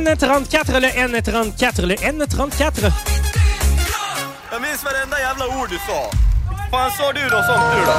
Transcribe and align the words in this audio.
Le 0.00 0.14
N34, 0.14 0.80
le 0.80 0.88
N34, 0.88 1.86
le 1.86 1.94
N34. 1.94 2.92
Jag 4.52 4.62
minns 4.62 4.84
varenda 4.84 5.20
jävla 5.20 5.46
ord 5.46 5.68
du 5.70 5.78
sa. 5.78 6.10
fan 6.70 6.90
sa 6.90 7.12
du 7.12 7.22
då, 7.22 7.42
sånt 7.42 7.72
då? 7.86 7.92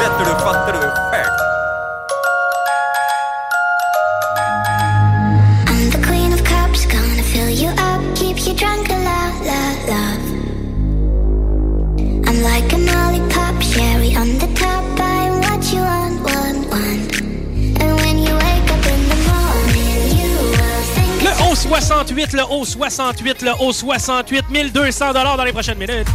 Vet 0.00 0.18
du, 0.18 0.24
du 0.72 0.78
själv? 1.10 1.53
Le 21.74 21.80
O68, 21.80 22.36
le 22.36 22.42
O68, 22.42 23.44
le 23.44 23.50
O68, 23.50 24.42
1200 24.48 25.12
dans 25.12 25.42
les 25.42 25.52
prochaines 25.52 25.76
minutes. 25.76 26.06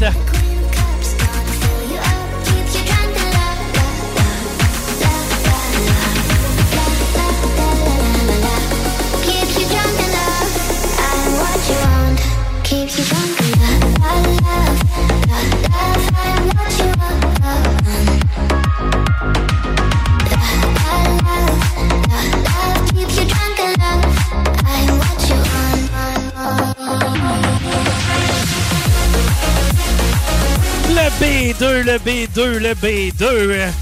B2, 31.50 31.84
le 31.84 31.98
B2, 31.98 32.60
le 32.60 32.76
B2. 32.76 33.74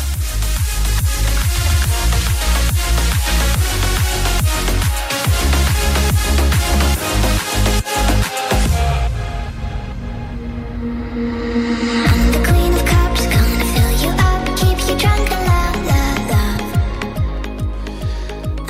I'm 12.05 12.31
the 12.31 12.39
queen 12.47 12.73
of 12.73 12.85
cups, 12.85 13.25
gonna 13.27 13.65
fill 13.73 13.91
you 14.01 14.11
up, 14.15 14.41
keep 14.55 14.79
you 14.87 14.95
drunk 14.97 15.27
a 15.29 15.39
lot, 15.49 15.75
lot, 15.89 16.19
love. 16.31 16.63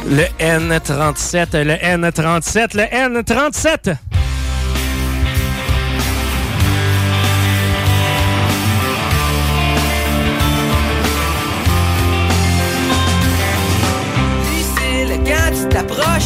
Le 0.09 0.25
N37, 0.40 1.64
le 1.66 1.75
N37, 1.78 2.73
le 2.73 2.88
N37. 2.88 4.06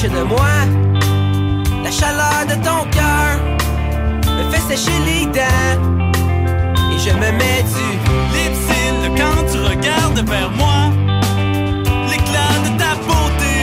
De 0.09 0.23
moi, 0.23 0.47
la 1.83 1.91
chaleur 1.91 2.45
de 2.47 2.55
ton 2.55 2.89
cœur 2.89 3.39
me 4.25 4.51
fait 4.51 4.75
sécher 4.75 4.97
les 5.05 5.25
dents. 5.27 5.77
Et 6.91 6.97
je 6.97 7.11
me 7.11 7.31
mets 7.37 7.63
du 7.73 7.87
Lipsil, 8.33 9.11
quand 9.15 9.43
tu 9.51 9.59
regardes 9.59 10.27
vers 10.27 10.49
moi, 10.51 10.89
l'éclat 12.09 12.55
de 12.65 12.79
ta 12.79 12.95
beauté 13.05 13.57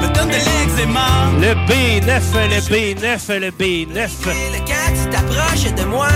me 0.00 0.12
donne 0.14 0.28
de 0.28 0.34
l'eczéma. 0.34 1.30
Le 1.40 1.54
B9, 1.68 2.22
le 2.48 2.60
B9, 2.60 3.38
le 3.38 3.50
B9. 3.50 4.02
Lucille, 4.02 4.62
quand 4.66 4.94
tu 5.00 5.10
t'approches 5.10 5.74
de 5.74 5.84
moi. 5.84 6.08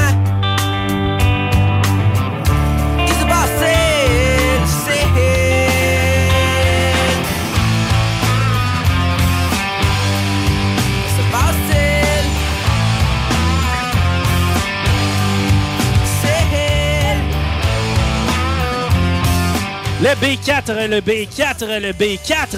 Le 20.03 20.09
B4, 20.15 20.87
le 20.89 21.01
B4, 21.03 21.79
le 21.79 21.93
B4. 21.93 22.57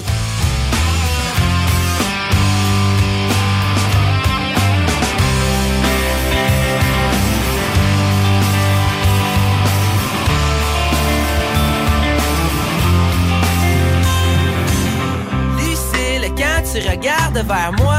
Lucille, 15.57 16.31
quand 16.37 16.63
tu 16.71 16.89
regardes 16.89 17.45
vers 17.45 17.73
moi, 17.79 17.97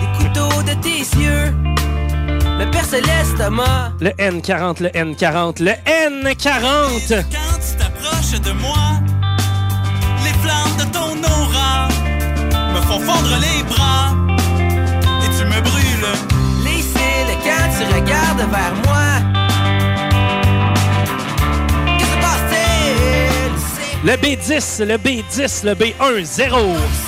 les 0.00 0.18
couteaux 0.18 0.62
de 0.64 0.74
tes 0.82 0.98
yeux 1.16 1.52
me 2.58 2.68
percent 2.72 2.96
l'estomac. 2.96 3.92
Le 4.00 4.10
N40, 4.10 4.82
le 4.82 4.88
N40, 4.88 5.62
le 5.62 5.74
N40. 5.86 7.45
De 8.26 8.52
moi, 8.52 9.00
les 10.24 10.34
flammes 10.40 10.76
de 10.78 10.84
ton 10.92 11.16
aura 11.22 11.88
me 12.74 12.80
font 12.82 13.00
fondre 13.00 13.36
les 13.40 13.62
bras 13.62 14.14
et 15.22 15.28
tu 15.38 15.44
me 15.46 15.60
brûles. 15.62 16.12
Lucille, 16.64 17.32
quand 17.44 17.68
tu 17.78 17.84
regardes 17.94 18.44
vers 18.50 18.74
moi, 18.84 19.06
qui 21.98 22.04
se 22.04 22.16
passe, 22.20 22.50
Lucille? 23.54 24.00
Le 24.04 24.14
B10, 24.16 24.84
le 24.84 24.96
B10, 24.98 25.64
le 25.64 25.74
B10. 25.74 27.05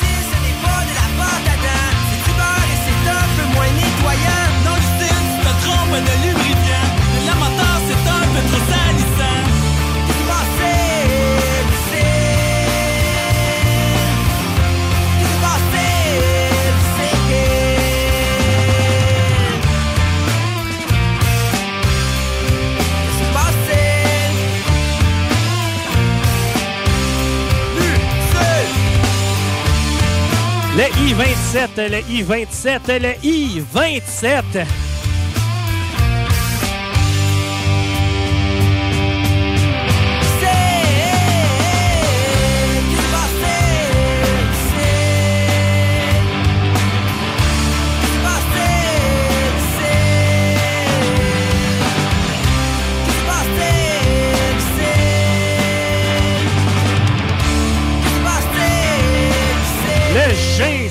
I-27, 31.00 31.88
le 31.88 32.00
I-27, 32.10 32.98
le 32.98 33.14
I-27. 33.22 34.87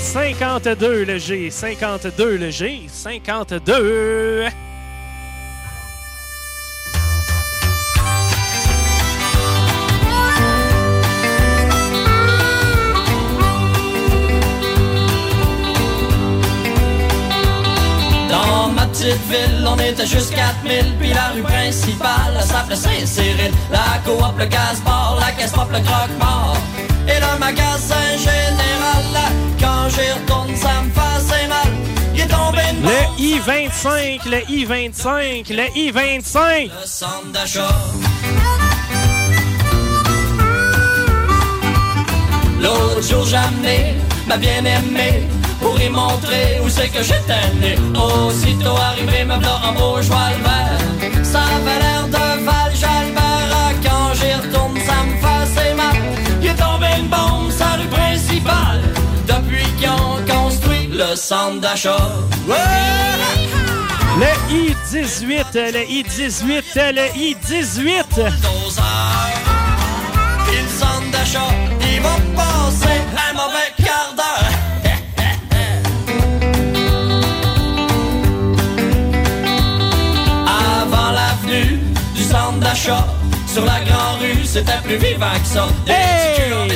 G52, 0.07 1.03
le 1.03 1.17
G52, 1.17 2.37
le 2.37 2.49
G52. 2.49 4.49
Dans 18.29 18.69
ma 18.69 18.85
petite 18.85 19.05
ville, 19.29 19.67
on 19.67 19.75
était 19.75 20.05
juste 20.05 20.33
4000 20.33 20.95
Puis 20.99 21.13
la 21.13 21.27
rue 21.35 21.41
principale, 21.41 22.09
elle 22.39 22.45
s'appelait 22.45 22.77
Saint-Cyril 22.77 23.51
La 23.69 23.99
coop, 24.05 24.39
le 24.39 24.45
gaz-bar, 24.45 24.96
I-25, 33.49 34.27
le 34.29 34.51
I-25, 34.51 35.53
le 35.53 35.77
I-25. 35.77 36.63
le 36.63 36.85
centre 36.85 37.31
d'achat 37.31 37.69
L'autre 42.59 43.01
jour 43.01 43.25
amené 43.33 43.95
ma 44.27 44.35
bien-aimée 44.35 45.29
pour 45.61 45.79
y 45.79 45.89
montrer 45.89 46.59
où 46.61 46.67
c'est 46.67 46.89
que 46.89 47.01
j'étais 47.01 47.47
né. 47.61 47.77
Aussitôt 47.95 48.75
arrivé, 48.75 49.23
me 49.23 49.37
v'là 49.37 49.61
en 49.63 49.71
beau 49.71 50.01
cheval 50.01 50.33
vert. 50.43 51.23
Ça 51.23 51.39
avait 51.39 51.79
l'air 51.79 52.05
de 52.07 52.43
Val. 52.43 52.73
Ah, 52.83 53.71
Quand 53.81 54.13
j'y 54.15 54.33
retourne, 54.33 54.77
ça 54.85 55.03
me 55.05 55.15
fait 55.21 55.61
assez 55.61 55.73
mal. 55.73 55.95
Il 56.41 56.49
est 56.49 56.55
tombé 56.55 56.87
une 56.99 57.07
bombe, 57.07 57.49
sa 57.49 57.77
rue 57.77 57.87
principale. 57.87 58.81
Depuis 59.25 59.63
construit 59.79 60.06
le 60.97 61.15
centre 61.15 61.59
d'achat. 61.61 62.09
Le 64.19 64.25
I-18, 64.51 65.71
le 65.73 65.83
I-18, 65.91 66.93
le 66.93 67.07
I-18. 67.15 68.03
bulldozer. 68.15 68.83
Puis 70.47 70.57
le 70.57 70.67
centre 70.79 71.11
d'achat, 71.11 71.51
il 71.93 72.01
va 72.01 72.15
passer 72.35 72.99
un 73.29 73.33
mauvais 73.33 73.71
quart 73.77 74.13
d'heure. 74.15 74.51
Avant 80.81 81.11
l'avenue 81.11 81.79
du 82.15 82.23
centre 82.23 82.59
d'achat, 82.59 83.05
sur 83.47 83.65
la 83.65 83.79
grande 83.81 84.19
rue, 84.21 84.43
c'était 84.45 84.77
plus 84.83 84.97
vivant 84.97 85.25
que 85.41 85.47
ça. 85.47 85.67
Des 85.85 85.91
Hey! 85.91 86.35
petits 86.35 86.41
culs 86.41 86.53
en 86.53 86.67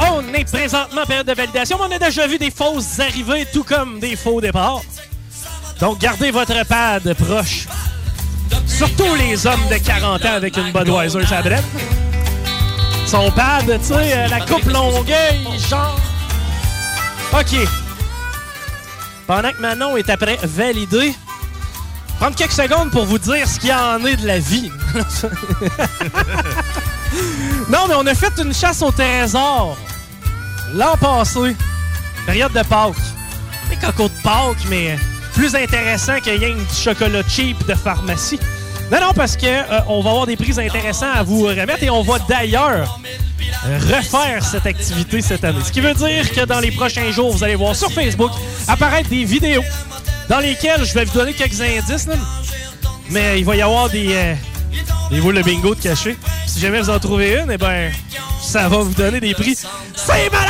On 0.00 0.34
est 0.34 0.44
présentement 0.44 1.02
en 1.02 1.06
période 1.06 1.26
de 1.26 1.34
validation, 1.34 1.78
mais 1.78 1.94
on 1.94 1.96
a 1.96 1.98
déjà 1.98 2.26
vu 2.26 2.38
des 2.38 2.50
fausses 2.50 3.00
arrivées, 3.00 3.46
tout 3.52 3.64
comme 3.64 3.98
des 3.98 4.16
faux 4.16 4.40
départs. 4.40 4.82
Donc, 5.80 5.98
gardez 5.98 6.30
votre 6.30 6.64
pad 6.66 7.14
proche. 7.14 7.66
Surtout 8.66 9.14
les 9.16 9.46
hommes 9.46 9.68
de 9.70 9.76
40 9.76 10.24
ans 10.24 10.34
avec 10.34 10.56
une 10.56 10.72
Budweiser 10.72 11.20
drette. 11.20 11.64
Son 13.06 13.30
pad, 13.30 13.66
tu 13.66 13.86
sais, 13.86 13.94
euh, 13.94 14.28
la 14.28 14.40
coupe 14.40 14.66
longueuil, 14.66 15.40
genre. 15.68 15.98
OK. 17.32 17.56
Pendant 19.26 19.52
que 19.52 19.60
Manon 19.60 19.96
est 19.96 20.08
après 20.10 20.38
validé, 20.42 21.14
prendre 22.18 22.36
quelques 22.36 22.52
secondes 22.52 22.90
pour 22.90 23.04
vous 23.04 23.18
dire 23.18 23.48
ce 23.48 23.58
qu'il 23.58 23.70
y 23.70 23.74
en 23.74 24.04
est 24.04 24.16
de 24.16 24.26
la 24.26 24.38
vie. 24.38 24.70
non, 27.68 27.86
mais 27.88 27.94
on 27.96 28.06
a 28.06 28.14
fait 28.14 28.32
une 28.38 28.54
chasse 28.54 28.82
au 28.82 28.90
trésor 28.90 29.76
l'an 30.74 30.96
passé, 31.00 31.56
période 32.26 32.52
de 32.52 32.62
Pâques. 32.62 32.94
Les 33.70 33.76
cocos 33.76 34.08
de 34.08 34.22
Pâques, 34.22 34.64
mais 34.68 34.98
plus 35.34 35.54
intéressant 35.54 36.18
que 36.20 36.30
rien 36.30 36.54
du 36.54 36.74
chocolat 36.74 37.22
cheap 37.28 37.66
de 37.66 37.74
pharmacie. 37.74 38.40
Non, 38.90 39.00
non, 39.00 39.12
parce 39.14 39.36
que 39.36 39.46
euh, 39.46 39.80
on 39.86 40.02
va 40.02 40.10
avoir 40.10 40.26
des 40.26 40.36
prix 40.36 40.58
intéressants 40.58 41.12
à 41.14 41.22
vous 41.22 41.42
remettre 41.42 41.82
et 41.82 41.90
on 41.90 42.02
va 42.02 42.18
d'ailleurs 42.20 42.98
euh, 43.66 43.78
refaire 43.78 44.42
cette 44.42 44.66
activité 44.66 45.20
cette 45.20 45.44
année. 45.44 45.60
Ce 45.62 45.70
qui 45.70 45.80
veut 45.80 45.94
dire 45.94 46.30
que 46.32 46.44
dans 46.46 46.60
les 46.60 46.70
prochains 46.70 47.10
jours, 47.10 47.30
vous 47.30 47.44
allez 47.44 47.54
voir 47.54 47.76
sur 47.76 47.92
Facebook 47.92 48.30
apparaître 48.66 49.10
des 49.10 49.24
vidéos 49.24 49.64
dans 50.28 50.38
lesquelles 50.38 50.84
je 50.84 50.94
vais 50.94 51.04
vous 51.04 51.18
donner 51.18 51.34
quelques 51.34 51.60
indices. 51.60 52.08
Mais 53.10 53.38
il 53.38 53.44
va 53.44 53.56
y 53.56 53.62
avoir 53.62 53.90
des, 53.90 54.14
euh, 54.14 54.34
des 55.10 55.20
boules 55.20 55.36
de 55.36 55.42
bingo 55.42 55.74
de 55.74 55.80
cachées. 55.80 56.18
Si 56.46 56.60
jamais 56.60 56.80
vous 56.80 56.90
en 56.90 56.98
trouvez 56.98 57.38
une, 57.38 57.50
eh 57.50 57.58
ben, 57.58 57.92
ça 58.42 58.68
va 58.68 58.78
vous 58.78 58.94
donner 58.94 59.20
des 59.20 59.34
prix. 59.34 59.56
C'est 59.94 60.30
malade! 60.30 60.48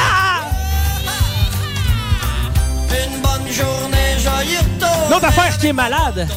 Une 2.90 3.20
bonne 3.20 3.52
journée, 3.52 4.18
joyeux. 4.18 4.58
L'autre 5.10 5.26
affaire 5.26 5.58
qui 5.58 5.68
est 5.68 5.72
malade, 5.72 6.28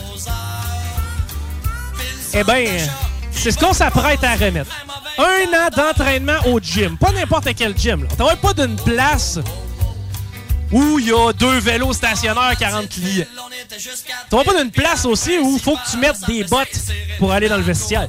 eh 2.33 2.43
ben, 2.43 2.67
c'est 3.31 3.51
ce 3.51 3.57
qu'on 3.57 3.73
s'apprête 3.73 4.23
à 4.23 4.35
remettre. 4.35 4.71
Un 5.17 5.53
an 5.53 5.69
d'entraînement 5.75 6.37
au 6.47 6.59
gym. 6.59 6.97
Pas 6.97 7.11
n'importe 7.11 7.49
quel 7.55 7.77
gym. 7.77 8.03
là. 8.03 8.09
On 8.19 8.35
pas 8.37 8.53
d'une 8.53 8.75
place 8.75 9.39
où 10.71 10.99
il 10.99 11.07
y 11.07 11.11
a 11.11 11.33
deux 11.33 11.59
vélos 11.59 11.93
stationnaires, 11.93 12.55
40 12.57 12.89
clients. 12.89 13.25
Tu 14.29 14.35
vas 14.35 14.43
pas 14.43 14.53
d'une 14.53 14.71
place 14.71 15.05
aussi 15.05 15.37
où 15.39 15.55
il 15.55 15.61
faut 15.61 15.75
que 15.75 15.91
tu 15.91 15.97
mettes 15.97 16.21
des 16.27 16.43
bottes 16.43 16.79
pour 17.19 17.31
aller 17.31 17.49
dans 17.49 17.57
le 17.57 17.63
vestiaire? 17.63 18.07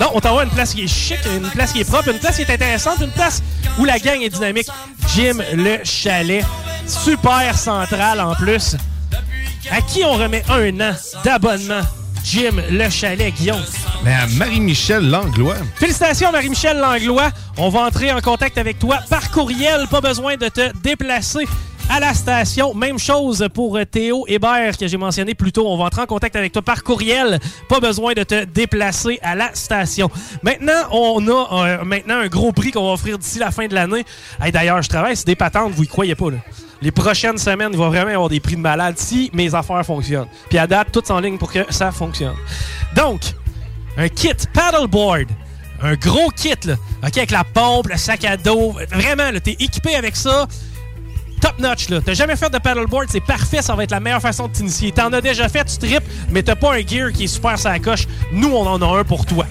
Non, 0.00 0.10
on 0.12 0.20
t'envoie 0.20 0.44
une 0.44 0.50
place 0.50 0.74
qui 0.74 0.84
est 0.84 0.88
chic, 0.88 1.18
une 1.26 1.48
place 1.50 1.72
qui 1.72 1.80
est 1.80 1.84
propre, 1.84 2.08
une 2.08 2.18
place 2.18 2.36
qui 2.36 2.42
est 2.42 2.50
intéressante, 2.50 3.00
une 3.00 3.12
place 3.12 3.42
où 3.78 3.84
la 3.84 3.98
gang 3.98 4.20
est 4.22 4.30
dynamique. 4.30 4.68
Jim 5.14 5.38
Le 5.52 5.78
Chalet. 5.84 6.44
Super 6.86 7.56
central 7.56 8.20
en 8.20 8.34
plus. 8.34 8.76
À 9.70 9.80
qui 9.80 10.04
on 10.04 10.12
remet 10.12 10.42
un 10.48 10.80
an 10.80 10.94
d'abonnement? 11.24 11.82
Jim 12.24 12.56
Le 12.70 12.88
Chalet, 12.88 13.34
Guillaume. 13.34 13.62
Mais 14.02 14.14
à 14.14 14.26
Marie-Michel 14.26 15.10
Langlois. 15.10 15.56
Félicitations, 15.76 16.32
Marie-Michel 16.32 16.78
Langlois. 16.78 17.30
On 17.58 17.68
va 17.68 17.80
entrer 17.80 18.12
en 18.12 18.20
contact 18.22 18.56
avec 18.56 18.78
toi 18.78 18.98
par 19.10 19.30
courriel. 19.30 19.86
Pas 19.90 20.00
besoin 20.00 20.36
de 20.36 20.48
te 20.48 20.72
déplacer 20.78 21.46
à 21.90 22.00
la 22.00 22.14
station. 22.14 22.72
Même 22.72 22.98
chose 22.98 23.46
pour 23.52 23.76
euh, 23.76 23.84
Théo 23.84 24.24
Hébert 24.26 24.78
que 24.78 24.86
j'ai 24.86 24.96
mentionné 24.96 25.34
plus 25.34 25.52
tôt. 25.52 25.68
On 25.68 25.76
va 25.76 25.84
entrer 25.84 26.00
en 26.00 26.06
contact 26.06 26.34
avec 26.34 26.52
toi 26.52 26.62
par 26.62 26.82
courriel. 26.82 27.38
Pas 27.68 27.78
besoin 27.78 28.14
de 28.14 28.22
te 28.22 28.44
déplacer 28.44 29.18
à 29.22 29.34
la 29.34 29.54
station. 29.54 30.10
Maintenant, 30.42 30.88
on 30.92 31.28
a 31.28 31.66
euh, 31.68 31.84
maintenant 31.84 32.20
un 32.20 32.28
gros 32.28 32.52
prix 32.52 32.70
qu'on 32.70 32.86
va 32.86 32.92
offrir 32.94 33.18
d'ici 33.18 33.38
la 33.38 33.50
fin 33.50 33.66
de 33.66 33.74
l'année. 33.74 34.04
Hey, 34.40 34.50
D'ailleurs, 34.50 34.80
je 34.80 34.88
travaille 34.88 35.16
sur 35.16 35.26
des 35.26 35.36
patentes, 35.36 35.72
vous 35.72 35.84
y 35.84 35.88
croyez 35.88 36.14
pas. 36.14 36.30
Là. 36.30 36.38
Les 36.82 36.90
prochaines 36.90 37.38
semaines, 37.38 37.70
il 37.72 37.78
va 37.78 37.88
vraiment 37.88 38.10
y 38.10 38.14
avoir 38.14 38.28
des 38.28 38.40
prix 38.40 38.56
de 38.56 38.60
malade 38.60 38.96
si 38.98 39.30
mes 39.32 39.54
affaires 39.54 39.84
fonctionnent. 39.84 40.28
Puis 40.48 40.58
à 40.58 40.66
date, 40.66 40.88
tout 40.92 41.10
en 41.10 41.20
ligne 41.20 41.38
pour 41.38 41.52
que 41.52 41.60
ça 41.70 41.90
fonctionne. 41.92 42.34
Donc, 42.94 43.22
un 43.96 44.08
kit 44.08 44.34
paddleboard. 44.52 45.28
Un 45.82 45.94
gros 45.94 46.30
kit, 46.30 46.54
là. 46.64 46.74
OK, 47.02 47.16
avec 47.18 47.30
la 47.30 47.44
pompe, 47.44 47.88
le 47.88 47.96
sac 47.96 48.24
à 48.24 48.36
dos. 48.36 48.74
Vraiment, 48.90 49.30
là, 49.30 49.40
t'es 49.40 49.56
équipé 49.58 49.94
avec 49.96 50.16
ça. 50.16 50.46
Top 51.40 51.58
notch, 51.58 51.90
là. 51.90 52.00
T'as 52.04 52.14
jamais 52.14 52.36
fait 52.36 52.50
de 52.50 52.58
paddleboard, 52.58 53.06
c'est 53.10 53.20
parfait, 53.20 53.60
ça 53.60 53.74
va 53.74 53.84
être 53.84 53.90
la 53.90 54.00
meilleure 54.00 54.22
façon 54.22 54.48
de 54.48 54.52
t'initier. 54.52 54.92
T'en 54.92 55.12
as 55.12 55.20
déjà 55.20 55.48
fait, 55.48 55.64
tu 55.64 55.76
tripes, 55.76 56.04
mais 56.30 56.42
t'as 56.42 56.56
pas 56.56 56.74
un 56.74 56.86
gear 56.86 57.12
qui 57.12 57.24
est 57.24 57.28
super 57.28 57.58
sa 57.58 57.78
coche. 57.78 58.06
Nous, 58.32 58.48
on 58.48 58.66
en 58.66 58.80
a 58.80 59.00
un 59.00 59.04
pour 59.04 59.26
toi. 59.26 59.46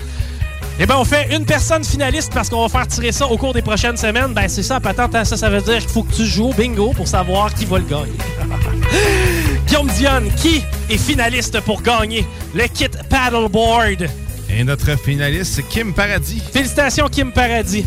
Eh 0.80 0.86
ben, 0.88 0.96
on 0.98 1.06
fait 1.06 1.36
une 1.36 1.46
personne 1.46 1.84
finaliste 1.84 2.34
parce 2.34 2.50
qu'on 2.50 2.66
va 2.66 2.70
faire 2.70 2.88
tirer 2.88 3.12
ça 3.12 3.28
au 3.28 3.38
cours 3.38 3.54
des 3.54 3.62
prochaines 3.62 3.96
semaines. 3.98 4.34
Ben, 4.34 4.48
c'est 4.48 4.64
ça, 4.64 4.80
patente. 4.80 5.14
hein, 5.16 5.24
Ça, 5.24 5.38
ça 5.38 5.50
veut 5.50 5.62
dire 5.62 5.78
qu'il 5.80 5.90
faut 5.90 6.04
que 6.04 6.14
tu 6.14 6.26
joues 6.26 6.50
au 6.50 6.54
bingo 6.54 6.94
pour 6.96 7.08
savoir 7.08 7.54
qui 7.54 7.66
va 7.66 7.78
le 7.78 7.86
gagner. 7.86 8.14
Guillaume 9.68 9.88
Dionne, 9.90 10.30
qui 10.36 10.64
est 10.90 10.98
finaliste 10.98 11.60
pour 11.62 11.82
gagner 11.82 12.26
le 12.56 12.68
kit 12.68 12.88
paddleboard? 13.10 14.08
Et 14.50 14.64
notre 14.64 14.98
finaliste, 15.00 15.54
c'est 15.56 15.64
Kim 15.64 15.94
Paradis. 15.94 16.42
Félicitations, 16.52 17.08
Kim 17.08 17.32
Paradis. 17.32 17.86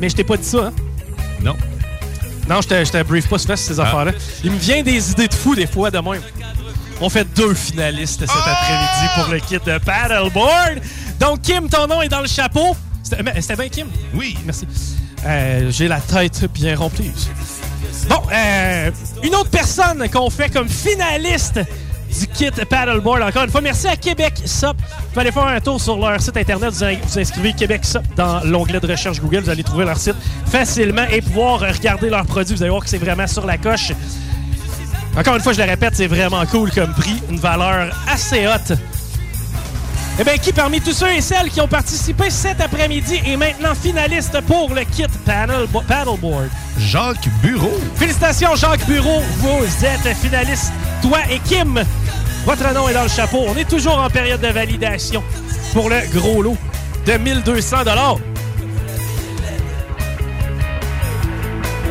Mais 0.00 0.08
je 0.08 0.16
t'ai 0.16 0.24
pas 0.24 0.36
dit 0.36 0.44
ça, 0.46 0.66
hein? 0.66 0.72
Non. 1.42 1.56
Non, 2.48 2.60
je 2.62 2.68
te, 2.68 2.84
je 2.84 2.90
te 2.90 3.02
brief 3.02 3.28
pas 3.28 3.38
sur 3.38 3.56
ces 3.56 3.78
affaires-là. 3.78 4.12
Il 4.42 4.50
me 4.52 4.58
vient 4.58 4.82
des 4.82 5.10
idées 5.12 5.28
de 5.28 5.34
fou 5.34 5.54
des 5.54 5.66
fois 5.66 5.90
de 5.90 5.98
même. 5.98 6.20
On 7.00 7.08
fait 7.08 7.24
deux 7.34 7.54
finalistes 7.54 8.20
cet 8.20 8.30
après-midi 8.30 9.14
pour 9.16 9.32
le 9.32 9.38
kit 9.40 9.58
de 9.64 9.78
paddleboard. 9.78 10.80
Donc, 11.20 11.42
Kim, 11.42 11.68
ton 11.68 11.86
nom 11.86 12.00
est 12.02 12.08
dans 12.08 12.22
le 12.22 12.26
chapeau. 12.26 12.74
C'était 13.02 13.22
bien, 13.56 13.68
Kim? 13.68 13.86
Oui. 14.14 14.36
Merci. 14.44 14.66
Euh, 15.26 15.70
J'ai 15.70 15.86
la 15.86 16.00
tête 16.00 16.50
bien 16.52 16.76
remplie. 16.76 17.12
Bon, 18.08 18.22
euh, 18.32 18.90
une 19.22 19.34
autre 19.34 19.50
personne 19.50 20.08
qu'on 20.08 20.30
fait 20.30 20.48
comme 20.48 20.68
finaliste 20.68 21.60
du 22.18 22.26
kit 22.26 22.50
paddleboard. 22.50 23.22
Encore 23.22 23.44
une 23.44 23.50
fois, 23.50 23.60
merci 23.60 23.86
à 23.86 23.96
Québec 23.96 24.34
SOP. 24.46 24.76
Vous 24.78 25.08
pouvez 25.10 25.20
aller 25.20 25.32
faire 25.32 25.46
un 25.46 25.60
tour 25.60 25.80
sur 25.80 25.98
leur 25.98 26.20
site 26.20 26.36
internet. 26.36 26.72
Vous 26.72 26.86
vous 27.06 27.18
inscrivez 27.18 27.52
Québec 27.52 27.84
SOP 27.84 28.02
dans 28.16 28.40
l'onglet 28.44 28.80
de 28.80 28.86
recherche 28.86 29.20
Google. 29.20 29.40
Vous 29.40 29.50
allez 29.50 29.62
trouver 29.62 29.84
leur 29.84 29.98
site 29.98 30.16
facilement 30.46 31.04
et 31.10 31.20
pouvoir 31.20 31.60
regarder 31.60 32.08
leurs 32.08 32.24
produits. 32.26 32.54
Vous 32.56 32.62
allez 32.62 32.70
voir 32.70 32.82
que 32.82 32.88
c'est 32.88 32.98
vraiment 32.98 33.26
sur 33.26 33.46
la 33.46 33.58
coche. 33.58 33.92
Encore 35.16 35.36
une 35.36 35.42
fois, 35.42 35.52
je 35.52 35.60
le 35.60 35.66
répète, 35.66 35.94
c'est 35.96 36.06
vraiment 36.06 36.44
cool 36.46 36.70
comme 36.70 36.94
prix. 36.94 37.20
Une 37.28 37.38
valeur 37.38 37.94
assez 38.08 38.46
haute. 38.46 38.78
Eh 40.20 40.24
bien, 40.24 40.36
qui 40.36 40.52
parmi 40.52 40.82
tous 40.82 40.92
ceux 40.92 41.08
et 41.14 41.22
celles 41.22 41.48
qui 41.48 41.62
ont 41.62 41.66
participé 41.68 42.28
cet 42.28 42.60
après-midi 42.60 43.22
est 43.24 43.38
maintenant 43.38 43.74
finaliste 43.74 44.38
pour 44.42 44.68
le 44.74 44.82
kit 44.82 45.06
paddle- 45.24 45.66
paddleboard? 45.88 46.50
Jacques 46.78 47.26
Bureau. 47.42 47.72
Félicitations, 47.96 48.54
Jacques 48.54 48.84
Bureau. 48.86 49.22
Vous 49.38 49.64
êtes 49.86 50.14
finaliste. 50.18 50.72
Toi 51.00 51.20
et 51.30 51.38
Kim, 51.38 51.82
votre 52.44 52.70
nom 52.74 52.86
est 52.90 52.94
dans 52.94 53.04
le 53.04 53.08
chapeau. 53.08 53.46
On 53.48 53.56
est 53.56 53.66
toujours 53.68 53.98
en 53.98 54.10
période 54.10 54.42
de 54.42 54.48
validation 54.48 55.24
pour 55.72 55.88
le 55.88 55.96
gros 56.12 56.42
lot 56.42 56.56
de 57.06 57.12
1200 57.14 57.78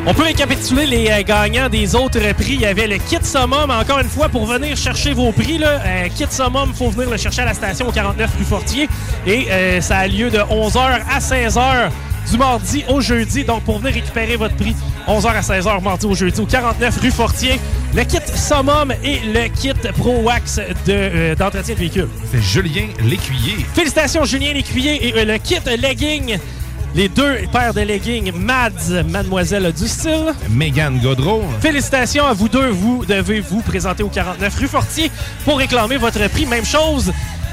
On 0.10 0.13
peut 0.16 0.24
récapituler 0.24 0.88
les 0.88 1.08
euh, 1.12 1.22
gagnants 1.22 1.70
des 1.70 1.94
autres 1.94 2.34
prix. 2.34 2.56
Il 2.56 2.62
y 2.62 2.66
avait 2.66 2.88
le 2.88 2.98
kit 2.98 3.20
summum, 3.22 3.70
encore 3.70 4.00
une 4.00 4.10
fois, 4.10 4.28
pour 4.28 4.48
venir 4.48 4.75
chercher 4.75 5.13
vos 5.13 5.32
prix. 5.32 5.60
Là, 5.60 5.80
euh, 5.86 6.08
kit 6.08 6.25
summum, 6.32 6.70
il 6.70 6.75
faut 6.75 6.89
venir 6.89 7.12
le 7.12 7.18
chercher 7.18 7.44
à 7.44 7.46
la 7.46 7.54
station 7.54 7.88
au 7.88 7.92
49 7.92 8.28
rue 8.39 8.44
Fortier. 8.44 8.89
Et 9.28 9.46
euh, 9.51 9.82
ça 9.82 10.00
a 10.00 10.08
lieu 10.08 10.32
de 10.32 10.39
11h 10.39 11.01
à 11.08 11.20
16h 11.20 11.92
du 12.32 12.38
mardi 12.39 12.84
au 12.88 13.01
jeudi. 13.01 13.44
Donc, 13.44 13.62
pour 13.66 13.78
venir 13.78 13.94
récupérer 13.94 14.36
votre 14.36 14.56
prix, 14.56 14.75
11h 15.08 15.28
à 15.28 15.42
16h, 15.42 15.84
mardi 15.84 16.08
au 16.08 16.16
jeudi, 16.16 16.42
au 16.42 16.46
49 16.48 17.01
rue 17.01 17.12
Fortier. 17.12 17.60
Le 17.94 18.04
kit 18.04 18.18
summum 18.34 18.92
et 19.04 19.20
le 19.20 19.48
kit 19.50 19.74
Pro 19.96 20.22
Wax 20.22 20.58
de, 20.58 20.63
euh, 20.89 21.36
d'entretien 21.36 21.75
de 21.75 21.80
véhicule. 21.80 22.08
C'est 22.32 22.42
Julien 22.42 22.88
Lécuyer. 23.04 23.63
Félicitations, 23.75 24.25
Julien 24.25 24.54
Lécuyer 24.54 25.08
et 25.08 25.13
euh, 25.20 25.25
le 25.25 25.38
kit 25.38 25.60
legging 25.66 26.39
les 26.96 27.08
deux 27.08 27.38
paires 27.51 27.74
de 27.74 27.81
leggings 27.81 28.31
Mads, 28.34 29.03
Mademoiselle 29.08 29.72
du 29.72 29.88
style. 29.88 30.34
Megan 30.50 31.00
Godreau. 31.00 31.43
Félicitations 31.62 32.25
à 32.25 32.34
vous 32.34 32.50
deux. 32.50 32.69
Vous 32.69 33.05
devez 33.05 33.39
vous 33.41 33.62
présenter 33.62 34.03
au 34.03 34.10
49 34.10 34.55
rue 34.55 34.67
Fortier 34.67 35.12
pour 35.46 35.58
réclamer 35.60 35.98
votre 35.98 36.27
prix. 36.29 36.46
Même 36.46 36.65
chose 36.65 37.12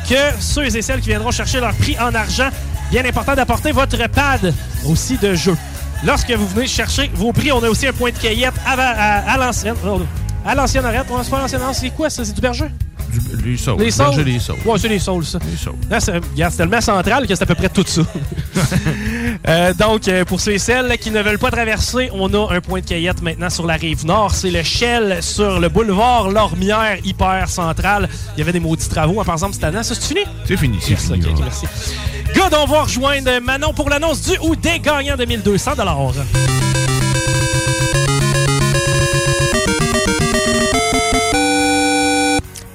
que 0.09 0.15
ceux 0.41 0.65
et 0.75 0.83
celles 0.83 1.01
qui 1.01 1.09
viendront 1.11 1.31
chercher 1.31 1.61
leur 1.61 1.75
prix 1.75 1.97
en 2.01 2.15
argent. 2.15 2.49
Bien 2.91 3.05
important 3.05 3.35
d'apporter 3.35 3.73
votre 3.73 4.09
pad 4.09 4.55
aussi 4.89 5.17
de 5.19 5.35
jeu. 5.35 5.57
Lorsque 6.05 6.31
vous 6.31 6.47
venez 6.49 6.67
chercher 6.67 7.11
vos 7.15 7.33
prix, 7.33 7.51
on 7.53 7.63
a 7.63 7.69
aussi 7.69 7.87
un 7.87 7.93
point 7.93 8.11
de 8.11 8.19
cueillette 8.19 8.55
à, 8.67 8.73
à- 8.73 9.33
à 9.33 9.37
l'ancienne. 9.39 9.75
oh, 9.87 10.01
À 10.47 10.55
l'ancienne 10.55 10.85
arrête. 10.85 11.07
On 11.11 11.23
se 11.23 11.29
fait 11.31 11.37
l'ancienne. 11.37 11.61
C'est 11.73 11.91
quoi 11.91 12.09
ça? 12.11 12.25
C'est 12.25 12.33
du 12.35 12.41
berger? 12.41 12.67
Du- 13.11 13.51
Les 13.51 13.57
saules. 13.57 13.79
Les 13.81 13.91
saules? 13.91 14.57
Ouais, 14.65 14.79
c'est 14.79 14.89
les 14.89 14.99
saules, 14.99 15.25
ça. 15.25 15.39
Les 15.51 15.57
saules. 15.57 15.75
Là, 15.89 16.01
c'est 16.01 16.13
regarde, 16.17 16.53
c'est 16.53 16.59
tellement 16.59 16.81
central 16.81 17.27
que 17.27 17.35
c'est 17.35 17.43
à 17.43 17.47
peu 17.47 17.55
près 17.55 17.69
tout 17.69 17.85
ça. 17.87 18.03
Euh, 19.49 19.73
donc, 19.75 20.09
euh, 20.09 20.25
pour 20.25 20.41
ceux 20.41 20.53
et 20.53 20.59
celles 20.59 20.97
qui 20.99 21.11
ne 21.11 21.21
veulent 21.23 21.39
pas 21.39 21.51
traverser, 21.51 22.09
on 22.13 22.33
a 22.35 22.55
un 22.55 22.61
point 22.61 22.81
de 22.81 22.87
cueillette 22.87 23.23
maintenant 23.23 23.51
sur 23.51 23.65
la 23.67 23.75
rive 23.75 24.05
nord. 24.05 24.33
C'est 24.35 24.51
le 24.51 24.63
Shell 24.63 25.19
sur 25.23 25.61
le 25.61 25.69
boulevard 25.69 26.31
Lormière, 26.31 26.97
hyper 27.05 27.49
central. 27.49 28.09
Il 28.35 28.39
y 28.41 28.43
avait 28.43 28.53
des 28.53 28.61
maudits 28.61 28.89
travaux. 28.89 29.23
Par 29.23 29.35
exemple, 29.35 29.55
cette 29.55 29.65
année, 29.65 29.83
ça, 29.83 29.95
c'est 29.95 30.03
fini? 30.03 30.21
C'est 30.47 30.57
fini, 30.57 30.79
c'est 30.81 30.91
Yes, 30.93 31.05
fini. 31.05 31.25
ouais. 31.27 31.33
merci. 31.43 31.67
Good, 32.35 32.55
on 32.61 32.67
va 32.67 32.83
rejoindre 32.83 33.39
Manon 33.41 33.73
pour 33.73 33.89
l'annonce 33.89 34.23
du 34.23 34.37
ou 34.43 34.57
des 34.57 34.81
gagnants 34.81 35.17
de 35.17 35.25
1200 35.27 35.73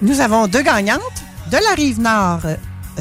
Nous 0.02 0.20
avons 0.20 0.48
deux 0.48 0.64
gagnantes 0.64 1.00
de 1.52 1.58
la 1.58 1.76
rive 1.76 2.02
nord, 2.02 2.40
euh, 2.46 2.56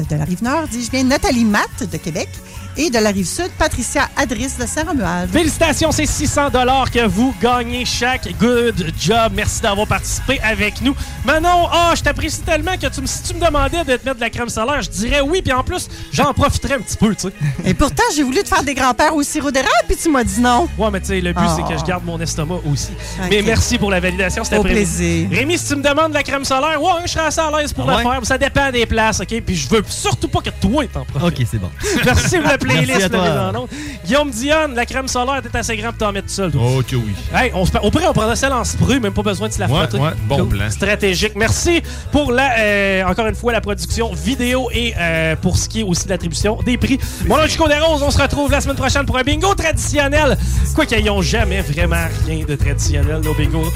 de 0.07 0.15
la 0.15 0.23
rive 0.23 0.43
nord, 0.43 0.67
dis-je 0.67 0.91
bien, 0.91 1.03
Nathalie 1.03 1.45
Matt 1.45 1.89
de 1.91 1.97
Québec 1.97 2.29
et 2.77 2.89
de 2.89 2.97
la 2.99 3.09
rive 3.11 3.25
sud, 3.27 3.49
Patricia 3.57 4.09
Adris 4.15 4.51
de 4.59 4.65
Saint-Romuald. 4.65 5.29
Félicitations, 5.31 5.91
c'est 5.91 6.05
600 6.05 6.49
dollars 6.49 6.89
que 6.91 7.05
vous 7.05 7.33
gagnez 7.41 7.85
chaque. 7.85 8.27
Good 8.39 8.93
job. 8.99 9.33
Merci 9.35 9.61
d'avoir 9.61 9.87
participé 9.87 10.39
avec 10.41 10.81
nous. 10.81 10.95
Manon, 11.25 11.67
ah, 11.71 11.93
je 11.95 12.01
t'apprécie 12.01 12.41
tellement 12.41 12.75
que 12.77 12.87
tu 12.87 13.01
me, 13.01 13.07
si 13.07 13.23
tu 13.23 13.33
me 13.35 13.45
demandais 13.45 13.79
de 13.83 13.95
te 13.97 14.05
mettre 14.05 14.15
de 14.15 14.21
la 14.21 14.29
crème 14.29 14.49
solaire, 14.49 14.81
je 14.81 14.89
dirais 14.89 15.21
oui. 15.21 15.41
Puis 15.41 15.53
en 15.53 15.63
plus, 15.63 15.87
j'en 16.11 16.33
profiterais 16.33 16.75
un 16.75 16.79
petit 16.81 16.97
peu, 16.97 17.13
tu 17.15 17.27
sais. 17.27 17.33
Et 17.65 17.73
pourtant, 17.73 18.03
j'ai 18.15 18.23
voulu 18.23 18.41
te 18.43 18.47
faire 18.47 18.63
des 18.63 18.73
grands-pères 18.73 19.15
au 19.15 19.23
sirop 19.23 19.51
d'érable, 19.51 19.71
puis 19.87 19.97
tu 20.01 20.09
m'as 20.09 20.23
dit 20.23 20.39
non. 20.41 20.67
Ouais, 20.77 20.89
mais 20.91 20.99
tu 21.01 21.07
sais, 21.07 21.21
le 21.21 21.33
but, 21.33 21.41
Ah. 21.45 21.55
c'est 21.57 21.73
que 21.73 21.79
je 21.79 21.85
garde 21.85 22.05
mon 22.05 22.19
estomac 22.19 22.59
aussi. 22.71 22.89
Mais 23.29 23.41
merci 23.41 23.77
pour 23.77 23.91
la 23.91 23.99
validation. 23.99 24.43
C'était 24.43 24.59
plaisir. 24.59 25.27
Rémi, 25.31 25.57
si 25.57 25.67
tu 25.67 25.75
me 25.75 25.83
demandes 25.83 26.09
de 26.09 26.15
la 26.15 26.23
crème 26.23 26.45
solaire, 26.45 26.81
ouais, 26.81 26.91
je 27.05 27.11
serais 27.11 27.25
assez 27.25 27.39
à 27.41 27.51
l'aise 27.57 27.73
pour 27.73 27.89
Ah 27.89 27.99
le 28.01 28.05
ouais? 28.07 28.13
faire. 28.15 28.25
Ça 28.25 28.37
dépend 28.37 28.71
des 28.71 28.85
places, 28.85 29.19
OK? 29.19 29.41
Puis 29.45 29.55
je 29.55 29.69
veux 29.69 29.83
surtout 29.87 30.27
pas 30.27 30.41
que 30.41 30.49
toi 30.61 30.83
t'en 30.91 31.05
profites. 31.05 31.39
Ok, 31.39 31.47
c'est 31.49 31.57
bon. 31.59 31.69
Merci 32.05 32.37
pour 32.39 32.47
la 32.47 32.57
playlist. 32.61 32.87
Merci 32.87 33.03
à 33.03 33.09
toi. 33.09 33.23
la 33.23 33.29
mise 33.29 33.55
en 33.55 33.61
onde. 33.61 33.69
Guillaume 34.05 34.31
Dionne, 34.31 34.75
la 34.75 34.85
crème 34.85 35.07
solaire, 35.07 35.41
t'es 35.41 35.57
assez 35.57 35.77
grand 35.77 35.89
pour 35.89 35.97
t'en 35.99 36.11
mettre 36.11 36.27
tout 36.27 36.33
seul. 36.33 36.51
toi. 36.51 36.61
Que 36.87 36.95
oui. 36.95 37.13
Hey, 37.33 37.51
on 37.53 37.63
on 37.83 37.91
prendra 37.91 38.35
celle 38.35 38.53
en 38.53 38.63
spray, 38.63 38.99
même 38.99 39.13
pas 39.13 39.21
besoin 39.21 39.47
de 39.47 39.53
se 39.53 39.59
la 39.59 39.67
frotter. 39.67 39.97
ouais, 39.97 40.11
bon 40.27 40.45
plan. 40.45 40.69
Stratégique. 40.69 41.33
Merci 41.35 41.81
pour 42.11 42.31
la, 42.31 42.59
euh, 42.59 43.03
encore 43.05 43.27
une 43.27 43.35
fois, 43.35 43.51
la 43.51 43.61
production 43.61 44.13
vidéo 44.13 44.69
et 44.73 44.93
euh, 44.97 45.35
pour 45.35 45.57
ce 45.57 45.67
qui 45.69 45.81
est 45.81 45.83
aussi 45.83 46.05
de 46.05 46.09
l'attribution 46.09 46.57
des 46.65 46.77
prix. 46.77 46.99
Mon 47.27 47.37
nom 47.37 47.43
est 47.43 47.49
Chico 47.49 47.67
Desroses. 47.67 48.03
On 48.03 48.11
se 48.11 48.21
retrouve 48.21 48.51
la 48.51 48.61
semaine 48.61 48.75
prochaine 48.77 49.05
pour 49.05 49.17
un 49.17 49.23
bingo 49.23 49.53
traditionnel. 49.55 50.37
Quoi 50.75 50.85
qu'ils 50.85 51.05
n'ont 51.05 51.21
jamais 51.21 51.61
vraiment 51.61 52.05
rien 52.25 52.45
de 52.45 52.55
traditionnel, 52.55 53.21
nos 53.23 53.33
bingos. 53.33 53.71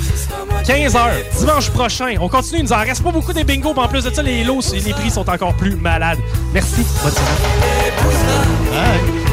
15h, 0.64 1.00
dimanche 1.40 1.70
prochain. 1.70 2.16
On 2.20 2.30
continue, 2.30 2.60
il 2.60 2.64
nous 2.66 2.74
en 2.74 2.80
reste 2.80 3.04
pas 3.04 3.12
beaucoup 3.12 3.34
des 3.34 3.44
bingos, 3.44 3.74
mais 3.74 3.82
en 3.82 3.88
plus 3.88 4.04
de 4.04 4.14
ça, 4.14 4.22
les 4.24 4.44
lots, 4.44 4.62
les 4.74 4.94
prix 4.94 5.12
sont 5.12 5.30
encore 5.30 5.54
plus 5.56 5.76
malades. 5.76 6.20
Merci. 6.54 6.86
Bonne 7.04 7.12
semaine. 7.12 8.55
back. 8.76 9.25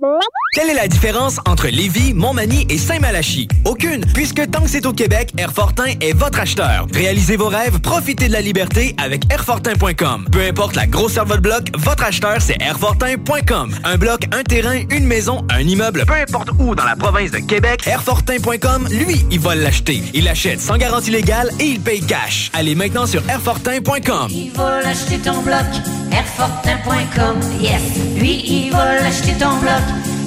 Bye-bye. 0.00 0.31
Quelle 0.54 0.68
est 0.68 0.74
la 0.74 0.86
différence 0.86 1.38
entre 1.46 1.68
Lévis, 1.68 2.12
Montmagny 2.12 2.66
et 2.68 2.76
Saint-Malachie? 2.76 3.48
Aucune, 3.64 4.04
puisque 4.12 4.50
tant 4.50 4.60
que 4.60 4.68
c'est 4.68 4.84
au 4.84 4.92
Québec, 4.92 5.32
Airfortin 5.38 5.94
est 6.02 6.12
votre 6.12 6.40
acheteur. 6.40 6.86
Réalisez 6.92 7.38
vos 7.38 7.48
rêves, 7.48 7.80
profitez 7.80 8.28
de 8.28 8.34
la 8.34 8.42
liberté 8.42 8.94
avec 9.02 9.32
Airfortin.com. 9.32 10.26
Peu 10.30 10.42
importe 10.42 10.76
la 10.76 10.86
grosseur 10.86 11.24
de 11.24 11.30
votre 11.30 11.40
bloc, 11.40 11.68
votre 11.78 12.04
acheteur, 12.04 12.36
c'est 12.42 12.60
Airfortin.com. 12.60 13.74
Un 13.82 13.96
bloc, 13.96 14.26
un 14.30 14.42
terrain, 14.42 14.82
une 14.90 15.06
maison, 15.06 15.42
un 15.48 15.60
immeuble, 15.60 16.04
peu 16.04 16.12
importe 16.12 16.50
où 16.58 16.74
dans 16.74 16.84
la 16.84 16.96
province 16.96 17.30
de 17.30 17.38
Québec, 17.38 17.86
Airfortin.com, 17.86 18.88
lui, 18.90 19.24
il 19.30 19.40
va 19.40 19.54
l'acheter. 19.54 20.02
Il 20.12 20.24
l'achète 20.24 20.60
sans 20.60 20.76
garantie 20.76 21.12
légale 21.12 21.50
et 21.60 21.64
il 21.64 21.80
paye 21.80 22.02
cash. 22.02 22.50
Allez 22.52 22.74
maintenant 22.74 23.06
sur 23.06 23.22
Airfortin.com. 23.26 24.26
Il 24.28 24.52
va 24.52 24.82
l'acheter 24.82 25.16
ton 25.16 25.40
bloc, 25.40 25.64
airfortin.com, 26.12 27.40
yes. 27.58 27.80
Lui, 28.18 28.44
il 28.46 28.70
va 28.70 29.00
l'acheter 29.00 29.32
ton 29.38 29.56
bloc, 29.56 29.80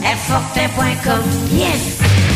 airfortin.com, 0.06 1.24
yes. 1.50 2.35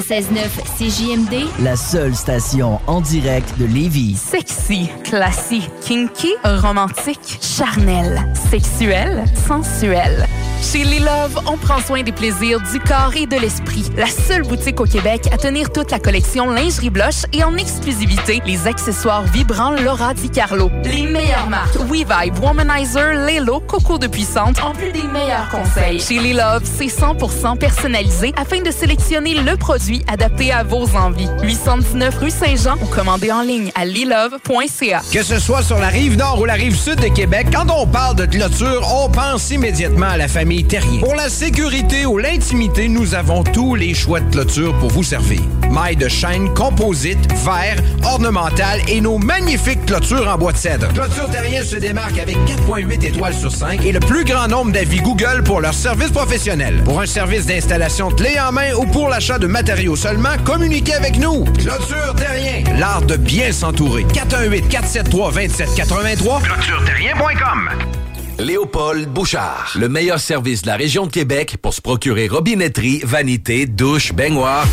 96.9 0.00 0.48
CJMD, 0.78 1.46
La 1.62 1.76
seule 1.76 2.14
station 2.14 2.80
en 2.86 3.02
direct 3.02 3.58
de 3.58 3.66
Lévis. 3.66 4.16
Sexy, 4.16 4.88
classique, 5.04 5.70
kinky, 5.82 6.32
romantique, 6.42 7.38
charnel, 7.40 8.18
sexuel, 8.50 9.24
sensuel. 9.46 10.26
Chez 10.62 10.84
Les 10.84 10.98
Love, 10.98 11.40
on 11.46 11.56
prend 11.56 11.80
soin 11.80 12.02
des 12.02 12.12
plaisirs 12.12 12.60
du 12.60 12.80
corps 12.80 13.12
et 13.16 13.26
de 13.26 13.36
l'esprit. 13.36 13.90
La 13.96 14.06
seule 14.06 14.42
boutique 14.42 14.78
au 14.80 14.84
Québec 14.84 15.22
à 15.32 15.38
tenir 15.38 15.72
toute 15.72 15.90
la 15.90 15.98
collection 15.98 16.50
lingerie 16.50 16.90
blush 16.90 17.24
et 17.32 17.42
en 17.42 17.56
exclusivité 17.56 18.42
les 18.44 18.66
accessoires 18.66 19.22
vibrants 19.22 19.70
Laura 19.70 20.12
Di 20.12 20.28
Carlo. 20.28 20.70
Les 20.84 21.04
meilleures 21.04 21.48
marques 21.48 21.76
WeVibe, 21.76 22.38
Womanizer, 22.42 23.14
Lelo, 23.26 23.60
Coco 23.60 23.96
de 23.96 24.06
Puissante, 24.06 24.62
en 24.62 24.72
plus 24.72 24.92
des 24.92 25.02
meilleurs 25.02 25.48
conseils. 25.48 25.98
Chez 25.98 26.18
Les 26.18 26.34
Love, 26.34 26.62
c'est 26.64 26.86
100% 26.86 27.56
personnalisé 27.56 28.34
afin 28.36 28.60
de 28.60 28.70
sélectionner 28.70 29.34
le 29.34 29.56
produit 29.56 30.04
adapté 30.12 30.52
à 30.52 30.62
vos 30.62 30.94
envies. 30.94 31.28
819 31.42 32.18
rue 32.18 32.30
Saint-Jean 32.30 32.76
ou 32.82 32.86
commandez 32.86 33.32
en 33.32 33.42
ligne 33.42 33.72
à 33.74 33.86
lilove.ca. 33.86 35.00
Que 35.10 35.22
ce 35.22 35.38
soit 35.38 35.62
sur 35.62 35.78
la 35.78 35.88
rive 35.88 36.18
nord 36.18 36.38
ou 36.38 36.44
la 36.44 36.54
rive 36.54 36.76
sud 36.76 37.00
de 37.00 37.08
Québec, 37.08 37.46
quand 37.50 37.70
on 37.74 37.86
parle 37.86 38.16
de 38.16 38.26
clôture, 38.26 38.86
on 38.94 39.08
pense 39.08 39.50
immédiatement 39.50 40.10
à 40.10 40.16
la 40.18 40.28
famille 40.28 40.49
Terrien. 40.58 40.98
Pour 40.98 41.14
la 41.14 41.28
sécurité 41.28 42.06
ou 42.06 42.18
l'intimité, 42.18 42.88
nous 42.88 43.14
avons 43.14 43.44
tous 43.44 43.76
les 43.76 43.94
choix 43.94 44.18
de 44.18 44.30
clôture 44.30 44.76
pour 44.78 44.90
vous 44.90 45.04
servir. 45.04 45.40
Mailles 45.70 45.94
de 45.94 46.08
chaîne, 46.08 46.52
composite, 46.54 47.32
verre, 47.44 47.76
ornemental 48.02 48.80
et 48.88 49.00
nos 49.00 49.16
magnifiques 49.18 49.86
clôtures 49.86 50.28
en 50.28 50.36
bois 50.36 50.52
de 50.52 50.56
cèdre. 50.56 50.88
Clôture 50.88 51.30
Terrien 51.30 51.62
se 51.62 51.76
démarque 51.76 52.18
avec 52.18 52.36
4.8 52.36 53.06
étoiles 53.06 53.34
sur 53.34 53.52
5 53.52 53.84
et 53.84 53.92
le 53.92 54.00
plus 54.00 54.24
grand 54.24 54.48
nombre 54.48 54.72
d'avis 54.72 55.00
Google 55.00 55.44
pour 55.44 55.60
leur 55.60 55.72
service 55.72 56.10
professionnel. 56.10 56.82
Pour 56.84 57.00
un 57.00 57.06
service 57.06 57.46
d'installation 57.46 58.10
clé 58.10 58.36
en 58.40 58.50
main 58.50 58.74
ou 58.74 58.86
pour 58.86 59.08
l'achat 59.08 59.38
de 59.38 59.46
matériaux 59.46 59.96
seulement, 59.96 60.36
communiquez 60.44 60.94
avec 60.94 61.16
nous. 61.18 61.44
Clôture 61.44 62.14
Terrien, 62.16 62.64
l'art 62.76 63.02
de 63.02 63.16
bien 63.16 63.52
s'entourer. 63.52 64.04
418 64.12 64.68
473 64.68 65.34
2783 65.34 66.40
clôtureterrien.com 66.42 67.99
Léopold 68.40 69.06
Bouchard. 69.08 69.76
Le 69.78 69.88
meilleur 69.88 70.18
service 70.18 70.62
de 70.62 70.68
la 70.68 70.76
région 70.76 71.06
de 71.06 71.12
Québec 71.12 71.58
pour 71.60 71.74
se 71.74 71.82
procurer 71.82 72.26
robinetterie, 72.26 73.02
vanité, 73.04 73.66
douche, 73.66 74.14
baignoire. 74.14 74.66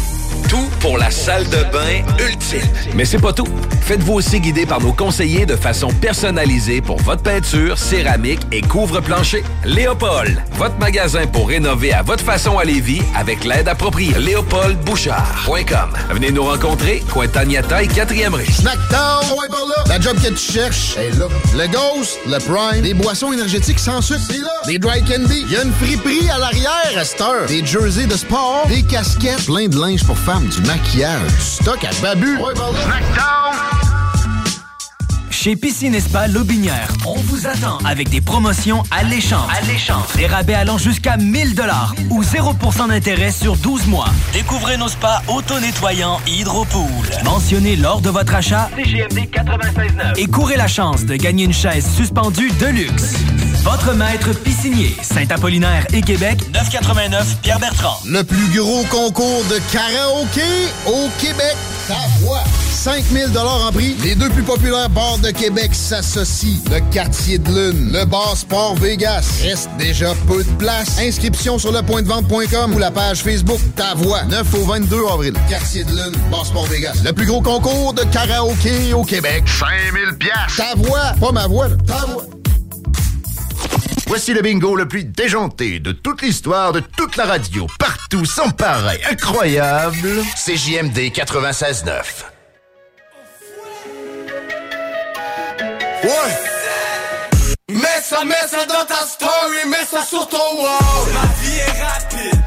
Tout 0.49 0.69
pour 0.79 0.97
la 0.97 1.11
salle 1.11 1.43
de 1.45 1.63
bain 1.71 2.03
ultime. 2.19 2.61
Mais 2.95 3.05
c'est 3.05 3.19
pas 3.19 3.33
tout. 3.33 3.47
Faites-vous 3.81 4.13
aussi 4.13 4.39
guider 4.39 4.65
par 4.65 4.81
nos 4.81 4.93
conseillers 4.93 5.45
de 5.45 5.55
façon 5.55 5.89
personnalisée 5.89 6.81
pour 6.81 7.01
votre 7.01 7.23
peinture, 7.23 7.77
céramique 7.77 8.41
et 8.51 8.61
couvre-plancher. 8.61 9.43
Léopold, 9.65 10.41
votre 10.53 10.77
magasin 10.77 11.25
pour 11.27 11.49
rénover 11.49 11.93
à 11.93 12.01
votre 12.01 12.23
façon 12.23 12.57
à 12.57 12.63
Lévis 12.65 13.01
avec 13.15 13.43
l'aide 13.43 13.67
appropriée. 13.67 14.17
LéopoldBouchard.com. 14.17 15.89
Venez 16.11 16.31
nous 16.31 16.43
rencontrer, 16.43 17.03
Cointagnata 17.11 17.83
et 17.83 17.87
4e 17.87 18.33
rue. 18.33 18.45
Snackdown, 18.45 19.25
ouais, 19.39 19.47
par 19.49 19.65
là. 19.65 19.83
La 19.87 19.99
job 19.99 20.17
que 20.21 20.29
tu 20.29 20.53
cherches 20.53 20.97
est 20.97 21.17
là. 21.17 21.27
Le 21.55 21.67
Ghost, 21.67 22.19
le 22.27 22.37
Prime, 22.39 22.81
des 22.81 22.93
boissons 22.93 23.31
énergétiques 23.33 23.79
sans 23.79 24.01
sucre, 24.01 24.21
c'est 24.29 24.39
là. 24.39 24.51
Des 24.65 24.79
dry 24.79 25.03
candy, 25.03 25.45
il 25.47 25.51
y 25.51 25.57
a 25.57 25.63
une 25.63 25.73
friperie 25.73 26.29
à 26.29 26.37
l'arrière 26.39 26.93
à 26.97 27.05
cette 27.05 27.21
heure. 27.21 27.45
Des 27.47 27.65
jerseys 27.65 28.05
de 28.07 28.15
sport, 28.17 28.65
des 28.67 28.83
casquettes, 28.83 29.45
plein 29.45 29.67
de 29.67 29.79
linge 29.79 30.03
pour 30.03 30.17
femmes, 30.27 30.47
du 30.47 30.61
maquillage, 30.63 31.31
stock 31.39 31.85
à 31.85 32.01
babu. 32.01 32.37
Là. 32.37 33.86
Chez 35.39 35.55
Piscine 35.55 35.93
et 35.93 36.01
Spa 36.01 36.27
Lobinière, 36.27 36.91
on 37.05 37.13
vous 37.13 37.45
attend 37.45 37.77
avec 37.85 38.09
des 38.09 38.21
promotions 38.21 38.81
alléchantes. 38.89 39.47
Alléchantes. 39.61 40.17
Des 40.17 40.25
rabais 40.25 40.55
allant 40.55 40.79
jusqu'à 40.79 41.15
1000 41.15 41.53
dollars 41.53 41.93
ou 42.09 42.23
0% 42.23 42.87
d'intérêt 42.87 43.31
sur 43.31 43.55
12 43.55 43.85
mois. 43.85 44.07
Découvrez 44.33 44.77
nos 44.77 44.87
spas 44.87 45.21
auto-nettoyants 45.27 46.19
Hydropool. 46.25 46.83
Mentionnez 47.23 47.75
lors 47.75 48.01
de 48.01 48.09
votre 48.09 48.33
achat 48.33 48.67
CGMD 48.75 49.29
96.9. 49.29 50.17
et 50.17 50.25
courez 50.25 50.57
la 50.57 50.67
chance 50.67 51.05
de 51.05 51.15
gagner 51.15 51.43
une 51.43 51.53
chaise 51.53 51.85
suspendue 51.95 52.49
de 52.59 52.65
luxe. 52.65 53.13
Votre 53.63 53.93
maître 53.93 54.33
piscinier, 54.33 54.95
Saint-Apollinaire 55.03 55.85
et 55.93 56.01
Québec, 56.01 56.39
989 56.51 57.37
Pierre 57.43 57.59
Bertrand. 57.59 57.99
Le 58.07 58.23
plus 58.23 58.57
gros 58.57 58.83
concours 58.85 59.43
de 59.51 59.59
karaoké 59.71 60.71
au 60.87 61.09
Québec. 61.19 61.55
Ta 61.87 62.07
voix. 62.21 62.43
5000 62.87 63.37
en 63.37 63.69
prix. 63.73 63.97
Les 64.01 64.15
deux 64.15 64.29
plus 64.29 64.43
populaires 64.43 64.89
bars 64.89 65.17
de 65.17 65.29
Québec 65.31 65.71
s'associent. 65.75 66.61
Le 66.71 66.79
Quartier 66.89 67.37
de 67.37 67.49
Lune, 67.49 67.91
le 67.91 68.05
bar 68.05 68.37
Sport 68.37 68.75
Vegas. 68.75 69.41
Reste 69.43 69.69
déjà 69.77 70.13
peu 70.25 70.41
de 70.41 70.49
place. 70.51 70.97
Inscription 70.97 71.59
sur 71.59 71.73
lepointdevente.com 71.73 72.73
ou 72.73 72.79
la 72.79 72.89
page 72.89 73.23
Facebook 73.23 73.59
Ta 73.75 73.93
Voix. 73.93 74.23
9 74.23 74.53
au 74.53 74.63
22 74.63 75.05
avril. 75.11 75.33
Quartier 75.49 75.83
de 75.83 75.89
Lune, 75.89 76.15
bar 76.31 76.45
Sport 76.45 76.67
Vegas. 76.67 77.01
Le 77.03 77.11
plus 77.11 77.25
gros 77.25 77.41
concours 77.41 77.93
de 77.93 78.03
karaoké 78.05 78.93
au 78.93 79.03
Québec. 79.03 79.43
5000 79.45 80.17
pièces. 80.17 80.55
Ta 80.55 80.73
voix, 80.77 81.13
pas 81.19 81.33
ma 81.33 81.45
voix, 81.45 81.67
là. 81.67 81.75
ta 81.85 82.05
voix. 82.05 82.23
Voici 84.07 84.33
le 84.33 84.41
bingo 84.41 84.77
le 84.77 84.87
plus 84.87 85.03
déjanté 85.03 85.81
de 85.81 85.91
toute 85.91 86.21
l'histoire 86.21 86.71
de 86.71 86.79
toute 86.79 87.17
la 87.17 87.25
radio. 87.25 87.67
Partout, 87.79 88.23
sans 88.23 88.51
pareil, 88.51 89.01
incroyable. 89.11 90.23
CJMD 90.37 91.11
96.9. 91.11 92.36
Ouais. 96.07 96.13
Mets 97.67 98.01
ça, 98.01 98.23
mets 98.23 98.47
ça 98.49 98.65
dans 98.65 98.85
ta 98.85 99.05
story, 99.05 99.67
mets 99.67 99.85
ça 99.91 100.05
sur 100.05 100.25
ton 100.29 100.37
wall. 100.37 101.07
Ma 101.13 101.27
vie 101.41 101.57
est 101.57 101.81
rapide, 101.83 102.41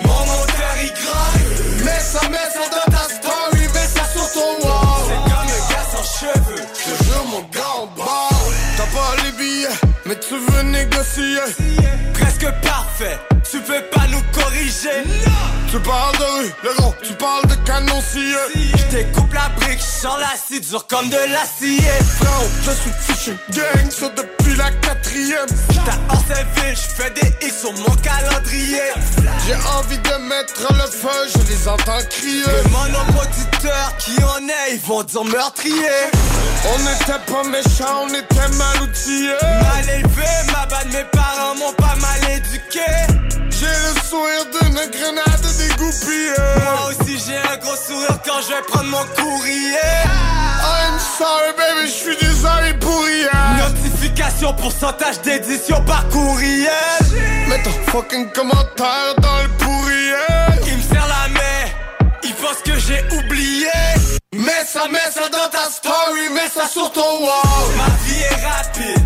mon 0.00 0.26
moteur 0.26 0.74
il 0.82 0.88
grind. 0.88 1.84
Mets 1.84 2.00
ça, 2.00 2.28
mets 2.28 2.50
ça 2.52 2.66
dans 2.72 2.92
ta 2.92 3.04
story, 3.04 3.68
mets 3.72 3.88
ça 3.94 4.04
sur 4.12 4.32
ton 4.32 4.66
wall. 4.66 5.04
C'est 5.06 5.30
comme 5.30 5.46
un 5.46 5.62
gars 5.70 5.86
sans 5.92 6.26
cheveux, 6.26 6.66
je 6.74 7.04
jure 7.04 7.24
mon 7.26 7.42
grand 7.52 7.86
bord. 7.94 8.52
T'as 8.76 8.86
pas 8.86 9.22
les 9.22 9.32
billets, 9.32 9.68
mais 10.06 10.18
tu 10.18 10.36
veux 10.36 10.62
négocier. 10.62 11.38
Presque 12.14 12.50
parfait, 12.62 13.18
tu 13.48 13.60
peux 13.60 13.82
pas 13.92 14.08
nous 14.08 14.22
corriger. 14.32 15.04
Tu 15.70 15.78
parles 15.78 16.18
de 16.18 16.24
rue, 16.42 16.52
le 16.64 16.74
gros, 16.74 16.94
tu 17.00 17.12
parles 17.14 17.46
de 17.46 17.53
canon 17.74 18.00
scié. 18.00 18.36
Je 18.76 18.96
découpe 18.96 19.32
la 19.32 19.48
brique, 19.56 19.80
j'en 20.02 20.16
l'acide 20.16 20.66
dur 20.68 20.86
comme 20.86 21.08
de 21.08 21.16
l'acier. 21.32 21.90
Frérot, 22.18 22.48
je 22.64 22.70
suis 22.70 22.90
fiché 23.06 23.36
gang, 23.52 23.90
ça 23.90 24.08
depuis 24.10 24.56
la 24.56 24.70
quatrième. 24.70 25.46
Ta 25.84 26.14
horse 26.14 26.30
est 26.30 26.60
vide, 26.60 26.76
je 26.76 27.02
fais 27.02 27.10
des 27.10 27.46
X 27.46 27.60
sur 27.60 27.72
mon 27.72 27.94
calendrier. 27.96 28.92
J'ai 29.46 29.54
envie 29.78 29.98
de 29.98 30.28
mettre 30.28 30.72
le 30.72 30.90
feu, 30.90 31.18
je 31.34 31.52
les 31.52 31.68
entends 31.68 32.04
crier. 32.10 32.44
Aux 32.44 33.20
auditeurs 33.20 33.96
qui 33.98 34.22
en 34.22 34.48
est, 34.48 34.74
ils 34.74 34.80
vont 34.80 35.02
dire 35.02 35.24
meurtrier. 35.24 35.98
On 36.74 36.78
n'était 36.78 37.20
pas 37.26 37.44
méchants, 37.44 38.04
on 38.04 38.08
était 38.08 38.56
mal 38.56 38.82
outillés. 38.82 39.30
Mal 39.42 39.90
élevé, 39.90 40.30
ma 40.52 40.66
bad, 40.66 40.86
mes 40.92 41.04
parents 41.12 41.54
m'ont 41.56 41.72
pas 41.74 41.96
mal 41.96 42.30
éduqué. 42.30 42.80
J'ai 43.58 43.66
le 43.66 44.08
sourire 44.08 44.46
d'une 44.52 44.90
grenade 44.90 45.46
dégoupillée. 45.58 46.34
Moi 46.62 46.90
aussi 46.90 47.22
j'ai 47.24 47.36
un 47.36 47.56
gros 47.58 47.76
sourire 47.76 48.18
quand 48.24 48.40
je 48.42 48.48
vais 48.54 48.62
prendre 48.62 48.90
mon 48.90 49.04
courrier. 49.14 49.78
I'm 50.64 50.98
sorry 51.18 51.52
baby, 51.56 51.86
je 51.86 51.92
suis 51.92 52.16
désolé 52.16 52.74
pour 52.80 53.04
rien. 53.04 53.68
Notification, 53.68 54.54
pourcentage 54.54 55.20
d'édition 55.22 55.80
par 55.84 56.08
courriel. 56.08 56.68
Mets 57.48 57.62
ton 57.62 57.70
fucking 57.92 58.30
commentaire 58.32 59.14
dans 59.18 59.42
le 59.42 59.48
pourriel. 59.58 60.60
Il 60.66 60.76
me 60.76 60.82
serre 60.82 61.06
la 61.06 61.28
main, 61.28 61.70
il 62.24 62.34
pense 62.34 62.60
que 62.64 62.76
j'ai 62.78 63.04
oublié. 63.16 63.68
Mets 64.34 64.66
ça, 64.66 64.88
mets 64.90 65.12
ça 65.12 65.28
dans 65.28 65.48
ta 65.48 65.70
story, 65.70 66.28
mets 66.34 66.50
ça 66.52 66.66
sur 66.66 66.90
ton 66.90 67.20
wall. 67.20 67.70
Ma 67.76 67.88
vie 68.04 68.20
est 68.20 68.44
rapide, 68.44 69.04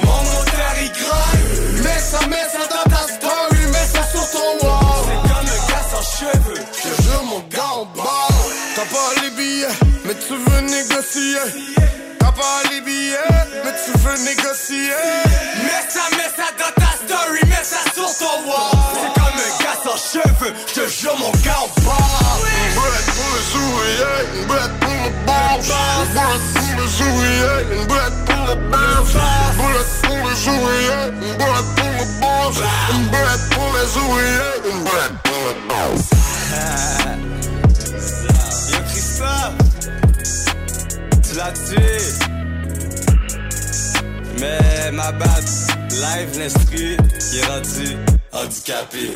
mon 0.00 0.22
moteur 0.22 0.74
il 0.82 0.92
grind. 0.92 1.82
Mets 1.82 2.00
ça, 2.00 2.26
mets 2.26 2.48
ça 2.52 2.66
dans 2.68 2.85
C'est 4.32 4.38
comme 4.38 5.46
un 5.46 5.68
gars 5.68 5.86
sans 5.90 6.18
cheveux, 6.18 6.60
je 6.72 7.02
jure 7.02 7.22
mon 7.24 7.38
gars 7.50 7.72
en 7.74 7.84
bas. 7.96 8.28
T'as 8.74 8.84
pas 8.84 9.22
les 9.22 9.30
billets, 9.30 9.68
mais 10.04 10.14
tu 10.14 10.34
veux 10.34 10.60
négocier. 10.60 11.38
T'as 12.18 12.32
pas 12.32 12.62
les 12.70 12.80
billets, 12.80 13.16
mais 13.64 13.72
tu 13.84 13.92
veux 13.98 14.18
négocier. 14.24 14.90
Mets 15.62 15.88
ça, 15.88 16.00
mets 16.12 16.32
ça 16.36 16.48
dans 16.58 16.72
ta 16.82 16.90
story, 17.04 17.40
mets 17.46 17.64
ça 17.64 17.78
sur 17.94 18.10
ton 18.18 18.48
wall. 18.48 18.70
C'est 18.94 19.20
comme 19.20 19.38
un 19.38 19.62
gars 19.62 19.78
sans 19.84 19.96
cheveux, 19.96 20.54
je 20.74 20.88
jure 20.88 21.16
mon 21.18 21.30
gars 21.44 21.60
en 21.60 21.68
bas. 21.68 21.75
Une 22.86 22.92
boulette 22.92 23.10
pour 23.16 23.30
les 23.34 23.48
ouvriers, 23.58 24.22
une 24.34 24.46
boulette 24.46 24.76
pour 24.80 24.94
le 24.94 25.10
boss. 25.26 25.66
Une 25.98 26.14
boulette 26.14 26.46
pour 26.52 26.70
les 26.78 26.94
ouvriers, 27.02 27.60
une 27.72 27.84
boulette 27.86 28.18
pour 28.26 28.42
le 28.46 28.54
boss. 28.70 29.10
Une 29.26 29.54
boulette 29.56 29.94
pour 30.02 30.20
les 30.28 30.40
ouvriers, 30.46 31.06
une 31.10 31.34
boulette 31.36 31.70
pour 31.76 31.90
le 31.90 32.04
boss. 32.20 32.56
Une 32.92 33.06
boulette 33.08 33.46
pour 33.50 33.70
les 33.74 33.90
ouvriers, 33.98 34.54
une 34.70 34.80
boulette 34.84 35.16
pour 35.24 35.42
le 35.46 35.54
boss. 35.68 36.02
Yo 38.70 38.78
Christophe, 38.88 39.58
tu 41.22 41.32
l'as 41.36 41.54
tué. 41.66 41.98
Mais 44.38 44.92
ma 44.92 45.10
batte, 45.12 45.52
live 45.90 46.38
l'instru, 46.38 46.96
qui 47.18 47.38
est 47.38 47.46
rendu 47.46 47.96
handicapé. 48.32 49.06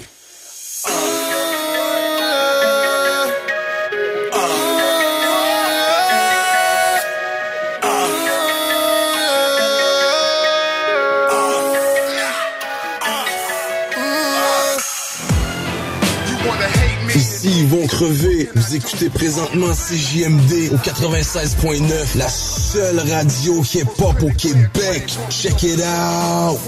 Crever. 17.86 18.48
Vous 18.54 18.76
écoutez 18.76 19.08
présentement 19.08 19.72
CJMD 19.72 20.72
au 20.72 20.76
96.9, 20.76 22.18
la 22.18 22.28
seule 22.28 22.98
radio 22.98 23.62
hip-hop 23.62 24.22
au 24.22 24.30
Québec. 24.30 25.16
Check 25.30 25.62
it 25.62 25.80
out! 25.80 26.58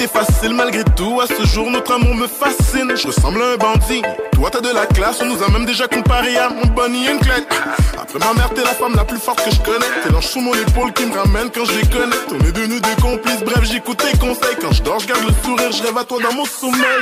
Été 0.00 0.08
facile, 0.08 0.54
malgré 0.54 0.82
tout. 0.96 1.20
À 1.20 1.26
ce 1.26 1.46
jour, 1.46 1.70
notre 1.70 1.92
amour 1.92 2.14
me 2.14 2.26
fascine. 2.26 2.90
Je 2.96 3.06
ressemble 3.06 3.42
à 3.42 3.52
un 3.52 3.56
bandit. 3.56 4.02
Toi, 4.32 4.48
t'as 4.50 4.60
de 4.60 4.72
la 4.72 4.86
classe, 4.86 5.18
on 5.20 5.26
nous 5.26 5.42
a 5.42 5.48
même 5.50 5.66
déjà 5.66 5.86
comparé 5.88 6.36
à 6.38 6.48
mon 6.48 6.66
Bonnie 6.72 7.08
and 7.10 7.18
Clyde. 7.18 7.44
Après 8.00 8.18
ma 8.18 8.32
mère, 8.32 8.50
t'es 8.54 8.62
la 8.62 8.74
femme 8.74 8.94
la 8.96 9.04
plus 9.04 9.18
forte 9.18 9.44
que 9.44 9.50
je 9.50 9.60
connais. 9.60 9.90
T'es 10.02 10.10
l'ange 10.10 10.26
sous 10.26 10.40
mon 10.40 10.54
épaule 10.54 10.92
qui 10.94 11.04
me 11.04 11.14
ramène 11.14 11.50
quand 11.54 11.64
je 11.66 11.80
déconnecte. 11.80 12.28
On 12.30 12.46
est 12.46 12.52
de 12.52 12.66
nous 12.66 12.80
deux 12.80 13.02
complices, 13.02 13.42
bref, 13.44 13.64
j'écoute 13.64 13.98
tes 13.98 14.16
conseils. 14.16 14.56
Quand 14.60 14.72
je 14.72 14.82
dors, 14.82 15.00
je 15.00 15.06
garde 15.06 15.24
le 15.24 15.34
sourire, 15.44 15.70
je 15.70 15.82
rêve 15.82 15.98
à 15.98 16.04
toi 16.04 16.18
dans 16.22 16.34
mon 16.34 16.46
sommeil. 16.46 17.00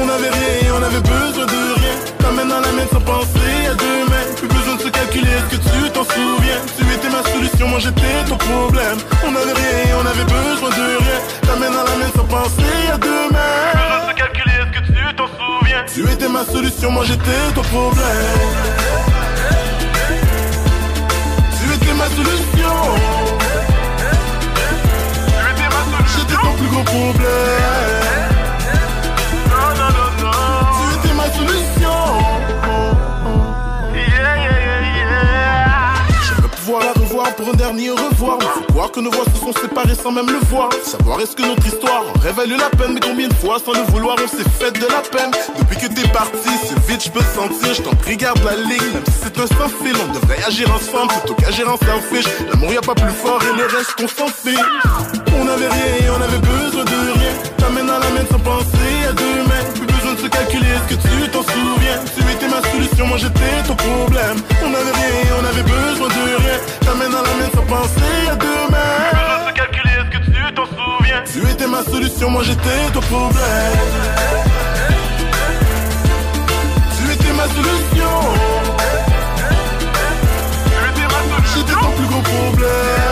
On 0.00 0.08
avait 0.08 0.30
rien, 0.30 0.74
on 0.78 0.82
avait 0.82 1.00
besoin 1.00 1.46
de 1.46 1.80
rien. 1.80 1.94
T'amènes 2.18 2.48
dans 2.48 2.60
la 2.60 2.72
main 2.72 2.86
sans 2.92 3.00
penser 3.00 3.68
à 3.70 3.74
demain. 3.74 4.63
Se 4.78 4.88
est-ce 4.88 5.50
que 5.50 5.56
tu 5.56 5.90
t'en 5.90 6.04
souviens 6.04 6.60
Tu 6.76 6.84
étais 6.94 7.10
ma 7.10 7.22
solution, 7.30 7.68
moi 7.68 7.78
j'étais 7.78 8.24
ton 8.28 8.36
problème. 8.36 8.98
On 9.22 9.28
avait 9.28 9.52
rien, 9.52 9.96
on 10.02 10.06
avait 10.06 10.24
besoin 10.24 10.70
de 10.70 10.96
rien. 11.02 11.20
T'amènes 11.42 11.72
dans 11.72 11.84
la 11.84 11.96
main 11.96 12.10
sans 12.16 12.24
penser 12.24 12.74
à 12.92 12.98
demain. 12.98 13.54
Besoin 13.72 14.00
de 14.04 14.10
se 14.10 14.14
calculer, 14.16 14.54
est-ce 14.60 14.78
que 14.78 14.86
tu 14.86 15.14
t'en 15.16 15.26
souviens 15.26 15.84
Tu 15.92 16.10
étais 16.10 16.28
ma 16.28 16.44
solution, 16.44 16.90
moi 16.90 17.04
j'étais 17.04 17.52
ton 17.54 17.62
problème. 17.62 18.50
Tu 21.58 21.74
étais 21.74 21.94
ma 21.94 22.06
solution. 22.06 22.74
J'étais 26.16 26.40
ton 26.42 26.52
plus 26.52 26.68
gros 26.68 26.84
problème. 26.84 28.23
Un 37.48 37.56
dernier 37.56 37.90
revoir. 37.90 38.38
Mais 38.40 38.46
faut 38.46 38.72
croire 38.72 38.90
que 38.90 39.00
nos 39.00 39.10
voix 39.10 39.24
se 39.24 39.40
sont 39.40 39.52
séparées 39.60 39.94
sans 39.94 40.12
même 40.12 40.26
le 40.26 40.38
voir. 40.50 40.68
Savoir 40.84 41.20
est-ce 41.20 41.34
que 41.36 41.42
notre 41.42 41.66
histoire 41.66 42.04
aurait 42.16 42.32
valu 42.32 42.56
la 42.56 42.70
peine. 42.70 42.94
Mais 42.94 43.00
combien 43.00 43.28
de 43.28 43.34
fois, 43.34 43.58
sans 43.64 43.72
le 43.72 43.84
vouloir, 43.92 44.16
on 44.22 44.28
s'est 44.28 44.48
fait 44.58 44.72
de 44.72 44.86
la 44.86 45.00
peine? 45.00 45.30
Depuis 45.58 45.76
que 45.76 45.86
t'es 45.86 46.08
parti, 46.08 46.50
c'est 46.66 46.78
vite, 46.86 47.04
je 47.04 47.10
peux 47.10 47.24
sentir. 47.34 47.74
Je 47.74 47.82
t'en 47.82 47.94
prie, 47.94 48.16
garde 48.16 48.42
la 48.44 48.56
ligne. 48.56 48.92
Même 48.92 49.04
si 49.06 49.18
c'est 49.22 49.38
un 49.38 49.46
sans 49.46 49.68
fil, 49.68 49.96
on 50.02 50.12
devrait 50.12 50.42
agir 50.46 50.68
ensemble 50.74 51.12
plutôt 51.14 51.34
qu'agir 51.34 51.68
en 51.68 51.76
selfish. 51.76 52.26
L'amour 52.50 52.72
y 52.72 52.76
a 52.76 52.80
pas 52.80 52.94
plus 52.94 53.12
fort 53.12 53.40
et 53.42 53.56
le 53.56 53.64
reste, 53.64 53.94
on 54.02 54.08
s'en. 54.08 54.24
On 55.36 55.48
avait 55.48 55.68
rien, 55.68 56.12
on 56.16 56.20
avait 56.20 56.38
besoin 56.38 56.84
de 56.84 57.18
rien. 57.18 57.32
T'amènes 57.56 57.90
à 57.90 57.98
la 57.98 58.10
main 58.10 58.26
sans 58.30 58.38
penser 58.38 59.06
à 59.08 59.12
demain. 59.12 59.53
De 60.14 60.20
se 60.20 60.26
calculer, 60.28 60.68
est-ce 60.68 60.94
que 60.94 61.02
tu 61.02 61.28
t'en 61.28 61.42
souviens 61.42 61.98
Tu 62.14 62.22
étais 62.32 62.46
ma 62.46 62.62
solution, 62.70 63.06
moi 63.08 63.18
j'étais 63.18 63.62
ton 63.66 63.74
problème. 63.74 64.36
On 64.62 64.68
avait 64.68 64.92
rien, 64.92 65.32
on 65.40 65.44
avait 65.44 65.62
besoin 65.64 66.06
de 66.06 66.36
rien. 66.40 66.58
T'amènes 66.82 67.14
à 67.14 67.22
la 67.22 67.34
main 67.34 67.50
sans 67.52 67.62
penser 67.62 68.28
à 68.30 68.36
demain. 68.36 68.94
Plus 69.10 69.18
de 69.18 69.48
se 69.48 69.54
calculer, 69.54 69.94
est-ce 69.98 70.16
que 70.16 70.24
tu 70.24 70.54
t'en 70.54 70.66
souviens 70.66 71.24
Tu 71.32 71.50
étais 71.50 71.66
ma 71.66 71.82
solution, 71.82 72.30
moi 72.30 72.42
j'étais 72.44 72.90
ton 72.92 73.00
problème. 73.00 73.78
Tu 76.96 77.12
étais 77.12 77.32
ma 77.32 77.48
solution. 77.48 78.14
J'étais 81.56 81.72
ton 81.72 81.90
plus 81.90 82.06
gros 82.06 82.22
problème. 82.22 83.03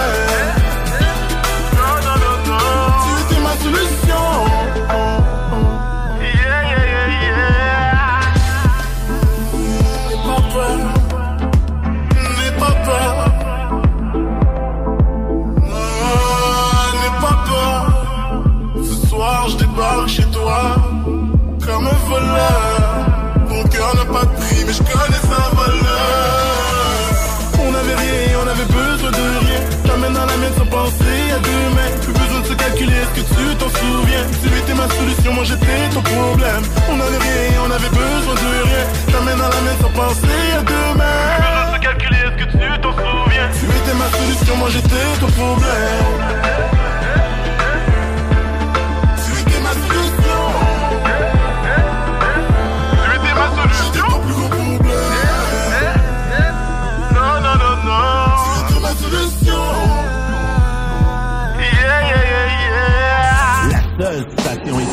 Souviens 34.13 34.27
Tu 34.43 34.59
étais 34.59 34.75
ma 34.75 34.89
solution, 34.89 35.33
moi 35.33 35.45
j'étais 35.45 35.89
ton 35.93 36.03
problème. 36.03 36.63
On 36.91 37.01
avait 37.01 37.19
rien, 37.19 37.61
on 37.67 37.71
avait 37.71 37.89
besoin 37.89 38.35
de 38.35 38.51
rien. 38.69 38.85
T'amènes 39.13 39.39
dans 39.39 39.49
la 39.49 39.61
main 39.61 39.77
sans 39.81 39.91
penser 39.91 40.43
à 40.59 40.63
demain. 40.63 41.05
Plus 41.37 41.45
besoin 41.47 41.71
de 41.71 41.75
se 41.75 41.81
calculer, 41.81 42.19
est-ce 42.19 42.45
que 42.45 42.51
tu 42.51 42.81
t'en 42.81 42.93
souviens? 42.93 43.49
Tu 43.59 43.67
étais 43.67 43.97
ma 43.97 44.09
solution, 44.19 44.57
moi 44.57 44.69
j'étais 44.71 45.07
ton 45.21 45.27
problème. 45.27 46.82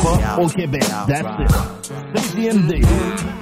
Hip-hop 0.00 0.38
au 0.38 0.48
Québec. 0.48 0.84
That's 1.06 1.20
it. 1.38 2.32
CJMD. 2.34 2.84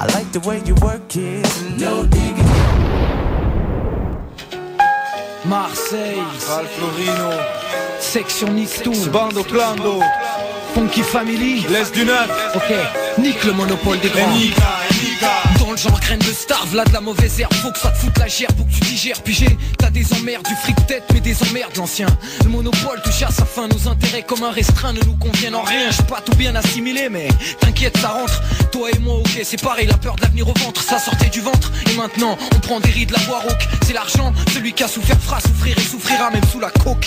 I 0.00 0.06
like 0.14 0.30
the 0.32 0.40
way 0.46 0.60
you 0.66 0.74
work 0.82 1.16
it. 1.16 1.46
No 1.78 2.04
digging. 2.04 2.44
Marseille, 5.44 6.22
Florino, 6.76 7.32
Section 8.00 8.48
Nictou, 8.54 8.92
Bando 9.10 9.42
Clando, 9.42 10.00
Funky 10.74 11.02
Family, 11.02 11.64
l'Est 11.70 11.94
du 11.94 12.04
Neuf. 12.04 12.28
Ok, 12.54 12.74
nique 13.18 13.44
le 13.44 13.52
monopole 13.52 13.98
des 14.00 14.10
grands. 14.10 14.77
Genre 15.82 16.00
graine 16.00 16.18
de 16.18 16.32
star, 16.32 16.66
v'là 16.66 16.84
de 16.84 16.92
la 16.92 17.00
mauvaise 17.00 17.38
herbe, 17.38 17.54
faut 17.54 17.70
que 17.70 17.78
ça 17.78 17.90
te 17.90 17.98
foute 17.98 18.18
la 18.18 18.26
gerbe, 18.26 18.56
faut 18.58 18.64
que 18.64 18.72
tu 18.72 18.80
digères. 18.80 19.22
Puis 19.22 19.32
j'ai, 19.32 19.56
t'as 19.78 19.90
des 19.90 20.12
emmerdes, 20.12 20.44
du 20.44 20.54
fric 20.56 20.74
tête, 20.88 21.04
mais 21.14 21.20
des 21.20 21.36
emmerdes 21.48 21.76
l'ancien. 21.76 22.08
Le 22.42 22.50
monopole 22.50 23.00
à 23.26 23.32
sa 23.32 23.44
fin, 23.44 23.66
nos 23.66 23.88
intérêts 23.88 24.22
comme 24.22 24.44
un 24.44 24.50
restreint 24.50 24.92
ne 24.92 25.00
nous 25.04 25.16
conviennent 25.16 25.56
en 25.56 25.62
rien. 25.62 25.90
J'suis 25.90 26.04
pas 26.04 26.20
tout 26.20 26.36
bien 26.36 26.54
assimilé, 26.54 27.08
mais 27.08 27.28
t'inquiète, 27.60 27.96
ça 27.98 28.08
rentre. 28.08 28.40
Toi 28.70 28.90
et 28.90 28.98
moi, 29.00 29.16
ok, 29.16 29.40
c'est 29.42 29.60
pareil, 29.60 29.86
la 29.86 29.96
peur 29.96 30.14
de 30.16 30.22
l'avenir 30.22 30.48
au 30.48 30.54
ventre, 30.54 30.82
ça 30.82 30.98
sortait 30.98 31.28
du 31.28 31.40
ventre. 31.40 31.72
Et 31.90 31.96
maintenant, 31.96 32.38
on 32.54 32.60
prend 32.60 32.80
des 32.80 32.90
rides, 32.90 33.10
la 33.10 33.18
voix 33.20 33.40
rauque. 33.40 33.68
C'est 33.86 33.92
l'argent, 33.92 34.32
celui 34.52 34.72
qui 34.72 34.84
a 34.84 34.88
souffert 34.88 35.18
fera 35.20 35.40
souffrir 35.40 35.76
et 35.76 35.82
souffrira 35.82 36.30
même 36.30 36.44
sous 36.52 36.60
la 36.60 36.70
coque. 36.70 37.06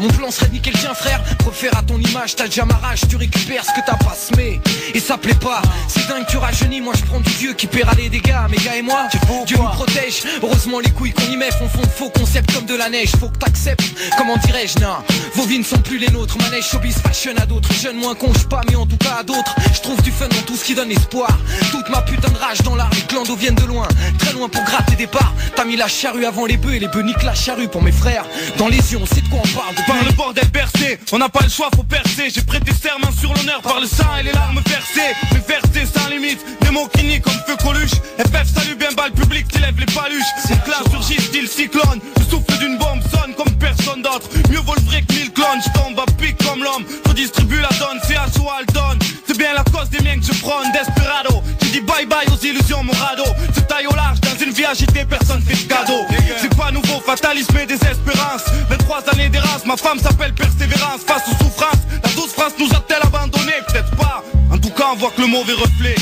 Mon 0.00 0.08
plan 0.08 0.30
serait 0.30 0.48
de 0.48 0.54
niquer 0.54 0.72
le 0.72 0.78
tien, 0.78 0.94
frère. 0.94 1.22
Préfère 1.38 1.76
à 1.76 1.82
ton 1.82 1.98
image, 1.98 2.34
t'as 2.34 2.46
déjà 2.46 2.64
ma 2.64 2.74
rage, 2.74 3.02
tu 3.08 3.16
récupères 3.16 3.64
ce 3.64 3.70
que 3.70 3.86
t'as 3.86 3.96
pas 3.96 4.16
semé. 4.16 4.60
Et 4.92 5.00
ça 5.00 5.18
plaît 5.18 5.34
pas, 5.34 5.62
c'est 5.88 6.06
dingue, 6.08 6.26
tu 6.28 6.36
rajeunis. 6.36 6.80
Moi, 6.80 6.94
je 6.96 7.04
prends 7.04 7.20
du 7.20 7.30
vieux 7.30 7.52
qui 7.52 7.66
paiera 7.66 7.94
les 7.94 8.03
dégâts. 8.08 8.34
Mes 8.50 8.56
gars 8.56 8.76
et 8.76 8.82
moi, 8.82 9.08
Dieu 9.46 9.56
nous 9.56 9.68
protège. 9.68 10.22
Heureusement, 10.42 10.80
les 10.80 10.90
couilles 10.90 11.12
qu'on 11.12 11.30
y 11.30 11.36
met 11.36 11.50
font 11.50 11.68
fond 11.68 11.82
de 11.82 11.86
faux 11.86 12.10
concepts 12.10 12.52
comme 12.52 12.66
de 12.66 12.74
la 12.74 12.88
neige. 12.88 13.10
Faut 13.18 13.28
que 13.28 13.38
t'acceptes, 13.38 13.84
comment 14.16 14.36
dirais-je, 14.36 14.78
non. 14.80 14.96
Vos 15.34 15.44
vies 15.44 15.58
ne 15.58 15.64
sont 15.64 15.78
plus 15.78 15.98
les 15.98 16.08
nôtres. 16.08 16.36
Manège 16.38 16.64
showbiz 16.64 16.96
fashion 16.98 17.34
à 17.36 17.46
d'autres. 17.46 17.72
Jeunes 17.72 17.96
moins 17.96 18.14
con, 18.14 18.32
pas, 18.48 18.60
mais 18.68 18.76
en 18.76 18.86
tout 18.86 18.96
cas 18.96 19.16
à 19.20 19.22
d'autres. 19.22 19.54
Je 19.74 19.80
trouve 19.80 20.00
du 20.02 20.10
fun 20.10 20.28
dans 20.28 20.42
tout 20.46 20.56
ce 20.56 20.64
qui 20.64 20.74
donne 20.74 20.90
espoir. 20.90 21.30
Toute 21.70 21.88
ma 21.90 22.02
putain 22.02 22.30
de 22.30 22.38
rage 22.38 22.62
dans 22.62 22.74
l'art, 22.74 22.90
les 22.94 23.02
clandos 23.02 23.36
viennent 23.36 23.54
de 23.54 23.64
loin. 23.64 23.88
Très 24.18 24.32
loin 24.32 24.48
pour 24.48 24.62
gratter 24.64 24.96
des 24.96 25.06
parts. 25.06 25.32
T'as 25.56 25.64
mis 25.64 25.76
la 25.76 25.88
charrue 25.88 26.26
avant 26.26 26.46
les 26.46 26.56
bœufs 26.56 26.74
et 26.74 26.80
les 26.80 26.88
bœufs 26.88 27.02
niquent 27.02 27.22
la 27.22 27.34
charrue 27.34 27.68
pour 27.68 27.82
mes 27.82 27.92
frères. 27.92 28.24
Dans 28.58 28.68
les 28.68 28.92
yeux, 28.92 28.98
on 29.00 29.06
sait 29.06 29.20
de 29.20 29.28
quoi 29.28 29.40
on 29.44 29.58
parle. 29.58 29.74
Par 29.86 29.96
le 30.04 30.12
bordel 30.12 30.48
bercé, 30.48 30.98
on 31.12 31.18
n'a 31.18 31.28
pas 31.28 31.42
le 31.42 31.50
choix, 31.50 31.70
faut 31.74 31.82
percer. 31.82 32.30
J'ai 32.34 32.42
prêté 32.42 32.72
serment 32.72 33.10
sur 33.18 33.32
l'honneur 33.34 33.60
par 33.62 33.80
le 33.80 33.86
sang 33.86 34.16
et 34.18 34.22
les 34.22 34.32
larmes 34.32 34.60
versées. 34.66 35.14
Mais 35.32 35.42
versées 35.46 35.90
sans 35.92 36.08
limite, 36.08 36.40
des 36.60 36.70
mots 36.70 36.88
qui 36.94 37.04
nient 37.04 37.20
comme 37.20 37.40
feu 37.46 37.56
coluche. 37.62 37.93
FF 38.18 38.54
salut 38.54 38.74
bien 38.76 38.92
bas 38.92 39.08
le 39.08 39.14
public, 39.14 39.48
t'élèves 39.48 39.78
les 39.78 39.86
paluches. 39.86 40.32
Que 40.64 40.70
là 40.70 40.78
surgit 40.90 41.20
style 41.20 41.48
cyclone. 41.48 42.00
Le 42.16 42.24
souffle 42.24 42.58
d'une 42.58 42.78
bombe 42.78 43.02
sonne 43.12 43.34
comme 43.36 43.52
personne 43.58 44.02
d'autre. 44.02 44.28
Mieux 44.50 44.60
vaut 44.60 44.74
le 44.74 44.82
vrai 44.82 45.02
que 45.02 45.12
mille 45.14 45.32
clones, 45.32 45.60
je 45.64 45.78
tombe 45.78 45.98
à 45.98 46.06
pic 46.18 46.36
comme 46.44 46.62
l'homme. 46.62 46.84
Redistribue 47.06 47.60
la 47.60 47.68
donne, 47.78 48.00
c'est 48.06 48.16
à 48.16 48.26
soi 48.34 48.58
donne. 48.72 48.98
C'est 49.26 49.36
bien 49.36 49.52
la 49.52 49.64
cause 49.64 49.90
des 49.90 50.00
miens 50.02 50.18
que 50.18 50.24
je 50.24 50.38
prône, 50.40 50.70
Desperado. 50.72 51.42
Tu 51.60 51.68
dis 51.68 51.80
bye 51.80 52.06
bye 52.06 52.26
aux 52.28 52.44
illusions, 52.44 52.82
mon 52.82 52.92
radeau. 52.92 53.30
Taille 53.68 53.86
au 53.86 53.94
large 53.94 54.20
dans 54.20 54.44
une 54.44 54.52
vieille 54.52 54.66
agité, 54.66 55.04
personne 55.04 55.42
fait 55.42 55.64
de 55.64 55.68
cadeau. 55.68 56.00
C'est 56.40 56.54
pas 56.56 56.70
nouveau, 56.70 57.00
fatalisme 57.00 57.56
et 57.58 57.66
désespérance. 57.66 58.44
23 58.68 59.02
années 59.12 59.28
d'errance, 59.28 59.64
ma 59.66 59.76
femme 59.76 59.98
s'appelle 59.98 60.34
persévérance. 60.34 61.00
Face 61.06 61.22
aux 61.28 61.44
souffrances, 61.44 61.82
la 62.02 62.10
douce 62.10 62.32
France 62.32 62.52
nous 62.58 62.70
a-t-elle 62.70 63.02
abandonné? 63.02 63.52
Peut-être 63.68 63.96
pas. 63.96 64.22
En 64.52 64.58
tout 64.58 64.70
cas, 64.70 64.84
on 64.92 64.96
voit 64.96 65.10
que 65.10 65.22
le 65.22 65.28
mauvais 65.28 65.54
reflet. 65.54 65.96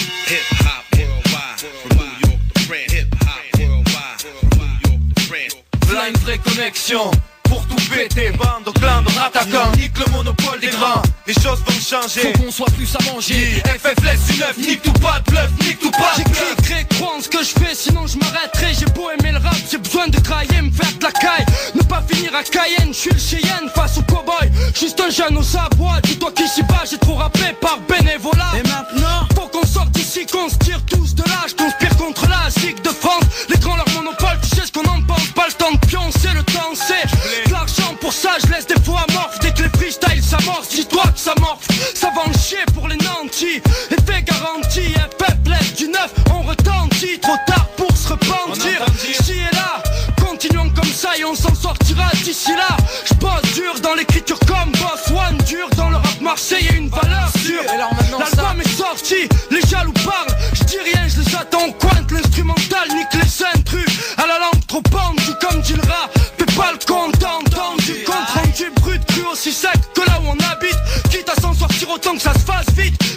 Vraie 5.86 6.38
connexion 6.38 7.10
pour 7.52 7.66
tout 7.66 7.76
péter, 7.90 8.30
bande 8.30 8.66
au 8.66 8.72
clan 8.72 9.02
de 9.02 9.10
rattaquants, 9.18 9.72
nique 9.76 9.98
le 9.98 10.10
monopole 10.12 10.58
des 10.60 10.68
grands, 10.68 11.02
les 11.26 11.34
choses 11.34 11.60
vont 11.66 11.80
changer. 11.80 12.32
Faut 12.32 12.44
qu'on 12.44 12.50
soit 12.50 12.70
plus 12.76 12.88
à 12.96 13.12
manger. 13.12 13.62
FF 13.66 14.04
laisse 14.04 14.24
du 14.26 14.40
neuf, 14.40 14.56
nique 14.56 14.82
tout 14.82 14.92
pas 15.04 15.20
de 15.20 15.30
bluff, 15.30 15.50
nique 15.60 15.78
tout 15.78 15.90
pas 15.90 16.14
de 16.16 16.24
bluff. 16.24 16.54
J'écris, 16.66 16.86
crois 16.96 17.16
en 17.18 17.20
ce 17.20 17.28
que 17.28 17.42
je 17.44 17.50
fais, 17.50 17.74
sinon 17.74 18.06
je 18.06 18.16
m'arrêterai. 18.18 18.72
J'ai 18.78 18.86
beau 18.86 19.10
aimer 19.10 19.32
le 19.32 19.38
rap, 19.38 19.56
j'ai 19.70 19.76
besoin 19.76 20.08
de 20.08 20.18
travailler, 20.18 20.62
me 20.62 20.70
faire 20.70 20.92
de 20.98 21.02
la 21.02 21.12
caille. 21.12 21.46
Ne 21.74 21.82
pas 21.82 22.02
finir 22.08 22.34
à 22.34 22.42
Cayenne, 22.42 22.94
je 22.94 22.98
suis 22.98 23.10
le 23.10 23.18
Cheyenne 23.18 23.68
face 23.74 23.98
au 23.98 24.02
cowboy. 24.02 24.50
Juste 24.74 24.98
un 25.00 25.10
jeune 25.10 25.36
aux 25.36 25.56
abois, 25.56 26.00
dis-toi 26.04 26.32
qu'ici 26.34 26.62
bas 26.62 26.84
j'ai 26.90 26.98
trop 26.98 27.16
rappelé 27.16 27.52
par 27.60 27.78
bénévolat. 27.80 28.52
Et 28.56 28.62
maintenant, 28.62 29.28
faut 29.34 29.48
qu'on 29.48 29.66
sorte 29.66 29.90
d'ici, 29.90 30.24
qu'on 30.24 30.48
se 30.48 30.56
tire 30.56 30.80
tous 30.86 31.14
de 31.14 31.22
là. 31.22 31.44
Je 31.48 31.54
conspire 31.54 31.96
contre 31.98 32.26
la 32.28 32.48
zig 32.48 32.80
de 32.80 32.88
France. 32.88 33.21
Pour 38.12 38.30
ça. 38.30 38.36
Je 38.44 38.52
laisse 38.52 38.66
des 38.66 38.80
fois 38.82 39.04
amorphes 39.08 39.38
dès 39.40 39.52
que 39.52 39.62
les 39.62 39.68
freestyles 39.70 40.22
s'amorcent. 40.22 40.68
Dis-toi 40.70 41.02
que 41.14 41.18
ça 41.18 41.34
morphe, 41.40 41.66
ça 41.94 42.10
va 42.14 42.22
en 42.22 42.32
chier 42.38 42.64
pour 42.74 42.88
les 42.88 42.96
nantis. 42.96 43.62
Effet 43.90 44.22
garanti, 44.22 44.92
FF 44.92 45.36
laisse 45.46 45.74
du 45.74 45.88
neuf, 45.88 46.12
on 46.32 46.42
retentit. 46.42 47.18
Trop 47.20 47.36
tard 47.46 47.66
pour 47.76 47.96
se 47.96 48.08
repentir. 48.08 48.84
Ici 49.08 49.32
et 49.32 49.54
là, 49.54 49.82
continuons 50.24 50.70
comme 50.70 50.92
ça 50.92 51.16
et 51.18 51.24
on 51.24 51.34
s'en 51.34 51.54
sortira 51.54 52.10
d'ici 52.22 52.52
là. 52.54 52.76
Je 53.06 53.14
bosse 53.14 53.54
dur 53.54 53.80
dans 53.82 53.94
l'écriture 53.94 54.38
comme 54.40 54.72
Boss 54.72 55.10
One, 55.10 55.38
dur 55.46 55.68
dans 55.76 55.90
le 55.90 55.96
rap 55.96 56.20
marseillais, 56.20 56.71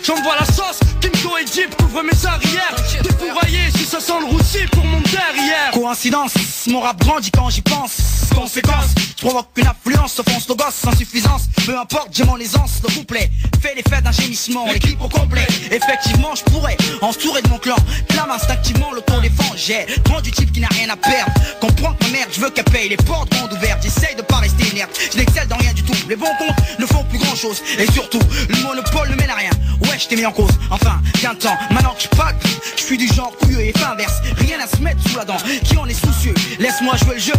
J'envoie 0.06 0.36
la 0.40 0.46
sauce, 0.46 0.80
Kimco 1.02 1.36
et 1.38 1.48
Jeep 1.48 1.76
couvre 1.78 2.04
mes 2.04 2.26
arrières. 2.28 2.76
Défouraillé 3.02 3.72
si 3.76 3.86
ça 3.86 4.00
sent 4.00 4.20
le 4.20 4.28
roussi 4.28 4.60
pour 4.72 4.86
mon 4.86 5.00
derrière. 5.00 5.72
Coïncidence, 5.74 6.34
mon 6.68 6.82
rap 6.82 7.00
grandit 7.00 7.32
quand 7.32 7.50
j'y 7.50 7.62
pense. 7.64 7.98
Conséquence, 8.36 8.94
je 9.18 9.26
provoque 9.26 9.48
une 9.56 9.66
affluence, 9.66 10.20
offense 10.20 10.48
nos 10.48 10.56
gosses 10.56 10.76
sans 10.76 10.96
suffisance. 10.96 11.46
Peu 11.66 11.76
importe, 11.76 12.10
j'ai 12.12 12.24
mon 12.24 12.38
aisance, 12.38 12.82
le 12.84 12.94
couplet 12.94 13.32
fait 13.66 13.74
l'effet 13.74 14.02
d'un 14.02 14.12
gémissement, 14.12 14.68
l'équipe 14.72 15.02
au 15.02 15.10
complet. 15.10 15.48
Effectivement, 15.72 16.36
je 16.36 16.44
pourrais 16.44 16.78
entourer 17.02 17.42
de 17.42 17.50
mon 17.50 17.58
clan. 17.58 17.76
Clame 18.10 18.30
instinctivement 18.30 18.92
l'auto-défense. 18.92 19.56
J'ai 19.56 19.88
prends 20.04 20.22
du 20.22 20.32
type 20.32 20.52
qui 20.52 20.60
n'a 20.60 20.68
rien 20.68 20.90
à 20.90 20.98
perdre. 20.98 21.32
Comprends 21.60 21.94
que 21.94 22.06
ma 22.06 22.12
merde, 22.12 22.30
je 22.32 22.42
veux 22.42 22.52
qu'elle 22.52 22.66
paye 22.66 22.90
les 22.90 22.98
portes 22.98 23.32
grandes 23.32 23.54
ouvertes. 23.54 23.82
J'essaye 23.82 24.16
de 24.16 24.22
pas 24.22 24.38
rester 24.38 24.68
inerte. 24.68 24.92
Je 25.12 25.18
n'excelle 25.18 25.48
dans 25.48 25.58
rien 25.58 25.74
du 25.74 25.82
tout. 25.82 25.96
Les 26.08 26.16
bons 26.16 26.36
comptes 26.38 26.80
ne 26.80 26.86
font 26.86 27.04
plus 27.06 27.18
grand 27.18 27.36
chose. 27.36 27.60
Et 27.80 27.92
surtout, 27.92 28.22
le 28.50 28.56
monopole 28.62 29.10
ne 29.10 29.16
mène 29.16 29.32
à 29.32 29.36
rien. 29.36 29.52
Je 29.98 30.08
t'ai 30.08 30.16
mis 30.16 30.26
en 30.26 30.32
cause. 30.32 30.52
Enfin, 30.70 31.02
qu'un 31.22 31.36
temps, 31.36 31.56
maintenant 31.72 31.94
que 31.94 32.04
je 32.04 32.08
pack, 32.10 32.36
je 32.76 32.82
suis 32.82 32.98
du 32.98 33.08
genre 33.08 33.32
couilleux 33.38 33.62
et 33.62 33.72
fin 33.78 33.92
inverse. 33.92 34.16
Rien 34.38 34.58
à 34.60 34.68
se 34.68 34.82
mettre 34.82 35.02
sous 35.08 35.16
la 35.16 35.24
dent. 35.26 35.38
Qui 35.64 35.78
en 35.78 35.86
est 35.86 35.94
soucieux? 35.94 36.34
Laisse-moi 36.60 36.96
jouer 36.98 37.16
le 37.16 37.22
jeu. 37.22 37.34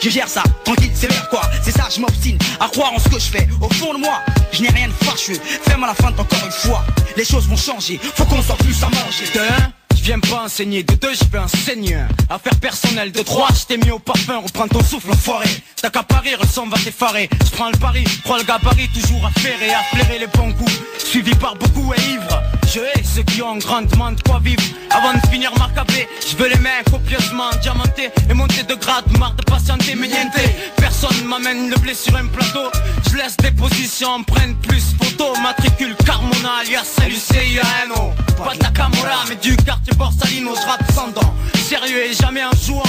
Je 0.00 0.08
gère 0.08 0.28
ça, 0.28 0.42
tranquille, 0.64 0.90
c'est 0.94 1.08
vers 1.08 1.28
quoi 1.28 1.42
C'est 1.62 1.72
ça, 1.72 1.88
je 1.94 2.00
m'obstine 2.00 2.38
à 2.60 2.68
croire 2.68 2.92
en 2.94 2.98
ce 2.98 3.08
que 3.08 3.18
je 3.18 3.26
fais. 3.26 3.48
Au 3.60 3.68
fond 3.70 3.94
de 3.94 3.98
moi, 3.98 4.20
je 4.52 4.62
n'ai 4.62 4.70
rien 4.70 4.88
de 4.88 5.04
fâcheux. 5.04 5.38
Fais-moi 5.68 5.88
la 5.88 5.94
fin 5.94 6.08
encore 6.08 6.44
une 6.44 6.50
fois. 6.50 6.84
Les 7.16 7.24
choses 7.24 7.46
vont 7.46 7.56
changer. 7.56 8.00
Faut 8.14 8.24
qu'on 8.24 8.42
soit 8.42 8.56
plus 8.56 8.82
à 8.82 8.86
manger. 8.86 9.24
Je 9.34 9.77
viens 10.08 10.20
pas 10.20 10.44
enseigner. 10.44 10.82
De 10.84 10.94
deux, 10.94 11.12
je 11.12 11.24
vais 11.30 11.38
enseigner. 11.38 11.98
Affaire 12.30 12.56
personnelle. 12.60 13.12
De 13.12 13.20
trois, 13.20 13.48
je 13.52 13.66
t'ai 13.66 13.76
mis 13.76 13.90
au 13.90 13.98
parfum. 13.98 14.38
Reprends 14.38 14.66
ton 14.66 14.82
souffle, 14.82 15.10
enfoiré. 15.10 15.48
T'as 15.82 15.90
qu'à 15.90 16.02
parier, 16.02 16.34
ressens, 16.34 16.66
va 16.66 16.78
t'effarer. 16.78 17.28
Je 17.44 17.50
prends 17.50 17.68
le 17.68 17.76
pari, 17.76 18.04
prends 18.24 18.38
le 18.38 18.42
gabarit, 18.42 18.88
toujours 18.88 19.26
à 19.26 19.30
faire 19.38 19.60
et 19.60 19.74
à 19.74 19.82
flairer 19.92 20.18
les 20.20 20.26
bons 20.28 20.54
coups. 20.54 20.72
Suivi 20.96 21.34
par 21.34 21.56
beaucoup 21.56 21.92
et 21.92 22.00
ivres. 22.12 22.42
Je 22.72 22.80
hais 22.80 23.04
ceux 23.04 23.22
qui 23.22 23.42
ont 23.42 23.58
grandement 23.58 24.12
de 24.12 24.22
quoi 24.22 24.40
vivre. 24.42 24.62
Avant 24.90 25.12
de 25.12 25.26
finir 25.30 25.52
ma 25.58 25.68
capée, 25.74 26.08
je 26.26 26.36
veux 26.36 26.48
les 26.48 26.58
mains 26.58 26.82
copieusement 26.90 27.50
diamantées 27.60 28.10
et 28.30 28.34
monter 28.34 28.62
de 28.62 28.74
grade, 28.76 29.04
marre 29.18 29.34
de 29.34 29.42
patienter, 29.42 29.94
mais 29.94 30.08
niente. 30.08 30.32
Personne 30.76 31.22
m'amène 31.26 31.68
le 31.68 31.76
blé 31.76 31.92
sur 31.92 32.16
un 32.16 32.26
plateau. 32.26 32.70
Je 33.10 33.16
laisse 33.16 33.36
des 33.36 33.50
positions, 33.50 34.08
empreintes 34.08 34.56
plus 34.62 34.84
photo, 35.02 35.36
matricule 35.42 35.94
Carmona 36.06 36.60
alias 36.62 36.96
LUCIANO. 37.06 38.14
Pas 38.38 38.54
de 38.54 38.62
la 38.62 39.24
mais 39.28 39.36
du 39.36 39.56
quartier 39.56 39.94
Borsalino, 39.98 40.54
je 40.54 40.66
rappe 40.66 40.92
sans 40.94 41.08
dents. 41.08 41.34
Sérieux 41.68 42.04
et 42.04 42.14
jamais 42.14 42.44
en 42.44 42.52
jouant. 42.64 42.82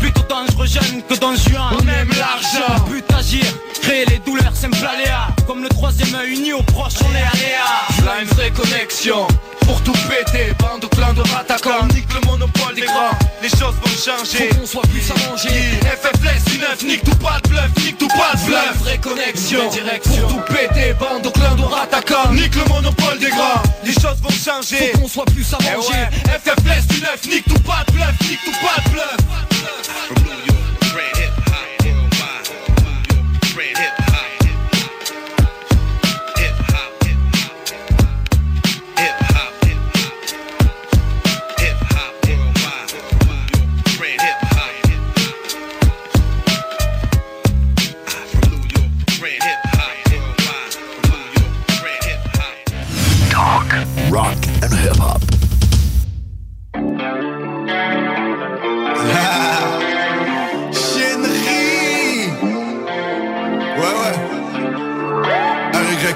Plutôt 0.00 0.22
dangereux 0.28 0.66
jeune 0.66 1.02
que 1.08 1.14
dans 1.14 1.36
juin. 1.36 1.70
On 1.72 1.88
aime 1.88 2.10
l'argent. 2.18 2.84
But 2.90 3.04
agir, 3.12 3.44
créer 3.82 4.06
les 4.06 4.18
douleurs, 4.18 4.56
simple 4.56 4.78
aléa. 4.78 5.28
Comme 5.46 5.62
le 5.62 5.68
troisième 5.68 6.14
œil 6.14 6.32
uni 6.32 6.52
au 6.54 6.62
proche, 6.62 6.94
on 7.02 7.14
est 7.14 7.18
aléa. 7.18 8.04
Là 8.06 8.22
une 8.22 8.28
vraie 8.28 8.50
connexion. 8.50 9.26
Pour 9.66 9.80
tout 9.82 9.92
péter, 10.08 10.52
bande 10.58 10.84
au 10.84 10.88
clan 10.88 11.12
de 11.14 11.22
rattaquants 11.22 11.86
Nique 11.94 12.12
le 12.12 12.20
monopole 12.26 12.74
des 12.74 12.82
grands, 12.82 13.16
les 13.42 13.48
choses 13.48 13.74
vont 13.82 13.96
changer 13.96 14.48
Faut 14.48 14.60
qu'on 14.60 14.66
soit 14.66 14.82
plus 14.82 15.10
à 15.10 15.30
manger 15.30 15.48
FFS 15.48 16.52
du 16.52 16.58
neuf, 16.58 16.82
nique 16.82 17.04
tout 17.04 17.16
pas 17.16 17.38
de 17.42 17.48
bluff, 17.48 17.70
nique 17.82 17.98
tout 17.98 18.08
pas 18.08 18.36
de 18.36 18.44
bluff 18.46 18.76
vraie 18.80 18.98
connexion, 18.98 19.68
direction 19.70 20.28
Pour 20.28 20.44
tout 20.44 20.52
péter, 20.52 20.92
bande 21.00 21.26
au 21.26 21.30
clan 21.30 21.54
de 21.54 21.62
rattaquants 21.62 22.32
Nique 22.32 22.54
le 22.56 22.64
monopole 22.68 23.18
des 23.18 23.30
grands, 23.30 23.62
les 23.84 23.92
choses 23.92 24.20
vont 24.22 24.30
changer 24.30 24.92
Faut 24.92 25.00
qu'on 25.00 25.08
soit 25.08 25.24
plus 25.26 25.46
à 25.54 25.58
manger 25.62 26.08
FFS 26.44 26.86
du 26.88 27.00
neuf, 27.00 27.26
nique 27.26 27.44
tout 27.46 27.62
pas 27.62 27.84
de 27.86 27.92
bluff, 27.92 28.20
nique 28.28 28.40
tout 28.44 28.52
pas 28.60 28.82
de 28.82 28.90
bluff 28.90 30.53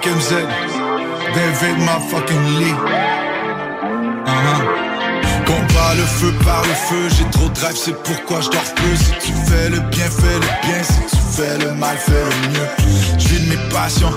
RYMZ. 0.02 0.30
David 1.34 1.78
motherfucking 1.78 2.58
Lee. 2.58 2.74
Uh-huh. 4.26 4.60
Combat 5.46 5.94
le 5.96 6.04
feu 6.04 6.32
par 6.44 6.62
le 6.62 6.74
feu, 6.74 7.08
j'ai 7.16 7.24
trop 7.30 7.48
de 7.48 7.54
drive, 7.54 7.76
c'est 7.76 8.02
pourquoi 8.02 8.40
je 8.40 8.50
dors 8.50 8.74
peu. 8.76 8.96
Si 8.96 9.12
tu 9.26 9.32
fais 9.46 9.70
le 9.70 9.80
bien, 9.80 10.04
fais 10.10 10.34
le 10.34 10.66
bien. 10.66 10.82
Si 10.82 11.16
tu 11.16 11.22
fais 11.36 11.58
le 11.58 11.72
mal, 11.74 11.96
fais 11.96 12.12
le 12.12 12.48
mieux. 12.50 12.68
Je 13.18 13.38
de 13.38 13.50
mes 13.50 13.70
passions, 13.70 14.12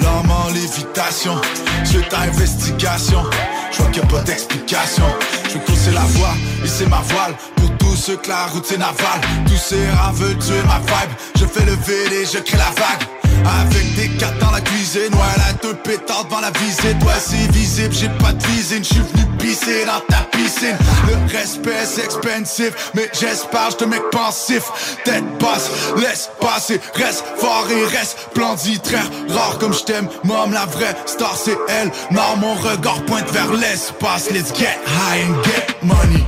l'homme 0.00 0.30
en 0.30 0.48
lévitation. 0.52 1.40
Je 1.84 1.98
ta 2.00 2.20
investigation, 2.20 3.24
je 3.70 3.78
vois 3.78 3.90
qu'il 3.90 4.02
n'y 4.02 4.08
a 4.08 4.12
pas 4.12 4.22
d'explication. 4.22 5.04
Je 5.48 5.54
veux 5.54 5.60
pousser 5.60 5.92
la 5.92 6.06
voie, 6.16 6.34
c'est 6.64 6.88
ma 6.88 7.00
voile. 7.00 7.34
Pour 7.56 7.70
tous 7.78 7.96
ceux 7.96 8.16
que 8.16 8.28
la 8.28 8.46
route 8.46 8.66
c'est 8.66 8.78
navale. 8.78 9.20
Tous 9.46 9.56
ces 9.56 9.88
rats 9.90 10.12
veulent 10.12 10.38
tuer 10.38 10.62
ma 10.66 10.78
vibe. 10.78 11.12
Je 11.36 11.46
fais 11.46 11.64
le 11.64 11.72
et 11.72 12.26
je 12.26 12.38
crée 12.38 12.58
la 12.58 12.70
vague. 12.70 13.21
Avec 13.44 13.94
des 13.94 14.08
cartes 14.18 14.38
dans 14.38 14.50
la 14.50 14.60
cuisine, 14.60 15.12
ouais, 15.12 15.36
la 15.36 15.52
deux 15.62 15.74
pétards 15.74 16.24
devant 16.24 16.40
la 16.40 16.50
visite, 16.50 17.02
ouais, 17.02 17.20
c'est 17.20 17.50
visible, 17.52 17.94
j'ai 17.94 18.08
pas 18.08 18.32
de 18.32 18.42
visine, 18.46 18.84
j'suis 18.84 19.00
venu 19.00 19.26
pisser 19.38 19.84
dans 19.84 20.00
ta 20.08 20.22
piscine. 20.36 20.76
Le 21.06 21.38
respect 21.38 21.84
c'est 21.84 22.04
expensive, 22.04 22.74
mais 22.94 23.08
j'espère 23.12 23.70
j'te 23.70 23.82
mec 23.86 24.02
pensif. 24.10 24.62
Tête 25.04 25.24
basse, 25.38 25.70
laisse 25.96 26.30
passer, 26.40 26.80
reste 26.94 27.24
fort 27.36 27.66
et 27.70 27.84
reste 27.96 28.16
splendide, 28.30 28.82
très 28.82 29.02
rare 29.34 29.58
comme 29.58 29.74
j't'aime. 29.74 30.08
Mom, 30.24 30.52
la 30.52 30.66
vraie 30.66 30.96
star 31.06 31.36
c'est 31.36 31.58
elle. 31.68 31.90
Non, 32.10 32.36
mon 32.38 32.54
regard 32.54 33.02
pointe 33.06 33.30
vers 33.30 33.52
l'espace. 33.52 34.30
Let's 34.30 34.52
get 34.52 34.78
high 34.86 35.24
and 35.26 35.42
get 35.44 35.82
money. 35.82 36.24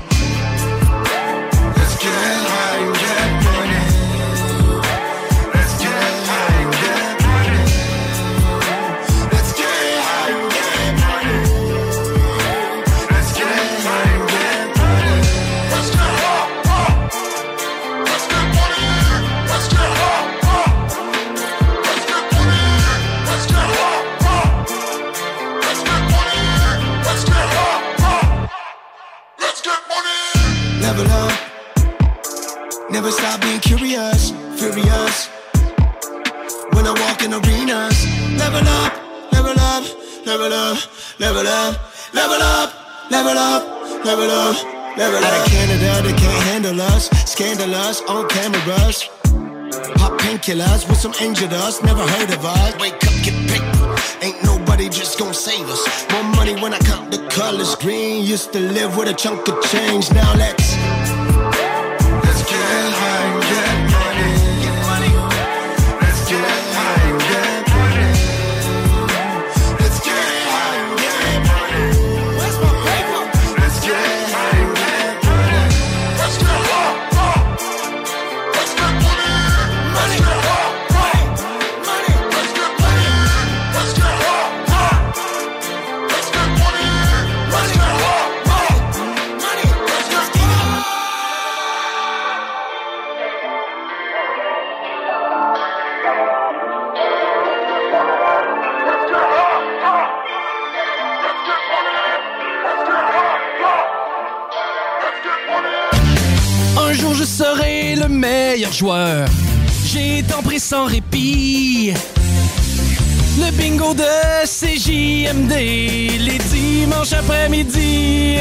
Never 33.04 33.16
stop 33.16 33.40
being 33.42 33.60
curious, 33.60 34.30
furious. 34.56 35.28
When 36.72 36.86
I 36.88 36.96
walk 37.04 37.20
in 37.20 37.34
arenas, 37.34 38.00
level 38.40 38.64
up, 38.64 38.92
level 39.30 39.60
up, 39.60 39.84
level 40.24 40.50
up, 40.50 40.78
level 41.20 41.46
up, 41.46 41.76
level 42.14 42.40
up, 42.40 42.72
level 43.04 43.36
up, 43.36 44.06
level 44.06 44.30
up, 44.30 44.96
level 44.96 45.22
up. 45.22 45.28
Out 45.28 45.38
of 45.38 45.52
Canada, 45.52 46.00
they 46.00 46.16
can't 46.16 46.44
handle 46.48 46.80
us. 46.80 47.10
Scandalous 47.30 48.00
on 48.08 48.26
cameras. 48.30 49.10
Pop 50.00 50.18
painkillers 50.18 50.88
with 50.88 50.96
some 50.96 51.12
angel 51.20 51.48
dust. 51.48 51.84
Never 51.84 52.06
heard 52.08 52.30
of 52.32 52.42
us. 52.42 52.80
Wake 52.80 52.94
up, 52.94 53.12
get 53.22 53.36
paper. 53.50 53.96
Ain't 54.22 54.42
nobody 54.42 54.88
just 54.88 55.18
gonna 55.18 55.34
save 55.34 55.68
us. 55.68 56.06
More 56.10 56.24
money 56.24 56.54
when 56.54 56.72
I 56.72 56.78
count 56.78 57.10
the 57.10 57.18
colors. 57.28 57.76
Green 57.76 58.24
used 58.24 58.54
to 58.54 58.60
live 58.60 58.96
with 58.96 59.08
a 59.08 59.14
chunk 59.14 59.46
of 59.48 59.62
change. 59.64 60.10
Now 60.10 60.32
let's 60.36 60.83
joueur. 108.74 109.28
J'ai 109.86 110.22
tant 110.24 110.42
pris 110.42 110.58
sans 110.58 110.86
répit. 110.86 111.94
Le 113.38 113.50
bingo 113.52 113.94
de 113.94 114.44
CJMD, 114.44 115.54
les 116.18 116.38
dimanches 116.50 117.12
après-midi. 117.12 118.36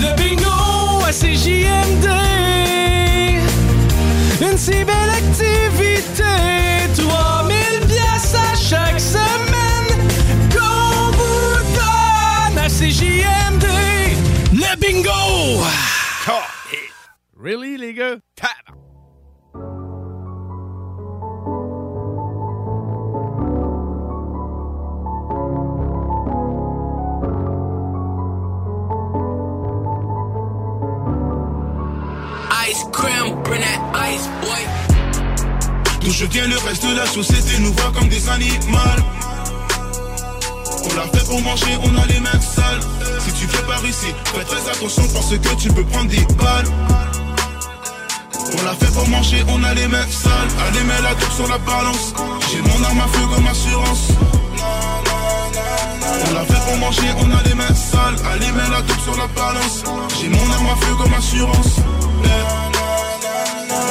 Le 0.00 0.16
bingo 0.16 1.04
à 1.06 1.12
CJMD. 1.12 2.08
Une 4.40 4.56
si 4.56 4.70
belle 4.70 5.12
activité. 5.22 6.22
3000 6.96 7.56
pièces 7.88 8.34
à 8.34 8.56
chaque 8.56 9.00
semaine. 9.00 10.08
Qu'on 10.50 11.10
vous 11.12 11.58
donne 11.76 12.58
à 12.58 12.68
CJMD. 12.68 13.66
Le 14.54 14.76
bingo! 14.80 15.62
Really, 17.42 17.76
les 17.76 17.92
gars? 17.92 18.14
Cream, 32.92 33.42
bring 33.42 33.60
that 33.60 33.80
ice, 33.94 34.28
boy. 34.42 34.62
D'où 36.00 36.10
je 36.10 36.26
viens, 36.26 36.46
le 36.46 36.58
reste 36.58 36.84
de 36.84 36.94
la 36.96 37.06
société 37.06 37.58
nous 37.60 37.72
voit 37.72 37.92
comme 37.92 38.08
des 38.08 38.28
animaux. 38.28 38.78
On 40.84 40.94
l'a 40.96 41.06
fait 41.12 41.24
pour 41.26 41.40
manger, 41.42 41.78
on 41.84 41.96
a 41.96 42.06
les 42.06 42.20
mains 42.20 42.40
sales. 42.40 42.80
Si 43.24 43.32
tu 43.32 43.46
viens 43.46 43.62
par 43.62 43.84
ici, 43.86 44.08
fais 44.34 44.44
très 44.44 44.70
attention 44.70 45.02
parce 45.14 45.30
que 45.30 45.54
tu 45.60 45.68
peux 45.70 45.84
prendre 45.84 46.10
des 46.10 46.24
balles. 46.34 46.66
On 48.58 48.64
l'a 48.64 48.74
fait 48.74 48.92
pour 48.92 49.08
manger, 49.08 49.44
on 49.48 49.62
a 49.64 49.74
les 49.74 49.88
mains 49.88 50.06
sales. 50.10 50.48
Allez, 50.66 50.84
mets 50.84 51.02
la 51.02 51.14
dope 51.14 51.32
sur 51.32 51.48
la 51.48 51.58
balance. 51.58 52.12
J'ai 52.50 52.60
mon 52.60 52.84
arme 52.84 53.00
à 53.00 53.08
feu 53.08 53.26
comme 53.34 53.46
assurance. 53.46 54.08
On 56.28 56.34
l'a 56.34 56.44
fait 56.44 56.64
pour 56.66 56.76
manger, 56.78 57.08
on 57.18 57.30
a 57.30 57.42
les 57.44 57.54
mains 57.54 57.74
sales. 57.74 58.16
Allez, 58.32 58.52
mets 58.52 58.70
la 58.70 58.82
dope 58.82 59.00
sur 59.00 59.16
la 59.16 59.28
balance. 59.28 59.82
J'ai 60.20 60.28
mon 60.28 60.50
arme 60.52 60.66
à 60.66 60.76
feu 60.84 60.94
comme 60.96 61.14
assurance. 61.14 61.76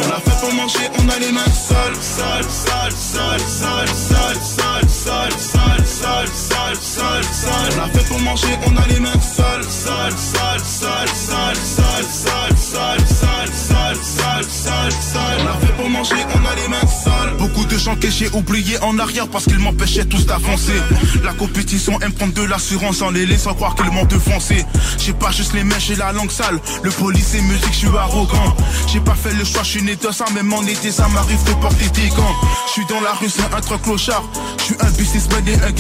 On 0.04 0.10
l'a 0.10 0.20
fait 0.20 0.40
pour 0.40 0.54
manger, 0.54 0.90
on 1.00 1.10
a 1.10 1.20
les 1.20 1.32
mains 1.32 1.46
sales, 1.54 1.96
sales, 1.96 2.44
sales, 2.50 2.92
sales, 2.92 3.40
sales, 3.40 3.88
sales, 3.88 4.42
sales, 4.42 4.90
sales, 4.90 5.32
sales, 5.38 5.61
sales, 6.02 6.28
sales, 6.28 6.76
sales, 6.82 7.24
sales. 7.24 7.74
On 7.74 7.78
l'a 7.78 7.88
fait 7.88 8.08
pour 8.08 8.20
manger, 8.20 8.48
on 8.68 8.78
a 8.78 8.88
les 8.88 9.00
mains 9.00 9.22
sales, 9.22 9.64
sales, 9.64 10.18
sales, 10.18 10.66
sales, 10.66 11.16
sales, 11.16 11.56
sales, 11.56 12.06
sales, 12.06 12.58
sales, 12.58 13.08
sales, 13.08 13.50
sales, 13.54 13.96
sales, 14.02 14.46
sales, 14.50 14.92
sales. 14.92 15.40
On 15.40 15.46
l'a 15.46 15.58
fait 15.60 15.74
pour 15.74 15.90
manger, 15.90 16.16
on 16.36 16.46
a 16.46 16.56
les 16.56 16.68
mains 16.68 16.88
sales. 16.88 17.38
Beaucoup 17.38 17.66
de 17.66 17.78
gens 17.78 17.96
que 17.96 18.10
j'ai 18.10 18.30
oubliés 18.34 18.80
en 18.82 18.98
arrière 19.00 19.28
parce 19.28 19.46
qu'ils 19.46 19.60
m'empêchaient 19.60 20.06
tous 20.06 20.26
d'avancer. 20.26 20.80
La 21.24 21.34
compétition 21.34 22.00
aime 22.02 22.14
prendre 22.14 22.34
de 22.34 22.44
l'assurance 22.44 23.02
en 23.02 23.12
les 23.12 23.26
laissant 23.26 23.54
croire 23.54 23.76
qu'ils 23.76 23.92
m'ont 23.92 24.06
devancé. 24.06 24.66
J'ai 24.98 25.14
pas 25.14 25.32
juste 25.32 25.54
les 25.54 25.64
mains, 25.64 25.80
j'ai 25.80 25.96
la 25.96 26.12
langue 26.12 26.32
sale. 26.32 26.60
Le 26.84 26.92
police 26.92 27.36
et 27.36 27.42
musique, 27.42 27.74
je 27.74 27.88
suis 27.88 27.98
arrogant. 27.98 28.56
J'ai 28.88 29.00
pas 29.00 29.16
fait 29.16 29.34
le 29.34 29.46
choix, 29.46 29.64
je 29.64 29.70
suis 29.70 29.84
né 29.84 29.96
de 29.96 30.12
ça, 30.12 30.26
même 30.34 30.52
en 30.54 30.64
été, 30.64 30.92
ça 30.92 31.08
m'arrive 31.10 31.44
de 31.46 31.54
porter 31.54 31.90
des 31.90 32.10
gants. 32.10 32.36
Je 32.68 32.72
suis 32.72 32.86
dans 32.86 33.02
la 33.02 33.14
rue, 33.14 33.30
c'est 33.30 33.54
un 33.54 33.62
truc 33.62 33.82
clochard. 33.82 34.24
Je 34.58 34.64
suis 34.64 34.76
un 34.80 34.90
businessman 34.92 35.48
et 35.48 35.56
un 35.66 35.72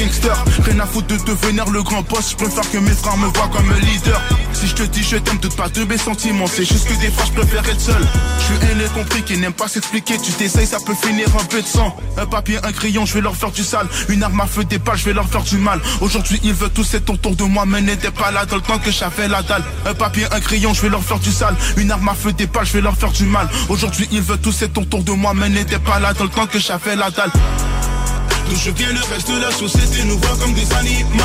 Rien 0.63 0.79
à 0.79 0.85
foutre 0.85 1.07
de 1.07 1.17
devenir 1.25 1.69
le 1.69 1.81
grand 1.83 2.01
boss. 2.01 2.31
Je 2.31 2.35
préfère 2.35 2.69
que 2.69 2.77
mes 2.77 2.91
frères 2.91 3.17
me 3.17 3.27
voient 3.27 3.49
comme 3.49 3.69
un 3.71 3.79
leader. 3.79 4.21
Si 4.53 4.67
je 4.67 4.75
te 4.75 4.83
dis 4.83 5.03
je 5.03 5.17
t'aime, 5.17 5.37
doute 5.37 5.55
pas 5.55 5.69
de 5.69 5.83
mes 5.85 5.97
sentiments. 5.97 6.47
C'est 6.47 6.65
juste 6.65 6.87
que 6.87 6.93
des 7.01 7.09
fois 7.09 7.25
je 7.25 7.31
préfère 7.31 7.67
être 7.67 7.79
seul. 7.79 8.01
Je 8.39 8.43
suis 8.43 8.71
aîné 8.71 8.83
compris 8.93 9.23
qui 9.23 9.37
n'aime 9.37 9.53
pas 9.53 9.67
s'expliquer. 9.67 10.17
Tu 10.19 10.31
t'essayes, 10.33 10.67
ça 10.67 10.77
peut 10.85 10.93
finir 10.93 11.27
un 11.39 11.43
peu 11.45 11.61
de 11.61 11.67
sang. 11.67 11.95
Un 12.17 12.25
papier, 12.25 12.57
un 12.63 12.71
crayon, 12.71 13.05
je 13.05 13.13
vais 13.13 13.21
leur 13.21 13.35
faire 13.35 13.51
du 13.51 13.63
sale. 13.63 13.87
Une 14.09 14.23
arme 14.23 14.39
à 14.41 14.45
feu, 14.45 14.63
des 14.63 14.77
balles, 14.77 14.97
je 14.97 15.05
vais 15.05 15.13
leur 15.13 15.27
faire 15.27 15.43
du 15.43 15.57
mal. 15.57 15.79
Aujourd'hui, 16.01 16.39
ils 16.43 16.53
veulent 16.53 16.69
tous 16.69 16.93
être 16.93 17.09
autour 17.09 17.35
de 17.35 17.43
moi, 17.43 17.65
mais 17.65 17.81
n'étaient 17.81 18.11
pas 18.11 18.31
là 18.31 18.45
dans 18.45 18.57
le 18.57 18.61
temps 18.61 18.79
que 18.79 18.91
j'avais 18.91 19.27
la 19.27 19.41
dalle. 19.41 19.63
Un 19.85 19.93
papier, 19.93 20.25
un 20.31 20.39
crayon, 20.39 20.73
je 20.73 20.81
vais 20.81 20.89
leur 20.89 21.03
faire 21.03 21.19
du 21.19 21.31
sale. 21.31 21.55
Une 21.77 21.91
arme 21.91 22.09
à 22.09 22.13
feu, 22.13 22.33
des 22.33 22.47
balles, 22.47 22.65
je 22.65 22.73
vais 22.73 22.81
leur 22.81 22.95
faire 22.95 23.11
du 23.11 23.25
mal. 23.25 23.49
Aujourd'hui, 23.69 24.07
ils 24.11 24.21
veulent 24.21 24.39
tous 24.39 24.61
être 24.61 24.77
autour 24.77 25.03
de 25.03 25.11
moi, 25.13 25.33
mais 25.33 25.49
n'étaient 25.49 25.79
pas 25.79 25.99
là 25.99 26.13
dans 26.13 26.25
le 26.25 26.29
temps 26.29 26.47
que 26.47 26.59
j'avais 26.59 26.95
la 26.95 27.09
dalle. 27.09 27.31
Je 28.53 28.69
viens, 28.69 28.91
le 28.91 28.99
reste 29.13 29.31
de 29.31 29.41
la 29.41 29.51
société 29.51 30.03
nous 30.05 30.17
voit 30.19 30.37
comme 30.39 30.53
des 30.53 30.71
animaux. 30.73 31.23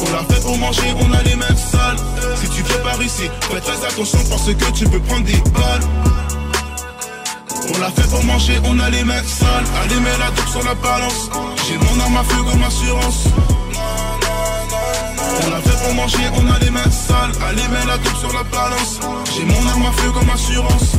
On 0.00 0.12
l'a 0.12 0.24
fait 0.28 0.42
pour 0.42 0.58
manger, 0.58 0.94
on 1.00 1.12
a 1.12 1.22
les 1.22 1.36
mains 1.36 1.56
sales. 1.56 1.96
Si 2.36 2.48
tu 2.50 2.62
viens 2.62 2.78
par 2.78 3.02
ici, 3.02 3.30
fais 3.50 3.60
très 3.60 3.86
attention 3.86 4.18
parce 4.28 4.44
que 4.44 4.70
tu 4.72 4.84
peux 4.88 5.00
prendre 5.00 5.24
des 5.24 5.40
balles. 5.52 5.82
On 7.74 7.78
l'a 7.80 7.90
fait 7.90 8.08
pour 8.10 8.22
manger, 8.24 8.60
on 8.64 8.78
a 8.78 8.90
les 8.90 9.04
mains 9.04 9.22
sales. 9.22 9.64
Allez, 9.82 10.00
mets 10.00 10.18
la 10.18 10.30
dope 10.32 10.48
sur 10.48 10.64
la 10.64 10.74
balance. 10.74 11.30
J'ai 11.66 11.78
mon 11.78 12.00
arme 12.00 12.16
à 12.16 12.24
feu 12.24 12.42
comme 12.42 12.62
assurance. 12.64 13.24
On 15.44 15.50
l'a 15.50 15.60
fait 15.60 15.84
pour 15.84 15.94
manger, 15.94 16.30
on 16.36 16.50
a 16.50 16.58
les 16.58 16.70
mains 16.70 16.90
sales. 16.90 17.32
Allez, 17.48 17.68
mets 17.68 17.86
la 17.86 17.96
dope 17.96 18.16
sur 18.16 18.32
la 18.32 18.42
balance. 18.42 19.00
J'ai 19.34 19.44
mon 19.44 19.68
arme 19.68 19.86
à 19.86 19.92
feu 19.92 20.10
comme 20.10 20.30
assurance. 20.30 20.96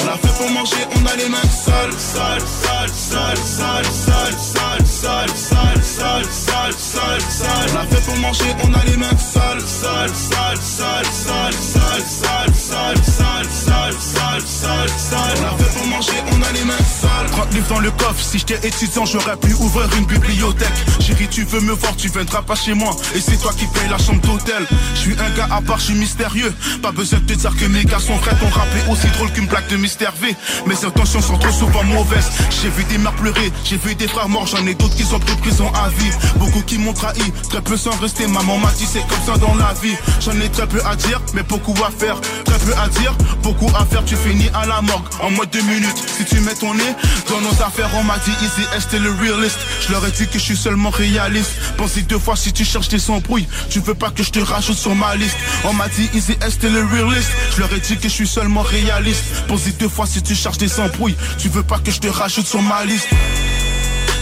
On 0.00 0.06
l'a 0.06 0.16
fait 0.16 0.36
pour 0.38 0.50
manger, 0.50 0.76
on 0.96 1.06
a 1.06 1.16
les 1.16 1.28
mains 1.28 1.42
sales, 1.50 1.92
sales, 1.98 2.40
sales, 2.40 2.88
sales, 2.88 3.36
sales, 3.36 3.84
sales, 3.86 4.38
sales, 4.38 4.86
sales, 4.86 5.36
sales, 5.36 5.51
sales, 5.82 6.24
sales, 6.30 6.72
sales, 6.78 7.20
sales. 7.20 7.70
On 7.70 7.74
l'a 7.74 7.86
fait 7.86 8.04
pour 8.04 8.16
manger, 8.18 8.44
on 8.64 8.74
a 8.74 8.84
les 8.84 8.96
mains 8.96 9.16
sales, 9.16 9.60
sales, 9.60 10.14
sales, 10.14 10.56
sales, 10.60 11.04
sales, 11.04 11.52
sales, 11.52 12.02
sales, 12.04 12.54
sales, 12.54 13.04
sales, 13.04 13.48
sales, 13.50 14.00
sales, 14.00 14.46
sales, 14.46 14.88
sales. 14.88 15.38
On 15.38 15.42
l'a 15.42 15.64
fait 15.64 15.78
pour 15.78 15.86
manger, 15.86 16.12
on 16.32 16.42
a 16.42 16.52
les 16.52 16.64
mains 16.64 16.78
sales. 16.78 17.30
30 17.32 17.54
livres 17.54 17.68
dans 17.68 17.80
le 17.80 17.90
coffre, 17.92 18.20
si 18.20 18.38
j'étais 18.38 18.66
étudiant, 18.66 19.04
j'aurais 19.04 19.36
pu 19.36 19.52
ouvrir 19.54 19.88
une 19.96 20.06
bibliothèque. 20.06 20.72
Chérie, 21.00 21.28
tu 21.28 21.44
veux 21.44 21.60
me 21.60 21.72
voir, 21.72 21.96
tu 21.96 22.08
viendras 22.08 22.42
pas 22.42 22.54
chez 22.54 22.74
moi. 22.74 22.94
Et 23.14 23.20
c'est 23.20 23.36
toi 23.40 23.52
qui 23.56 23.66
payes 23.66 23.88
la 23.90 23.98
chambre 23.98 24.20
d'hôtel. 24.22 24.66
Je 24.94 25.00
suis 25.00 25.12
un 25.12 25.30
gars 25.36 25.48
à 25.50 25.60
part, 25.60 25.78
je 25.78 25.86
suis 25.86 25.94
mystérieux. 25.94 26.54
Pas 26.82 26.92
besoin 26.92 27.20
de 27.20 27.26
te 27.26 27.32
dire 27.34 27.54
que 27.56 27.64
mes 27.66 27.84
gars 27.84 27.98
sont 27.98 28.16
vrais, 28.16 28.36
ton 28.36 28.48
rap 28.48 28.68
est 28.76 28.90
aussi 28.90 29.06
drôle 29.08 29.30
qu'une 29.32 29.46
blague 29.46 29.68
de 29.68 29.76
Mister 29.76 30.08
V. 30.20 30.34
Mes 30.66 30.84
intentions 30.84 31.20
sont 31.20 31.38
trop 31.38 31.52
souvent 31.52 31.84
mauvaises. 31.84 32.30
J'ai 32.50 32.70
vu 32.70 32.84
des 32.84 32.98
mères 32.98 33.12
pleurer, 33.14 33.52
j'ai 33.64 33.76
vu 33.76 33.94
des 33.94 34.08
frères 34.08 34.28
morts, 34.28 34.46
j'en 34.46 34.66
ai 34.66 34.74
d'autres 34.74 34.96
qui 34.96 35.04
sont 35.04 35.18
pris 35.18 35.36
à 35.60 35.88
vie. 35.90 36.10
Beaucoup 36.36 36.62
qui 36.62 36.78
m'ont 36.78 36.92
trahi, 36.92 37.32
très 37.48 37.60
peu 37.60 37.76
sont 37.76 37.90
restés. 38.00 38.26
Maman 38.26 38.58
m'a 38.58 38.70
dit 38.72 38.86
c'est 38.90 39.06
comme 39.06 39.22
ça 39.26 39.38
dans 39.38 39.54
la 39.54 39.74
vie. 39.82 39.94
J'en 40.20 40.38
ai 40.40 40.48
très 40.48 40.66
peu 40.66 40.80
à 40.86 40.96
dire, 40.96 41.20
mais 41.34 41.42
beaucoup 41.42 41.74
à 41.84 41.90
faire. 41.90 42.20
Très 42.44 42.58
peu 42.58 42.72
à 42.76 42.88
dire, 42.88 43.14
beaucoup 43.42 43.70
à 43.78 43.84
faire. 43.84 44.04
Tu 44.04 44.16
finis 44.16 44.50
à 44.54 44.66
la 44.66 44.80
morgue 44.82 45.04
en 45.20 45.30
moins 45.30 45.44
de 45.44 45.50
deux 45.50 45.62
minutes. 45.62 45.96
Si 46.16 46.24
tu 46.24 46.40
mets 46.40 46.54
ton 46.54 46.74
nez 46.74 46.94
dans 47.28 47.40
nos 47.40 47.62
affaires, 47.62 47.90
on 47.94 48.04
m'a 48.04 48.18
dit 48.18 48.32
Easy 48.42 48.66
t'es 48.90 48.98
le 48.98 49.10
realist. 49.10 49.58
Je 49.86 49.92
leur 49.92 50.06
ai 50.06 50.10
dit 50.10 50.26
que 50.26 50.38
je 50.38 50.44
suis 50.44 50.56
seulement 50.56 50.90
réaliste. 50.90 51.52
Pense-y 51.76 52.02
deux 52.02 52.18
fois 52.18 52.36
si 52.36 52.52
tu 52.52 52.64
cherches 52.64 52.88
des 52.88 53.10
embrouilles. 53.10 53.46
Tu 53.70 53.80
veux 53.80 53.94
pas 53.94 54.10
que 54.10 54.22
je 54.22 54.30
te 54.30 54.38
rajoute 54.38 54.76
sur 54.76 54.94
ma 54.94 55.14
liste. 55.16 55.36
On 55.64 55.72
m'a 55.72 55.88
dit 55.88 56.08
Easy 56.14 56.36
t'es 56.36 56.70
le 56.70 56.84
realist. 56.84 57.30
Je 57.54 57.60
leur 57.60 57.72
ai 57.72 57.80
dit 57.80 57.96
que 57.96 58.04
je 58.04 58.14
suis 58.14 58.28
seulement 58.28 58.62
réaliste. 58.62 59.22
Pense-y 59.48 59.72
deux 59.72 59.88
fois 59.88 60.06
si 60.06 60.22
tu 60.22 60.34
cherches 60.34 60.58
des 60.58 60.80
embrouilles. 60.80 61.16
Tu 61.38 61.48
veux 61.48 61.62
pas 61.62 61.78
que 61.78 61.90
je 61.90 62.00
te 62.00 62.08
rajoute 62.08 62.46
sur 62.46 62.62
ma 62.62 62.84
liste. 62.84 63.08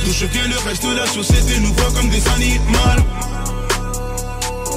Je 0.07 0.27
viens, 0.27 0.49
le 0.49 0.69
reste 0.69 0.85
de 0.85 0.95
la 0.95 1.07
société 1.07 1.59
nous 1.61 1.73
voit 1.75 1.91
comme 1.93 2.09
des 2.11 2.27
animaux. 2.29 2.61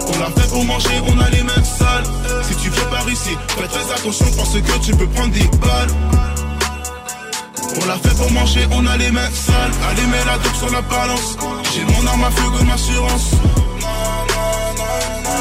On 0.07 0.19
l'a 0.19 0.27
fait 0.27 0.49
pour 0.49 0.63
manger, 0.63 1.01
on 1.07 1.19
a 1.19 1.29
les 1.29 1.43
mêmes 1.43 1.65
sales. 1.65 2.05
Si 2.47 2.55
tu 2.55 2.69
viens 2.69 2.85
par 2.85 3.09
ici, 3.09 3.31
fais 3.57 3.67
très 3.67 3.93
attention 3.93 4.25
parce 4.37 4.53
que 4.53 4.85
tu 4.85 4.95
peux 4.95 5.07
prendre 5.07 5.33
des 5.33 5.47
balles. 5.57 5.89
On 7.81 7.85
l'a 7.85 7.97
fait 7.97 8.15
pour 8.15 8.31
manger, 8.31 8.67
on 8.71 8.85
a 8.85 8.97
les 8.97 9.11
mêmes 9.11 9.31
sales. 9.33 9.71
Allez, 9.89 10.07
mets 10.07 10.25
la 10.25 10.37
dope 10.37 10.55
sur 10.55 10.71
la 10.71 10.81
balance. 10.81 11.37
J'ai 11.73 11.83
mon 11.83 12.07
arme 12.07 12.23
à 12.23 12.31
feu 12.31 12.49
comme 12.57 12.69
assurance. 12.69 13.31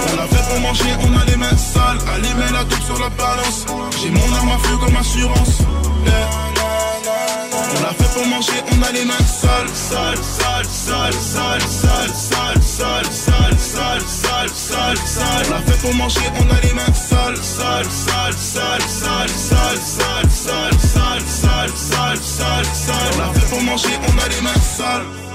On 0.08 0.16
l'a 0.16 0.26
fait 0.26 0.48
pour 0.50 0.60
manger, 0.60 0.90
on 1.00 1.18
a 1.18 1.24
les 1.26 1.36
mains 1.36 1.56
sales. 1.56 1.98
Allez, 2.14 2.34
mets 2.34 2.52
la 2.52 2.64
dope 2.64 2.82
sur 2.82 2.98
la 2.98 3.10
balance. 3.10 3.66
J'ai 4.00 4.10
mon 4.10 4.34
arme 4.36 4.50
à 4.50 4.58
feu 4.58 4.76
comme 4.78 4.96
assurance. 4.96 5.58
Yeah. 6.04 6.61
On 7.52 7.82
l'a 7.82 7.92
fait 7.94 8.12
pour 8.14 8.26
manger, 8.26 8.52
on 8.72 8.82
a 8.82 8.92
les 8.92 9.04
mains 9.04 9.26
sales, 9.26 9.68
sales, 9.74 10.16
sales, 10.16 10.66
sales, 10.66 11.12
sales, 11.12 11.62
sales, 11.62 12.62
sales, 12.62 13.12
sales, 13.12 13.58
sales, 13.58 14.06
sales, 14.06 14.50
sales, 14.50 14.98
sales. 14.98 15.46
On 15.46 15.50
l'a 15.50 15.60
fait 15.60 15.80
pour 15.80 15.94
manger, 15.94 16.20
on 16.40 16.50
a 16.50 16.60
les 16.60 16.74
mains 16.74 16.92
sales, 16.92 17.36
sales, 17.36 17.90
sales, 17.90 18.36
sales, 18.36 18.82
sales, 18.82 19.28
sales, 19.28 19.80
sales, 19.80 20.30
sales, 20.30 21.28
sales, 21.30 21.76
sales, 21.76 22.20
sales, 22.20 22.66
sales, 22.74 23.18
l'a 23.18 23.40
fait 23.40 23.48
pour 23.48 23.62
manger, 23.62 23.98
on 24.08 24.46
a 24.46 24.60
sales. 24.60 25.31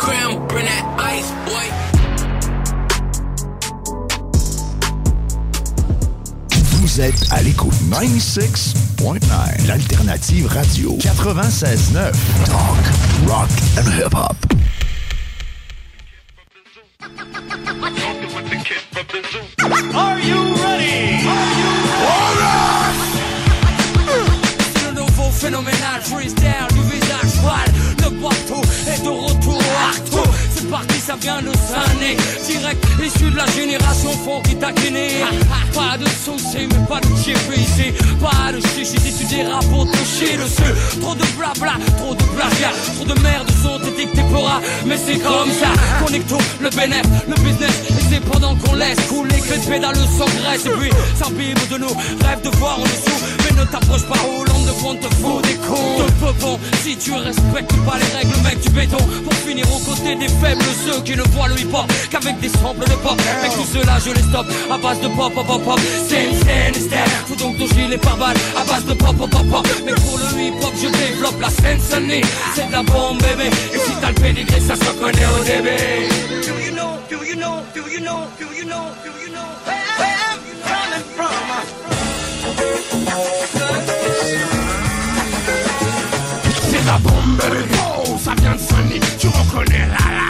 Cream, 0.00 0.46
bring 0.48 0.64
that 0.64 0.84
ice, 0.98 1.30
boy. 1.44 1.66
Vous 6.80 7.00
êtes 7.02 7.30
à 7.30 7.42
l'écoute 7.42 7.74
96.9, 7.90 9.66
l'alternative 9.66 10.46
radio 10.46 10.96
96.9. 10.96 12.12
Talk, 12.46 12.78
rock 13.28 13.50
and 13.76 13.86
hip-hop. 13.92 14.36
Are 19.94 20.18
you 20.18 20.54
ready? 20.64 21.26
C'est 24.74 24.86
le 24.86 24.92
nouveau 24.94 25.30
phénoménal 25.30 26.00
freestyle 26.02 26.66
du 26.72 26.80
visage 26.90 27.42
pâle 27.42 27.79
Rock. 29.90 30.29
Parti, 30.70 31.00
ça 31.00 31.16
vient 31.20 31.42
de 31.42 31.52
Sané 31.52 32.16
Direct 32.46 32.86
issu 33.02 33.30
de 33.30 33.36
la 33.36 33.46
génération 33.46 34.10
fond 34.24 34.40
qui 34.42 34.54
taquinait 34.56 35.24
Pas 35.74 35.98
de 35.98 36.06
soucis 36.06 36.68
mais 36.70 36.86
pas 36.88 37.00
de 37.00 37.08
ici 37.54 37.92
Pas 38.20 38.52
de 38.52 38.60
chichi 38.60 38.98
si 39.00 39.12
tu 39.18 39.34
dérapes 39.34 39.64
pour 39.66 39.84
toucher 39.90 40.36
dessus 40.36 40.72
Trop 41.00 41.14
de 41.14 41.24
blabla, 41.36 41.74
trop 41.98 42.14
de 42.14 42.22
plagiat. 42.22 42.72
Trop 42.94 43.04
de 43.04 43.20
merde 43.20 43.50
sont 43.62 43.80
édictés 43.80 44.22
pour 44.30 44.48
Mais 44.86 44.96
c'est 44.96 45.18
comme 45.18 45.50
ça 45.60 45.72
Connecto, 46.04 46.38
le 46.60 46.70
bénéf, 46.70 47.04
le 47.28 47.34
business. 47.42 47.82
Et 47.90 48.02
c'est 48.10 48.20
pendant 48.20 48.54
qu'on 48.56 48.74
laisse 48.74 49.00
couler 49.08 49.40
que 49.40 49.54
les 49.54 49.60
pédales 49.60 49.96
s'engraissent 49.96 50.66
Et 50.66 50.70
puis 50.70 50.90
s'imbibe 51.16 51.68
de 51.70 51.78
nous, 51.78 51.94
rêve 52.24 52.42
de 52.42 52.50
voir 52.56 52.78
en 52.78 52.82
dessous. 52.82 53.20
Mais 53.44 53.60
ne 53.60 53.64
t'approche 53.64 54.04
pas 54.04 54.18
Hollande 54.24 54.66
de 54.66 54.72
fond, 54.72 54.94
te 54.94 55.14
faut 55.16 55.40
des 55.42 55.54
cons. 55.66 56.04
Te 56.06 56.12
peu 56.24 56.32
bon, 56.40 56.58
si 56.82 56.96
tu 56.96 57.12
respectes 57.12 57.76
pas 57.84 57.98
les 57.98 58.18
règles 58.18 58.42
mec 58.44 58.60
du 58.60 58.70
béton. 58.70 58.98
Pour 59.24 59.34
finir 59.34 59.64
aux 59.72 59.78
côtés 59.80 60.14
des 60.14 60.28
faibles 60.28 60.59
Ceux 60.86 61.00
qui 61.02 61.16
ne 61.16 61.22
voient 61.32 61.48
le 61.48 61.58
hip-hop 61.60 61.86
qu'avec 62.10 62.38
des 62.40 62.48
samples 62.48 62.84
de 62.84 62.94
pop 62.96 63.16
Mec 63.42 63.52
tout 63.54 63.64
cela 63.64 63.98
je 64.04 64.12
les 64.12 64.22
stoppe 64.22 64.46
à 64.70 64.78
base 64.78 65.00
de 65.00 65.08
pop 65.08 65.32
pop 65.34 65.46
pop 65.46 65.62
pop 65.62 65.80
Scène, 66.08 66.32
scène, 66.42 66.74
scène 66.74 67.10
Faut 67.26 67.36
donc 67.36 67.58
ton 67.58 67.66
gilet 67.66 67.98
par 67.98 68.16
balle 68.16 68.36
à 68.56 68.64
base 68.64 68.84
de 68.84 68.94
pop 68.94 69.16
pop 69.16 69.30
pop 69.30 69.46
pop 69.50 69.68
Mais 69.84 69.92
pour 69.94 70.18
le 70.18 70.40
hip-hop 70.40 70.72
je 70.82 70.88
développe 70.88 71.40
la 71.40 71.50
scène 71.50 71.80
sonnie 71.80 72.22
C'est 72.54 72.66
de 72.66 72.72
la 72.72 72.82
bombe 72.82 73.18
bébé 73.18 73.50
Et 73.72 73.78
si 73.78 73.92
t'as 74.00 74.08
le 74.08 74.14
pédigré 74.14 74.60
ça 74.60 74.74
se 74.76 74.90
connaît 74.98 75.26
au 75.38 75.44
début 75.44 76.30
Do 76.46 76.58
you 76.58 76.72
know, 76.72 76.98
do 77.10 77.24
you 77.24 77.36
know, 77.36 77.62
do 77.74 77.82
you 77.88 78.00
know, 78.00 78.26
do 78.38 78.46
you 78.54 78.64
know, 78.64 78.86
do 79.04 79.10
you 79.22 79.32
know? 79.32 79.48
Where, 79.66 80.16
I'm 80.30 80.40
coming 80.64 81.04
from? 81.14 81.90
C'est 86.70 86.86
la 86.86 86.98
bombe, 86.98 87.36
bébé. 87.36 87.64
Oh, 88.06 88.16
ça 88.22 88.32
vient 88.40 88.54
de 88.54 88.58
Sony. 88.58 89.00
Tu 89.18 89.28
reconnais 89.28 89.86
la 89.88 90.00
fais-toi. 90.06 90.29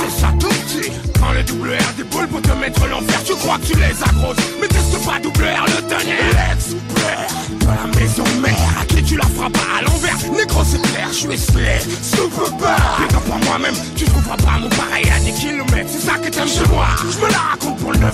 C'est 0.00 0.20
ça 0.20 0.32
tout 0.38 0.48
petit. 0.48 0.90
Quand 1.18 1.32
le 1.32 1.42
double 1.42 1.70
R 1.74 1.92
déboule 1.96 2.28
pour 2.28 2.42
te 2.42 2.52
mettre 2.52 2.86
l'enfer, 2.88 3.22
tu 3.24 3.34
crois 3.34 3.58
que 3.58 3.66
tu 3.66 3.74
les 3.74 4.02
agroses. 4.02 4.36
Mais 4.60 4.68
teste 4.68 5.04
pas 5.04 5.18
double 5.20 5.44
R 5.44 5.66
le 5.66 5.88
dernier. 5.88 6.16
L'expert 6.32 7.28
de 7.60 7.66
la 7.66 8.00
maison 8.00 8.24
mère. 8.40 8.89
Tu 9.10 9.16
la 9.16 9.24
feras 9.24 9.50
pas 9.50 9.58
à 9.76 9.82
l'envers. 9.82 10.16
Négro, 10.30 10.62
c'est 10.62 10.80
clair, 10.80 11.08
je 11.10 11.18
suis 11.18 11.36
slay. 11.36 11.80
Super 12.00 12.56
pas. 12.58 12.76
Big 13.00 13.12
up 13.12 13.26
moi-même. 13.44 13.74
Tu 13.96 14.04
trouveras 14.04 14.36
pas 14.36 14.60
mon 14.60 14.68
pareil 14.68 15.04
à 15.10 15.18
des 15.18 15.32
kilomètres. 15.32 15.90
C'est 15.90 16.06
ça 16.06 16.14
que 16.14 16.28
t'aimes 16.28 16.46
chez 16.46 16.64
moi. 16.70 16.86
Je 17.00 17.18
me 17.18 17.28
la 17.28 17.38
raconte 17.38 17.76
pour 17.78 17.90
le 17.90 17.98
9-3. 17.98 18.06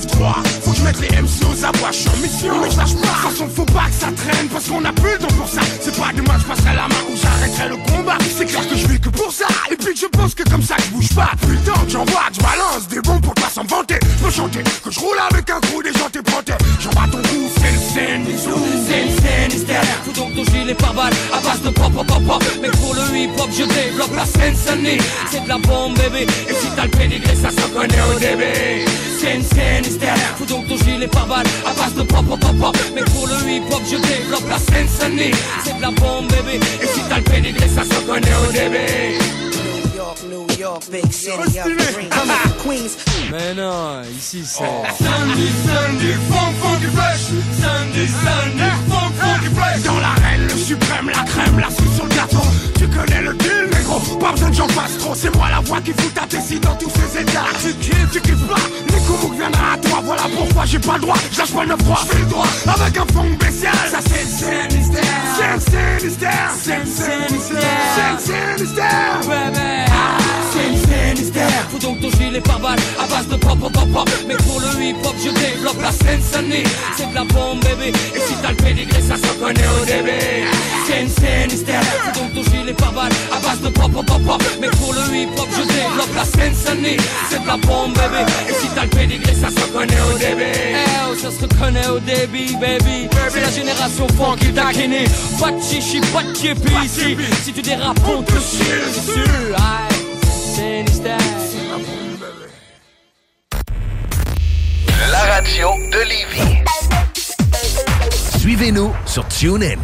Faut 0.63 0.71
que 0.71 0.77
je 0.79 0.83
mette 0.85 1.01
les 1.01 1.21
MC 1.21 1.45
aux 1.45 1.65
abois. 1.67 1.91
Je 1.93 1.99
suis 1.99 2.09
en 2.09 2.17
mission, 2.17 2.61
mais 2.63 2.71
je 2.71 2.77
pas. 2.77 2.85
De 2.85 2.93
toute 2.93 3.05
façon, 3.05 3.49
faut 3.55 3.67
pas 3.67 3.89
que 3.91 3.95
ça 4.01 4.07
traîne 4.07 4.49
parce 4.49 4.69
qu'on 4.69 4.83
a 4.87 4.93
plus 4.93 5.13
le 5.13 5.19
temps 5.19 5.35
pour 5.37 5.49
ça. 5.49 5.61
C'est 5.83 5.95
pas 5.99 6.13
demain, 6.17 6.39
je 6.39 6.45
passerai 6.47 6.75
la 6.75 6.89
main 6.89 7.03
ou 7.13 7.15
j'arrêterai 7.15 7.69
le 7.69 7.77
combat. 7.77 8.17
C'est 8.35 8.47
clair 8.47 8.67
que 8.67 8.77
je 8.77 8.87
vis 8.87 8.99
que 8.99 9.11
pour 9.11 9.31
ça. 9.31 9.49
Et 9.71 9.77
puis 9.77 9.95
je 9.95 10.07
pense 10.07 10.35
que 10.35 10.45
comme 10.49 10.63
ça, 10.63 10.77
je 10.79 10.97
bouge 10.97 11.15
pas. 11.15 11.33
Plus 11.43 11.57
le 11.57 11.61
temps 11.61 11.85
j'envoie, 11.89 12.25
que 12.31 12.37
je 12.37 12.41
balance 12.41 12.89
des 12.89 13.01
bombes 13.03 13.21
pour 13.21 13.35
pas 13.35 13.51
s'en 13.51 13.65
vanter. 13.65 14.01
Je 14.25 14.31
chanter 14.31 14.63
que 14.83 14.91
je 14.91 14.99
roule 14.99 15.19
avec 15.31 15.51
un 15.51 15.61
coup 15.61 15.83
des 15.83 15.93
gens 15.93 16.09
t'es 16.11 16.23
pointé. 16.23 16.55
J'envoie 16.81 17.07
ton 17.13 17.19
coup, 17.19 17.51
c'est 17.61 17.73
le 17.73 17.79
scène, 17.93 18.25
Scène, 18.87 19.51
scène, 19.51 19.83
Faut 20.05 20.13
donc 20.13 20.35
ton 20.35 20.45
gilet 20.45 20.75
par 20.95 21.07
à 21.07 21.41
base 21.41 21.62
de 21.62 21.70
pop 21.70 21.93
pop 21.93 22.07
pop. 22.07 22.45
Mais 22.61 22.70
pour 22.70 22.95
le 22.95 23.16
hip 23.16 23.30
hop 23.39 23.51
je 23.51 23.64
développe 23.64 24.14
la 24.14 24.24
scène 24.24 24.55
C'est 25.30 25.45
de 25.45 25.49
la 25.49 25.59
bombe 25.59 25.97
bébé. 25.97 26.26
Et 26.49 26.55
si 26.55 26.68
t'as 26.74 26.84
le 26.84 26.91
pédigré 26.91 27.34
ça 27.34 27.51
se 27.51 27.68
connaît 27.72 28.03
au 28.14 28.18
début. 28.18 28.87
Scène, 29.18 29.84
hystère 29.84 30.14
Faut 30.39 30.45
donc 30.45 30.68
ton 30.68 30.76
gilet 30.76 31.09
par 31.09 31.26
balle 31.26 31.47
à 31.64 31.72
base 31.72 31.95
de 31.95 32.03
pop 32.03 32.24
pop 32.26 32.39
pop 32.39 32.76
Mais 32.95 33.03
pour 33.03 33.26
le 33.26 33.34
hip 33.51 33.62
hop 33.72 33.82
je 33.84 33.97
développe 33.97 34.49
la 34.49 34.59
scène 34.59 34.87
C'est 35.64 35.76
de 35.76 35.82
la 35.82 35.91
bombe 35.91 36.28
bébé. 36.28 36.61
Et 36.82 36.87
si 36.87 37.01
t'as 37.09 37.16
le 37.16 37.22
pédigré 37.22 37.68
ça 37.68 37.82
se 37.82 38.01
connaît 38.07 38.37
au 38.49 38.53
début 38.53 39.46
New 40.29 40.47
York, 40.59 40.83
big 40.91 41.12
city 41.12 41.59
of 41.59 41.64
dreams. 41.64 42.11
Queens. 42.62 42.97
Mais 43.31 43.55
non, 43.55 44.03
ici 44.16 44.43
c'est. 44.45 44.64
Sandy, 44.64 45.49
Sandy, 45.66 46.12
funk, 46.29 46.55
funky 46.61 46.87
fresh. 46.95 47.24
Sandy, 47.61 48.07
Sandy, 48.07 48.70
funk, 48.89 49.12
funky 49.20 49.55
fresh. 49.55 49.83
Dans 49.83 50.01
l'arène, 50.01 50.43
le 50.43 50.57
suprême, 50.57 51.09
la 51.09 51.22
crème, 51.24 51.59
la 51.61 51.70
soupe 51.70 51.95
sur 51.95 52.05
le 52.05 52.14
gâteau. 52.14 52.47
Tu 52.79 52.89
connais 52.89 53.22
le 53.22 53.35
deal, 53.35 53.66
négro. 53.99 54.17
Pas 54.17 54.33
besoin 54.33 54.51
de 54.51 54.55
j'en 54.55 54.67
passe 54.69 54.99
trop. 54.99 55.15
C'est 55.15 55.35
moi 55.35 55.49
la 55.51 55.61
voix 55.61 55.81
qui 55.81 55.93
fout 55.93 56.13
ta 56.15 56.27
tessie 56.27 56.61
dans 56.61 56.75
tous 56.75 56.91
ces 56.91 57.23
états. 57.23 57.47
Tu 57.63 57.73
kiffes, 57.75 58.11
tu 58.13 58.21
kiffes 58.21 58.47
pas. 58.47 58.61
Les 58.89 59.01
coups 59.05 59.37
viendra 59.37 59.73
à 59.75 59.79
toi. 59.79 60.01
Voilà 60.05 60.23
pourquoi 60.35 60.65
j'ai 60.65 60.79
pas 60.79 60.95
le 60.95 61.01
droit. 61.01 61.17
Je 61.33 61.39
lâche 61.39 61.53
pas 61.53 61.65
le 61.65 61.75
9-3. 61.75 62.03
Je 62.03 62.07
fais 62.13 62.19
le 62.19 62.27
droit 62.27 62.47
avec 62.67 62.97
un 62.97 63.07
fond 63.13 63.25
spécial. 63.41 63.75
Ça 63.91 63.99
c'est 64.07 64.23
le 64.23 64.29
Sandy 64.29 64.85
Star. 64.85 65.61
Sandy 65.61 66.11
Star. 66.11 66.51
Sandy 66.51 66.91
Star. 68.67 69.23
Sandy 69.23 70.26
Hystère 71.19 71.67
Faut 71.71 71.79
donc 71.79 72.01
ton 72.01 72.11
gilet 72.11 72.41
par 72.41 72.61
balle 72.61 72.79
à 72.99 73.07
base 73.07 73.29
de 73.29 73.37
pop 73.37 73.59
pop 73.59 73.73
pop. 73.73 73.89
Pop 73.93 74.11
Mais 74.29 74.37
pour 74.37 74.61
le 74.61 74.83
hip 74.83 74.97
hop 75.05 75.14
je 75.19 75.31
développe 75.31 75.81
la 75.81 75.93
scène 75.93 76.21
C'est 76.23 77.11
de 77.11 77.14
la 77.14 77.25
bombe 77.25 77.61
bébé. 77.61 77.93
Et 78.14 78.21
si 78.21 78.35
t'as 78.43 78.51
le 78.51 78.57
pédigré 78.57 79.01
ça 79.01 79.17
se 79.17 79.33
connaît 79.39 79.69
au 79.81 79.85
début. 79.85 80.47
Scène, 80.87 81.51
hystère 81.51 81.83
Faut 81.83 82.21
donc 82.21 82.35
ton 82.35 82.51
gilet 82.51 82.75
par 82.75 82.93
balle 82.93 83.12
à 83.33 83.39
base 83.41 83.61
de 83.61 83.69
pop 83.69 83.91
pop 83.93 84.07
pop. 84.07 84.23
Pop 84.27 84.43
Mais 84.61 84.69
pour 84.69 84.93
le 84.93 85.01
hip 85.17 85.29
hop 85.39 85.49
je 85.51 85.62
développe 85.62 86.14
la 86.14 86.25
scène 86.25 86.55
C'est 86.55 87.43
de 87.43 87.47
la 87.47 87.57
bombe 87.57 87.95
bébé. 87.95 88.23
Et 88.49 88.53
si 88.53 88.69
t'as 88.75 88.83
le 88.83 88.89
pédigré 88.89 89.35
ça 89.35 89.49
se 89.49 89.73
connaît 89.73 90.01
au 90.12 90.19
début. 90.19 90.53
Eh 90.53 91.11
oh 91.11 91.14
ça 91.14 91.31
se 91.31 91.43
reconnaît 91.43 91.89
au 91.89 91.99
début 91.99 92.55
baby. 92.61 93.09
C'est 93.31 93.41
la 93.41 93.51
génération 93.51 94.07
funky 94.19 94.53
taquinée 94.53 95.07
Pas 95.41 95.51
de 95.51 95.62
chichi, 95.62 96.01
pas 96.12 96.23
de 96.23 96.85
ici. 96.85 97.17
Si 97.45 97.53
tu 97.53 97.62
dérapes 97.62 98.01
on 98.07 98.23
te 98.23 98.33
chie 98.33 98.59
dessus 98.95 99.96
La 105.11 105.23
radio 105.35 105.69
de 105.93 105.99
Lévis. 106.09 106.64
Suivez-nous 108.39 108.93
sur 109.07 109.27
TuneIn. 109.29 109.79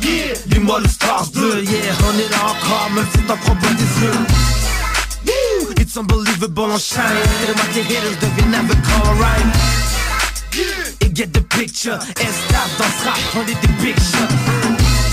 Yeah, 0.00 0.34
Dis-moi 0.46 0.80
le 0.80 0.88
stars 0.88 1.30
bleu, 1.32 1.62
yeah, 1.64 1.94
on 2.08 2.18
est 2.18 2.30
là 2.30 2.44
encore, 2.44 2.90
même 2.94 3.06
si 3.14 3.20
t'en 3.22 3.36
prends 3.36 3.56
pas 3.56 3.74
des 3.74 4.04
yeux. 4.04 4.12
It's 5.78 5.96
unbelievable, 5.96 6.70
on 6.72 6.78
shine. 6.78 7.02
Haters 7.76 8.16
alright. 9.04 9.46
Et 11.00 11.14
get 11.14 11.26
the 11.32 11.40
picture, 11.48 11.98
dans 11.98 12.84
ce 12.84 13.04
rap, 13.04 13.18
on 13.36 13.42
est 13.42 13.60
des 13.60 13.72
big 13.82 13.96
shots. 13.96 15.03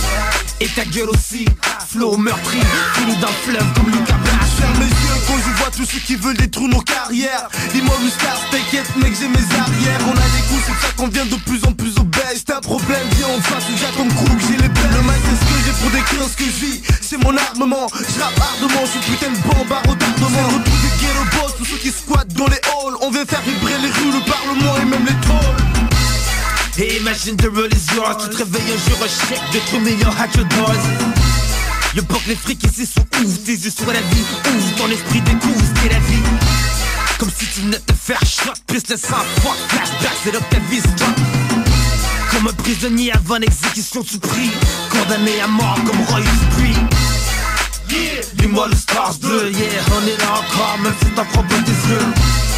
Et 0.62 0.68
ta 0.68 0.86
gueule 0.86 1.10
aussi, 1.10 1.46
flow 1.90 2.18
meurtri, 2.18 2.60
fini 2.94 3.16
le 3.16 3.28
fleuve 3.44 3.66
comme 3.74 3.92
Lucas. 3.92 4.14
Ferme 4.60 4.80
les 4.80 4.86
yeux 4.86 5.20
quand 5.26 5.38
je 5.38 5.58
vois 5.58 5.72
tous 5.72 5.86
ceux 5.86 6.00
qui 6.00 6.16
veulent 6.16 6.38
détruire 6.38 6.70
nos 6.70 6.82
carrières. 6.82 7.50
Dis-moi 7.74 7.96
Muscar, 8.04 8.38
t'inquiète 8.52 8.96
mec 8.98 9.14
j'ai 9.20 9.28
mes 9.28 9.42
arrières. 9.58 10.02
On 10.06 10.12
a 10.12 10.28
des 10.38 10.44
coups 10.48 10.62
c'est 10.68 10.86
ça 10.86 10.94
qu'on 10.96 11.08
vient 11.08 11.26
de 11.26 11.36
plus 11.48 11.66
en 11.66 11.72
plus 11.72 11.98
obèse. 11.98 12.44
T'as 12.46 12.58
un 12.58 12.62
problème 12.62 13.08
viens 13.18 13.28
on 13.36 13.42
face 13.42 13.64
j'ai 13.70 13.98
ton 13.98 14.08
crew 14.08 14.38
j'ai 14.48 14.58
les 14.58 14.70
belles. 14.70 14.94
Le 14.94 15.02
mic 15.02 15.22
c'est 15.26 15.36
ce 15.36 15.50
que 15.50 15.58
j'ai 15.66 15.74
pour 15.82 15.90
décrire 15.90 16.28
ce 16.30 16.38
que 16.38 16.46
je 16.46 16.66
vis 16.66 16.82
C'est 17.02 17.18
mon 17.18 17.36
armement, 17.36 17.88
je 17.98 18.22
rappe 18.22 18.40
ardemment, 18.40 18.86
je 18.86 19.00
suis 19.00 19.12
putain 19.12 19.32
de 19.32 19.42
bombe 19.42 19.72
à 19.74 19.82
retardement. 19.90 20.30
C'est 20.30 20.42
le 20.42 20.58
retour 20.62 20.78
des 21.02 21.38
boss, 21.38 21.52
tous 21.58 21.66
ceux 21.66 21.78
qui 21.78 21.90
squattent 21.90 22.34
dans 22.34 22.48
les 22.48 22.62
halls. 22.70 22.98
On 23.02 23.10
vient 23.10 23.26
faire 23.26 23.42
vibrer 23.42 23.80
les 23.82 23.90
rues, 23.90 24.14
le 24.14 24.22
parlement 24.30 24.78
et 24.78 24.86
même 24.86 25.06
les 25.06 25.18
trolls 25.26 25.81
Et 26.78 26.98
imagine 26.98 27.36
the 27.36 27.50
world 27.52 27.74
is 27.74 27.94
yours 27.94 28.18
Tu 28.24 28.30
te 28.30 28.38
réveilles 28.38 28.72
un 28.72 28.90
jour 28.90 29.04
un 29.04 29.08
chèque 29.08 29.52
de 29.54 29.60
3 29.68 29.80
millions 29.80 30.10
at 30.18 30.30
your 30.38 30.46
doors 30.46 30.84
Le 31.96 32.02
que 32.02 32.30
les 32.30 32.36
frics 32.36 32.64
ici 32.64 32.86
sont 32.86 33.06
ouf 33.24 33.44
Tes 33.44 33.52
yeux 33.52 33.70
sur 33.70 33.88
la 33.88 34.00
vie, 34.00 34.22
ouf 34.22 34.76
Ton 34.78 34.90
esprit 34.90 35.22
découvre 35.22 35.60
ce 35.60 35.90
la 35.90 36.00
vie. 36.00 36.24
Comme 37.20 37.30
si 37.30 37.46
tu 37.48 37.62
venais 37.62 37.78
te 37.78 37.94
faire 37.94 38.22
shot 38.22 38.54
Plus 38.68 38.82
le 38.90 38.96
sang 38.96 39.24
fuck 39.42 39.58
Flashback 39.68 40.16
c'est 40.24 40.32
là 40.32 40.40
ta 40.50 40.60
vie 40.70 40.82
Comme 42.32 42.48
un 42.48 42.54
prisonnier 42.54 43.12
avant 43.12 43.38
l'exécution 43.38 44.04
sous 44.04 44.20
prix 44.20 44.50
Condamné 44.90 45.42
à 45.42 45.48
mort 45.48 45.78
comme 45.86 46.02
Roy 46.06 46.22
Dupuis 46.22 46.76
Yeah, 47.90 48.22
dis-moi 48.36 48.68
le 48.70 48.76
stars 48.76 49.16
bleu 49.22 49.52
Yeah, 49.52 49.84
on 49.92 50.08
est 50.08 50.18
là 50.18 50.32
encore 50.32 50.78
Même 50.82 50.94
si 51.04 51.10
t'en 51.12 51.26
prends 51.26 51.44
pas 51.44 51.60
des 51.60 51.72
yeux 51.72 52.51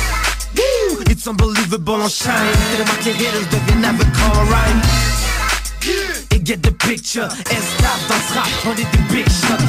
It's 1.24 1.30
unbelievable, 1.30 2.02
on 2.02 2.10
shine. 2.10 2.34
Tellement 2.76 3.02
tes 3.02 3.12
haters 3.12 3.48
deviennent 3.50 3.86
avec 3.86 4.08
alright 4.36 4.76
Et 6.32 6.46
get 6.46 6.58
the 6.58 6.72
picture. 6.72 7.30
S-Tap 7.50 8.00
dans 8.10 8.16
ce 8.28 8.34
rap, 8.38 8.50
on 8.66 8.72
est 8.72 8.84
des 8.92 8.98
big 9.10 9.26
shots 9.30 9.64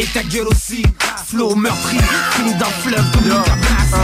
Et 0.00 0.06
ta 0.06 0.24
gueule 0.24 0.48
aussi, 0.48 0.82
flow 1.24 1.54
meurtri 1.54 1.98
Fini 2.32 2.52
dans 2.54 2.66
le 2.66 2.82
fleuve 2.82 3.10
comme 3.12 3.24
Lucas 3.26 3.56
Black 3.60 4.02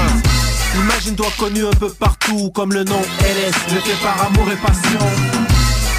Imagine-toi 0.85 1.27
connu 1.37 1.67
un 1.67 1.73
peu 1.73 1.89
partout 1.89 2.49
comme 2.53 2.73
le 2.73 2.85
nom 2.85 3.03
LS, 3.19 3.75
le 3.75 3.81
fait 3.81 4.01
par 4.01 4.27
amour 4.27 4.47
et 4.53 4.57
passion. 4.57 5.54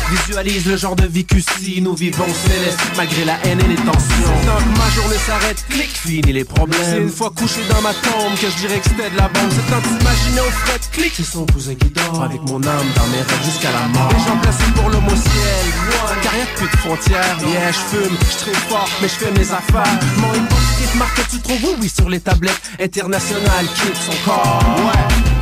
Visualise 0.09 0.65
le 0.67 0.77
genre 0.77 0.95
de 0.95 1.07
vie 1.07 1.25
qu'ici 1.25 1.81
nous 1.81 1.95
vivons 1.95 2.27
céleste 2.47 2.79
malgré 2.95 3.25
la 3.25 3.37
haine 3.43 3.59
et 3.59 3.67
les 3.67 3.75
tensions. 3.75 4.35
Tant 4.45 4.57
que 4.57 4.77
ma 4.77 4.89
journée 4.91 5.17
s'arrête, 5.25 5.65
clic, 5.69 5.89
fini 5.89 6.31
les 6.31 6.43
problèmes. 6.43 6.79
C'est 6.83 7.01
une 7.01 7.09
fois 7.09 7.31
couché 7.31 7.61
dans 7.69 7.81
ma 7.81 7.93
tombe 7.93 8.35
que 8.39 8.47
je 8.49 8.55
dirais 8.57 8.79
que 8.79 8.89
c'était 8.89 9.09
de 9.09 9.17
la 9.17 9.27
bombe. 9.29 9.49
C'est 9.49 9.71
temps 9.71 9.81
de 9.81 9.85
s'imaginer 9.85 10.41
au 10.41 10.51
fret, 10.51 10.79
clic, 10.91 11.11
c'est 11.15 11.23
son 11.23 11.45
cousin 11.47 11.75
qui 11.75 11.89
dort. 11.89 12.23
Avec 12.23 12.41
mon 12.41 12.61
âme 12.63 12.87
dans 12.95 13.07
mes 13.07 13.17
rêves 13.17 13.45
jusqu'à 13.45 13.71
la 13.71 13.87
mort. 13.87 14.09
Les 14.13 14.23
gens 14.23 14.37
placés 14.37 14.71
pour 14.75 14.89
l'homme 14.89 15.07
au 15.07 15.15
ciel. 15.15 15.65
Moi, 15.87 16.15
carrière 16.21 16.53
plus 16.55 16.67
de 16.67 16.77
frontières. 16.77 17.37
Yeah, 17.47 17.71
je 17.71 17.97
fume, 17.97 18.17
je 18.31 18.37
très 18.37 18.59
fort, 18.69 18.89
mais 19.01 19.07
je 19.07 19.13
fais 19.13 19.31
mes 19.31 19.51
affaires. 19.51 19.99
Mon 20.17 20.33
hip-hop 20.33 20.95
marque 20.97 21.15
que 21.15 21.31
tu 21.31 21.41
trouves, 21.41 21.59
oui, 21.63 21.75
oui, 21.81 21.89
sur 21.89 22.09
les 22.09 22.19
tablettes 22.19 22.61
internationales, 22.79 23.65
quitte 23.75 23.97
son 23.97 24.13
corps. 24.23 24.59
Ouais. 24.77 25.34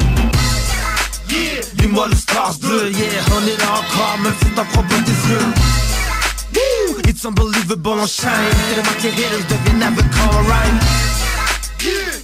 Yeah, 1.84 1.90
dis-moi 1.90 2.08
le 2.08 2.16
stars 2.16 2.58
bleu, 2.60 2.92
yeah, 2.92 3.22
on 3.36 3.46
est 3.46 3.58
là 3.58 3.72
encore, 3.74 4.18
même 4.24 4.34
si 4.42 4.50
t'en 4.52 4.66
prends 4.66 4.84
pas 4.84 5.00
des 5.00 5.12
yeux. 5.12 5.48
Woo, 6.56 7.02
It's 7.08 7.26
unbelievable, 7.26 8.00
on 8.00 8.08
shine, 8.08 8.30
tellement 8.74 8.94
tes 9.02 9.10
haters 9.10 9.46
deviennent 9.50 9.84
avec 9.84 10.06
alright. 10.32 10.84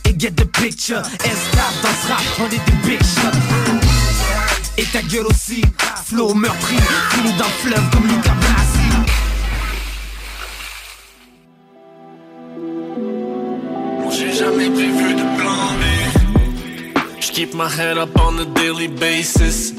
Et 0.05 0.17
get 0.17 0.31
the 0.31 0.45
picture, 0.45 1.01
S-Tap 1.25 1.73
dans 1.83 1.89
ce 1.89 2.07
rap, 2.11 2.23
on 2.39 2.45
est 2.45 2.65
des 2.65 2.77
big 2.87 3.01
shots. 3.03 3.39
Et 4.77 4.85
ta 4.85 5.01
gueule 5.01 5.27
aussi, 5.27 5.61
flow 6.05 6.33
meurtri, 6.33 6.77
fini 7.11 7.33
dans 7.33 7.45
le 7.45 7.69
fleuve 7.69 7.89
comme 7.91 8.07
Lucas 8.07 8.35
Blassi. 8.39 8.79
J'ai 14.17 14.33
jamais 14.33 14.69
prévu 14.69 14.98
keep 17.39 17.53
my 17.53 17.69
head 17.69 17.97
up 17.97 18.13
on 18.19 18.37
a 18.37 18.45
daily 18.53 18.89
basis. 18.89 19.73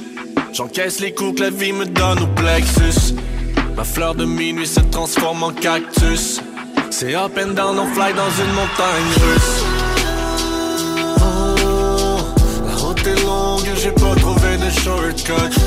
J'encaisse 0.55 0.99
les 0.99 1.13
coups 1.13 1.37
que 1.37 1.43
la 1.43 1.51
vie 1.51 1.75
me 1.75 1.85
donne 1.85 2.21
au 2.23 2.27
plexus. 2.29 3.15
Ma 3.77 3.85
fleur 3.85 4.15
de 4.15 4.25
minuit 4.25 4.67
se 4.67 4.81
transforme 4.81 5.43
en 5.43 5.53
cactus. 5.53 6.41
C'est 6.91 7.15
up 7.15 7.37
and 7.37 7.53
down, 7.53 7.79
on 7.79 7.87
fly 7.95 8.15
dans 8.15 8.33
une 8.45 8.53
montagne 8.61 9.11
russe. 9.27 9.65
Oh, 11.21 12.21
la 12.67 12.77
route 12.77 13.07
est 13.07 13.23
longue, 13.27 13.69
j'ai 13.77 13.93
pas 13.93 14.15
trouvé 14.15 14.57
de 14.57 14.71
shortcut. 14.83 15.61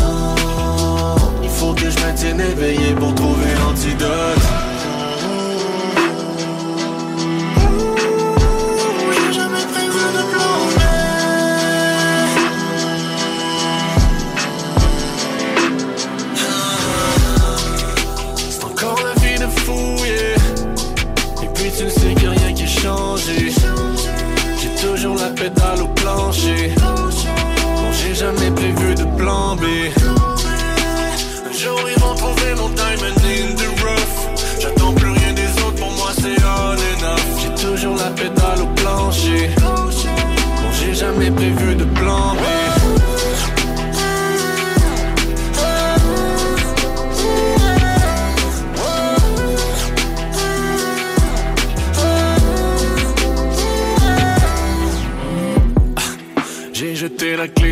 Oh, 0.00 1.16
il 1.42 1.50
faut 1.50 1.74
que 1.74 1.90
je 1.90 1.98
me 1.98 2.16
tienne 2.16 2.40
éveillé 2.40 2.94
pour 2.94 3.14
trouver 3.14 3.52
l'antidote. 3.58 4.69
J'ai 24.60 24.74
toujours 24.80 25.16
la 25.16 25.30
pédale 25.30 25.82
au 25.82 25.88
plancher. 25.88 26.72
Bon, 26.76 27.92
j'ai 27.92 28.14
jamais 28.14 28.50
prévu 28.52 28.94
de 28.94 29.04
plan 29.16 29.56
B. 29.56 29.64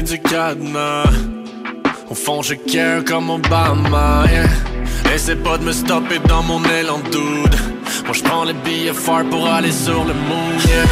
du 0.09 0.19
cadenas. 0.21 1.11
Au 2.09 2.15
fond, 2.15 2.41
je 2.43 2.55
care 2.55 3.05
comme 3.05 3.31
Obama. 3.31 4.25
Yeah. 4.31 5.15
Essaie 5.15 5.37
pas 5.37 5.59
de 5.59 5.65
me 5.65 5.73
stopper 5.73 6.19
dans 6.27 6.43
mon 6.43 6.63
élan 6.65 6.99
de 6.99 7.11
doute. 7.11 7.57
Moi, 8.05 8.15
je 8.15 8.23
prends 8.23 8.45
les 8.45 8.55
billets 8.55 8.95
forts 8.95 9.25
pour 9.31 9.47
aller 9.47 9.73
sur 9.73 10.05
le 10.05 10.15
moon. 10.29 10.51
Yeah. 10.67 10.87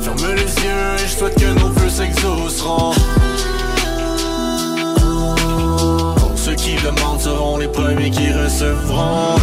Ferme 0.00 0.34
les 0.34 0.54
yeux 0.64 0.94
et 0.96 1.06
je 1.06 1.18
souhaite 1.18 1.34
que 1.34 1.60
nos 1.60 1.68
vœux 1.68 1.90
s'exauceront. 1.90 2.94
Ceux 6.36 6.54
qui 6.54 6.76
demandent 6.76 7.20
seront 7.20 7.58
les 7.58 7.68
premiers 7.68 8.10
qui 8.10 8.32
recevront. 8.32 9.36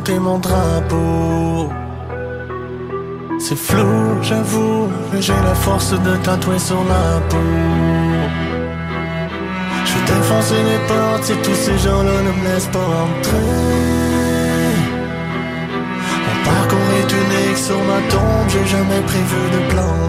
Mon 0.00 0.38
drapeau. 0.38 1.70
C'est 3.38 3.56
flou, 3.56 4.22
j'avoue, 4.22 4.88
mais 5.12 5.20
j'ai 5.20 5.34
la 5.34 5.54
force 5.54 5.92
de 5.92 6.16
tatouer 6.24 6.58
sur 6.58 6.82
la 6.84 7.20
peau. 7.28 7.36
Je 9.84 9.92
vais 9.92 10.04
t'enfoncer 10.06 10.62
les 10.70 10.80
portes 10.88 11.24
si 11.24 11.34
tous 11.44 11.54
ces 11.54 11.78
gens-là 11.78 12.16
ne 12.26 12.32
me 12.40 12.54
laissent 12.54 12.68
pas 12.68 12.90
entrer. 13.06 13.58
Mon 16.26 16.44
parcours 16.50 16.92
est 17.00 17.12
unique 17.22 17.58
sur 17.58 17.78
ma 17.90 18.00
tombe, 18.10 18.48
j'ai 18.48 18.66
jamais 18.66 19.00
prévu 19.02 19.40
de 19.54 19.72
plan. 19.72 20.02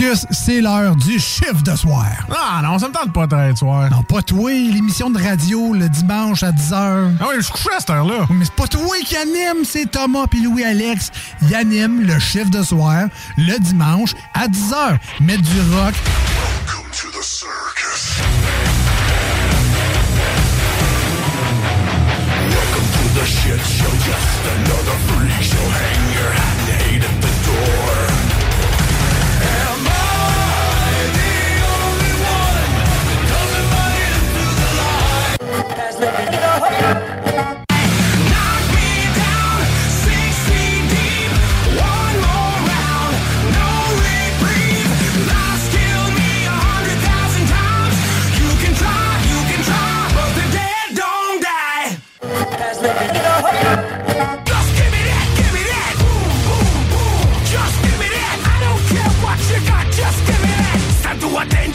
Marcus, 0.00 0.26
c'est 0.30 0.60
l'heure 0.60 0.94
du 0.94 1.18
chiffre 1.18 1.62
de 1.62 1.74
soir. 1.74 2.06
Ah 2.30 2.60
non, 2.62 2.78
ça 2.78 2.88
me 2.88 2.92
tente 2.92 3.12
pas 3.12 3.26
de 3.26 3.56
soir. 3.56 3.90
Non, 3.90 4.02
pas 4.02 4.22
toi, 4.22 4.50
l'émission 4.52 5.10
de 5.10 5.20
radio 5.20 5.72
le 5.72 5.88
dimanche 5.88 6.42
à 6.42 6.52
10h. 6.52 7.14
Ah 7.20 7.24
oui, 7.28 7.36
je 7.38 7.42
suis 7.42 7.52
couché 7.52 7.70
à 7.76 7.80
cette 7.80 7.90
heure-là. 7.90 8.26
Mais 8.30 8.44
c'est 8.44 8.54
pas 8.54 8.68
toi 8.68 8.96
qui 9.04 9.16
anime, 9.16 9.64
c'est 9.64 9.90
Thomas 9.90 10.26
puis 10.28 10.42
Louis-Alex. 10.42 11.10
Ils 11.42 11.54
animent 11.54 12.02
le 12.02 12.18
chiffre 12.18 12.50
de 12.50 12.62
soir 12.62 13.08
le 13.36 13.58
dimanche 13.58 14.14
à 14.34 14.46
10h. 14.46 14.98
Mettre 15.20 15.42
du 15.42 15.60
rock. 15.74 15.94
Welcome 16.66 16.90
to 16.92 17.08
the 17.18 17.24
circus. 17.24 18.20
Welcome 22.50 22.88
to 22.92 23.20
the 23.20 23.26
shit 23.26 23.60
show. 23.66 23.90
Just 24.04 24.46
another 24.54 24.96
freak 25.08 25.42
show. 25.42 25.87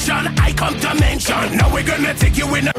Attention, 0.03 0.33
I 0.43 0.53
come 0.53 0.79
to 0.79 0.93
mention. 0.99 1.57
Now 1.57 1.71
we're 1.73 1.83
gonna 1.83 2.13
take 2.13 2.37
you 2.37 2.55
in 2.55 2.67
a. 2.67 2.73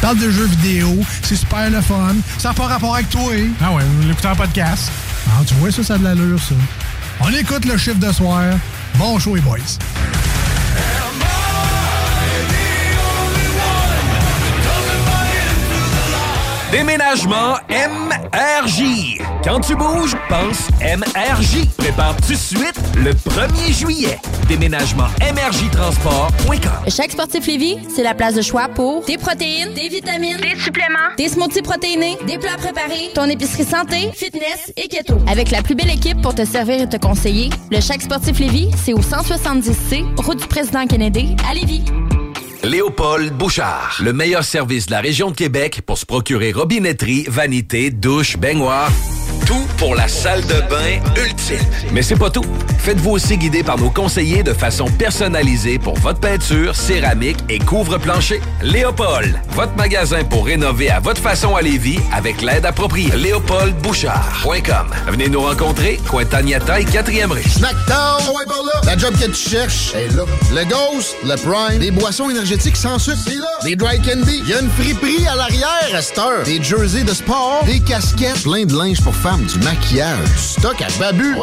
Parle 0.00 0.18
de 0.18 0.30
jeux 0.30 0.46
vidéo, 0.46 0.88
c'est 1.22 1.36
super 1.36 1.70
le 1.70 1.80
fun. 1.80 2.16
Ça 2.38 2.48
n'a 2.48 2.54
pas 2.54 2.66
rapport 2.66 2.94
avec 2.94 3.08
toi. 3.08 3.32
Ah 3.62 3.72
ouais, 3.72 3.82
l'écouter 4.06 4.28
en 4.28 4.36
podcast. 4.36 4.90
Ah, 5.28 5.42
tu 5.46 5.54
vois, 5.54 5.70
ça, 5.70 5.82
ça 5.84 5.94
a 5.94 5.98
de 5.98 6.04
l'allure, 6.04 6.40
ça. 6.40 6.54
On 7.20 7.30
écoute 7.32 7.64
le 7.64 7.76
chiffre 7.76 7.98
de 7.98 8.12
soir. 8.12 8.42
Bon 8.96 9.18
show, 9.18 9.36
les 9.36 9.40
boys. 9.40 9.58
Déménagement 16.72 17.56
MRJ. 17.68 19.18
Quand 19.44 19.60
tu 19.60 19.76
bouges, 19.76 20.16
pense 20.30 20.70
MRJ. 20.80 21.66
Prépare 21.76 22.16
tout 22.16 22.32
de 22.32 22.38
suite 22.38 22.80
le 22.96 23.12
1er 23.12 23.78
juillet. 23.78 24.18
Déménagement 24.48 25.08
MRJtransport.com. 25.20 26.88
Chaque 26.88 27.10
sportif 27.10 27.46
Lévis, 27.46 27.76
c'est 27.94 28.02
la 28.02 28.14
place 28.14 28.36
de 28.36 28.40
choix 28.40 28.68
pour 28.74 29.04
des 29.04 29.18
protéines, 29.18 29.74
des 29.74 29.90
vitamines, 29.90 30.38
des 30.38 30.58
suppléments, 30.58 31.12
des 31.18 31.28
smoothies 31.28 31.60
protéinés, 31.60 32.16
des 32.26 32.38
plats 32.38 32.56
préparés, 32.56 33.10
ton 33.14 33.24
épicerie 33.24 33.64
santé, 33.64 34.10
fitness 34.14 34.72
et 34.78 34.88
keto. 34.88 35.18
Avec 35.30 35.50
la 35.50 35.60
plus 35.60 35.74
belle 35.74 35.90
équipe 35.90 36.22
pour 36.22 36.34
te 36.34 36.46
servir 36.46 36.80
et 36.80 36.88
te 36.88 36.96
conseiller, 36.96 37.50
le 37.70 37.82
Chaque 37.82 38.00
sportif 38.00 38.38
Lévis, 38.38 38.70
c'est 38.82 38.94
au 38.94 39.00
170C, 39.00 40.06
route 40.24 40.40
du 40.40 40.46
président 40.46 40.86
Kennedy, 40.86 41.36
à 41.46 41.52
Lévis. 41.52 41.84
Léopold 42.64 43.32
Bouchard. 43.32 43.98
Le 44.04 44.12
meilleur 44.12 44.44
service 44.44 44.86
de 44.86 44.92
la 44.92 45.00
région 45.00 45.30
de 45.30 45.36
Québec 45.36 45.82
pour 45.84 45.98
se 45.98 46.06
procurer 46.06 46.52
robinetterie, 46.52 47.24
vanité, 47.28 47.90
douche, 47.90 48.36
baignoire. 48.36 48.90
Tout 49.46 49.66
pour 49.76 49.94
la 49.94 50.08
salle 50.08 50.42
de 50.42 50.60
bain 50.70 51.00
ultime. 51.16 51.58
Mais 51.92 52.02
c'est 52.02 52.16
pas 52.16 52.30
tout. 52.30 52.44
Faites-vous 52.78 53.10
aussi 53.10 53.36
guider 53.36 53.62
par 53.62 53.78
nos 53.78 53.90
conseillers 53.90 54.42
de 54.42 54.52
façon 54.52 54.86
personnalisée 54.86 55.78
pour 55.78 55.98
votre 55.98 56.20
peinture, 56.20 56.74
céramique 56.76 57.38
et 57.48 57.58
couvre-plancher. 57.58 58.40
Léopold, 58.62 59.38
votre 59.50 59.74
magasin 59.76 60.24
pour 60.24 60.46
rénover 60.46 60.90
à 60.90 61.00
votre 61.00 61.20
façon 61.20 61.56
à 61.56 61.62
Lévis 61.62 61.98
avec 62.12 62.42
l'aide 62.42 62.64
appropriée. 62.66 63.12
LéopoldBouchard.com. 63.16 64.86
Venez 65.08 65.28
nous 65.28 65.42
rencontrer, 65.42 66.00
Cointagnata 66.08 66.80
et 66.80 66.84
4e 66.84 67.32
rue. 67.32 67.42
Snackdown, 67.42 68.20
ouais, 68.34 68.46
par 68.46 68.62
là. 68.62 68.80
La 68.84 68.96
job 68.96 69.14
que 69.18 69.26
tu 69.26 69.50
cherches 69.50 69.94
est 69.94 70.14
là. 70.14 70.24
Le 70.52 70.64
Ghost, 70.64 71.16
le 71.24 71.36
Prime, 71.36 71.78
des 71.80 71.90
boissons 71.90 72.30
énergétiques 72.30 72.76
sans 72.76 72.98
sucre, 72.98 73.18
c'est 73.24 73.36
là. 73.36 73.46
Des 73.64 73.76
dry 73.76 74.00
candy, 74.00 74.40
il 74.44 74.48
y 74.48 74.54
a 74.54 74.60
une 74.60 74.70
friperie 74.70 75.26
à 75.26 75.36
l'arrière 75.36 75.94
à 75.94 76.02
cette 76.02 76.18
heure. 76.18 76.42
Des 76.44 76.62
jerseys 76.62 77.04
de 77.04 77.14
sport, 77.14 77.62
des 77.66 77.80
casquettes, 77.80 78.42
plein 78.42 78.64
de 78.64 78.74
linge 78.76 79.00
pour 79.00 79.14
femmes, 79.32 79.44
du 79.46 79.58
maquillage, 79.60 80.18
du 80.24 80.38
stock 80.38 80.82
à 80.82 80.98
babu. 80.98 81.34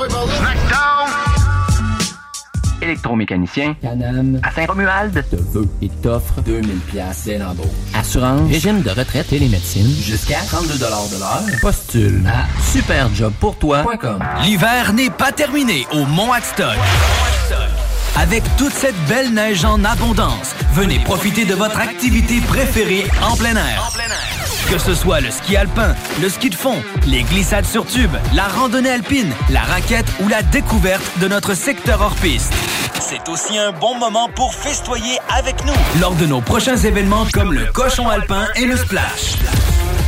Électromécanicien. 2.81 3.75
Canam. 3.81 4.39
À 4.43 4.51
Saint-Romuald. 4.51 5.23
Te 5.29 5.35
veut 5.35 5.67
et 5.81 5.89
t'offre 5.89 6.41
2000 6.41 6.69
pièces 6.91 7.23
dès 7.25 7.37
l'embauche. 7.37 7.67
Assurance. 7.93 8.49
Régime 8.49 8.81
de 8.81 8.89
retraite 8.89 9.33
et 9.33 9.39
les 9.39 9.49
médecines. 9.49 9.93
Jusqu'à 10.01 10.39
32 10.47 10.75
de 10.75 10.81
l'heure. 10.81 11.59
Postule 11.61 12.23
à 12.27 12.47
superjobpourtoi.com. 12.71 14.23
L'hiver 14.43 14.93
n'est 14.93 15.09
pas 15.09 15.31
terminé 15.31 15.85
au 15.91 16.05
Mont 16.05 16.31
Adstock. 16.31 16.77
Avec 18.15 18.43
toute 18.57 18.73
cette 18.73 18.97
belle 19.07 19.33
neige 19.33 19.63
en 19.65 19.83
abondance, 19.83 20.53
venez 20.73 20.99
profiter 20.99 21.45
de 21.45 21.53
votre 21.55 21.79
activité 21.79 22.41
préférée 22.41 23.05
en 23.21 23.35
plein 23.35 23.55
air. 23.55 23.91
Que 24.70 24.78
ce 24.78 24.93
soit 24.93 25.20
le 25.20 25.32
ski 25.32 25.57
alpin, 25.57 25.95
le 26.22 26.30
ski 26.30 26.51
de 26.51 26.55
fond, 26.55 26.76
les 27.07 27.24
glissades 27.24 27.65
sur 27.65 27.88
tube, 27.88 28.15
la 28.36 28.47
randonnée 28.47 28.91
alpine, 28.91 29.34
la 29.49 29.61
raquette 29.61 30.05
ou 30.24 30.28
la 30.28 30.43
découverte 30.43 31.03
de 31.20 31.28
notre 31.28 31.55
secteur 31.55 32.01
hors 32.01 32.13
piste. 32.15 32.53
C'est 32.99 33.28
aussi 33.30 33.57
un 33.57 33.72
bon 33.72 33.97
moment 33.97 34.30
pour 34.36 34.53
festoyer 34.53 35.17
avec 35.36 35.65
nous 35.65 35.74
lors 35.99 36.13
de 36.13 36.28
nos 36.28 36.41
prochains 36.41 36.78
événements 36.78 37.26
comme 37.34 37.51
le 37.51 37.65
cochon 37.74 38.09
alpin 38.09 38.45
et 38.55 38.65
le 38.65 38.78
splash. 38.78 39.38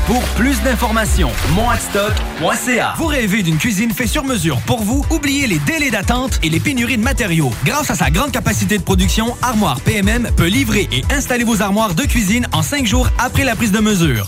Pour 0.05 0.21
plus 0.35 0.61
d'informations, 0.61 1.31
monadstock.ca. 1.55 2.93
Vous 2.97 3.07
rêvez 3.07 3.41
d'une 3.41 3.57
cuisine 3.57 3.91
faite 3.91 4.09
sur 4.09 4.23
mesure 4.23 4.59
pour 4.67 4.83
vous? 4.83 5.03
Oubliez 5.09 5.47
les 5.47 5.59
délais 5.59 5.89
d'attente 5.89 6.39
et 6.43 6.49
les 6.49 6.59
pénuries 6.59 6.97
de 6.97 7.03
matériaux. 7.03 7.51
Grâce 7.65 7.89
à 7.89 7.95
sa 7.95 8.11
grande 8.11 8.31
capacité 8.31 8.77
de 8.77 8.83
production, 8.83 9.35
Armoire 9.41 9.81
PMM 9.81 10.29
peut 10.35 10.47
livrer 10.47 10.87
et 10.91 11.03
installer 11.11 11.45
vos 11.45 11.63
armoires 11.63 11.95
de 11.95 12.03
cuisine 12.03 12.47
en 12.51 12.61
cinq 12.61 12.85
jours 12.85 13.09
après 13.17 13.43
la 13.43 13.55
prise 13.55 13.71
de 13.71 13.79
mesure. 13.79 14.27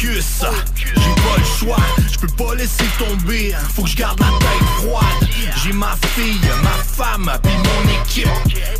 j'ai 0.00 0.12
pas 0.14 1.36
le 1.38 1.44
choix, 1.44 1.76
je 2.12 2.18
peux 2.18 2.44
pas 2.44 2.54
laisser 2.54 2.84
tomber, 2.98 3.52
faut 3.74 3.82
que 3.82 3.88
je 3.88 3.96
garde 3.96 4.20
la 4.20 4.26
tête 4.26 4.68
froide. 4.78 5.28
J'ai 5.62 5.72
ma 5.72 5.96
fille, 6.14 6.40
ma 6.62 6.70
femme, 6.70 7.30
puis 7.42 7.52
mon 7.52 8.02
équipe, 8.02 8.28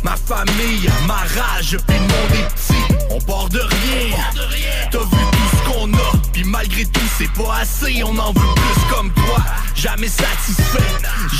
ma 0.03 0.15
famille, 0.15 0.89
ma 1.07 1.15
rage, 1.39 1.77
puis 1.87 1.97
le 1.97 2.01
monde 2.01 2.33
est 2.33 2.47
petit. 2.55 2.95
On 3.11 3.19
part 3.19 3.49
de 3.49 3.59
rien, 3.59 4.15
t'as 4.91 4.99
vu 4.99 5.05
tout 5.09 5.57
ce 5.57 5.69
qu'on 5.69 5.93
a, 5.93 6.18
malgré 6.43 6.85
tout 6.85 6.99
c'est 7.17 7.31
pas 7.33 7.57
assez, 7.61 8.03
on 8.03 8.17
en 8.17 8.31
veut 8.31 8.55
plus 8.55 8.95
comme 8.95 9.11
toi. 9.13 9.37
Jamais 9.75 10.07
satisfait, 10.07 10.79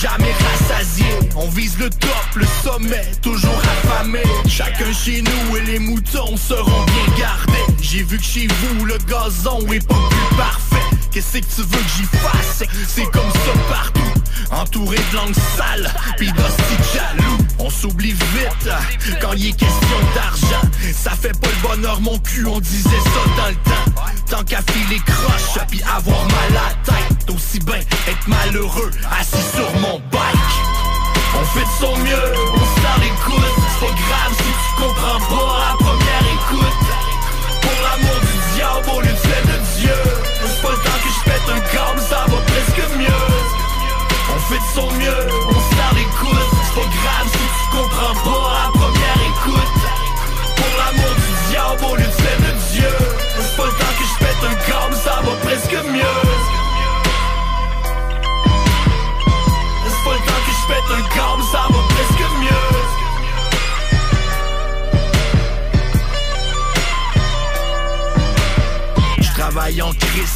jamais 0.01 0.33
rassasié. 0.33 1.05
On 1.35 1.47
vise 1.49 1.77
le 1.77 1.89
top, 1.89 2.25
le 2.35 2.45
sommet, 2.63 3.05
toujours 3.21 3.61
affamé. 3.83 4.23
Chacun 4.47 4.91
chez 4.93 5.21
nous 5.21 5.57
et 5.57 5.61
les 5.61 5.79
moutons 5.79 6.37
seront 6.37 6.85
bien 6.85 7.17
gardés. 7.17 7.73
J'ai 7.81 8.03
vu 8.03 8.17
que 8.17 8.23
chez 8.23 8.47
vous 8.47 8.85
le 8.85 8.97
gazon 9.07 9.59
est 9.71 9.85
pas 9.87 9.95
plus 10.09 10.37
parfait. 10.37 10.95
Qu'est-ce 11.11 11.39
que 11.39 11.45
tu 11.45 11.61
veux 11.61 11.77
que 11.77 11.89
j'y 11.97 12.03
fasse? 12.17 12.63
C'est 12.87 13.05
comme 13.05 13.31
ça 13.31 13.53
partout 13.69 14.18
Entouré 14.51 14.97
de 15.11 15.15
langues 15.15 15.35
sales, 15.57 15.91
pis 16.17 16.31
d'hosties 16.31 16.93
jaloux. 16.93 17.37
On 17.59 17.69
s'oublie 17.69 18.13
vite 18.13 18.69
quand 19.21 19.33
il 19.33 19.47
est 19.47 19.51
question 19.51 19.99
d'argent. 20.15 20.69
Ça 20.93 21.11
fait 21.11 21.37
pas 21.39 21.47
le 21.47 21.67
bonheur 21.67 22.01
mon 22.01 22.17
cul, 22.19 22.45
on 22.45 22.59
disait 22.59 22.89
ça 22.89 23.41
dans 23.41 23.49
le 23.49 23.55
temps. 23.55 24.01
Tant 24.29 24.43
qu'à 24.43 24.61
filer 24.71 25.01
croche, 25.05 25.65
puis 25.69 25.81
avoir 25.83 26.23
mal 26.25 26.57
à 26.57 26.91
tête. 26.91 27.35
Aussi 27.35 27.59
bien 27.59 27.79
être 27.79 28.27
malheureux, 28.27 28.91
assis 29.19 29.45
sur 29.55 29.71
mon 29.81 29.99
bike. 30.11 30.69
On 31.35 31.45
fait 31.45 31.59
de 31.59 31.85
son 31.85 31.97
mieux, 31.97 32.33
on 32.53 32.57
se 32.57 32.81
dans 32.81 33.01
l'écoute 33.01 33.51
C'est 33.57 33.85
pas 33.85 33.93
grave 33.93 34.33
si 34.37 34.43
tu 34.43 34.81
comprends 34.81 35.19
pas 35.19 35.88
fait 44.49 44.57
de 44.57 44.63
son 44.73 44.91
mieux, 44.93 45.58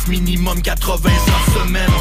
minimum 0.08 0.62
80 0.62 1.10
heures 1.10 1.64
semaine. 1.64 1.92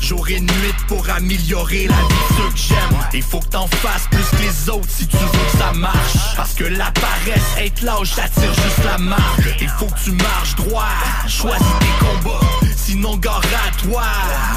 Jour 0.00 0.28
et 0.28 0.40
nuit 0.40 0.74
pour 0.88 1.08
améliorer 1.10 1.86
la 1.86 1.94
vie 1.94 2.02
de 2.02 2.36
ceux 2.36 2.50
que 2.50 2.58
j'aime. 2.58 2.98
Il 3.14 3.22
faut 3.22 3.40
que 3.40 3.48
t'en 3.48 3.66
fasses 3.66 4.08
plus 4.10 4.24
que 4.36 4.42
les 4.42 4.70
autres 4.70 4.88
si 4.88 5.06
tu 5.06 5.16
veux 5.16 5.22
que 5.52 5.58
ça 5.58 5.72
marche. 5.72 6.16
Parce 6.36 6.54
que 6.54 6.64
la 6.64 6.90
paresse, 6.92 7.56
être 7.58 7.82
lâche, 7.82 8.12
ça 8.12 8.28
tire 8.28 8.52
juste 8.52 8.84
la 8.84 8.98
marque. 8.98 9.56
Il 9.60 9.68
faut 9.68 9.86
que 9.86 10.00
tu 10.04 10.12
marches 10.12 10.54
droit, 10.56 10.88
choisis 11.26 11.66
tes 11.80 12.06
combats 12.06 12.51
Sinon 12.92 13.16
gare 13.16 13.40
à 13.40 13.82
toi, 13.82 14.02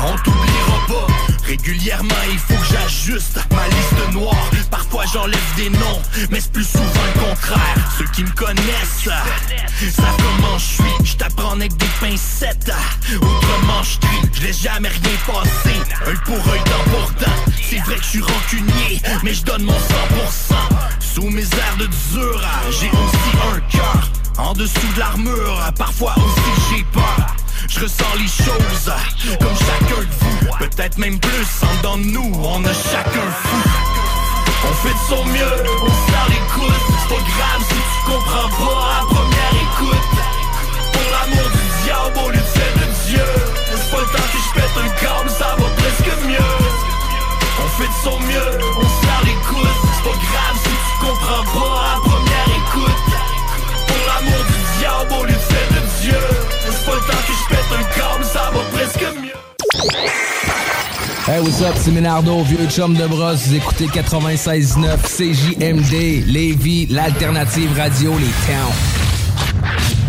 on 0.03 0.17
t'oubliera 0.17 0.86
pas. 0.89 1.07
Régulièrement 1.47 2.13
il 2.29 2.38
faut 2.38 2.53
que 2.53 2.65
j'ajuste 2.69 3.39
ma 3.49 3.65
liste 3.69 4.13
noire. 4.13 4.51
Parfois 4.69 5.05
j'enlève 5.13 5.39
des 5.55 5.69
noms, 5.69 6.01
mais 6.29 6.41
c'est 6.41 6.51
plus 6.51 6.65
souvent 6.65 6.83
le 6.83 7.21
contraire. 7.21 7.77
Ceux 7.97 8.03
qui 8.07 8.25
me 8.25 8.31
connaissent 8.31 9.07
savent 9.89 10.17
comment 10.17 10.57
je 10.57 10.65
suis. 10.65 11.05
Je 11.05 11.15
t'apprends 11.15 11.53
avec 11.53 11.77
des 11.77 11.88
pincettes, 12.01 12.73
autrement 13.15 13.83
je 13.83 13.99
trie. 13.99 14.29
Je 14.33 14.41
laisse 14.41 14.61
jamais 14.61 14.89
rien 14.89 15.17
passer, 15.25 15.79
œil 16.05 16.17
pour 16.25 16.36
œil, 16.36 16.59
dent 16.65 16.91
pour 16.91 17.11
C'est 17.63 17.79
vrai 17.79 17.95
que 17.95 18.03
je 18.03 18.09
suis 18.09 18.21
rancunier, 18.21 19.01
mais 19.23 19.33
je 19.33 19.45
donne 19.45 19.63
mon 19.63 19.71
100% 19.71 19.77
Sous 20.99 21.29
mes 21.29 21.43
airs 21.43 21.77
de 21.79 21.86
dur, 21.86 22.41
j'ai 22.69 22.89
aussi 22.89 23.55
un 23.55 23.59
cœur 23.71 24.09
En 24.38 24.53
dessous 24.53 24.93
de 24.95 24.99
l'armure, 24.99 25.71
parfois 25.77 26.13
aussi 26.17 26.75
j'ai 26.77 26.83
peur. 26.91 27.36
Je 27.69 27.79
ressens 27.79 28.15
les 28.17 28.27
choses 28.27 28.91
comme 29.39 29.55
chacun 29.57 30.01
de 30.01 30.07
vous. 30.19 30.57
Peut-être 30.59 30.97
même 30.97 31.19
plus 31.19 31.47
en 31.63 31.75
dedans 31.77 31.97
de 31.97 32.03
nous 32.03 32.31
On 32.43 32.63
a 32.65 32.73
chacun 32.73 33.27
fou. 33.43 33.57
On 34.67 34.73
fait 34.73 34.93
de 34.93 35.15
son 35.15 35.25
mieux, 35.25 35.55
on 35.81 35.88
se 35.88 36.31
l'écoute 36.31 36.81
C'est 36.99 37.15
pas 37.15 37.21
grave 37.21 37.61
si 37.69 37.75
tu 37.75 38.11
comprends 38.11 38.49
pas 38.49 38.99
à 38.99 39.05
première 39.05 39.55
écoute. 39.55 40.15
Pour 40.91 41.07
l'amour 41.11 41.49
du 41.51 41.83
diable 41.86 42.19
au 42.25 42.29
lieu 42.29 42.38
de 42.38 42.79
de 42.79 43.07
Dieu. 43.07 43.25
C'est 43.67 43.91
pas 43.91 44.01
le 44.01 44.05
temps 44.05 44.27
que 44.33 44.38
je 44.38 44.53
pète 44.59 44.77
un 44.83 44.89
câble, 44.99 45.29
ça 45.29 45.55
va 45.57 45.67
presque 45.77 46.27
mieux. 46.27 46.55
On 47.63 47.67
fait 47.77 47.88
de 47.88 47.99
son 48.03 48.19
mieux, 48.19 48.59
on 48.77 48.83
se 48.83 49.25
l'écoute 49.25 49.77
C'est 49.95 50.03
pas 50.03 50.17
grave 50.17 50.57
si 50.61 50.69
tu 50.69 51.05
comprends 51.05 51.43
pas 51.43 51.79
à 51.79 51.99
première 51.99 52.09
écoute 52.09 52.14
Hey, 61.27 61.39
what's 61.41 61.61
up, 61.61 61.73
c'est 61.75 61.91
Ménardo, 61.91 62.43
vieux 62.43 62.67
chum 62.69 62.93
de 62.93 63.07
brosse. 63.07 63.47
Vous 63.47 63.55
écoutez 63.55 63.87
96.9 63.87 64.97
CJMD, 65.01 66.25
Lévis, 66.27 66.85
l'alternative 66.87 67.75
radio, 67.75 68.11
les 68.11 68.31
towns. 68.45 70.04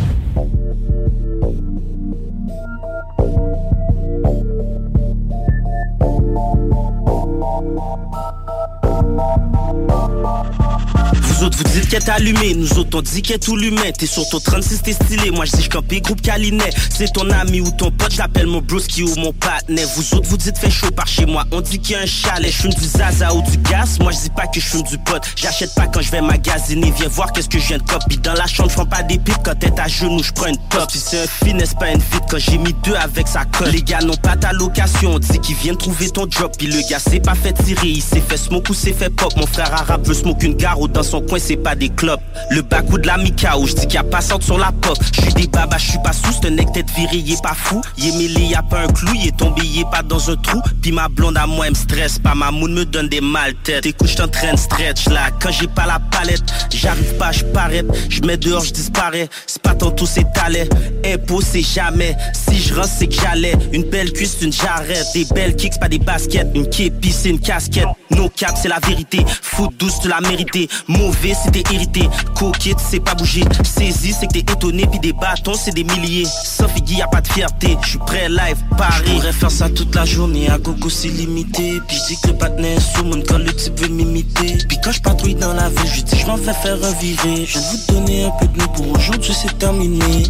Vous 11.22 11.44
autres 11.44 11.58
vous 11.58 11.64
dites 11.64 11.88
qu'elle 11.88 12.02
est 12.02 12.08
allumée, 12.08 12.54
nous 12.54 12.78
autres 12.78 12.98
on 12.98 13.02
dit 13.02 13.22
qu'elle 13.22 13.36
est 13.36 13.38
tout 13.38 13.56
l'humain 13.56 13.90
T'es 13.96 14.06
sur 14.06 14.26
ton 14.28 14.40
36 14.40 14.82
t'es 14.82 14.92
stylé, 14.92 15.30
moi 15.30 15.44
je 15.44 15.56
dis 15.56 15.68
campé 15.68 16.00
groupe 16.00 16.22
Calinet. 16.22 16.70
C'est 16.90 17.12
ton 17.12 17.28
ami 17.30 17.60
ou 17.60 17.70
ton 17.70 17.90
pote, 17.90 18.12
j'appelle 18.12 18.46
mon 18.46 18.60
broski 18.60 19.02
ou 19.02 19.14
mon 19.16 19.32
partenaire. 19.32 19.86
Vous 19.94 20.14
autres 20.14 20.28
vous 20.28 20.36
dites 20.36 20.56
fait 20.58 20.70
chaud 20.70 20.90
par 20.90 21.06
chez 21.06 21.26
moi, 21.26 21.44
on 21.52 21.60
dit 21.60 21.78
qu'il 21.78 21.94
y 21.94 21.98
a 21.98 22.02
un 22.02 22.06
chalet. 22.06 22.50
Je 22.50 22.68
du 22.68 22.84
zaza 22.84 23.34
ou 23.34 23.42
du 23.42 23.56
gaz, 23.58 23.98
moi 24.00 24.12
je 24.12 24.18
dis 24.18 24.30
pas 24.30 24.46
que 24.46 24.60
je 24.60 24.82
du 24.82 24.98
pot. 24.98 25.22
J'achète 25.36 25.74
pas 25.74 25.86
quand 25.86 26.00
je 26.00 26.10
vais 26.10 26.22
magasiner, 26.22 26.92
viens 26.96 27.08
voir 27.08 27.32
qu'est-ce 27.32 27.48
que 27.48 27.58
je 27.58 27.68
viens 27.68 27.78
de 27.78 27.82
copie 27.82 28.18
Dans 28.18 28.34
la 28.34 28.46
chambre, 28.46 28.70
j'prends 28.70 28.86
pas 28.86 29.02
des 29.02 29.18
pipes. 29.18 29.36
Quand 29.44 29.58
t'es 29.58 29.78
à 29.78 29.88
genoux, 29.88 30.22
j'prends 30.22 30.46
une 30.46 30.58
top. 30.70 30.90
Si 30.90 30.98
c'est 30.98 31.22
un 31.22 31.26
finesse, 31.26 31.74
pas 31.74 31.90
une 31.90 32.00
fit 32.00 32.18
quand 32.30 32.38
j'ai 32.38 32.58
mis 32.58 32.74
deux 32.84 32.94
avec 32.94 33.28
sa 33.28 33.44
colle 33.44 33.68
Les 33.68 33.82
gars 33.82 34.00
n'ont 34.00 34.16
pas 34.16 34.36
ta 34.36 34.52
location, 34.52 35.14
on 35.14 35.18
dit 35.18 35.38
qu'ils 35.40 35.56
viennent 35.56 35.76
trouver 35.76 36.10
ton 36.10 36.26
job. 36.30 36.50
Puis 36.58 36.66
le 36.66 36.80
gars 36.88 36.98
s'est 36.98 37.20
pas 37.20 37.34
fait 37.34 37.52
tirer, 37.52 37.88
il 37.88 38.02
s'est 38.02 38.22
fait 38.26 38.36
smoke 38.38 38.70
ou 38.70 38.74
s'est 38.74 38.94
fait 38.94 39.05
Mon 39.36 39.46
frère 39.46 39.72
arabe 39.72 40.06
veut 40.06 40.14
smoke 40.14 40.44
une 40.44 40.54
gare 40.54 40.80
ou 40.80 40.88
dans 40.88 41.02
son 41.02 41.20
coin 41.20 41.38
c'est 41.38 41.56
pas 41.56 41.74
des 41.74 41.88
clubs 41.90 42.20
Le 42.50 42.62
bac 42.62 42.90
ou 42.90 42.98
de 42.98 43.06
la 43.06 43.16
mica 43.18 43.58
où 43.58 43.66
je 43.66 43.74
dis 43.74 43.86
qu'il 43.86 43.94
y 43.94 43.98
a 43.98 44.04
pas 44.04 44.20
sorte 44.20 44.42
sur 44.42 44.58
la 44.58 44.72
pop 44.72 44.96
Je 45.12 45.30
des 45.36 45.46
babas, 45.46 45.78
je 45.78 45.90
suis 45.90 45.98
pas 46.02 46.12
sous, 46.12 46.32
c'est 46.32 46.48
un 46.48 46.50
nec 46.50 46.72
tête 46.72 46.90
viré, 46.96 47.18
est 47.18 47.42
pas 47.42 47.54
fou. 47.54 47.80
Est 47.98 48.16
mêlé, 48.16 48.40
y 48.40 48.54
pas 48.70 48.80
un 48.80 48.86
clou, 48.86 49.12
est 49.14 49.36
tombé, 49.36 49.62
est 49.62 49.90
pas 49.90 50.02
dans 50.02 50.30
un 50.30 50.36
trou. 50.36 50.60
Puis 50.80 50.92
ma 50.92 51.08
blonde 51.08 51.36
à 51.36 51.46
moi 51.46 51.66
elle 51.66 51.72
me 51.72 51.76
stresse 51.76 52.18
pas, 52.18 52.34
ma 52.34 52.50
moune 52.50 52.74
me 52.74 52.84
donne 52.84 53.08
des 53.08 53.20
mal 53.20 53.54
têtes 53.62 53.86
Écoute, 53.86 54.08
je 54.08 54.56
stretch 54.56 55.08
là, 55.08 55.30
quand 55.40 55.50
j'ai 55.50 55.68
pas 55.68 55.86
la 55.86 55.98
palette 55.98 56.42
J'arrive 56.70 57.14
pas, 57.16 57.32
je 57.32 57.44
m'arrête, 57.44 57.86
je 58.08 58.20
mets 58.22 58.36
dehors, 58.36 58.64
je 58.64 58.72
disparais. 58.72 59.28
C'est 59.46 59.62
pas 59.62 59.74
tantôt 59.74 60.06
c'est 60.06 60.30
talent, 60.32 60.66
impôt 61.04 61.40
c'est 61.40 61.62
jamais. 61.62 62.16
Si 62.32 62.58
je 62.58 62.74
rentre 62.74 62.88
c'est 62.88 63.06
que 63.06 63.14
j'allais, 63.14 63.54
une 63.72 63.84
belle 63.84 64.12
cuisse, 64.12 64.38
une 64.42 64.52
jarrette. 64.52 65.06
Des 65.14 65.24
belles 65.26 65.56
kicks, 65.56 65.78
pas 65.78 65.88
des 65.88 65.98
baskets, 65.98 66.48
une 66.54 66.68
képi 66.68 67.12
c'est 67.12 67.30
une 67.30 67.40
casquette. 67.40 67.88
No 68.10 68.28
cap 68.28 68.56
c'est 68.60 68.68
la 68.68 68.78
vérité, 68.78 68.95
foot 69.42 69.70
douce 69.78 70.00
tu 70.00 70.08
l'as 70.08 70.20
mérité. 70.20 70.68
Mauvais 70.88 71.34
t'es 71.52 71.62
irrité, 71.72 72.08
coquette 72.34 72.78
c'est 72.78 73.00
pas 73.00 73.14
bouger. 73.14 73.44
Saisi 73.64 74.14
c'est 74.18 74.26
que 74.26 74.32
t'es 74.32 74.52
étonné, 74.52 74.86
puis 74.86 74.98
des 74.98 75.12
bâtons 75.12 75.54
c'est 75.54 75.72
des 75.72 75.84
milliers. 75.84 76.26
Sauf 76.44 76.72
y 76.86 77.02
a 77.02 77.08
pas 77.08 77.20
de 77.20 77.28
fierté, 77.28 77.76
je 77.82 77.90
suis 77.90 77.98
prêt 77.98 78.28
live, 78.28 78.58
Paris. 78.76 79.04
Je 79.06 79.12
pourrais 79.12 79.32
faire 79.32 79.50
ça 79.50 79.68
toute 79.68 79.94
la 79.94 80.04
journée, 80.04 80.48
à 80.48 80.58
gogo 80.58 80.88
c'est 80.88 81.08
limité. 81.08 81.80
Puis 81.86 81.98
dis 82.08 82.16
que 82.20 82.28
le 82.28 82.64
est 82.64 82.80
sous 82.80 83.04
mon 83.04 83.20
quand 83.22 83.38
le 83.38 83.52
type 83.52 83.78
veut 83.80 83.88
m'imiter. 83.88 84.58
Puis 84.68 84.78
quand 84.82 84.92
je 84.92 85.00
patrouille 85.00 85.34
dans 85.34 85.52
la 85.52 85.68
ville, 85.68 85.90
je 85.94 86.02
dis 86.02 86.18
je 86.18 86.26
m'en 86.26 86.36
vais 86.36 86.52
faire 86.52 86.76
un 86.82 86.92
viré 86.92 87.46
Je 87.46 87.58
vais 87.58 87.64
vous 87.64 87.92
donner 87.94 88.24
un 88.24 88.30
peu 88.30 88.46
de 88.46 88.58
nous 88.58 88.68
pour 88.68 88.92
aujourd'hui 88.92 89.34
c'est 89.34 89.58
terminé 89.58 90.24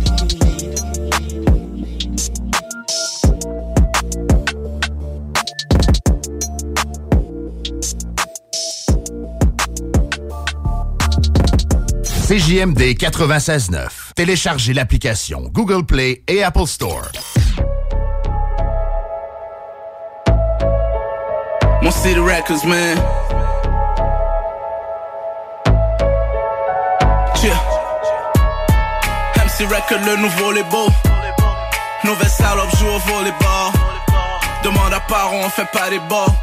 CJMD 12.27 12.97
96.9. 12.99 13.87
Téléchargez 14.17 14.75
l'application 14.75 15.43
Google 15.53 15.87
Play 15.87 16.25
et 16.27 16.43
Apple 16.43 16.67
Store. 16.67 17.05
Mon 21.81 21.93
City 21.93 22.19
Records, 22.19 22.67
man. 22.67 22.99
Yeah. 27.45 27.55
MC 29.45 29.69
Record, 29.69 30.01
le 30.05 30.17
nouveau 30.21 30.51
les 30.51 30.65
beaux. 30.65 30.89
Nouvelle 32.03 32.29
salope 32.29 32.77
joue 32.77 32.89
au 32.89 32.99
volleyball. 32.99 33.73
Demande 34.65 34.93
à 34.93 34.99
parents, 34.99 35.43
on 35.45 35.49
fait 35.49 35.71
pas 35.73 35.91
des 35.91 36.01
balles. 36.01 36.35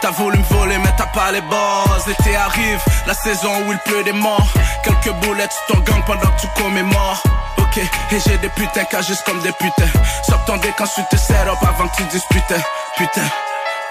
T'as 0.00 0.10
voulu 0.10 0.38
me 0.38 0.44
voler 0.44 0.78
mais 0.78 0.90
t'as 0.96 1.06
pas 1.06 1.32
les 1.32 1.40
bases 1.40 2.06
L'été 2.06 2.36
arrive, 2.36 2.80
la 3.06 3.14
saison 3.14 3.50
où 3.66 3.72
il 3.72 3.78
pleut 3.78 4.04
des 4.04 4.12
morts 4.12 4.48
Quelques 4.82 5.12
boulettes 5.20 5.52
sur 5.52 5.74
ton 5.74 5.80
gang 5.80 6.02
pendant 6.06 6.30
que 6.30 6.40
tu 6.40 6.48
commémores 6.62 7.22
Ok, 7.58 7.78
Et 7.78 8.20
j'ai 8.20 8.38
des 8.38 8.48
putains 8.50 8.84
juste 9.06 9.24
comme 9.24 9.40
des 9.40 9.52
putains. 9.52 9.90
Sors 10.26 10.44
ton 10.44 10.56
deck 10.58 10.80
ensuite 10.80 11.08
te 11.08 11.16
set 11.16 11.36
up 11.46 11.58
avant 11.62 11.88
que 11.88 11.96
tu 11.96 12.02
disputes 12.04 12.54
Putain 12.96 13.28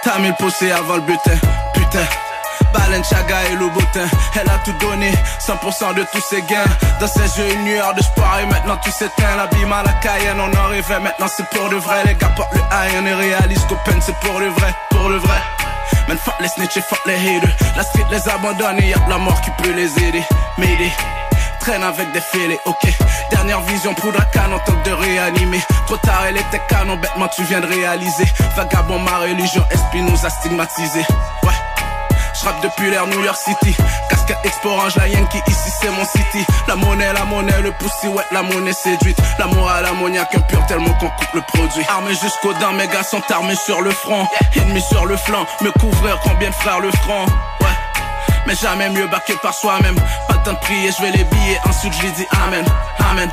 T'as 0.03 0.19
mis 0.19 0.29
le 0.29 0.33
poussé 0.35 0.71
avant 0.71 0.95
le 0.95 1.01
butin 1.01 1.37
Putain. 1.73 2.05
Balenciaga 2.73 3.49
et 3.51 3.55
Louboutin 3.55 4.07
Elle 4.39 4.49
a 4.49 4.57
tout 4.59 4.73
donné 4.79 5.11
100% 5.39 5.95
de 5.95 6.05
tous 6.11 6.21
ses 6.21 6.41
gains. 6.43 6.65
Dans 6.99 7.07
ses 7.07 7.39
yeux 7.39 7.53
une 7.53 7.65
lueur 7.65 7.93
de 7.93 8.01
sport 8.01 8.37
Et 8.41 8.45
maintenant 8.45 8.77
tout 8.77 8.91
s'éteint 8.91 9.35
La 9.35 9.47
bime 9.47 9.71
à 9.71 9.83
la 9.83 9.93
Cayenne 9.93 10.39
On 10.39 10.57
en 10.57 10.67
rêvait. 10.69 10.99
Maintenant 10.99 11.27
c'est 11.35 11.47
pour 11.49 11.69
de 11.69 11.75
vrai. 11.75 12.03
Les 12.05 12.15
gars 12.15 12.29
portent 12.35 12.53
le 12.53 12.59
high 12.59 12.93
On 13.01 13.05
est 13.05 13.13
réaliste. 13.13 13.67
Qu'open 13.67 13.99
c'est 14.01 14.15
pour 14.19 14.39
le 14.39 14.47
vrai 14.49 14.73
Pour 14.89 15.09
le 15.09 15.17
vrai 15.17 15.41
Man 16.07 16.17
fuck 16.17 16.35
les 16.39 16.47
snitch 16.47 16.77
et 16.77 16.81
fuck 16.81 16.99
les 17.05 17.15
haters. 17.15 17.49
La 17.75 17.83
street 17.83 18.05
les 18.11 18.29
abandonne 18.29 18.79
et 18.79 18.89
y'a 18.89 18.97
la 19.09 19.17
mort 19.17 19.39
qui 19.41 19.51
peut 19.61 19.73
les 19.73 19.91
aider. 20.03 20.23
M'aider. 20.57 20.91
Traîne 21.59 21.83
avec 21.83 22.11
des 22.13 22.21
filets, 22.21 22.59
ok. 22.65 22.87
Dernière 23.31 23.61
vision, 23.61 23.93
poudre 23.93 24.21
à 24.21 24.25
canon, 24.25 24.57
tente 24.65 24.83
de 24.85 24.91
réanimer. 24.91 25.59
Trop 25.85 25.97
tard, 25.97 26.23
elle 26.29 26.37
était 26.37 26.61
canon, 26.69 26.95
bêtement 26.95 27.27
tu 27.27 27.43
viens 27.43 27.59
de 27.59 27.67
réaliser. 27.67 28.25
Vagabond, 28.55 28.99
ma 28.99 29.17
religion, 29.17 29.63
esprit 29.71 30.01
nous 30.01 30.25
a 30.25 30.29
stigmatisé 30.29 30.99
Ouais 31.43 31.46
J'rappe 32.41 32.61
depuis 32.61 32.91
l'ère 32.91 33.07
New 33.07 33.23
York 33.23 33.37
City. 33.37 33.75
Casquette 34.09 34.37
Expo 34.43 34.69
Orange, 34.69 34.95
la 34.97 35.07
Yankee, 35.07 35.41
ici 35.47 35.69
c'est 35.81 35.89
mon 35.89 36.05
city. 36.05 36.45
La 36.67 36.75
monnaie, 36.75 37.11
la 37.13 37.25
monnaie, 37.25 37.61
le 37.61 37.71
poussi, 37.71 38.07
ouais, 38.07 38.23
la 38.31 38.43
monnaie 38.43 38.73
séduite. 38.73 39.17
L'amour 39.39 39.69
à 39.69 39.81
l'ammoniaque, 39.81 40.35
impur 40.35 40.65
tellement 40.67 40.93
qu'on 40.95 41.09
coupe 41.09 41.33
le 41.33 41.41
produit. 41.41 41.83
Armés 41.89 42.13
jusqu'aux 42.13 42.53
dents, 42.53 42.73
mes 42.73 42.87
gars 42.87 43.03
sont 43.03 43.21
armés 43.31 43.55
sur 43.55 43.81
le 43.81 43.91
front. 43.91 44.27
Ennemis 44.55 44.81
sur 44.81 45.05
le 45.05 45.17
flanc, 45.17 45.45
me 45.61 45.71
couvrir 45.79 46.19
combien 46.23 46.49
de 46.49 46.55
frères 46.55 46.79
le 46.79 46.91
front 46.91 47.25
Ouais. 47.61 47.67
Mais 48.45 48.55
jamais 48.55 48.89
mieux 48.89 49.07
baqué 49.07 49.33
par 49.41 49.53
soi-même. 49.53 49.95
Pas 50.27 50.33
le 50.35 50.43
temps 50.43 50.53
de 50.53 50.59
prier, 50.59 50.91
je 50.95 51.01
vais 51.01 51.11
les 51.11 51.23
billets, 51.23 51.59
ensuite 51.67 51.93
je 51.93 52.01
lui 52.03 52.11
dis 52.11 52.27
Amen, 52.45 52.65
Amen. 53.11 53.29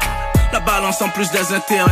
La 0.53 0.61
balance 0.61 1.03
en 1.03 1.09
plus 1.09 1.31
des 1.31 1.53
intérêts. 1.53 1.91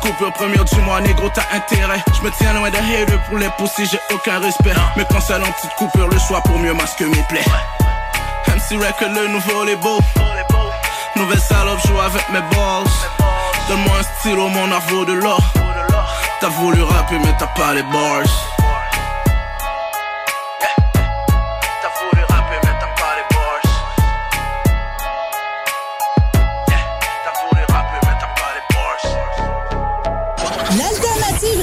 Coupure, 0.00 0.32
premier 0.32 0.56
du 0.56 0.80
mois, 0.82 1.00
négro, 1.00 1.28
t'as 1.28 1.46
intérêt. 1.54 2.02
Je 2.16 2.22
me 2.22 2.30
tiens 2.30 2.52
loin 2.52 2.70
des 2.70 2.78
haters 2.78 3.22
pour 3.28 3.38
les 3.38 3.48
pousser, 3.58 3.86
j'ai 3.86 4.00
aucun 4.14 4.38
respect. 4.40 4.74
Mais 4.96 5.04
quand 5.10 5.20
c'est 5.20 5.34
en 5.34 5.52
petite 5.52 5.74
coupure, 5.76 6.08
le 6.08 6.18
choix 6.18 6.40
pour 6.42 6.58
mieux 6.58 6.74
masquer 6.74 7.06
mes 7.06 7.22
plaies. 7.28 7.44
MC 8.48 8.76
Record, 8.76 9.10
le 9.14 9.28
nouveau, 9.28 9.64
les 9.64 9.76
beaux. 9.76 10.00
Nouvelle 11.16 11.40
salope, 11.40 11.80
joue 11.86 12.00
avec 12.00 12.28
mes 12.30 12.40
balls. 12.40 12.86
Donne-moi 13.68 13.96
un 13.98 14.20
stylo, 14.20 14.48
mon 14.48 14.68
vaut 14.88 15.04
de 15.04 15.12
l'or. 15.14 15.40
T'as 16.40 16.48
voulu 16.48 16.82
rapper, 16.82 17.18
mais 17.18 17.34
t'as 17.38 17.48
pas 17.48 17.74
les 17.74 17.82
bars. 17.82 18.47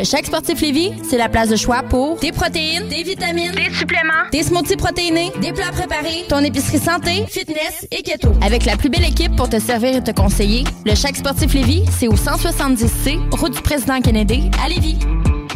Le 0.00 0.04
Chèque 0.04 0.26
Sportif 0.26 0.60
Lévis, 0.60 0.92
c'est 1.02 1.18
la 1.18 1.28
place 1.28 1.48
de 1.48 1.56
choix 1.56 1.82
pour 1.82 2.20
des 2.20 2.30
protéines, 2.30 2.86
des 2.86 3.02
vitamines, 3.02 3.50
des 3.50 3.74
suppléments, 3.74 4.30
des 4.30 4.44
smoothies 4.44 4.76
protéinés, 4.76 5.32
des 5.40 5.52
plats 5.52 5.72
préparés, 5.72 6.24
ton 6.28 6.38
épicerie 6.38 6.78
santé, 6.78 7.24
fitness 7.28 7.84
et 7.90 8.04
keto. 8.04 8.28
Avec 8.40 8.64
la 8.64 8.76
plus 8.76 8.90
belle 8.90 9.04
équipe 9.04 9.34
pour 9.34 9.48
te 9.48 9.58
servir 9.58 9.96
et 9.96 10.04
te 10.04 10.12
conseiller, 10.12 10.62
le 10.86 10.94
Chèque 10.94 11.16
Sportif 11.16 11.52
Lévis, 11.52 11.84
c'est 11.98 12.06
au 12.06 12.14
170C, 12.14 13.18
route 13.32 13.54
du 13.54 13.60
président 13.60 14.00
Kennedy, 14.00 14.48
à 14.64 14.68
Lévis. 14.68 14.98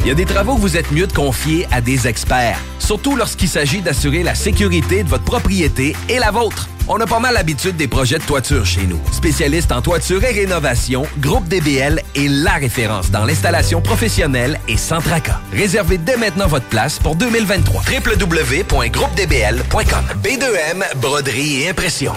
Il 0.01 0.07
y 0.07 0.11
a 0.11 0.15
des 0.15 0.25
travaux 0.25 0.55
que 0.55 0.59
vous 0.59 0.75
êtes 0.75 0.91
mieux 0.91 1.07
de 1.07 1.13
confier 1.13 1.65
à 1.71 1.79
des 1.79 2.05
experts, 2.05 2.59
surtout 2.79 3.15
lorsqu'il 3.15 3.47
s'agit 3.47 3.79
d'assurer 3.79 4.23
la 4.23 4.35
sécurité 4.35 5.03
de 5.03 5.09
votre 5.09 5.23
propriété 5.23 5.95
et 6.09 6.19
la 6.19 6.31
vôtre. 6.31 6.67
On 6.89 6.99
a 6.99 7.05
pas 7.05 7.19
mal 7.19 7.33
l'habitude 7.33 7.77
des 7.77 7.87
projets 7.87 8.17
de 8.17 8.23
toiture 8.23 8.65
chez 8.65 8.85
nous. 8.85 8.99
Spécialiste 9.11 9.71
en 9.71 9.81
toiture 9.81 10.21
et 10.23 10.31
rénovation, 10.31 11.03
Groupe 11.19 11.47
DBL 11.47 12.01
est 12.15 12.27
la 12.27 12.53
référence 12.53 13.09
dans 13.09 13.23
l'installation 13.23 13.81
professionnelle 13.81 14.59
et 14.67 14.75
sans 14.75 14.99
tracas. 14.99 15.39
Réservez 15.53 15.97
dès 15.97 16.17
maintenant 16.17 16.47
votre 16.47 16.67
place 16.67 16.99
pour 16.99 17.15
2023. 17.15 17.83
www.groupedbl.com 17.83 20.05
B2M, 20.21 20.99
broderie 20.99 21.61
et 21.61 21.69
impression. 21.69 22.11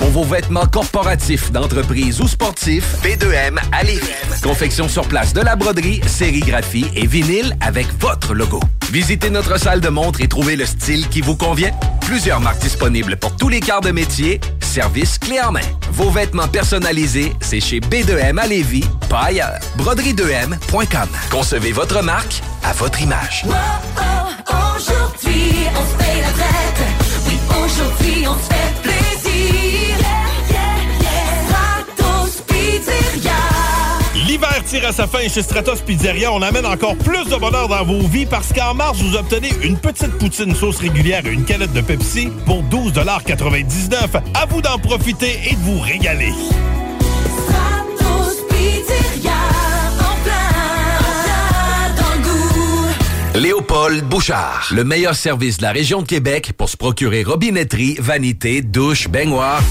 Pour 0.00 0.08
vos 0.08 0.24
vêtements 0.24 0.66
corporatifs, 0.66 1.52
d'entreprise 1.52 2.22
ou 2.22 2.26
sportifs, 2.26 2.96
B2M 3.04 3.58
à 3.70 3.82
Lévis. 3.82 4.08
Confection 4.42 4.88
sur 4.88 5.06
place 5.06 5.34
de 5.34 5.42
la 5.42 5.56
broderie, 5.56 6.00
sérigraphie 6.06 6.86
et 6.96 7.06
vinyle 7.06 7.54
avec 7.60 7.86
votre 8.00 8.32
logo. 8.32 8.60
Visitez 8.90 9.28
notre 9.28 9.58
salle 9.60 9.82
de 9.82 9.90
montre 9.90 10.22
et 10.22 10.26
trouvez 10.26 10.56
le 10.56 10.64
style 10.64 11.06
qui 11.10 11.20
vous 11.20 11.36
convient. 11.36 11.70
Plusieurs 12.00 12.40
marques 12.40 12.60
disponibles 12.60 13.18
pour 13.18 13.36
tous 13.36 13.50
les 13.50 13.60
quarts 13.60 13.82
de 13.82 13.90
métier. 13.90 14.40
Service 14.60 15.18
clé 15.18 15.38
en 15.38 15.52
main. 15.52 15.60
Vos 15.92 16.10
vêtements 16.10 16.48
personnalisés, 16.48 17.34
c'est 17.40 17.60
chez 17.60 17.80
B2M 17.80 18.38
à 18.38 18.46
Lévis, 18.46 18.86
pas 19.10 19.24
ailleurs. 19.24 19.60
Broderie2M.com. 19.76 21.08
Concevez 21.30 21.72
votre 21.72 22.02
marque 22.02 22.42
à 22.64 22.72
votre 22.72 23.02
image. 23.02 23.44
Aujourd'hui, 24.48 25.66
on 25.76 25.92
se 25.92 25.96
paye 26.02 26.20
la 26.22 26.32
traite. 26.32 26.88
Oui, 27.26 27.38
aujourd'hui, 27.48 28.26
on 28.26 28.34
se 28.34 28.54
fait 28.54 28.82
plaisir. 28.82 28.99
Tire 34.70 34.86
à 34.86 34.92
sa 34.92 35.08
fin 35.08 35.26
chez 35.28 35.42
Stratos 35.42 35.80
Pizzeria. 35.80 36.32
On 36.32 36.42
amène 36.42 36.64
encore 36.64 36.94
plus 36.96 37.24
de 37.24 37.36
bonheur 37.36 37.66
dans 37.66 37.84
vos 37.84 38.06
vies 38.06 38.26
parce 38.26 38.52
qu'en 38.52 38.72
mars, 38.72 38.98
vous 39.00 39.16
obtenez 39.16 39.50
une 39.64 39.76
petite 39.76 40.12
poutine 40.18 40.54
sauce 40.54 40.78
régulière 40.78 41.26
et 41.26 41.32
une 41.32 41.44
canette 41.44 41.72
de 41.72 41.80
Pepsi 41.80 42.28
pour 42.46 42.62
12,99 42.64 44.22
À 44.32 44.46
vous 44.46 44.62
d'en 44.62 44.78
profiter 44.78 45.40
et 45.50 45.56
de 45.56 45.60
vous 45.60 45.80
régaler. 45.80 46.32
Stratos 47.48 48.44
Pizzeria. 48.48 49.32
En 49.98 50.22
plein, 50.22 51.94
dans 51.96 52.14
le 52.14 52.22
goût. 52.22 53.40
Léopold 53.40 54.04
Bouchard, 54.04 54.68
le 54.72 54.84
meilleur 54.84 55.16
service 55.16 55.56
de 55.56 55.62
la 55.62 55.72
région 55.72 56.02
de 56.02 56.06
Québec 56.06 56.52
pour 56.56 56.68
se 56.68 56.76
procurer 56.76 57.24
robinetterie, 57.24 57.96
vanité, 57.98 58.62
douche, 58.62 59.08
baignoire. 59.08 59.62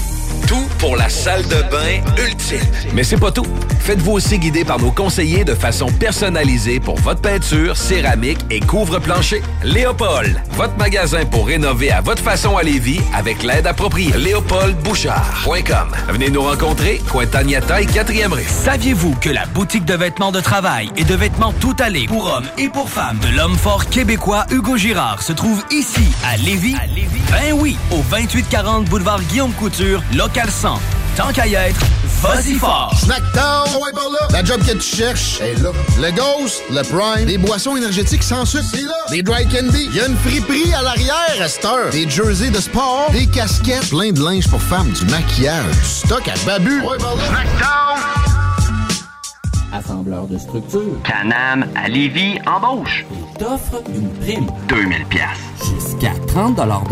Tout 0.46 0.66
pour 0.78 0.96
la 0.96 1.08
salle 1.08 1.42
de 1.44 1.62
bain 1.70 2.00
ultime. 2.18 2.58
Mais 2.94 3.04
c'est 3.04 3.16
pas 3.18 3.30
tout. 3.30 3.46
Faites-vous 3.80 4.12
aussi 4.12 4.38
guider 4.38 4.64
par 4.64 4.78
nos 4.78 4.90
conseillers 4.90 5.44
de 5.44 5.54
façon 5.54 5.86
personnalisée 5.86 6.80
pour 6.80 6.96
votre 6.96 7.20
peinture, 7.20 7.76
céramique 7.76 8.38
et 8.50 8.60
couvre-plancher. 8.60 9.42
Léopold, 9.62 10.40
votre 10.52 10.76
magasin 10.76 11.24
pour 11.24 11.46
rénover 11.46 11.90
à 11.92 12.00
votre 12.00 12.22
façon 12.22 12.56
à 12.56 12.62
Lévis 12.62 13.00
avec 13.14 13.42
l'aide 13.42 13.66
appropriée. 13.66 14.12
LéopoldBouchard.com. 14.16 15.92
Venez 16.08 16.30
nous 16.30 16.42
rencontrer, 16.42 17.00
Cointagnata 17.10 17.80
et 17.82 17.86
4e 17.86 18.32
rue. 18.32 18.44
Saviez-vous 18.46 19.14
que 19.16 19.30
la 19.30 19.46
boutique 19.46 19.84
de 19.84 19.94
vêtements 19.94 20.32
de 20.32 20.40
travail 20.40 20.90
et 20.96 21.04
de 21.04 21.14
vêtements 21.14 21.52
tout 21.52 21.76
allés 21.78 22.06
pour 22.06 22.26
hommes 22.26 22.46
et 22.58 22.68
pour 22.68 22.88
femmes 22.88 23.18
de 23.18 23.36
l'homme 23.36 23.56
fort 23.56 23.86
québécois 23.86 24.46
Hugo 24.50 24.76
Girard 24.76 25.22
se 25.22 25.32
trouve 25.32 25.62
ici 25.70 26.08
à 26.24 26.36
Lévis? 26.36 26.76
Ben 27.30 27.52
oui, 27.54 27.76
au 27.90 28.02
2840 28.10 28.86
boulevard 28.86 29.20
Guillaume 29.22 29.52
Couture, 29.52 30.02
local 30.14 30.29
100. 30.34 30.78
Tant 31.16 31.32
qu'à 31.32 31.46
y 31.46 31.54
être, 31.54 31.80
vas-y 32.22 32.54
fort! 32.54 32.94
Snackdown, 32.96 33.68
ouais, 33.82 33.92
par 33.92 34.08
là. 34.10 34.28
La 34.30 34.44
job 34.44 34.60
que 34.64 34.72
tu 34.72 34.96
cherches 34.96 35.40
est 35.40 35.60
là. 35.60 35.70
Le 35.98 36.10
Ghost, 36.12 36.62
le 36.70 36.82
Prime, 36.82 37.26
des 37.26 37.36
boissons 37.36 37.76
énergétiques 37.76 38.22
sans 38.22 38.44
sucre, 38.44 38.64
c'est 38.72 38.82
là. 38.82 38.94
Des 39.10 39.22
dry 39.22 39.46
candy, 39.48 39.88
il 39.90 39.96
y 39.96 40.00
a 40.00 40.06
une 40.06 40.16
friperie 40.16 40.72
à 40.72 40.82
l'arrière 40.82 41.36
à 41.40 41.48
cette 41.48 41.64
heure. 41.64 41.90
Des 41.90 42.08
jerseys 42.08 42.50
de 42.50 42.60
sport, 42.60 43.08
des 43.10 43.26
casquettes, 43.26 43.90
plein 43.90 44.12
de 44.12 44.22
linge 44.22 44.48
pour 44.48 44.62
femmes, 44.62 44.90
du 44.90 45.04
maquillage, 45.06 45.64
du 45.64 45.84
stock 45.84 46.28
à 46.28 46.34
babu. 46.46 46.80
Ouais, 46.80 46.96
par 46.98 47.16
là. 47.16 48.29
Assembleur 49.72 50.26
de 50.26 50.36
structure. 50.38 51.00
Canam 51.04 51.66
à 51.74 51.88
Lévis 51.88 52.38
embauche. 52.46 53.04
Il 53.12 53.18
t'offre 53.38 53.82
une 53.94 54.08
prime. 54.20 54.46
2000 54.68 55.04
pièces. 55.06 55.26
Jusqu'à 55.58 56.12
30 56.26 56.56
de 56.56 56.62
l'heure. 56.62 56.82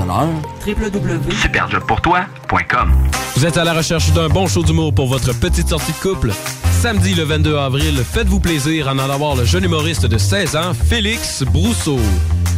www.superjobpourtoi.com 0.67 2.93
Vous 3.37 3.47
êtes 3.47 3.57
à 3.57 3.65
la 3.65 3.73
recherche 3.73 4.13
d'un 4.13 4.29
bon 4.29 4.47
show 4.47 4.63
d'humour 4.63 4.95
pour 4.95 5.09
votre 5.09 5.33
petite 5.39 5.69
sortie 5.69 5.93
de 5.93 5.99
couple? 5.99 6.33
Samedi 6.81 7.15
le 7.15 7.25
22 7.25 7.57
avril, 7.57 7.97
faites-vous 8.05 8.39
plaisir 8.41 8.87
en 8.89 8.99
allant 8.99 9.19
voir 9.19 9.35
le 9.35 9.45
jeune 9.45 9.65
humoriste 9.65 10.07
de 10.07 10.17
16 10.17 10.55
ans, 10.57 10.73
Félix 10.75 11.43
Brousseau. 11.43 11.99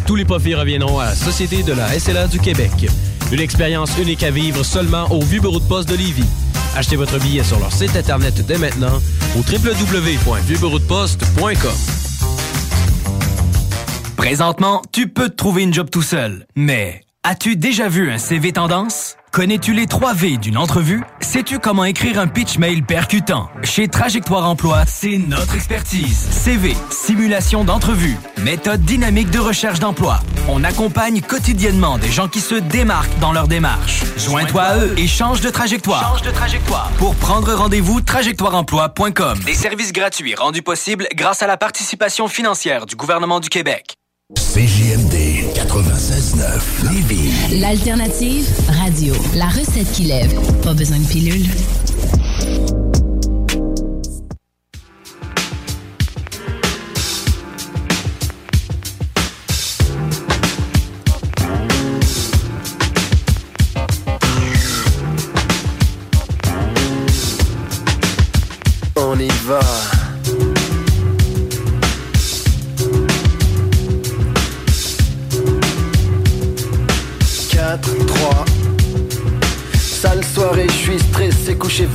Tous 0.07 0.15
les 0.17 0.27
profits 0.27 0.55
reviendront 0.55 0.99
à 0.99 1.07
la 1.07 1.15
Société 1.15 1.63
de 1.63 1.73
la 1.73 1.99
SLA 1.99 2.27
du 2.27 2.39
Québec. 2.39 2.91
Une 3.33 3.41
expérience 3.41 3.97
unique 3.99 4.23
à 4.25 4.31
vivre 4.31 4.63
seulement 4.65 5.11
au 5.11 5.21
Vieux 5.21 5.41
Bureau 5.41 5.61
de 5.61 5.65
Poste 5.65 5.89
de 5.89 5.95
Lévis. 5.95 6.27
Achetez 6.75 6.97
votre 6.97 7.19
billet 7.21 7.45
sur 7.45 7.61
leur 7.61 7.73
site 7.73 7.95
internet 7.97 8.45
dès 8.45 8.59
maintenant 8.59 9.01
au 9.37 9.41
www.vieuxbureaudeposte.com. 9.41 11.71
Présentement, 14.17 14.83
tu 14.93 15.09
peux 15.09 15.29
te 15.29 15.37
trouver 15.37 15.63
une 15.63 15.73
job 15.73 15.89
tout 15.91 16.03
seul. 16.03 16.45
Mais 16.57 17.05
as-tu 17.23 17.55
déjà 17.57 17.89
vu 17.89 18.11
un 18.11 18.19
CV 18.19 18.53
tendance? 18.53 19.15
Connais-tu 19.33 19.75
les 19.75 19.87
3 19.87 20.13
V 20.15 20.39
d'une 20.39 20.59
entrevue? 20.59 21.05
Sais-tu 21.21 21.61
comment 21.61 21.85
écrire 21.85 22.19
un 22.19 22.27
pitch 22.27 22.59
mail 22.59 22.83
percutant? 22.83 23.49
Chez 23.63 23.87
Trajectoire 23.87 24.45
Emploi, 24.45 24.83
c'est 24.89 25.19
notre 25.19 25.55
expertise. 25.55 26.19
CV, 26.19 26.75
simulation 26.91 27.63
d'entrevue, 27.63 28.17
méthode 28.39 28.83
dynamique 28.83 29.31
de 29.31 29.39
recherche 29.39 29.79
d'emploi. 29.79 30.19
On 30.49 30.65
accompagne 30.65 31.21
quotidiennement 31.21 31.97
des 31.97 32.11
gens 32.11 32.27
qui 32.27 32.41
se 32.41 32.57
démarquent 32.57 33.17
dans 33.21 33.33
leur 33.33 33.47
démarche. 33.47 34.03
Joins-toi 34.17 34.63
à 34.63 34.79
eux 34.79 34.95
et 34.99 35.07
change 35.07 35.41
de 35.41 35.51
trajectoire. 35.51 36.17
Change 36.17 36.23
de 36.23 36.33
trajectoire. 36.33 36.91
Pour 36.99 37.15
prendre 37.15 37.55
rendez-vous, 37.55 38.01
trajectoireemploi.com. 38.01 39.39
Des 39.47 39.55
services 39.55 39.93
gratuits 39.93 40.35
rendus 40.35 40.63
possibles 40.63 41.07
grâce 41.15 41.41
à 41.43 41.47
la 41.47 41.57
participation 41.57 42.27
financière 42.27 42.85
du 42.85 42.97
gouvernement 42.97 43.39
du 43.39 43.49
Québec. 43.49 44.00
CJMD 44.37 45.55
96.9 45.55 46.93
Lévis. 46.93 47.61
L'alternative 47.61 48.47
radio. 48.69 49.15
La 49.35 49.49
recette 49.49 49.91
qui 49.93 50.05
lève. 50.05 50.33
Pas 50.63 50.73
besoin 50.73 50.99
de 50.99 51.07
pilule. 51.07 51.47
On 68.97 69.19
y 69.19 69.29
va. 69.47 69.90
wieku 81.61 81.71
się 81.71 81.87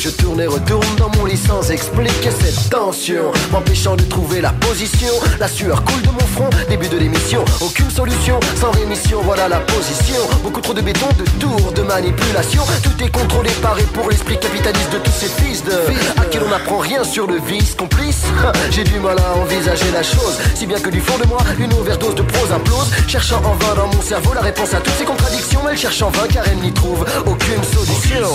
Je 0.00 0.08
tourne 0.08 0.40
et 0.40 0.46
retourne 0.46 0.96
dans 0.96 1.10
mon 1.10 1.26
lit 1.26 1.36
sans 1.36 1.70
expliquer 1.70 2.30
cette 2.30 2.70
tension, 2.70 3.32
m'empêchant 3.52 3.96
de 3.96 4.02
trouver 4.04 4.40
la 4.40 4.48
position. 4.48 5.12
La 5.38 5.46
sueur 5.46 5.84
coule 5.84 6.00
de 6.00 6.08
mon 6.08 6.26
front, 6.26 6.48
début 6.70 6.88
de 6.88 6.96
l'émission. 6.96 7.44
Aucune 7.60 7.90
solution, 7.90 8.40
sans 8.58 8.70
rémission, 8.70 9.20
voilà 9.22 9.46
la 9.46 9.58
position. 9.60 10.16
Beaucoup 10.42 10.62
trop 10.62 10.72
de 10.72 10.80
béton, 10.80 11.06
de 11.18 11.24
tours, 11.38 11.72
de 11.72 11.82
manipulation. 11.82 12.62
Tout 12.82 13.04
est 13.04 13.10
contrôlé 13.10 13.50
par 13.60 13.78
et 13.78 13.82
pour 13.92 14.08
l'esprit 14.08 14.38
capitaliste 14.38 14.90
de 14.90 14.98
tous 15.00 15.12
ces 15.12 15.28
fils 15.28 15.64
de. 15.64 15.72
À 16.18 16.24
qui 16.24 16.38
l'on 16.38 16.48
n'apprend 16.48 16.78
rien 16.78 17.04
sur 17.04 17.26
le 17.26 17.36
vice 17.38 17.74
complice. 17.74 18.22
J'ai 18.70 18.84
du 18.84 19.00
mal 19.00 19.18
à 19.18 19.38
envisager 19.38 19.90
la 19.92 20.02
chose, 20.02 20.38
si 20.54 20.66
bien 20.66 20.80
que 20.80 20.88
du 20.88 21.00
fond 21.00 21.18
de 21.18 21.28
moi, 21.28 21.40
une 21.58 21.74
overdose 21.74 22.14
de 22.14 22.22
prose 22.22 22.50
implose. 22.50 22.90
Cherchant 23.06 23.42
en 23.44 23.52
vain 23.52 23.74
dans 23.76 23.94
mon 23.94 24.00
cerveau 24.00 24.32
la 24.32 24.40
réponse 24.40 24.72
à 24.72 24.80
toutes 24.80 24.94
ces 24.94 25.04
contradictions. 25.04 25.60
Elle 25.70 25.76
cherche 25.76 26.00
en 26.00 26.08
vain 26.08 26.26
car 26.32 26.44
elle 26.50 26.58
n'y 26.60 26.72
trouve 26.72 27.04
aucune 27.26 27.62
solution. 27.64 28.30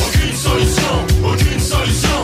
Aucune 0.00 0.36
solution. 0.36 0.94
Aucune 1.24 1.60
solution. 1.60 2.20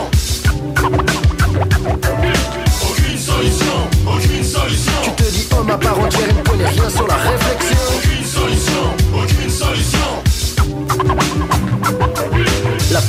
Aucune 4.07 4.43
solution. 4.43 4.91
Tu 5.03 5.11
te 5.11 5.23
dis 5.29 5.47
homme 5.57 5.69
à 5.69 5.77
part 5.77 5.99
entière 5.99 6.29
et 6.29 6.33
ne 6.33 6.41
connais 6.41 6.67
rien 6.67 6.89
sur 6.89 7.07
la 7.07 7.15
réflexion. 7.15 7.77
Aucune 7.97 8.25
solution. 8.25 8.41
Aucune 8.41 8.55
solution. 8.55 9.00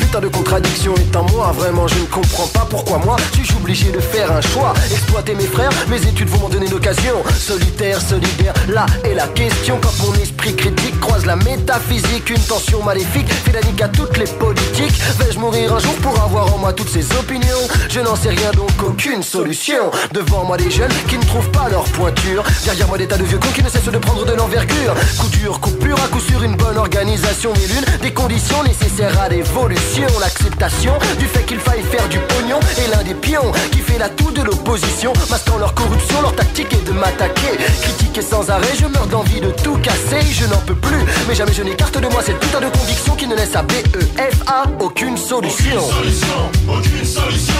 Putain 0.02 0.20
de 0.20 0.28
contradiction 0.28 0.94
est 0.96 1.16
en 1.16 1.24
moi, 1.30 1.52
vraiment 1.56 1.86
je 1.86 1.94
ne 1.94 2.06
comprends 2.06 2.46
pas 2.48 2.66
pourquoi 2.68 2.98
moi 2.98 3.16
suis-je 3.34 3.54
obligé 3.56 3.90
de 3.90 4.00
faire 4.00 4.30
un 4.32 4.40
choix? 4.40 4.74
Exploiter 4.90 5.34
mes 5.34 5.46
frères, 5.46 5.70
mes 5.88 6.02
études 6.06 6.28
vont 6.28 6.40
m'en 6.40 6.48
donner 6.48 6.66
l'occasion. 6.68 7.22
Solitaire, 7.38 8.00
solidaire, 8.00 8.54
là 8.68 8.86
est 9.04 9.14
la 9.14 9.28
question. 9.28 9.78
Quand 9.80 10.04
mon 10.04 10.14
esprit 10.14 10.54
critique 10.56 10.98
croise 11.00 11.24
la 11.24 11.36
métaphysique, 11.36 12.28
une 12.30 12.40
tension 12.40 12.82
maléfique 12.82 13.32
fait 13.32 13.52
la 13.52 13.60
à 13.82 13.88
toutes 13.88 14.16
les 14.18 14.26
politiques. 14.26 15.00
Vais-je 15.18 15.38
mourir 15.38 15.74
un 15.74 15.78
jour 15.78 15.94
pour 16.02 16.20
avoir 16.20 16.54
en 16.54 16.58
moi 16.58 16.72
toutes 16.72 16.90
ces 16.90 17.04
opinions? 17.16 17.64
Je 17.88 18.00
n'en 18.00 18.14
sais 18.14 18.28
rien 18.28 18.50
donc 18.52 18.70
aucune 18.86 19.22
solution. 19.22 19.90
Devant 20.12 20.44
moi 20.44 20.56
des 20.56 20.70
jeunes 20.70 20.92
qui 21.08 21.16
ne 21.16 21.24
trouvent 21.24 21.50
pas 21.50 21.68
leur 21.70 21.84
pointure. 21.84 22.44
Derrière 22.64 22.86
moi 22.88 22.98
des 22.98 23.06
tas 23.06 23.16
de 23.16 23.24
vieux 23.24 23.38
cons 23.38 23.52
qui 23.54 23.62
ne 23.62 23.68
cessent 23.68 23.90
de 23.90 23.98
prendre 23.98 24.24
de 24.24 24.32
l'envergure. 24.32 24.94
Coup 25.18 25.28
dur, 25.28 25.58
coup 25.60 25.70
pur, 25.70 25.96
à 25.96 26.08
coup 26.08 26.20
sûr 26.20 26.42
une 26.42 26.54
bonne 26.56 26.76
organisation 26.76 27.52
et 27.54 27.66
l'une 27.66 28.00
des 28.02 28.12
conditions 28.12 28.62
nécessaires 28.62 29.18
à 29.20 29.28
l'évolution. 29.28 29.91
L'acceptation 30.00 30.94
du 31.18 31.26
fait 31.26 31.44
qu'il 31.44 31.58
faille 31.58 31.82
faire 31.82 32.08
du 32.08 32.18
pognon 32.18 32.58
et 32.78 32.90
l'un 32.90 33.02
des 33.02 33.12
pions 33.12 33.52
qui 33.72 33.78
fait 33.78 33.98
l'atout 33.98 34.30
de 34.30 34.40
l'opposition. 34.40 35.12
Masquant 35.28 35.58
leur 35.58 35.74
corruption, 35.74 36.22
leur 36.22 36.34
tactique 36.34 36.72
est 36.72 36.86
de 36.86 36.92
m'attaquer. 36.92 37.58
Critiquer 37.82 38.22
sans 38.22 38.48
arrêt, 38.48 38.72
je 38.80 38.86
meurs 38.86 39.06
d'envie 39.08 39.40
de 39.40 39.50
tout 39.50 39.76
casser. 39.76 40.22
Je 40.32 40.46
n'en 40.46 40.56
peux 40.66 40.74
plus, 40.74 41.04
mais 41.28 41.34
jamais 41.34 41.52
je 41.52 41.62
n'écarte 41.62 41.98
de 41.98 42.08
moi 42.08 42.22
cette 42.24 42.38
putain 42.38 42.60
de 42.60 42.70
conviction 42.70 43.14
qui 43.16 43.26
ne 43.26 43.36
laisse 43.36 43.54
à 43.54 43.62
BEFA 43.62 44.64
aucune 44.80 45.18
solution. 45.18 45.76
Aucune 45.76 45.92
solution. 45.92 46.50
Aucune 46.68 47.04
solution. 47.04 47.54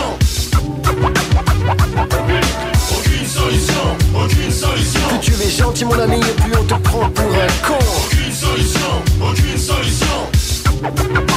Aucune 2.97 3.26
solution. 3.26 3.97
Aucune 4.14 4.51
solution. 4.51 5.01
Plus 5.11 5.18
tu 5.20 5.33
es 5.33 5.51
gentil 5.51 5.85
mon 5.85 5.99
ami 5.99 6.16
et 6.16 6.43
plus 6.43 6.53
on 6.59 6.64
te 6.64 6.74
prend 6.83 7.11
pour 7.11 7.26
un 7.26 7.66
con. 7.66 7.78
Aucune 8.07 8.33
solution. 8.33 9.03
Aucune 9.20 9.59
solution. 9.59 11.32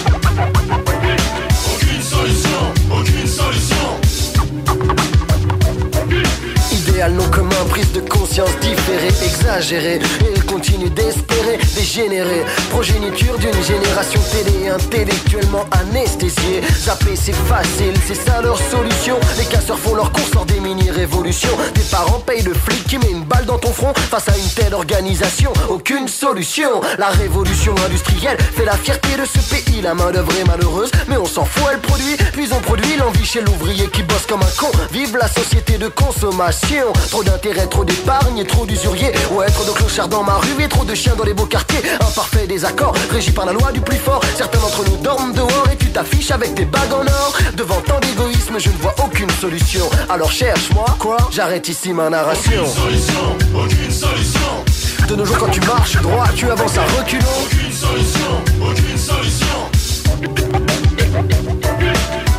Prise 8.36 8.52
de 8.60 8.85
exagérée. 9.24 9.96
Et 9.96 10.34
elle 10.36 10.46
continue 10.46 10.90
d'espérer, 10.90 11.60
dégénérer. 11.76 12.46
Progéniture 12.70 13.38
d'une 13.38 13.64
génération 13.64 14.20
télé 14.32 14.70
intellectuellement 14.70 15.66
anesthésiée. 15.72 16.62
Zapper 16.80 17.16
c'est 17.16 17.36
facile, 17.36 17.94
c'est 18.08 18.16
ça 18.16 18.42
leur 18.42 18.58
solution. 18.58 19.18
Les 19.38 19.46
casseurs 19.46 19.80
font 19.80 19.96
leur 19.96 20.12
course 20.12 20.34
lors 20.34 20.46
des 20.46 20.60
mini-révolutions. 20.60 21.58
Tes 21.74 21.82
parents 21.92 22.20
payent 22.20 22.44
le 22.44 22.54
flic 22.54 22.86
qui 22.88 22.98
met 22.98 23.12
une 23.12 23.24
balle 23.24 23.46
dans 23.46 23.58
ton 23.58 23.74
front 23.74 23.94
face 23.94 24.28
à 24.30 24.38
une 24.38 24.50
telle 24.56 24.74
organisation. 24.74 25.52
Aucune 25.70 26.08
solution. 26.08 26.82
La 26.98 27.08
révolution 27.08 27.76
industrielle 27.86 28.38
fait 28.40 28.66
la 28.66 28.78
fierté 28.78 29.10
de 29.18 29.26
ce 29.26 29.40
pays. 29.50 29.82
La 29.82 29.94
main 29.94 30.12
d'œuvre 30.12 30.32
est 30.40 30.48
malheureuse, 30.48 30.92
mais 31.08 31.18
on 31.18 31.26
s'en 31.26 31.46
fout, 31.46 31.64
elle 31.72 31.80
produit. 31.80 32.16
Puis 32.34 32.50
on 32.52 32.60
produit 32.60 32.96
l'envie 32.98 33.26
chez 33.26 33.42
l'ouvrier 33.42 33.88
qui 33.88 34.04
bosse 34.04 34.26
comme 34.28 34.42
un 34.42 34.56
con. 34.58 34.72
Vive 34.92 35.18
la 35.18 35.28
société 35.28 35.78
de 35.78 35.88
consommation. 35.88 36.94
Trop 37.10 37.24
d'intérêt, 37.24 37.68
trop 37.68 37.86
d'épargne 37.86 38.38
et 38.40 38.46
trop 38.46 38.66
d'usuriers. 38.86 39.12
Ouais, 39.32 39.48
trop 39.48 39.66
de 39.66 39.72
clochards 39.72 40.08
dans 40.08 40.24
ma 40.24 40.36
rue 40.36 40.64
et 40.64 40.68
trop 40.68 40.86
de 40.86 40.94
chiens 40.94 41.16
dans 41.16 41.24
les 41.24 41.34
beaux 41.34 41.46
quartiers. 41.46 41.82
Un 42.00 42.12
parfait 42.12 42.48
désaccord, 42.48 42.94
régi 43.12 43.32
par 43.32 43.46
la 43.46 43.54
loi 43.54 43.72
du 43.72 43.82
plus 43.82 43.98
fort. 43.98 44.22
Certains 44.38 44.60
d'entre 44.60 44.84
nous 44.90 44.98
dorment 44.98 45.34
dehors 45.34 45.68
et 45.72 45.76
tu 45.78 45.88
t'affiches 45.92 46.32
avec 46.32 46.56
tes 46.56 46.66
bagues 46.66 46.94
en 46.94 47.02
or. 47.06 47.38
Devant 47.56 47.82
tant 47.82 48.00
d'égoïsme, 48.00 48.58
je 48.60 48.70
ne 48.70 48.78
vois 48.78 48.96
aucune 49.04 49.30
solution. 49.42 49.90
Alors 50.10 50.32
cherche-moi, 50.32 50.86
quoi? 51.00 51.18
J'arrête 51.32 51.68
ici 51.68 51.94
ma 51.94 52.10
narration. 52.10 52.64
Aucune 52.64 52.84
solution. 52.84 53.38
Aucune 53.56 53.92
solution. 53.92 55.08
De 55.08 55.16
nos 55.16 55.26
jours, 55.26 55.38
quand 55.38 55.52
tu 55.52 55.62
marches 55.62 55.98
droit, 56.02 56.26
tu 56.36 56.50
avances 56.50 56.78
à 56.78 56.84
reculons. 56.98 57.26
Aucune 57.44 57.72
solution. 57.72 58.42
Aucune 58.62 58.98
solution. 58.98 59.46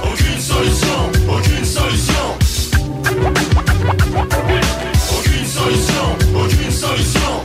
Aucune 0.05 0.41
solution. 0.41 1.11
Aucune 1.29 1.65
solution. 1.65 2.26
Solution. 5.57 6.19
Aucune 6.35 6.71
solution. 6.71 7.45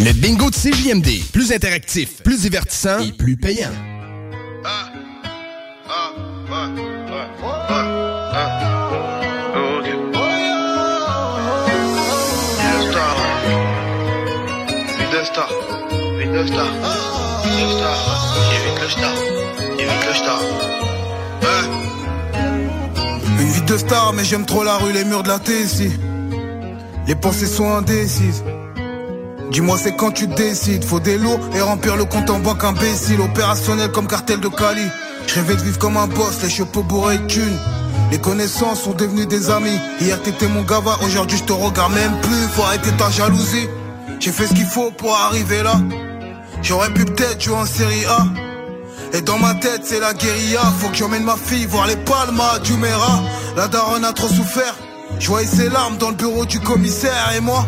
Le 0.00 0.12
bingo 0.12 0.50
de 0.50 0.54
CJMD. 0.54 1.22
Plus 1.32 1.52
interactif, 1.52 2.22
plus 2.22 2.42
divertissant 2.42 3.00
et 3.00 3.12
plus 3.12 3.36
payant. 3.36 3.70
Star. 18.90 20.40
Une 23.38 23.48
vie 23.48 23.62
de 23.62 23.78
star, 23.78 24.12
mais 24.12 24.24
j'aime 24.24 24.44
trop 24.44 24.64
la 24.64 24.76
rue, 24.76 24.92
les 24.92 25.04
murs 25.04 25.22
de 25.22 25.28
la 25.28 25.38
ici. 25.64 25.90
Les 27.06 27.14
pensées 27.14 27.46
sont 27.46 27.72
indécises. 27.72 28.44
Dis-moi, 29.50 29.76
c'est 29.82 29.96
quand 29.96 30.12
tu 30.12 30.26
décides. 30.26 30.84
Faut 30.84 31.00
des 31.00 31.18
lots 31.18 31.40
et 31.54 31.60
remplir 31.60 31.96
le 31.96 32.04
compte 32.04 32.30
en 32.30 32.38
banque 32.38 32.62
imbécile. 32.62 33.20
Opérationnel 33.20 33.90
comme 33.90 34.06
cartel 34.06 34.40
de 34.40 34.48
Cali. 34.48 34.86
Je 35.26 35.40
de 35.40 35.62
vivre 35.62 35.78
comme 35.78 35.96
un 35.96 36.06
boss, 36.06 36.42
les 36.42 36.50
chapeaux 36.50 36.82
bourrés 36.82 37.18
de 37.18 37.26
thunes. 37.26 37.58
Les 38.10 38.18
connaissances 38.18 38.82
sont 38.82 38.94
devenues 38.94 39.26
des 39.26 39.50
amis. 39.50 39.78
Hier 40.00 40.20
t'étais 40.22 40.48
mon 40.48 40.62
gava, 40.62 40.98
aujourd'hui 41.04 41.38
je 41.38 41.44
te 41.44 41.52
regarde 41.52 41.92
même 41.94 42.20
plus. 42.20 42.48
Faut 42.52 42.62
arrêter 42.62 42.90
ta 42.92 43.10
jalousie. 43.10 43.68
J'ai 44.18 44.32
fait 44.32 44.46
ce 44.46 44.54
qu'il 44.54 44.66
faut 44.66 44.90
pour 44.90 45.14
arriver 45.16 45.62
là. 45.62 45.74
J'aurais 46.62 46.92
pu 46.92 47.04
peut-être 47.04 47.40
jouer 47.40 47.56
en 47.56 47.66
série 47.66 48.04
A. 48.06 48.49
Et 49.12 49.22
dans 49.22 49.38
ma 49.38 49.54
tête 49.54 49.82
c'est 49.84 50.00
la 50.00 50.14
guérilla. 50.14 50.60
Faut 50.78 50.88
que 50.88 50.96
j'emmène 50.96 51.24
ma 51.24 51.36
fille 51.36 51.66
voir 51.66 51.86
les 51.86 51.96
palmas 51.96 52.58
du 52.60 52.74
Mera 52.74 53.22
La 53.56 53.68
daronne 53.68 54.04
a 54.04 54.12
trop 54.12 54.28
souffert. 54.28 54.74
Je 55.18 55.26
voyais 55.28 55.46
ses 55.46 55.68
larmes 55.68 55.96
dans 55.98 56.10
le 56.10 56.16
bureau 56.16 56.46
du 56.46 56.60
commissaire 56.60 57.32
Et 57.36 57.40
moi 57.40 57.66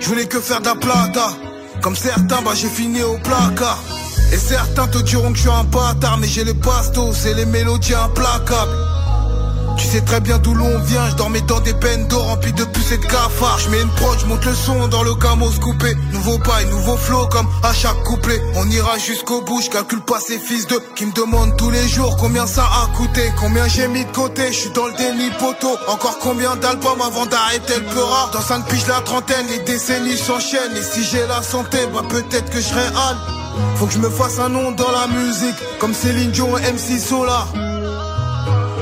je 0.00 0.08
voulais 0.08 0.26
que 0.26 0.40
faire 0.40 0.60
de 0.60 0.66
la 0.66 0.74
plata. 0.74 1.28
Comme 1.80 1.96
certains 1.96 2.42
bah 2.42 2.52
j'ai 2.54 2.68
fini 2.68 3.02
au 3.02 3.18
placard. 3.18 3.82
Et 4.32 4.36
certains 4.38 4.86
te 4.88 4.98
diront 4.98 5.30
que 5.32 5.36
je 5.36 5.42
suis 5.42 5.50
un 5.50 5.64
bâtard 5.64 6.18
Mais 6.18 6.26
j'ai 6.26 6.44
les 6.44 6.54
bastos 6.54 7.26
et 7.26 7.34
les 7.34 7.46
mélodies 7.46 7.94
implacables 7.94 8.93
tu 9.76 9.86
sais 9.86 10.00
très 10.02 10.20
bien 10.20 10.38
d'où 10.38 10.54
l'on 10.54 10.78
vient, 10.80 11.08
je 11.10 11.16
dans 11.16 11.60
des 11.60 11.74
peines 11.74 12.06
d'or 12.08 12.26
remplies 12.26 12.52
de 12.52 12.64
et 12.92 12.98
de 12.98 13.06
cafards. 13.06 13.58
Je 13.58 13.70
mets 13.70 13.80
une 13.80 13.90
prod, 13.90 14.18
je 14.18 14.26
monte 14.26 14.44
le 14.44 14.54
son 14.54 14.88
dans 14.88 15.02
le 15.02 15.14
camos 15.14 15.58
coupé. 15.60 15.94
Nouveau 16.12 16.38
bail, 16.38 16.66
nouveau 16.66 16.96
flow 16.96 17.26
comme 17.26 17.48
à 17.62 17.72
chaque 17.72 18.02
couplet. 18.04 18.40
On 18.56 18.68
ira 18.70 18.98
jusqu'au 18.98 19.40
bout, 19.42 19.60
je 19.62 19.70
calcule 19.70 20.00
pas 20.00 20.20
ces 20.20 20.38
fils 20.38 20.66
de 20.66 20.80
qui 20.96 21.06
me 21.06 21.12
demandent 21.12 21.56
tous 21.56 21.70
les 21.70 21.88
jours 21.88 22.16
combien 22.16 22.46
ça 22.46 22.64
a 22.64 22.96
coûté, 22.96 23.32
combien 23.38 23.66
j'ai 23.66 23.88
mis 23.88 24.04
de 24.04 24.10
côté. 24.10 24.52
Je 24.52 24.58
suis 24.58 24.70
dans 24.70 24.86
le 24.86 24.94
déni 24.94 25.30
poteau. 25.38 25.76
Encore 25.88 26.18
combien 26.20 26.56
d'albums 26.56 27.02
avant 27.02 27.26
d'arrêter 27.26 27.74
le 27.78 27.86
pleura. 27.86 28.30
Dans 28.32 28.40
5 28.40 28.66
piges 28.66 28.86
la 28.86 29.00
trentaine, 29.00 29.46
les 29.48 29.60
décennies 29.60 30.16
s'enchaînent. 30.16 30.76
Et 30.76 30.82
si 30.82 31.04
j'ai 31.04 31.26
la 31.26 31.42
santé, 31.42 31.78
bah 31.92 32.02
peut-être 32.08 32.50
que 32.50 32.58
je 32.58 32.66
serai 32.66 32.86
Al. 32.86 33.16
Faut 33.76 33.86
que 33.86 33.92
je 33.92 33.98
me 33.98 34.10
fasse 34.10 34.38
un 34.38 34.48
nom 34.48 34.72
dans 34.72 34.90
la 34.90 35.06
musique, 35.06 35.56
comme 35.78 35.94
Céline 35.94 36.30
Dion 36.30 36.58
et 36.58 36.72
MC 36.72 36.98
Solar. 36.98 37.48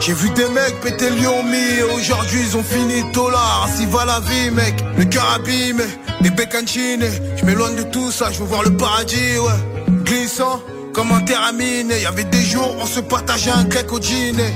J'ai 0.05 0.15
vu 0.15 0.31
des 0.31 0.49
mecs 0.49 0.81
péter 0.81 1.11
le 1.11 1.17
lion 1.17 1.45
mi 1.45 1.81
aujourd'hui 1.95 2.41
ils 2.45 2.57
ont 2.57 2.63
fini 2.65 3.05
tolard 3.13 3.69
Ainsi 3.69 3.87
va 3.87 4.05
la 4.05 4.19
vie 4.19 4.51
mec, 4.51 4.75
le 4.99 5.05
cœur 5.05 5.25
abîmé, 5.33 5.85
les 6.21 6.31
bécancines 6.31 7.05
Je 7.37 7.45
m'éloigne 7.45 7.77
de 7.77 7.85
tout 7.85 8.11
ça, 8.11 8.33
je 8.33 8.41
veux 8.41 8.47
voir 8.47 8.65
le 8.65 8.77
paradis 8.77 9.39
ouais. 9.39 9.93
Glissant 10.03 10.61
comme 10.93 11.13
un 11.13 11.21
teraminé 11.21 12.03
Y'avait 12.03 12.25
des 12.25 12.43
jours 12.43 12.75
on 12.81 12.87
se 12.87 12.99
partageait 12.99 13.53
un 13.53 13.63
grec 13.63 13.93
au 13.93 14.01
dîner 14.01 14.53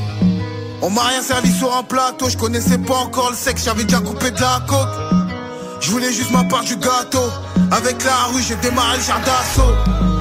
On 0.82 0.90
m'a 0.90 1.02
rien 1.02 1.22
servi 1.22 1.52
sur 1.52 1.72
un 1.76 1.84
plateau, 1.84 2.28
je 2.28 2.36
connaissais 2.36 2.78
pas 2.78 2.96
encore 2.96 3.30
le 3.30 3.36
sexe, 3.36 3.66
j'avais 3.66 3.84
déjà 3.84 4.00
coupé 4.00 4.32
de 4.32 4.40
la 4.40 4.64
coke. 4.66 5.38
Je 5.80 5.92
voulais 5.92 6.12
juste 6.12 6.32
ma 6.32 6.42
part 6.42 6.64
du 6.64 6.74
gâteau. 6.74 7.30
Avec 7.70 8.02
la 8.04 8.16
rue 8.32 8.42
j'ai 8.42 8.56
démarré 8.56 8.96
le 8.96 9.02
char 9.04 9.20
d'assaut 9.20 10.15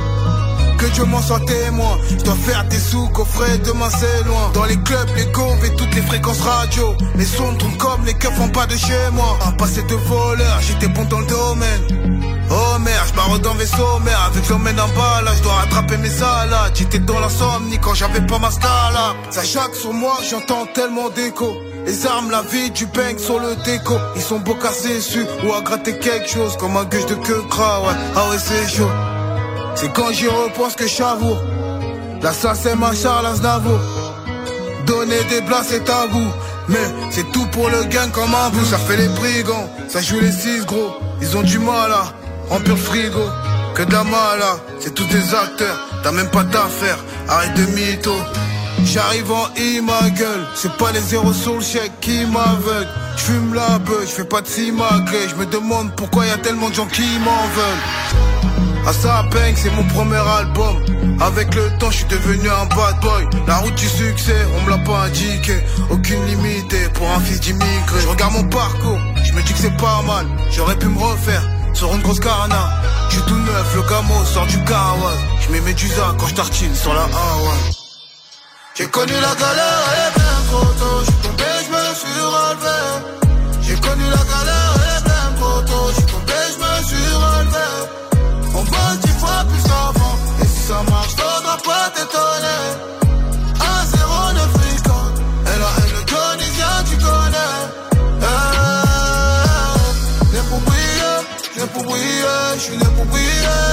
que 0.86 0.93
Dieu 0.93 1.03
m'en 1.05 1.21
soit 1.21 1.39
témoin. 1.41 1.97
Je 2.09 2.23
dois 2.23 2.36
faire 2.36 2.63
des 2.65 2.79
sous, 2.79 3.07
coffret, 3.09 3.57
demain 3.59 3.89
c'est 3.89 4.23
loin. 4.25 4.51
Dans 4.53 4.65
les 4.65 4.77
clubs, 4.77 5.09
les 5.15 5.25
goves 5.31 5.65
et 5.65 5.75
toutes 5.75 5.93
les 5.95 6.01
fréquences 6.01 6.41
radio. 6.41 6.95
Les 7.15 7.25
sons 7.25 7.53
tournent 7.55 7.77
comme 7.77 8.05
les 8.05 8.13
keufs 8.13 8.36
font 8.36 8.49
pas 8.49 8.65
de 8.65 8.75
chez 8.75 9.09
moi. 9.13 9.38
Un 9.45 9.51
passé 9.53 9.81
de 9.83 9.95
voleur, 9.95 10.59
j'étais 10.61 10.88
bon 10.88 11.03
dans 11.05 11.19
le 11.19 11.25
domaine. 11.25 12.25
Oh 12.51 12.79
merde, 12.79 13.07
je 13.07 13.13
barre 13.16 13.39
dans 13.39 13.55
vaisseau 13.55 13.99
mère 14.05 14.21
Avec 14.28 14.47
l'emmène 14.49 14.79
en 14.79 14.87
bas 14.89 15.20
là, 15.24 15.32
je 15.36 15.41
dois 15.41 15.53
rattraper 15.53 15.97
mes 15.97 16.09
salades 16.09 16.74
J'étais 16.75 16.99
dans 16.99 17.20
l'insomnie 17.20 17.79
quand 17.79 17.95
j'avais 17.95 18.21
pas 18.21 18.37
ma 18.37 18.51
scala 18.51 19.16
Ça 19.32 19.43
jaque 19.43 19.74
sur 19.74 19.91
moi, 19.91 20.20
j'entends 20.29 20.67
tellement 20.67 21.09
d'écho 21.09 21.55
Les 21.87 22.05
armes, 22.05 22.29
la 22.29 22.43
vie, 22.43 22.70
du 22.70 22.86
bang 22.86 23.17
sur 23.17 23.39
le 23.39 23.55
déco 23.66 23.95
Ils 24.16 24.21
sont 24.21 24.39
beaux 24.39 24.53
cassés 24.53 24.93
dessus 24.93 25.25
ou 25.43 25.53
à 25.53 25.62
gratter 25.62 25.97
quelque 25.97 26.29
chose 26.29 26.55
Comme 26.57 26.78
un 26.78 26.86
gueule 26.86 27.07
de 27.07 27.16
queue 27.16 27.43
gras, 27.49 27.79
ouais, 27.79 27.95
ah 28.16 28.29
ouais 28.29 28.37
c'est 28.37 28.70
chaud 28.70 28.91
c'est 29.75 29.91
quand 29.93 30.11
j'y 30.11 30.27
repense 30.27 30.75
que 30.75 30.87
j'avoue. 30.87 31.35
La 32.21 32.31
ça 32.33 32.55
c'est 32.55 32.75
ma 32.75 32.93
Charles 32.93 33.25
Aznavour. 33.27 33.79
Donner 34.85 35.23
des 35.29 35.41
blagues 35.41 35.65
c'est 35.67 35.83
tabou 35.83 36.23
Mais 36.69 36.87
c'est 37.11 37.29
tout 37.31 37.45
pour 37.47 37.69
le 37.69 37.83
gain 37.85 38.07
comme 38.09 38.33
un 38.35 38.49
bout 38.49 38.65
Ça 38.65 38.77
fait 38.77 38.97
les 38.97 39.07
brigands, 39.09 39.69
ça 39.87 40.01
joue 40.01 40.19
les 40.19 40.31
six 40.31 40.65
gros. 40.65 40.91
Ils 41.21 41.35
ont 41.37 41.43
du 41.43 41.59
mal 41.59 41.91
à 41.91 42.13
remplir 42.49 42.75
le 42.75 42.81
frigo. 42.81 43.25
Que 43.73 43.83
de 43.83 43.91
la 43.91 44.03
c'est 44.79 44.93
tous 44.95 45.05
des 45.05 45.35
acteurs 45.35 45.77
T'as 46.03 46.11
même 46.11 46.29
pas 46.29 46.43
d'affaires, 46.43 46.99
arrête 47.27 47.53
de 47.55 47.65
mytho. 47.73 48.13
J'arrive 48.85 49.31
en 49.31 49.47
I 49.57 49.81
ma 49.81 50.09
gueule. 50.11 50.45
C'est 50.55 50.71
pas 50.77 50.91
les 50.91 51.01
zéros 51.01 51.33
sur 51.33 51.55
le 51.55 51.61
chèque 51.61 51.99
qui 51.99 52.25
m'aveuglent. 52.25 52.87
J'fume 53.17 53.53
la 53.53 53.79
beuh, 53.79 54.05
j'fais 54.05 54.25
pas 54.25 54.41
de 54.41 54.47
simagré 54.47 55.17
Je 55.29 55.35
me 55.35 55.45
demande 55.45 55.95
pourquoi 55.95 56.25
y 56.25 56.31
a 56.31 56.37
tellement 56.37 56.69
de 56.69 56.75
gens 56.75 56.85
qui 56.85 57.19
m'en 57.19 57.47
veulent 57.55 58.64
à 58.87 58.93
ça 58.93 59.25
peine, 59.32 59.55
c'est 59.55 59.71
mon 59.71 59.83
premier 59.86 60.24
album. 60.39 60.78
Avec 61.20 61.53
le 61.55 61.70
temps, 61.78 61.89
je 61.89 61.97
suis 61.97 62.05
devenu 62.05 62.49
un 62.49 62.66
bad 62.66 62.99
boy. 63.01 63.28
La 63.47 63.57
route 63.57 63.75
du 63.75 63.87
succès, 63.87 64.45
on 64.57 64.62
me 64.63 64.70
l'a 64.71 64.78
pas 64.79 65.05
indiqué. 65.05 65.59
Aucune 65.89 66.25
limite 66.25 66.93
pour 66.93 67.09
un 67.09 67.20
fils 67.20 67.39
d'immigré. 67.39 68.01
Je 68.01 68.07
regarde 68.07 68.33
mon 68.33 68.43
parcours, 68.43 68.99
je 69.24 69.33
me 69.33 69.41
dis 69.41 69.53
que 69.53 69.59
c'est 69.59 69.78
pas 69.78 70.01
mal. 70.05 70.25
J'aurais 70.51 70.78
pu 70.78 70.87
me 70.87 70.99
refaire 70.99 71.43
sur 71.74 71.93
une 71.93 72.01
grosse 72.01 72.20
carna. 72.20 72.82
Je 73.09 73.16
suis 73.16 73.24
tout 73.24 73.37
neuf, 73.37 73.75
le 73.75 73.82
camo 73.83 74.25
sort 74.25 74.47
du 74.47 74.57
kawas. 74.63 75.17
Je 75.41 75.51
mets 75.51 75.62
mes 75.62 75.71
Medusa 75.71 76.16
quand 76.17 76.28
je 76.28 76.36
tartine 76.36 76.75
sur 76.75 76.93
la 76.93 77.03
Hawa. 77.03 77.53
J'ai 78.75 78.87
connu 78.87 79.13
la 79.13 79.36
galère, 79.36 79.82
elle 79.91 80.12
est 80.12 80.16
bien 80.20 80.37
trop. 80.49 80.67
Je 81.05 81.28
tombé, 81.28 81.43
je 81.66 81.71
me 81.71 81.95
suis 81.95 82.21
relevé. 82.21 83.25
J'ai 83.62 83.75
connu 83.75 84.03
la 84.03 84.17
galère, 84.17 84.74
ça 90.66 90.82
marche, 90.89 91.16
faudra 91.16 91.58
pas 91.58 91.89
t'étonner. 91.93 92.66
1-0 93.59 94.46
fricote 94.55 95.20
Et 95.50 95.58
la 95.62 95.70
haine 95.78 95.93
le 95.96 96.01
Tunisien, 96.12 96.75
tu 96.89 96.96
connais. 96.97 97.62
Eh, 98.21 98.46
Né 100.33 100.42
pour 100.50 100.62
briller, 100.67 101.17
né 101.58 101.66
pour 101.74 101.83
briller 101.83 102.58
J'suis 102.58 102.78
né 102.78 102.87
pour 102.96 103.05
briller. 103.05 103.63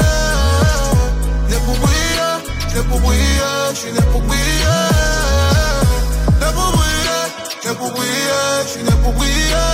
Né 1.49 1.57
pour 1.65 1.77
briller, 1.85 2.35
né 2.75 2.81
pour 2.89 3.01
briller 3.01 3.75
J'suis 3.75 3.93
né 3.93 4.03
pour 4.13 4.23
briller. 4.29 4.89
Né 6.41 6.49
pour 6.57 6.71
briller, 6.77 7.25
né 7.65 7.73
pour 7.79 7.91
briller 7.97 8.49
J'suis 8.67 8.83
né 8.83 8.95
pour 9.03 9.13
briller. 9.13 9.73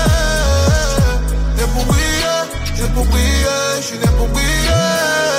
Né 1.56 1.64
pour 1.74 1.84
briller, 1.90 2.40
né 2.78 2.86
pour 2.94 3.04
briller 3.06 3.82
J'suis 3.82 3.98
né 3.98 4.08
pour 4.16 4.28
briller 4.28 5.37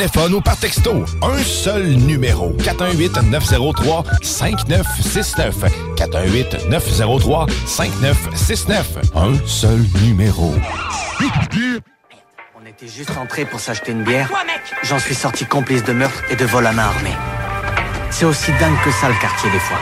téléphone 0.00 0.32
ou 0.32 0.40
par 0.40 0.56
texto, 0.56 1.04
un 1.20 1.42
seul 1.42 1.88
numéro. 1.88 2.54
418-903-5969. 2.54 5.52
418-903-5969. 5.94 8.84
Un 9.14 9.34
seul 9.46 9.84
numéro. 10.02 10.54
On 12.58 12.64
était 12.66 12.88
juste 12.88 13.14
entré 13.18 13.44
pour 13.44 13.60
s'acheter 13.60 13.92
une 13.92 14.02
bière. 14.02 14.32
J'en 14.84 14.98
suis 14.98 15.14
sorti 15.14 15.44
complice 15.44 15.84
de 15.84 15.92
meurtre 15.92 16.22
et 16.30 16.36
de 16.36 16.46
vol 16.46 16.66
à 16.66 16.72
main 16.72 16.84
armée. 16.84 17.12
C'est 18.10 18.24
aussi 18.24 18.52
dingue 18.52 18.80
que 18.82 18.90
ça 18.90 19.10
le 19.10 19.20
quartier 19.20 19.50
des 19.50 19.58
fois. 19.58 19.76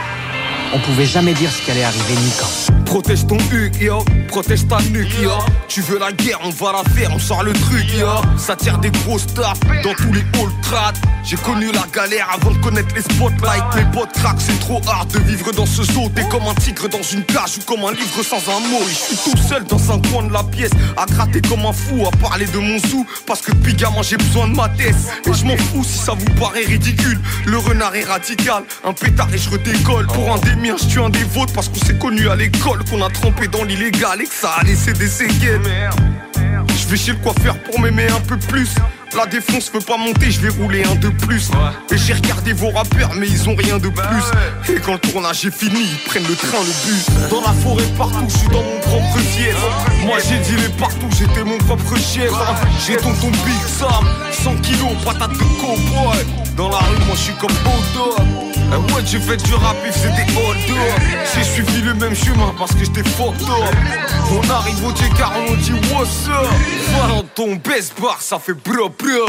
On 0.71 0.79
pouvait 0.79 1.05
jamais 1.05 1.33
dire 1.33 1.51
ce 1.51 1.63
qui 1.63 1.71
allait 1.71 1.83
arriver 1.83 2.13
ni 2.13 2.31
quand. 2.39 2.83
Protège 2.85 3.25
ton 3.25 3.37
huc, 3.51 3.81
yo. 3.81 4.03
Protège 4.27 4.67
ta 4.67 4.77
nuque, 4.91 5.19
yo. 5.19 5.31
Tu 5.67 5.81
veux 5.81 5.97
la 5.97 6.11
guerre, 6.11 6.39
on 6.43 6.49
va 6.49 6.71
la 6.71 6.89
faire, 6.91 7.11
on 7.13 7.19
sort 7.19 7.43
le 7.43 7.53
truc, 7.53 7.85
yo. 7.97 8.07
Ça 8.37 8.55
tire 8.55 8.77
des 8.77 8.91
gros 8.91 9.17
stars 9.17 9.55
dans 9.83 9.93
tous 9.93 10.13
les 10.13 10.23
trad. 10.61 10.95
J'ai 11.23 11.37
connu 11.37 11.71
la 11.71 11.85
galère 11.93 12.27
avant 12.33 12.51
de 12.51 12.57
connaître 12.57 12.93
les 12.95 13.01
spotlights. 13.01 13.75
Mes 13.75 13.85
potes 13.93 14.11
craquent, 14.13 14.41
c'est 14.41 14.59
trop 14.59 14.81
hard 14.87 15.11
de 15.11 15.19
vivre 15.19 15.51
dans 15.51 15.65
ce 15.65 15.83
zoo. 15.83 16.09
T'es 16.15 16.27
comme 16.29 16.47
un 16.47 16.55
tigre 16.55 16.87
dans 16.89 17.01
une 17.01 17.23
cage 17.23 17.57
ou 17.57 17.61
comme 17.65 17.83
un 17.85 17.91
livre 17.91 18.23
sans 18.23 18.37
un 18.49 18.59
mot. 18.69 18.81
Je 18.87 18.93
suis 18.93 19.31
tout 19.31 19.37
seul 19.37 19.63
dans 19.65 19.91
un 19.91 19.99
coin 20.09 20.23
de 20.23 20.33
la 20.33 20.43
pièce, 20.43 20.71
à 20.97 21.05
gratter 21.05 21.41
comme 21.41 21.65
un 21.65 21.73
fou, 21.73 22.07
à 22.07 22.11
parler 22.17 22.45
de 22.45 22.57
mon 22.57 22.79
sou. 22.79 23.05
Parce 23.27 23.41
que 23.41 23.51
depuis 23.51 23.73
gamin, 23.73 24.01
j'ai 24.01 24.17
besoin 24.17 24.47
de 24.47 24.55
ma 24.55 24.69
tête. 24.69 24.95
Et 25.25 25.33
je 25.33 25.45
m'en 25.45 25.57
fous 25.57 25.83
si 25.83 25.97
ça 25.97 26.13
vous 26.13 26.39
paraît 26.39 26.65
ridicule. 26.65 27.19
Le 27.45 27.57
renard 27.57 27.95
est 27.95 28.05
radical, 28.05 28.63
un 28.83 28.93
pétard 28.93 29.29
et 29.33 29.37
je 29.37 29.49
redécolle. 29.49 30.07
Pour 30.07 30.33
un 30.33 30.39
des 30.39 30.55
miens, 30.59 30.75
je 30.77 30.87
tue 30.87 30.99
un 30.99 31.09
des 31.09 31.23
vôtres 31.23 31.53
parce 31.53 31.69
qu'on 31.69 31.79
s'est 31.79 31.97
connu 31.97 32.29
à 32.29 32.35
l'école, 32.35 32.83
qu'on 32.89 33.01
a 33.01 33.09
trempé 33.09 33.47
dans 33.47 33.63
l'illégal 33.63 34.21
et 34.21 34.25
que 34.25 34.33
ça 34.33 34.51
a 34.59 34.63
laissé 34.63 34.93
des 34.93 35.07
séquelles. 35.07 35.61
Je 36.35 36.87
vais 36.87 36.97
chez 36.97 37.11
le 37.11 37.17
coiffeur 37.17 37.57
pour 37.59 37.79
m'aimer 37.79 38.07
un 38.07 38.19
peu 38.21 38.37
plus. 38.37 38.69
La 39.15 39.25
défonce 39.25 39.69
peut 39.69 39.79
pas 39.79 39.97
monter, 39.97 40.29
je 40.29 40.39
vais 40.39 40.49
rouler 40.49 40.83
un 40.83 40.95
de 40.95 41.09
plus. 41.09 41.49
Et 41.91 41.97
j'ai 41.97 42.13
regardé 42.13 42.53
vos 42.53 42.69
rappeurs, 42.69 43.13
mais 43.15 43.27
ils 43.27 43.49
ont 43.49 43.55
rien 43.55 43.77
de 43.77 43.89
plus. 43.89 44.73
Et 44.73 44.79
quand 44.79 44.93
le 44.93 44.99
tournage 44.99 45.45
est 45.45 45.55
fini, 45.55 45.79
ils 45.81 46.09
prennent 46.09 46.27
le 46.27 46.35
train, 46.35 46.59
le 46.59 46.87
bus. 46.87 47.05
Dans 47.29 47.41
la 47.41 47.53
forêt 47.53 47.83
partout, 47.97 48.25
je 48.27 48.37
suis 48.37 48.49
dans 48.49 48.63
mon 48.63 48.79
propre 48.81 49.19
siège. 49.31 49.55
Moi 50.05 50.17
j'ai 50.27 50.55
les 50.55 50.69
partout, 50.77 51.09
j'étais 51.17 51.43
mon 51.43 51.57
propre 51.59 51.95
chef. 51.97 52.31
J'ai 52.85 52.97
tonton 52.97 53.31
Big 53.45 53.61
Sam, 53.67 54.05
100 54.31 54.55
kilos, 54.57 54.93
patate 55.03 55.31
de 55.31 55.37
cowboy. 55.37 56.17
Dans 56.55 56.69
la 56.69 56.77
rue, 56.77 56.97
moi 57.07 57.15
je 57.15 57.21
suis 57.21 57.33
comme 57.35 57.51
Odo. 57.51 58.48
Ouais, 58.77 59.03
j'ai 59.05 59.19
fait 59.19 59.37
du 59.37 59.53
rap, 59.55 59.75
faisait 59.91 60.09
des 60.09 60.37
hold 60.37 60.57
J'ai 61.33 61.43
suivi 61.43 61.81
le 61.81 61.93
même 61.95 62.15
chemin 62.15 62.53
parce 62.57 62.73
que 62.73 62.85
j'étais 62.85 63.01
up. 63.01 63.35
On 64.31 64.49
arrive 64.49 64.85
au 64.85 64.91
car 65.17 65.33
on 65.47 65.55
dit 65.55 65.73
what's 65.91 66.27
up? 66.27 66.47
Voilà 66.93 67.15
dans 67.15 67.23
ton 67.23 67.55
best 67.55 67.99
bar, 67.99 68.21
ça 68.21 68.37
fait 68.37 68.53
bro 68.53 68.89
bro. 68.89 69.25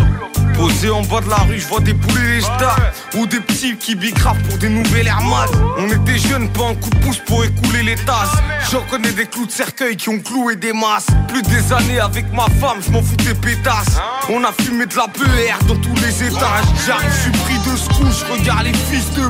Posé 0.55 0.91
en 0.91 1.01
bas 1.03 1.23
de 1.23 1.31
la 1.31 1.37
rue, 1.37 1.59
je 1.59 1.67
vois 1.67 1.81
des 1.81 1.95
poulets 1.95 2.35
les 2.35 2.41
stars 2.43 2.79
Ou 3.17 3.27
des 3.27 3.41
petits 3.41 3.77
qui 3.77 3.95
bicravent 3.95 4.43
pour 4.43 4.59
des 4.59 4.69
nouvelles 4.69 5.07
Max. 5.07 5.53
On 5.79 5.87
était 5.87 6.19
jeunes, 6.19 6.51
pas 6.51 6.69
un 6.69 6.75
coup 6.75 6.91
de 6.91 6.97
pouce 6.97 7.19
pour 7.19 7.45
écouler 7.45 7.83
les 7.83 7.95
tasses 7.95 8.37
J'en 8.71 8.83
connais 8.83 9.13
des 9.13 9.25
clous 9.25 9.47
de 9.47 9.51
cercueil 9.51 9.97
qui 9.97 10.11
ont 10.11 10.19
cloué 10.19 10.57
des 10.57 10.75
masses 10.75 11.07
Plus 11.29 11.43
des 11.43 11.73
années 11.73 12.01
avec 12.01 12.31
ma 12.33 12.45
femme, 12.61 12.79
je 12.87 12.91
m'en 12.91 13.03
fous 13.03 13.17
des 13.17 13.35
pétasses 13.35 13.99
On 14.29 14.45
a 14.45 14.53
fumé 14.53 14.85
de 14.85 14.97
la 14.97 15.09
PR 15.09 15.65
dans 15.67 15.77
tous 15.77 15.95
les 16.03 16.25
étages 16.25 16.67
J'arrive, 16.87 17.11
je 17.25 17.31
pris 17.41 17.59
de 17.71 17.77
secousse, 17.77 18.25
je 18.27 18.33
regarde 18.33 18.65
les 18.65 18.75
fils 18.75 19.11
de 19.15 19.29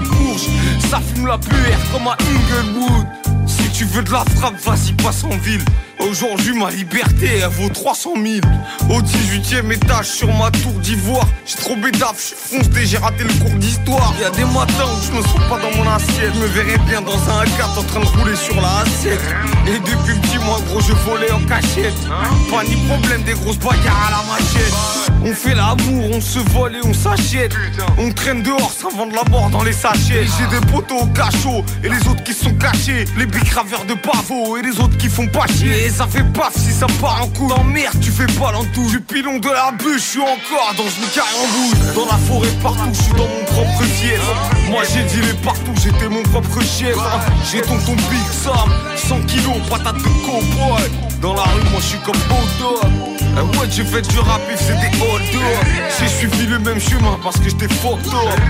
Ça 0.90 1.01
fume 1.01 1.27
la 1.27 1.39
PR 1.39 1.93
comme 1.93 2.06
à 2.09 2.16
Inglewood 2.20 3.06
si 3.47 3.69
tu 3.71 3.85
veux 3.85 4.03
de 4.03 4.12
la 4.12 4.25
frappe, 4.37 4.59
vas-y, 4.65 4.93
passe 4.93 5.25
en 5.25 5.37
ville. 5.39 5.65
Aujourd'hui, 6.09 6.59
ma 6.59 6.71
liberté, 6.71 7.41
elle 7.43 7.51
vaut 7.51 7.69
300 7.69 8.15
000. 8.17 8.41
Au 8.89 9.03
18ème 9.03 9.71
étage, 9.73 10.07
sur 10.07 10.29
ma 10.35 10.51
tour 10.51 10.73
d'ivoire. 10.81 11.27
J'ai 11.45 11.57
trop 11.57 11.77
bédaf, 11.77 12.17
je 12.17 12.35
foncé, 12.35 12.87
j'ai 12.87 12.97
raté 12.97 13.25
le 13.25 13.33
cours 13.35 13.59
d'histoire. 13.59 14.15
Y 14.19 14.25
a 14.25 14.31
des 14.31 14.45
matins 14.45 14.89
où 14.97 15.05
je 15.05 15.12
me 15.12 15.23
sens 15.23 15.41
pas 15.49 15.59
dans 15.59 15.77
mon 15.77 15.91
assiette. 15.91 16.33
Je 16.35 16.41
me 16.41 16.47
verrais 16.47 16.79
bien 16.89 17.03
dans 17.03 17.19
un 17.31 17.45
4 17.45 17.79
en 17.79 17.83
train 17.83 18.01
de 18.01 18.07
rouler 18.07 18.37
sur 18.37 18.57
la 18.57 18.79
assiette. 18.79 19.21
Et 19.67 19.79
depuis 19.79 20.19
petit, 20.21 20.39
moi, 20.39 20.59
gros, 20.69 20.81
je 20.81 20.95
volais 21.09 21.31
en 21.33 21.41
cachette. 21.41 21.95
Pas 22.51 22.65
ni 22.65 22.77
problème, 22.87 23.23
des 23.23 23.35
grosses 23.35 23.59
bagarres 23.59 24.09
à 24.09 24.11
la 24.11 24.33
machette. 24.33 24.75
On 25.23 25.35
fait 25.35 25.55
l'amour, 25.55 26.11
on 26.15 26.21
se 26.21 26.39
vole 26.39 26.77
et 26.77 26.81
on 26.83 26.95
s'achète. 26.95 27.53
On 27.99 28.11
traîne 28.11 28.43
dehors 28.43 28.73
sans 28.73 28.89
vendre 28.89 29.15
la 29.15 29.31
mort 29.31 29.51
dans 29.51 29.62
les 29.62 29.75
sachets. 29.75 30.25
J'ai 30.25 30.59
des 30.59 30.67
poteaux 30.67 31.01
au 31.01 31.07
cachot 31.07 31.62
et 31.85 31.91
les 31.91 32.09
autres 32.09 32.25
qui 32.25 32.33
sont 32.33 32.55
cachés. 32.55 33.05
Bicraveurs 33.41 33.85
de 33.85 33.95
pavot 33.95 34.57
et 34.57 34.62
les 34.62 34.79
autres 34.81 34.97
qui 34.97 35.09
font 35.09 35.27
pas 35.29 35.47
chier. 35.47 35.87
Et 35.87 35.91
ça 35.91 36.07
fait 36.07 36.25
paf 36.33 36.55
si 36.55 36.73
ça 36.73 36.87
part 37.01 37.23
en 37.23 37.29
coup. 37.29 37.51
En 37.51 37.65
merde, 37.65 37.99
tu 38.01 38.11
fais 38.11 38.27
pas 38.39 38.53
l'entour. 38.53 38.89
Du 38.91 39.01
pilon 39.01 39.39
de 39.39 39.49
la 39.49 39.73
bûche, 39.73 39.97
je 39.97 40.11
suis 40.11 40.21
encore 40.21 40.75
dans 40.77 40.85
une 40.85 41.09
carrière 41.15 41.41
en. 41.41 41.95
Dans 41.95 42.07
la 42.07 42.19
forêt 42.19 42.49
partout, 42.62 42.91
je 42.93 43.03
suis 43.03 43.12
dans 43.12 43.29
mon 43.29 43.45
propre 43.45 43.85
siège. 43.97 44.21
Moi 44.71 44.83
j'ai 44.93 45.21
les 45.21 45.35
partout, 45.43 45.75
j'étais 45.83 46.09
mon 46.09 46.23
propre 46.23 46.61
chef. 46.61 46.97
J'ai 47.51 47.61
tonton 47.62 47.97
Big 48.11 48.31
Sam, 48.43 48.71
100 48.97 49.23
kilos, 49.27 49.57
patate 49.69 49.97
de 49.97 50.03
cowboy. 50.03 50.83
Dans 51.21 51.35
la 51.35 51.43
rue, 51.43 51.62
moi 51.71 51.81
je 51.81 51.87
suis 51.87 51.99
comme 51.99 52.17
Bodo. 52.29 53.10
Eh 53.36 53.59
ouais, 53.59 53.66
j'ai 53.70 53.85
fait 53.85 54.02
du 54.02 54.19
rap, 54.19 54.40
il 54.51 54.57
faisait 54.57 54.74
des 54.74 54.98
J'ai 55.98 56.09
suivi 56.09 56.47
le 56.47 56.59
même 56.59 56.81
chemin 56.81 57.19
parce 57.23 57.39
que 57.39 57.44
j'étais 57.48 57.69
up. 58.09 58.40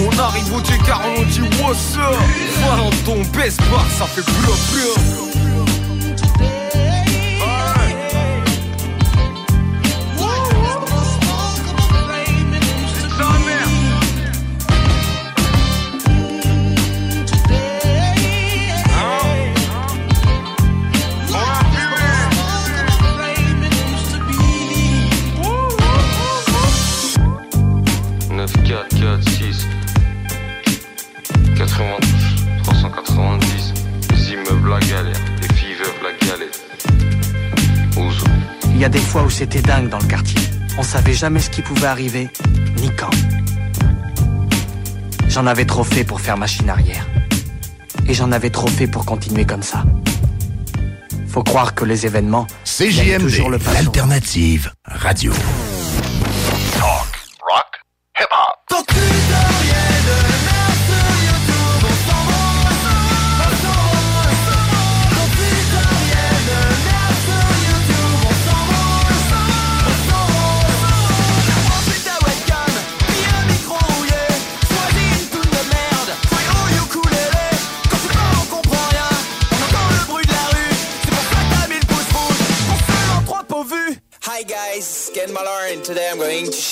On 0.00 0.18
arrive 0.18 0.52
au 0.54 0.60
car 0.84 1.02
on 1.16 1.22
dit 1.22 1.40
what's 1.62 1.96
up? 1.96 2.16
Voilà 2.60 2.82
dans 2.82 2.90
ton 3.04 3.22
best 3.38 3.60
bar, 3.70 3.86
ça 3.96 4.06
fait 4.06 4.22
bleu 4.22 4.52
bleu. 4.72 5.23
C'était 39.34 39.62
dingue 39.62 39.88
dans 39.88 39.98
le 39.98 40.06
quartier. 40.06 40.40
On 40.78 40.84
savait 40.84 41.12
jamais 41.12 41.40
ce 41.40 41.50
qui 41.50 41.60
pouvait 41.60 41.88
arriver, 41.88 42.28
ni 42.80 42.88
quand. 42.96 43.10
J'en 45.28 45.46
avais 45.46 45.64
trop 45.64 45.82
fait 45.82 46.04
pour 46.04 46.20
faire 46.20 46.36
machine 46.36 46.70
arrière. 46.70 47.04
Et 48.06 48.14
j'en 48.14 48.30
avais 48.30 48.50
trop 48.50 48.68
fait 48.68 48.86
pour 48.86 49.04
continuer 49.04 49.44
comme 49.44 49.64
ça. 49.64 49.84
Faut 51.26 51.42
croire 51.42 51.74
que 51.74 51.84
les 51.84 52.06
événements. 52.06 52.46
gagnent 52.78 53.18
toujours 53.18 53.50
le 53.50 53.58
CJMD, 53.58 53.74
l'alternative 53.74 54.72
radio. 54.86 55.32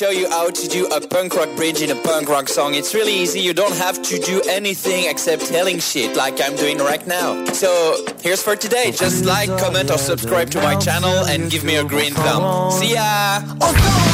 Show 0.03 0.11
you 0.11 0.29
how 0.31 0.51
to 0.51 0.67
do 0.67 0.85
a 0.89 1.01
punk 1.01 1.33
rock 1.37 1.49
bridge 1.55 1.81
in 1.81 1.89
a 1.97 2.03
punk 2.03 2.29
rock 2.29 2.49
song. 2.49 2.75
It's 2.75 2.93
really 2.93 3.15
easy. 3.15 3.39
You 3.39 3.55
don't 3.55 3.77
have 3.77 4.03
to 4.03 4.19
do 4.19 4.43
anything 4.49 5.09
except 5.09 5.47
telling 5.47 5.79
shit 5.79 6.17
like 6.17 6.41
I'm 6.41 6.57
doing 6.57 6.79
right 6.79 7.07
now. 7.07 7.45
So 7.53 8.05
here's 8.21 8.43
for 8.43 8.57
today. 8.57 8.91
Just 8.91 9.25
like, 9.25 9.49
comment 9.61 9.93
or 9.93 9.99
subscribe 9.99 10.51
to 10.51 10.61
my 10.61 10.75
channel 10.75 11.25
and 11.27 11.49
give 11.49 11.63
me 11.63 11.77
a 11.77 11.85
green 11.85 12.15
thumb. 12.15 12.73
See 12.73 12.95
ya! 12.95 14.12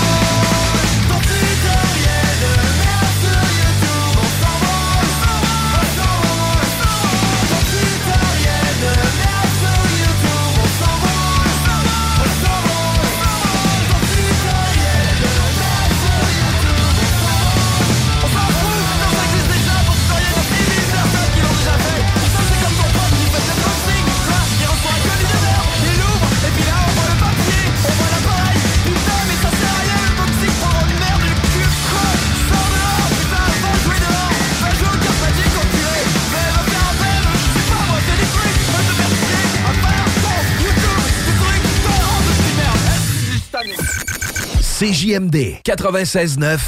CJMD 44.78 45.58
96.9 45.64 46.60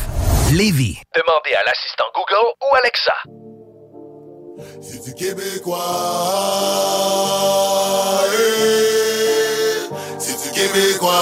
Lévis. 0.52 0.98
Demandez 1.14 1.54
à 1.54 1.62
l'assistant 1.64 2.06
Google 2.12 2.54
ou 2.60 2.74
Alexa. 2.74 3.14
C'est 4.82 5.04
du 5.04 5.14
québécois. 5.14 5.78
eh. 8.34 9.94
C'est 10.18 10.42
du 10.42 10.50
québécois. 10.50 11.12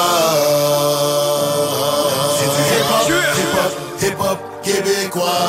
C'est 2.38 2.48
du 2.56 2.62
hip-hop, 2.72 3.04
hip-hop, 3.42 3.72
hip-hop 4.02 4.38
québécois. 4.62 5.42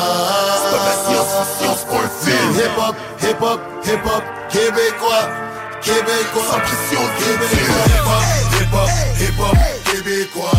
C'est 0.57 0.72
pas 0.72 0.80
de 0.80 0.86
la 0.86 0.95
science, 1.06 1.32
science 1.57 1.84
pour 1.86 2.02
le 2.02 2.10
film. 2.22 2.52
Hip-hop, 2.60 2.95
hip-hop, 3.24 3.60
hip-hop 3.86 4.24
québécois. 4.52 5.24
Québécois. 5.82 6.44
Sans 6.52 6.60
pression 6.60 7.03
québécois. 7.18 7.80
Hip-hop, 7.95 8.24
hip-hop, 8.60 8.90
hip-hop 9.22 9.57
québécois. 9.86 10.59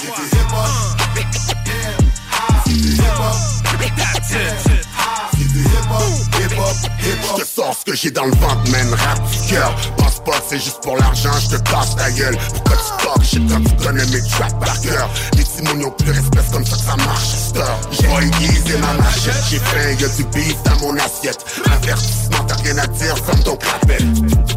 Du 0.00 0.06
du 0.06 0.12
hip-hop. 0.12 0.70
C'est 2.64 2.72
du 2.72 2.94
hip-hop. 2.94 3.52
pied 8.02 8.10
dans 8.10 8.24
le 8.24 8.32
ventre, 8.32 8.70
man, 8.70 8.94
rap 8.94 9.20
du 9.30 9.52
cœur 9.52 9.74
Pense 9.96 10.20
pas 10.24 10.32
que 10.32 10.44
c'est 10.50 10.58
juste 10.58 10.82
pour 10.82 10.96
l'argent, 10.96 11.30
je 11.40 11.56
te 11.56 11.62
casse 11.70 11.94
ta 11.94 12.10
gueule 12.10 12.36
Pourquoi 12.52 12.76
tu 12.76 13.04
talk 13.04 13.22
shit 13.22 13.42
quand 13.48 13.62
tu 13.62 13.86
connais 13.86 14.06
mes 14.06 14.28
tracks 14.28 14.58
par 14.58 14.80
cœur 14.80 15.08
Les 15.36 15.44
timoniaux 15.44 15.90
plus 15.92 16.10
respect, 16.10 16.40
comme 16.52 16.66
ça 16.66 16.76
que 16.76 16.82
ça 16.82 16.96
marche, 16.96 17.28
star 17.28 17.78
Je 17.92 18.02
vais 18.02 18.26
aiguiser 18.26 18.78
ma 18.78 18.94
machette, 18.94 19.44
j'ai 19.48 19.58
faim, 19.58 19.90
y'a 20.00 20.08
du 20.08 20.24
beef 20.24 20.56
dans 20.64 20.86
mon 20.86 20.96
assiette 20.96 21.44
Avertissement, 21.66 22.44
t'as 22.46 22.56
rien 22.56 22.78
à 22.78 22.86
dire, 22.88 23.16
ferme 23.24 23.42
ton 23.44 23.56
clapet 23.56 24.04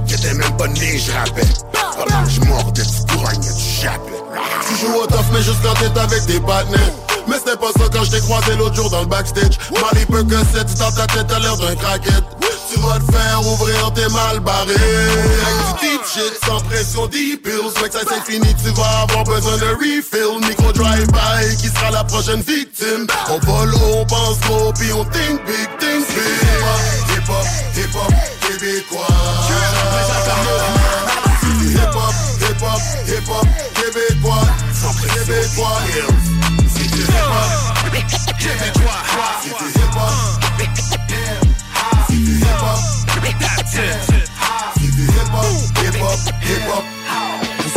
J'étais 0.07 0.33
même 0.33 0.57
pas 0.57 0.67
né, 0.67 0.97
je 0.97 1.11
rappelle 1.11 1.53
Comment 1.73 2.25
je 2.27 2.41
mordais, 2.41 2.81
tu 2.81 3.15
couragnais, 3.15 3.41
tu 3.41 3.81
jappais 3.81 4.24
Tu 4.67 4.75
joues 4.77 4.95
au 4.95 5.07
tough 5.07 5.25
mais 5.31 5.41
juste 5.41 5.59
quand 5.63 5.73
t'es 5.73 5.99
avec 5.99 6.25
tes 6.25 6.39
partenaires 6.39 6.91
Mais 7.27 7.37
c'était 7.37 7.57
pas 7.57 7.71
ça 7.77 7.85
quand 7.91 8.03
je 8.03 8.11
t'ai 8.11 8.19
croisé 8.19 8.55
l'autre 8.55 8.75
jour 8.75 8.89
dans 8.89 9.01
le 9.01 9.07
backstage. 9.07 9.57
Mali 9.71 10.05
peu 10.05 10.23
que 10.23 10.35
c'est 10.53 10.77
dans 10.77 10.91
ta 10.91 11.07
tête 11.07 11.31
à 11.31 11.39
l'air 11.39 11.57
d'un 11.57 11.75
craquette. 11.75 12.23
Tu 12.71 12.79
vas 12.81 12.99
te 12.99 13.11
faire 13.11 13.39
ouvrir 13.47 13.93
tes 13.93 14.07
mal 14.09 14.39
barrés. 14.39 14.73
Avec 14.73 15.79
du 15.79 15.87
deep 15.87 16.01
shit 16.05 16.45
sans 16.45 16.59
pression 16.61 17.07
deep 17.07 17.43
pills 17.43 17.73
que 17.73 17.91
ça 17.91 17.99
c'est 18.07 18.31
fini 18.31 18.53
tu 18.63 18.69
vas 18.71 19.03
avoir 19.03 19.23
besoin 19.23 19.57
de 19.57 19.67
refill. 19.75 20.39
Micro 20.47 20.71
drive-by 20.73 21.55
qui 21.57 21.67
sera 21.67 21.91
la 21.91 22.03
prochaine 22.03 22.41
victime. 22.41 23.07
On 23.29 23.39
vole 23.39 23.73
on 23.75 24.05
pense 24.05 24.39
gros 24.41 24.73
puis 24.73 24.91
on 24.93 25.05
think 25.05 25.45
big, 25.45 25.69
think 25.79 26.07
big 26.07 26.45
Hip 27.09 27.29
hop, 27.29 27.45
hip 27.75 27.95
hop, 27.95 28.13
québécois 28.41 29.07
Québécois 35.13 35.79
Si 36.67 36.89
tu 36.89 37.01
hip 37.01 37.13
hop, 37.13 37.93
québécois 38.39 38.99
tu 39.41 39.49
hip 39.49 39.95
hop, 39.95 40.39
tu 42.07 42.15
hip 42.15 42.61
hop, 42.61 42.79
tu 43.71 43.83
hip 44.85 45.31
hop, 45.33 45.45
hip 45.77 46.01
hop, 46.01 46.19
hip 46.41 46.67
hop 46.69 46.94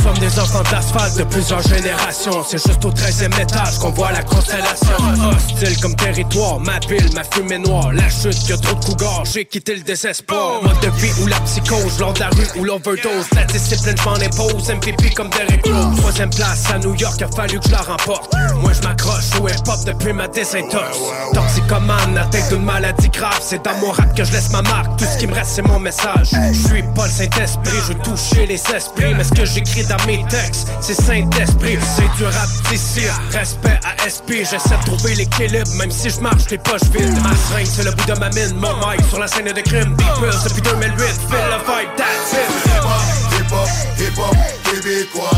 sommes 0.08 0.18
des 0.18 0.38
enfants 0.38 0.62
d'asphalte 0.70 1.18
de 1.18 1.24
plusieurs 1.24 1.62
générations. 1.62 2.44
C'est 2.46 2.64
juste 2.64 2.84
au 2.84 2.90
13e 2.90 3.40
étage 3.40 3.78
qu'on 3.78 3.90
voit 3.90 4.12
la 4.12 4.22
constellation. 4.22 4.96
Hostile 5.30 5.80
comme 5.80 5.94
territoire, 5.96 6.60
ma 6.60 6.78
ville, 6.88 7.08
ma 7.14 7.24
fumée 7.24 7.58
noire. 7.58 7.92
La 7.92 8.08
chute, 8.08 8.48
y 8.48 8.52
a 8.52 8.58
trop 8.58 8.74
de 8.74 8.84
cougars, 8.84 9.24
j'ai 9.24 9.44
quitté 9.44 9.74
le 9.74 9.82
désespoir. 9.82 10.62
Mode 10.62 10.80
de 10.80 10.88
vie 11.00 11.12
ou 11.22 11.26
la 11.26 11.40
psychose, 11.40 11.98
lors 12.00 12.12
de 12.12 12.20
la 12.20 12.28
rue 12.28 12.48
ou 12.58 12.64
l'overdose. 12.64 13.26
La 13.34 13.44
discipline, 13.44 13.96
je 13.98 14.04
m'en 14.04 14.14
impose, 14.14 14.70
MVP 14.70 15.10
comme 15.10 15.30
Derrick 15.30 15.66
Rose. 15.66 15.96
Troisième 15.98 16.30
place 16.30 16.70
à 16.72 16.78
New 16.78 16.94
York, 16.94 17.20
a 17.22 17.28
fallu 17.28 17.58
que 17.58 17.66
je 17.66 17.72
la 17.72 17.82
remporte. 17.82 18.32
Moi, 18.60 18.72
je 18.72 18.86
m'accroche 18.86 19.40
au 19.40 19.48
hip-hop 19.48 19.84
depuis 19.84 20.12
ma 20.12 20.28
désintox. 20.28 20.98
Toxicomane, 21.34 22.16
atteint 22.16 22.48
d'une 22.48 22.64
maladie 22.64 23.08
grave. 23.10 23.38
C'est 23.40 23.64
dans 23.64 23.76
mon 23.78 23.90
rap 23.90 24.14
que 24.16 24.24
je 24.24 24.32
laisse 24.32 24.50
ma 24.50 24.62
marque. 24.62 24.98
Tout 24.98 25.04
ce 25.04 25.18
qui 25.18 25.26
me 25.26 25.34
reste, 25.34 25.50
c'est 25.56 25.62
mon 25.62 25.78
message. 25.78 26.30
Je 26.52 26.68
suis 26.68 26.82
pas 26.94 27.06
le 27.06 27.12
Saint-Esprit, 27.12 27.76
je 27.86 27.92
veux 27.92 27.98
toucher 27.98 28.46
les 28.46 28.60
esprits. 28.74 29.14
Mais 29.14 29.24
ce 29.24 29.32
que 29.32 29.44
j'écris 29.44 29.84
dans 29.84 29.97
mes 30.06 30.24
textes, 30.28 30.68
c'est 30.80 30.94
Saint-Esprit. 30.94 31.78
C'est 31.96 32.08
du 32.16 32.24
rap 32.24 32.48
d'ici, 32.70 33.02
respect 33.32 33.78
à 33.84 34.08
SP. 34.08 34.44
J'essaie 34.48 34.76
de 34.76 34.84
trouver 34.84 35.14
l'équilibre, 35.14 35.70
même 35.76 35.90
si 35.90 36.10
je 36.10 36.20
marche 36.20 36.48
les 36.50 36.58
poches 36.58 36.88
vides. 36.92 37.20
Ma 37.22 37.34
seringue, 37.34 37.66
c'est 37.66 37.84
le 37.84 37.92
bout 37.92 38.06
de 38.06 38.18
ma 38.18 38.28
mine. 38.30 38.54
Mon 38.56 38.74
mic 38.76 39.04
sur 39.08 39.18
la 39.18 39.28
scène 39.28 39.52
de 39.52 39.60
crime. 39.60 39.96
Wills 40.20 40.42
depuis 40.44 40.62
2008. 40.62 40.96
Feel 40.98 41.48
the 41.50 41.60
vibe, 41.66 41.88
that's 41.96 42.32
it. 42.32 42.48
Hip 42.66 42.84
hop, 42.84 43.02
hip 43.32 43.52
hop, 43.52 43.68
hip 43.98 44.18
hop, 44.18 44.36
québécois 44.64 45.30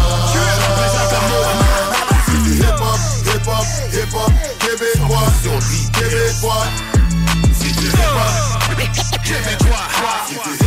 Si 2.26 2.32
tu 2.44 2.50
hip 2.58 2.80
hop, 2.80 2.98
hip 3.26 3.46
hop, 3.46 3.64
hip 3.92 4.14
hop, 4.14 4.32
québécois 4.58 5.26
Québécois 5.92 6.66
Si 7.58 7.72
tu 7.72 7.86
hip 7.86 7.94
hop, 7.94 9.20
québécois 9.24 10.59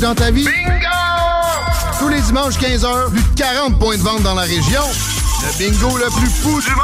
dans 0.00 0.14
ta 0.14 0.30
vie? 0.30 0.44
Bingo! 0.44 0.86
Tous 1.98 2.08
les 2.08 2.20
dimanches 2.20 2.58
15h, 2.58 3.10
plus 3.10 3.22
de 3.22 3.38
40 3.38 3.78
points 3.78 3.96
de 3.96 4.02
vente 4.02 4.22
dans 4.22 4.34
la 4.34 4.42
région. 4.42 4.82
Le 5.42 5.58
bingo 5.58 5.96
le 5.98 6.06
plus 6.18 6.30
fou 6.30 6.60
du 6.60 6.70
monde! 6.70 6.80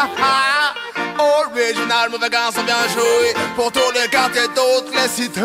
Original, 1.18 2.08
mauvais 2.10 2.30
garçon 2.30 2.62
bien 2.64 2.88
joué 2.94 3.34
Pour 3.54 3.70
tout 3.70 3.80
le 3.94 4.08
quartier 4.08 4.46
d'autres 4.54 4.90
les 4.94 5.08
cités 5.08 5.42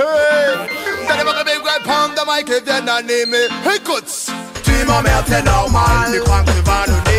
T'as 1.08 1.18
des 1.18 1.24
big 1.24 1.62
red 1.62 1.84
pound 1.84 2.14
de 2.16 2.22
mic 2.26 2.46
qui 2.46 2.64
viennent 2.64 2.88
animer 2.88 3.48
Écoute, 3.76 4.28
tu 4.64 4.86
m'emmerdes 4.86 5.26
c'est 5.28 5.44
normal 5.44 6.12
Tu 6.14 6.22
crois 6.22 6.42
que 6.44 6.52
tu 6.52 6.62
vas 6.62 6.86
nous 6.88 7.15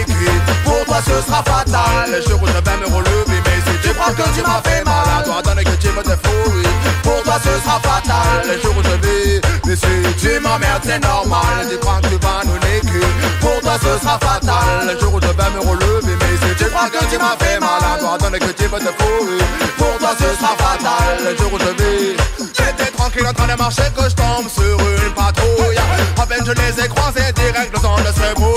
Pour 0.66 0.84
toi 0.84 0.98
ce 1.06 1.22
sera 1.22 1.43
fatal. 1.44 2.10
Le 2.10 2.20
jour 2.20 2.43
où 2.43 2.47
je 2.47 2.52
vais 2.52 2.76
me 2.82 2.86
relever 2.93 3.38
Mais 3.47 3.59
si 3.64 3.88
tu 3.88 3.94
crois 3.94 4.12
que 4.12 4.26
tu 4.34 4.43
m'as 4.43 4.60
fait 4.66 4.84
mal 4.84 5.22
toi 5.24 5.40
donner 5.43 5.62
que 5.62 5.76
tu 5.76 5.88
me 5.88 6.02
défouilles 6.02 6.72
Pour 7.05 7.22
toi 7.22 7.38
ce 7.38 7.55
sera 7.62 7.78
fatal. 7.80 8.43
Le 8.51 8.60
jour 8.60 8.74
où 8.76 8.82
je 8.82 8.97
vais 9.06 9.40
Mais 9.64 9.76
si 9.76 9.94
tu 10.18 10.40
m'emmerdes 10.40 10.82
c'est 10.84 10.98
normal. 10.98 11.70
Tu 11.70 11.78
crois 11.78 12.01
que 12.02 12.09
tu 12.09 12.18
vas 12.18 12.43
nous 12.44 12.59
niquer. 12.66 13.06
Pour 13.40 13.60
toi 13.60 13.78
ce 13.80 13.93
sera 14.02 14.18
fatal. 14.18 14.90
Le 14.90 14.98
jour 14.98 15.14
où 15.14 15.20
je 15.22 15.28
vais 15.28 15.51
me 15.55 15.60
relever 15.70 16.16
Mais 16.20 16.34
si 16.43 16.55
tu 16.59 16.64
crois 16.70 16.90
que 16.90 17.05
tu 17.06 17.16
m'as 17.16 17.36
fait 17.38 17.60
mal 17.60 18.01
toi 18.01 18.18
donner 18.18 18.40
que 18.40 18.51
tu 18.51 18.64
me 18.64 18.78
défouilles 18.78 19.47
Pour 19.78 19.97
toi 19.98 20.10
ce 20.18 20.28
sera 20.36 20.55
fatal. 20.59 21.14
Le 21.24 21.36
jour 21.36 21.52
où 21.55 21.59
je 21.59 21.72
vais 21.78 22.16
J'étais 22.59 22.90
tranquille 22.90 23.26
en 23.26 23.32
train 23.32 23.47
de 23.47 23.59
marcher 23.59 23.88
Que 23.97 24.09
je 24.10 24.14
tombe 24.16 24.48
sur 24.51 24.78
une 24.80 25.14
patrouille. 25.14 25.78
À 26.20 26.26
peine 26.26 26.44
je 26.44 26.52
les 26.52 26.84
ai 26.84 26.88
croisés 26.88 27.32
direct 27.34 27.70
le 27.72 27.80
sang 27.80 27.97
de 27.97 28.34
brouille 28.34 28.56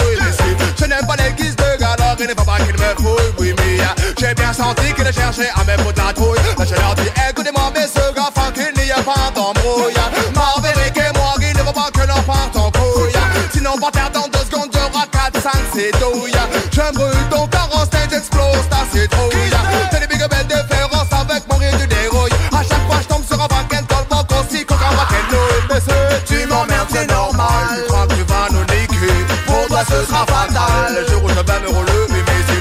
galère 2.60 2.68
Il 2.68 2.74
ne 2.74 2.78
faut 2.78 2.96
pas 2.96 2.96
qu'ils 2.96 3.06
me 3.06 3.18
fouillent 3.18 3.34
Oui 3.40 3.56
mais 3.58 3.80
euh, 3.82 4.14
j'ai 4.20 4.34
bien 4.34 4.54
senti 4.54 4.94
qu'ils 4.94 5.14
cherchaient 5.14 5.50
à 5.56 5.64
me 5.64 5.84
foutre 5.84 6.04
la 6.06 6.14
trouille. 6.14 6.40
Je 6.60 6.76
leur 6.76 6.96
dis 6.96 7.10
écoutez-moi 7.30 7.72
mais 7.74 7.88
ce 7.88 8.14
gars 8.14 8.30
qu'il 8.54 8.84
n'y 8.84 8.92
a 8.92 9.02
pas 9.02 9.32
d'embrouille. 9.34 9.94
Marverick 10.36 10.98
et 10.98 11.18
moi 11.18 11.34
il 11.42 11.54
ne 11.58 11.64
faut 11.64 11.74
pas 11.74 11.90
que 11.94 12.08
l'on 12.08 12.22
parte 12.24 12.56
en 12.56 12.72
couille 12.72 13.14
Sinon 13.54 13.78
par 13.80 13.92
terre 13.92 14.12
dans 14.14 14.28
deux 14.28 14.46
secondes 14.46 14.70
j'aurai 14.74 15.06
4, 15.12 15.42
5 15.42 15.52
c'est 15.74 15.92
douille 16.00 16.32
Je 16.72 16.94
brûle 16.94 17.30
ton 17.30 17.48
carrosse 17.48 17.90
et 17.94 18.10
j'explose 18.10 18.68
ta 18.70 18.84
citrouille 18.92 19.52
C'est 19.92 20.00
des 20.00 20.08
big 20.08 20.20
belles 20.30 20.48
différences 20.48 21.12
avec 21.12 21.44
mon 21.50 21.58
riz 21.58 21.76
du 21.78 21.88
dérouille 21.88 22.32
À 22.52 22.64
chaque 22.64 22.86
fois 22.88 23.00
je 23.02 23.08
tombe 23.08 23.26
sur 23.26 23.42
un 23.42 23.48
paquet 23.48 23.84
tellement 23.88 24.24
concis 24.26 24.66
qu'on 24.66 24.76
va 24.76 25.08
nouille 25.32 25.64
Mais 25.70 25.80
c'est 25.86 26.10
tu 26.26 26.46
m'emmerdes 26.48 26.88
c'est 26.92 27.08
normal. 27.08 27.68
Tu 27.76 27.84
crois 27.88 28.08
que 28.08 28.14
tu 28.14 28.24
vas 28.24 28.48
nous 28.52 28.62
niquer. 28.62 29.14
Pour 29.46 29.68
toi 29.68 29.84
ce 29.88 30.06
sera 30.06 30.26
fatal. 30.26 30.96
Le 30.96 31.08
jour 31.12 31.24
où 31.24 31.30
je 31.30 31.36
vais 31.36 31.60
me 31.62 31.70
relever 31.70 32.19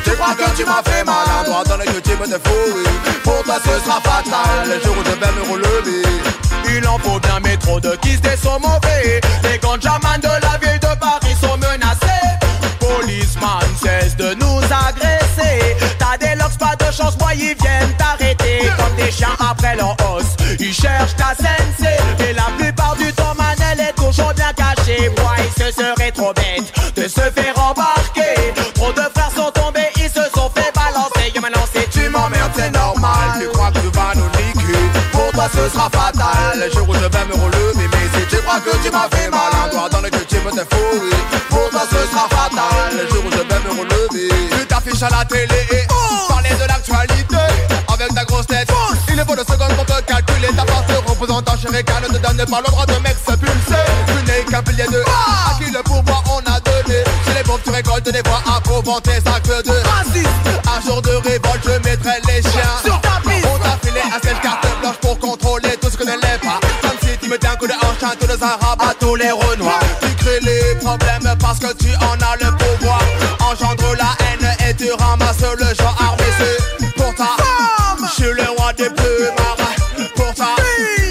tu 0.08 0.16
crois 0.16 0.34
que 0.34 0.56
tu 0.56 0.64
m'as 0.64 0.82
fait 0.90 1.04
mal 1.04 1.44
toi 1.44 1.62
donner 1.64 1.84
que 1.84 2.00
tu 2.00 2.16
me 2.16 2.26
défouilles 2.26 2.88
Pour 3.24 3.42
toi 3.44 3.56
ce 3.62 3.84
sera 3.84 4.00
fatal 4.00 4.66
Le 4.66 4.82
jour 4.82 4.94
où 4.98 5.04
je 5.04 5.10
vais 5.10 5.32
me 5.32 5.52
relever 5.52 6.08
il 6.76 6.86
en 6.86 6.98
faut 6.98 7.18
bien, 7.20 7.38
mais 7.42 7.56
trop 7.56 7.80
de 7.80 7.94
kiss 7.96 8.20
des 8.20 8.36
sont 8.36 8.60
mauvais. 8.60 9.20
Les 9.44 9.58
ganjamans 9.58 10.18
de 10.20 10.28
la 10.28 10.58
ville 10.60 10.78
de 10.80 10.98
Paris 10.98 11.36
sont 11.40 11.56
menacés. 11.56 12.28
Policeman 12.78 13.66
cesse 13.82 14.16
de 14.16 14.34
nous 14.34 14.58
agresser. 14.58 15.76
T'as 15.98 16.18
des 16.18 16.34
locks, 16.36 16.58
pas 16.58 16.76
de 16.76 16.92
chance, 16.92 17.16
moi 17.18 17.34
ils 17.34 17.56
viennent 17.60 17.92
t'arrêter. 17.96 18.70
Comme 18.76 18.94
des 18.96 19.10
chiens 19.10 19.36
après 19.38 19.76
leur 19.76 19.96
os, 20.14 20.24
ils 20.58 20.74
cherchent 20.74 21.16
ta 21.16 21.34
sensei. 21.34 21.96
Et 22.28 22.32
la 22.32 22.50
plupart 22.58 22.96
du 22.96 23.12
temps, 23.12 23.34
Manel 23.36 23.80
est 23.80 23.92
toujours 23.94 24.32
bien 24.34 24.52
caché. 24.52 25.10
Moi, 25.18 25.36
ce 25.56 25.72
serait 25.72 26.12
trop 26.12 26.32
bête 26.34 26.72
de 26.96 27.08
se 27.08 27.20
faire 27.20 27.37
ce 35.52 35.68
sera 35.68 35.88
fatal. 35.90 36.58
Le 36.58 36.70
jour 36.72 36.88
où 36.88 36.94
je 36.94 37.00
vais 37.00 37.24
me 37.26 37.34
relever. 37.34 37.88
Mais 37.90 38.20
si 38.20 38.26
tu 38.28 38.36
crois 38.42 38.60
que 38.60 38.76
tu 38.82 38.90
m'as 38.90 39.08
fait 39.10 39.30
mal, 39.30 39.52
à 39.64 39.68
toi 39.70 39.88
dans 39.88 40.00
le 40.00 40.10
que 40.10 40.24
tu 40.24 40.36
me 40.36 40.50
défouilles. 40.50 41.16
Pour 41.48 41.70
toi, 41.70 41.82
ce 41.90 41.96
sera 42.10 42.28
fatal. 42.28 42.98
Le 42.98 43.08
jour 43.08 43.24
où 43.26 43.30
je 43.30 43.38
vais 43.38 43.60
me 43.64 43.80
relever. 43.80 44.28
Tu 44.58 44.66
t'affiches 44.66 45.02
à 45.02 45.10
la 45.10 45.24
télé 45.24 45.66
et 45.72 45.86
parler 46.28 46.50
de 46.50 46.68
l'actualité 46.68 47.36
avec 47.92 48.14
ta 48.14 48.24
grosse 48.24 48.46
tête. 48.46 48.68
Il 49.08 49.18
est 49.18 49.24
faut 49.24 49.34
de 49.34 49.40
secondes 49.40 49.74
pour 49.74 49.86
te 49.86 50.00
calculer 50.02 50.48
ta 50.48 50.64
force 50.66 50.86
de 50.86 51.08
représentant 51.08 51.56
chérical 51.56 52.02
ne 52.02 52.16
te 52.16 52.22
donne 52.22 52.46
pas 52.46 52.60
le 52.60 52.70
droit 52.70 52.86
de 52.86 52.94
mec 53.02 53.16
se 53.26 53.34
pulser. 53.34 53.84
Tu 54.06 54.30
n'es 54.30 54.44
qu'un 54.44 54.62
pilier 54.62 54.86
de 54.90 55.00
à 55.00 55.58
qui 55.58 55.70
le 55.70 55.82
pouvoir 55.82 56.22
on 56.30 56.38
a 56.38 56.60
donné. 56.60 57.02
Chez 57.26 57.34
les 57.34 57.42
pauvres 57.42 57.60
tu 57.64 57.70
récoltes 57.70 58.10
des 58.10 58.22
voix 58.22 58.42
approuvant 58.56 59.00
tes 59.00 59.16
actes 59.16 59.66
de 59.66 59.72
Un 59.72 60.80
jour 60.86 61.02
de 61.02 61.10
révolte 61.10 61.64
je 61.64 61.88
mettrai 61.88 62.20
les 62.28 62.42
chiens 62.42 62.97
tous 67.98 68.26
les 68.28 68.42
arabes, 68.42 68.80
à 68.80 68.94
tous 68.94 69.16
les 69.16 69.30
renois. 69.30 69.80
Tu 70.00 70.14
crées 70.14 70.40
les 70.42 70.74
problèmes 70.76 71.36
parce 71.40 71.58
que 71.58 71.72
tu 71.74 71.88
en 71.96 72.14
as 72.14 72.36
le 72.36 72.50
pouvoir. 72.56 73.02
Engendre 73.40 73.94
la 73.96 74.14
haine 74.24 74.68
et 74.68 74.74
tu 74.74 74.90
ramasses 74.92 75.40
le 75.40 75.74
genre 75.74 75.96
armé. 76.00 76.24
C'est 76.38 76.94
pour 76.94 77.14
ta 77.14 77.24
femme. 77.24 78.08
Je 78.08 78.22
suis 78.22 78.32
le 78.32 78.48
roi 78.56 78.72
des 78.74 78.90
plumards. 78.90 79.56
Pour 80.14 80.34
ta 80.34 80.54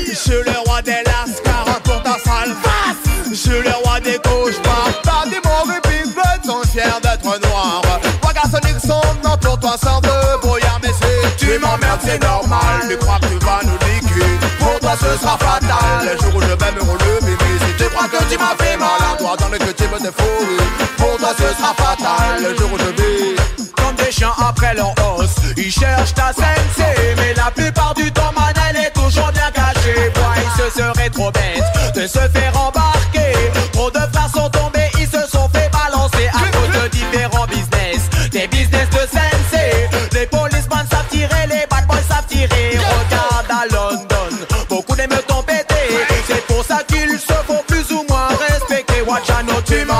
Je 0.09 0.15
suis 0.15 0.31
le 0.31 0.57
roi 0.65 0.81
des 0.81 1.03
lascars. 1.05 1.79
Pour 1.83 2.01
ta 2.03 2.17
sale 2.23 2.55
face. 2.63 3.29
Je 3.29 3.35
suis 3.35 3.61
le 3.61 3.73
roi 3.83 3.99
des 3.99 4.19
cauchemars. 4.19 4.91
T'as 5.03 5.29
des 5.29 5.41
mauvais 5.43 5.81
pigments 5.81 6.43
sont 6.45 6.67
fiers 6.69 6.83
d'être 7.03 7.39
noirs. 7.47 7.81
Regarde 8.21 8.79
son 8.81 9.01
nom 9.27 9.37
pour 9.37 9.59
toi 9.59 9.75
sort 9.81 10.01
de 10.01 10.39
brouillard. 10.41 10.79
Mais 10.81 10.91
tu 11.37 11.59
m'emmerdes, 11.59 11.99
c'est 12.03 12.21
normal. 12.21 12.85
Mais 12.87 12.95
crois 12.95 13.19
que 13.19 13.36
toi, 14.87 14.95
ce 14.99 15.21
sera 15.21 15.37
fatal. 15.37 15.99
Le 16.03 16.17
jour 16.23 16.35
où 16.35 16.41
je 16.41 16.47
vais 16.47 16.71
me 16.71 16.81
relever. 16.81 17.35
Mais 17.39 17.67
si 17.67 17.73
tu 17.77 17.89
crois 17.89 18.07
que 18.07 18.23
tu 18.29 18.37
m'as 18.37 18.55
fait 18.63 18.77
mal 18.77 18.89
à 19.11 19.17
toi, 19.17 19.35
dans 19.37 19.49
le 19.49 19.57
que 19.57 19.71
tu 19.71 19.83
te 19.83 20.11
fourrer. 20.17 20.67
Pour 20.97 21.17
toi, 21.17 21.33
ce 21.37 21.47
sera 21.57 21.73
fatal. 21.73 22.41
Le 22.41 22.57
jour 22.57 22.69
où 22.73 22.77
je 22.77 23.01
vais. 23.01 23.35
Comme 23.75 23.95
des 23.95 24.11
chiens 24.11 24.33
après 24.37 24.73
leur 24.73 24.93
os 25.19 25.29
Ils 25.55 25.71
cherchent 25.71 26.13
ta 26.13 26.33
sensei 26.33 27.15
Mais 27.17 27.33
la 27.33 27.51
plupart 27.51 27.93
du 27.93 28.11
temps 28.11 28.31
man 28.35 28.53
elle 28.69 28.77
est 28.85 28.91
toujours 28.91 29.31
bien 29.31 29.49
cachée 29.53 30.11
Boy 30.13 30.43
ce 30.57 30.79
serait 30.79 31.09
trop 31.09 31.31
bête 31.31 31.95
De 31.95 32.05
se 32.05 32.19
faire 32.19 32.46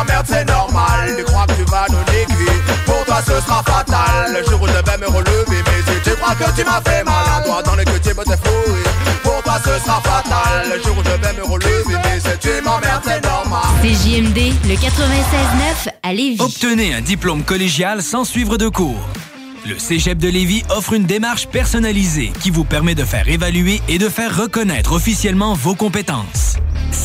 m'emmerdes, 0.08 0.26
c'est 0.28 0.46
normal. 0.46 1.16
Tu 1.18 1.24
crois 1.24 1.46
que 1.46 1.54
tu 1.54 1.64
vas 1.66 1.86
nous 1.90 2.00
niquer. 2.00 2.52
Pour 2.86 3.06
toi, 3.06 3.22
ce 3.26 3.42
sera 3.42 3.64
fatal. 3.64 4.34
Le 4.34 4.44
jour 4.50 4.62
où 4.62 4.68
je 4.68 4.74
vais 4.74 4.98
me 4.98 5.08
relever. 5.08 5.64
Mais 5.66 5.94
si 5.94 6.02
tu 6.10 6.16
crois 6.16 6.36
que 6.36 6.56
tu 6.56 6.66
m'as 6.66 6.82
fait 6.82 7.04
mal 7.04 7.26
à 7.38 7.42
toi, 7.44 7.64
dans 7.64 7.76
le 7.76 7.84
que 7.84 7.98
tu 7.98 8.10
veux 8.10 8.24
te 8.24 8.38
fourrer. 8.38 8.84
Pour 9.24 9.42
toi, 9.44 9.60
ce 9.64 9.84
sera 9.84 10.02
fatal. 10.02 10.72
Le 10.74 10.84
jour 10.84 10.98
où 10.98 11.04
je 11.04 11.28
vais 11.28 11.34
me 11.34 11.44
relever. 11.44 11.96
Mais 12.04 12.20
si 12.20 12.38
tu 12.40 12.62
m'emmerdes, 12.64 13.04
c'est 13.06 13.24
normal. 13.24 13.64
CJMD, 13.82 14.54
le 14.68 14.76
96.9 14.76 15.90
à 16.04 16.14
Lévis. 16.14 16.42
Obtenez 16.42 16.94
un 16.94 17.02
diplôme 17.02 17.44
collégial 17.44 18.02
sans 18.02 18.26
suivre 18.26 18.58
de 18.58 18.68
cours. 18.68 19.02
Le 19.66 19.78
Cégep 19.78 20.18
de 20.18 20.30
Lévis 20.30 20.64
offre 20.70 20.94
une 20.94 21.04
démarche 21.04 21.48
personnalisée 21.48 22.32
qui 22.42 22.52
vous 22.52 22.64
permet 22.64 22.96
de 22.96 23.04
faire 23.04 23.28
évaluer 23.28 23.82
et 23.90 23.98
de 23.98 24.08
faire 24.08 24.36
reconnaître 24.38 24.94
officiellement 24.94 25.56
vos 25.56 25.76
compétences. 25.76 26.47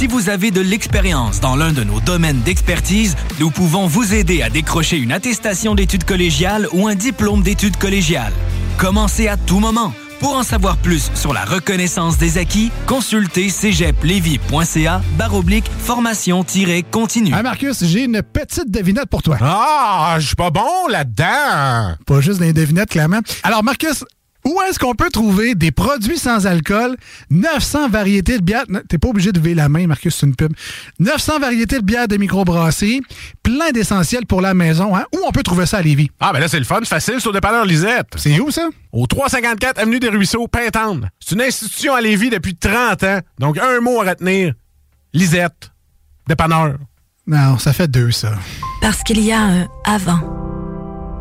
Si 0.02 0.08
vous 0.08 0.28
avez 0.30 0.50
de 0.50 0.60
l'expérience 0.60 1.38
dans 1.38 1.54
l'un 1.54 1.72
de 1.72 1.84
nos 1.84 2.00
domaines 2.00 2.40
d'expertise, 2.40 3.14
nous 3.38 3.52
pouvons 3.52 3.86
vous 3.86 4.14
aider 4.14 4.42
à 4.42 4.50
décrocher 4.50 4.96
une 4.96 5.12
attestation 5.12 5.76
d'études 5.76 6.02
collégiales 6.02 6.66
ou 6.72 6.88
un 6.88 6.96
diplôme 6.96 7.40
d'études 7.40 7.76
collégiales. 7.76 8.32
Commencez 8.78 9.28
à 9.28 9.36
tout 9.36 9.60
moment. 9.60 9.94
Pour 10.18 10.34
en 10.34 10.42
savoir 10.42 10.78
plus 10.78 11.12
sur 11.14 11.32
la 11.32 11.44
reconnaissance 11.44 12.18
des 12.18 12.36
acquis, 12.36 12.72
consultez 12.86 13.48
cégeplevy.ca 13.48 15.02
baroblique 15.16 15.70
formation-continue. 15.78 17.32
Hey 17.32 17.42
Marcus, 17.44 17.84
j'ai 17.84 18.02
une 18.02 18.22
petite 18.22 18.72
devinette 18.72 19.06
pour 19.06 19.22
toi. 19.22 19.38
Ah, 19.40 20.16
je 20.18 20.26
suis 20.26 20.34
pas 20.34 20.50
bon 20.50 20.88
là-dedans. 20.90 21.94
Pas 22.04 22.20
juste 22.20 22.40
des 22.40 22.52
devinettes, 22.52 22.90
clairement. 22.90 23.20
Alors, 23.44 23.62
Marcus, 23.62 24.04
où 24.44 24.58
est-ce 24.68 24.78
qu'on 24.78 24.94
peut 24.94 25.10
trouver 25.10 25.54
des 25.54 25.70
produits 25.70 26.18
sans 26.18 26.46
alcool, 26.46 26.96
900 27.30 27.88
variétés 27.88 28.38
de 28.38 28.42
bières, 28.42 28.64
t'es 28.88 28.98
pas 28.98 29.08
obligé 29.08 29.32
de 29.32 29.38
lever 29.38 29.54
la 29.54 29.68
main, 29.68 29.86
Marcus, 29.86 30.16
c'est 30.16 30.26
une 30.26 30.34
pub, 30.34 30.52
900 30.98 31.38
variétés 31.38 31.78
de 31.78 31.84
bières 31.84 32.08
de 32.08 32.16
microbrasserie, 32.16 33.02
plein 33.42 33.70
d'essentiels 33.70 34.26
pour 34.26 34.40
la 34.40 34.54
maison, 34.54 34.96
hein? 34.96 35.04
Où 35.14 35.18
on 35.26 35.30
peut 35.30 35.42
trouver 35.42 35.66
ça 35.66 35.78
à 35.78 35.82
Lévis? 35.82 36.10
Ah, 36.20 36.32
ben 36.32 36.40
là, 36.40 36.48
c'est 36.48 36.58
le 36.58 36.64
fun, 36.64 36.80
facile, 36.84 37.20
sur 37.20 37.30
le 37.30 37.36
dépanneur 37.36 37.64
Lisette. 37.64 38.08
C'est 38.16 38.38
où, 38.40 38.50
ça? 38.50 38.68
Au 38.92 39.06
354 39.06 39.78
Avenue 39.78 40.00
des 40.00 40.08
Ruisseaux, 40.08 40.48
Pintante. 40.48 41.04
C'est 41.20 41.34
une 41.34 41.42
institution 41.42 41.94
à 41.94 42.00
Lévis 42.00 42.30
depuis 42.30 42.54
30 42.54 43.02
ans. 43.04 43.20
Donc, 43.38 43.58
un 43.58 43.80
mot 43.80 44.00
à 44.02 44.10
retenir. 44.10 44.54
Lisette. 45.12 45.70
Dépanneur. 46.26 46.76
Non, 47.26 47.58
ça 47.58 47.72
fait 47.72 47.88
deux, 47.88 48.10
ça. 48.10 48.32
Parce 48.80 49.02
qu'il 49.02 49.20
y 49.20 49.32
a 49.32 49.40
un 49.40 49.68
avant, 49.84 50.20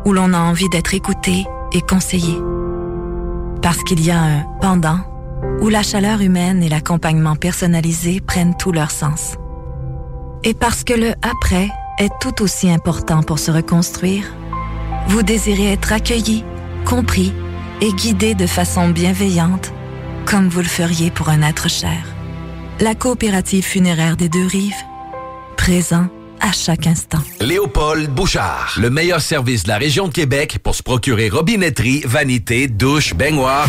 où 0.04 0.12
l'on 0.12 0.32
a 0.32 0.38
envie 0.38 0.68
d'être 0.68 0.94
écouté 0.94 1.44
et 1.72 1.80
conseillé. 1.80 2.36
Parce 3.62 3.82
qu'il 3.84 4.04
y 4.04 4.10
a 4.10 4.20
un 4.20 4.42
pendant, 4.60 4.98
où 5.60 5.68
la 5.68 5.82
chaleur 5.82 6.20
humaine 6.20 6.62
et 6.62 6.68
l'accompagnement 6.68 7.36
personnalisé 7.36 8.20
prennent 8.20 8.56
tout 8.56 8.72
leur 8.72 8.90
sens. 8.90 9.36
Et 10.44 10.54
parce 10.54 10.82
que 10.82 10.94
le 10.94 11.12
après 11.22 11.68
est 11.98 12.12
tout 12.20 12.42
aussi 12.42 12.68
important 12.68 13.22
pour 13.22 13.38
se 13.38 13.50
reconstruire, 13.50 14.24
vous 15.06 15.22
désirez 15.22 15.72
être 15.72 15.92
accueilli, 15.92 16.44
compris 16.84 17.32
et 17.80 17.92
guidé 17.92 18.34
de 18.34 18.46
façon 18.46 18.88
bienveillante, 18.88 19.72
comme 20.26 20.48
vous 20.48 20.60
le 20.60 20.66
feriez 20.66 21.10
pour 21.10 21.28
un 21.28 21.42
être 21.42 21.68
cher. 21.68 22.04
La 22.80 22.94
coopérative 22.94 23.64
funéraire 23.64 24.16
des 24.16 24.28
deux 24.28 24.46
rives, 24.46 24.74
présent 25.56 26.08
à 26.42 26.52
chaque 26.52 26.86
instant. 26.86 27.18
Léopold 27.40 28.10
Bouchard, 28.10 28.74
le 28.78 28.90
meilleur 28.90 29.20
service 29.20 29.62
de 29.62 29.68
la 29.68 29.78
région 29.78 30.08
de 30.08 30.12
Québec 30.12 30.58
pour 30.62 30.74
se 30.74 30.82
procurer 30.82 31.28
robinetterie, 31.28 32.02
vanité, 32.04 32.68
douche, 32.68 33.14
baignoire. 33.14 33.68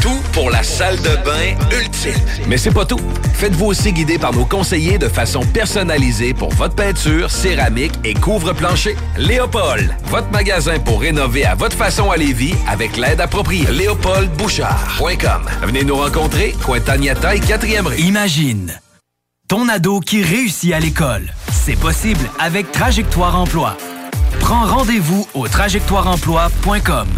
Tout 0.00 0.20
pour 0.32 0.50
la 0.50 0.62
salle 0.62 0.96
de 0.98 1.16
bain 1.24 1.56
ultime. 1.78 2.14
Mais 2.46 2.56
c'est 2.56 2.70
pas 2.70 2.86
tout. 2.86 3.00
Faites-vous 3.34 3.66
aussi 3.66 3.92
guider 3.92 4.18
par 4.18 4.32
nos 4.32 4.44
conseillers 4.44 4.98
de 4.98 5.08
façon 5.08 5.40
personnalisée 5.40 6.32
pour 6.32 6.50
votre 6.50 6.74
peinture, 6.74 7.30
céramique 7.30 7.92
et 8.04 8.14
couvre-plancher. 8.14 8.96
Léopold, 9.18 9.94
votre 10.06 10.30
magasin 10.30 10.78
pour 10.78 11.00
rénover 11.00 11.44
à 11.44 11.54
votre 11.54 11.76
façon 11.76 12.10
à 12.10 12.16
Lévis 12.16 12.54
avec 12.68 12.96
l'aide 12.96 13.20
appropriée. 13.20 13.70
LéopoldBouchard.com. 13.70 15.42
Venez 15.62 15.84
nous 15.84 15.96
rencontrer, 15.96 16.54
Cointagnata 16.64 17.34
et 17.34 17.40
4e 17.40 17.86
rue. 17.86 18.00
Imagine 18.00 18.80
ton 19.50 19.68
ado 19.68 19.98
qui 19.98 20.22
réussit 20.22 20.72
à 20.72 20.78
l'école. 20.78 21.26
C'est 21.50 21.74
possible 21.74 22.30
avec 22.38 22.70
Trajectoire 22.70 23.36
Emploi. 23.36 23.76
Prends 24.38 24.64
rendez-vous 24.64 25.26
au 25.34 25.48
trajectoireemploi.com. 25.48 27.08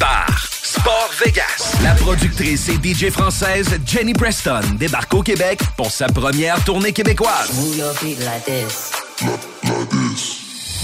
Bar 0.00 0.48
Sport 0.50 1.10
Vegas. 1.24 1.76
La 1.84 1.94
productrice 1.94 2.68
et 2.68 2.74
DJ 2.82 3.10
française 3.10 3.78
Jenny 3.86 4.12
Preston 4.12 4.74
débarque 4.76 5.14
au 5.14 5.22
Québec 5.22 5.60
pour 5.76 5.92
sa 5.92 6.08
première 6.08 6.64
tournée 6.64 6.92
québécoise. 6.92 7.52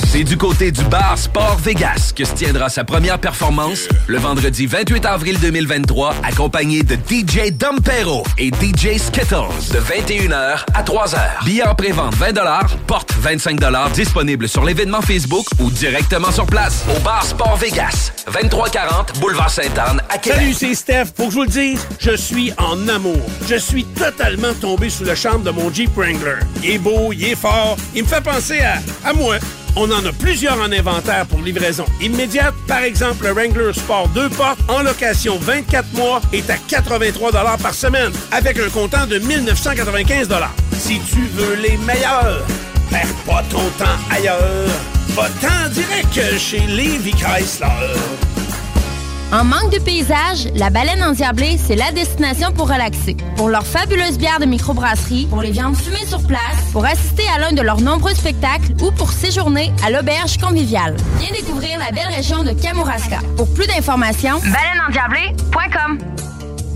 C'est 0.07 0.25
du 0.25 0.37
côté 0.37 0.70
du 0.70 0.83
bar 0.85 1.19
Sport 1.19 1.59
Vegas 1.59 2.12
que 2.15 2.25
se 2.25 2.33
tiendra 2.33 2.69
sa 2.69 2.85
première 2.85 3.19
performance 3.19 3.89
le 4.07 4.19
vendredi 4.19 4.66
28 4.66 5.05
avril 5.05 5.39
2023, 5.39 6.15
accompagné 6.23 6.83
de 6.83 6.95
DJ 6.95 7.51
Dompero 7.53 8.25
et 8.39 8.49
DJ 8.49 8.99
Skittles 8.99 9.73
de 9.73 9.79
21h 9.79 10.65
à 10.75 10.83
3h. 10.83 11.45
Billets 11.45 11.66
en 11.66 11.75
pré-vente 11.75 12.15
20 12.15 12.33
porte 12.87 13.12
25 13.20 13.59
disponible 13.93 14.49
sur 14.49 14.65
l'événement 14.65 15.03
Facebook 15.03 15.47
ou 15.61 15.70
directement 15.70 16.31
sur 16.31 16.47
place 16.47 16.85
au 16.97 17.01
bar 17.01 17.25
Sport 17.25 17.57
Vegas, 17.57 18.12
2340 18.33 19.20
Boulevard 19.20 19.51
Sainte-Anne 19.51 20.01
à 20.09 20.19
Québec. 20.19 20.39
Salut, 20.39 20.55
c'est 20.55 20.75
Steph. 20.75 21.07
Pour 21.15 21.27
que 21.27 21.33
je 21.33 21.37
vous 21.37 21.45
le 21.45 21.51
dise, 21.51 21.87
je 21.99 22.16
suis 22.16 22.53
en 22.57 22.89
amour. 22.89 23.20
Je 23.49 23.57
suis 23.57 23.85
totalement 23.85 24.55
tombé 24.61 24.89
sous 24.91 25.05
le 25.05 25.15
charme 25.15 25.43
de 25.43 25.51
mon 25.51 25.73
Jeep 25.73 25.95
Wrangler. 25.95 26.41
Il 26.62 26.70
est 26.70 26.79
beau, 26.79 27.12
il 27.12 27.25
est 27.25 27.37
fort, 27.37 27.77
il 27.95 28.05
me 28.05 28.09
fait 28.09 28.23
penser 28.23 28.61
à 29.05 29.12
moi. 29.12 29.37
On 29.81 29.89
en 29.93 30.05
a 30.05 30.13
plusieurs 30.13 30.61
en 30.61 30.73
inventaire 30.73 31.25
pour 31.27 31.41
livraison 31.41 31.85
immédiate. 32.01 32.55
Par 32.67 32.83
exemple, 32.83 33.27
le 33.27 33.33
Wrangler 33.33 33.73
Sport 33.73 34.09
2 34.09 34.29
portes 34.31 34.59
en 34.67 34.83
location 34.83 35.39
24 35.39 35.95
mois 35.95 36.21
est 36.33 36.51
à 36.51 36.57
83 36.57 37.31
par 37.59 37.75
semaine 37.75 38.11
avec 38.33 38.59
un 38.59 38.69
comptant 38.71 39.07
de 39.07 39.21
1995 39.21 40.31
Si 40.73 40.99
tu 41.09 41.21
veux 41.33 41.55
les 41.55 41.77
meilleurs, 41.77 42.45
perds 42.91 43.15
pas 43.25 43.45
ton 43.51 43.63
temps 43.79 43.99
ailleurs. 44.11 44.69
Va-t'en 45.11 45.69
direct 45.71 46.39
chez 46.39 46.59
Levi 46.59 47.13
Chrysler. 47.13 48.38
En 49.31 49.45
manque 49.45 49.71
de 49.71 49.79
paysage, 49.79 50.49
la 50.55 50.71
baleine 50.71 51.03
endiablée, 51.03 51.59
c'est 51.59 51.77
la 51.77 51.93
destination 51.93 52.51
pour 52.51 52.67
relaxer. 52.67 53.15
Pour 53.37 53.51
leurs 53.51 53.67
fabuleuses 53.67 54.17
bières 54.17 54.41
de 54.41 54.47
microbrasserie, 54.47 55.27
pour 55.27 55.43
les 55.43 55.51
viandes 55.51 55.77
fumées 55.77 56.07
sur 56.07 56.27
place, 56.27 56.41
pour 56.73 56.87
assister 56.87 57.25
à 57.37 57.39
l'un 57.39 57.53
de 57.53 57.61
leurs 57.61 57.83
nombreux 57.83 58.15
spectacles 58.15 58.73
ou 58.81 58.91
pour 58.91 59.13
séjourner 59.13 59.71
à 59.85 59.91
l'auberge 59.91 60.39
conviviale. 60.39 60.97
Viens 61.19 61.31
découvrir 61.31 61.79
la 61.79 61.93
belle 61.93 62.09
région 62.09 62.43
de 62.43 62.53
Kamouraska. 62.53 63.19
Pour 63.37 63.53
plus 63.53 63.67
d'informations, 63.67 64.41
baleineendiablée.com. 64.41 65.99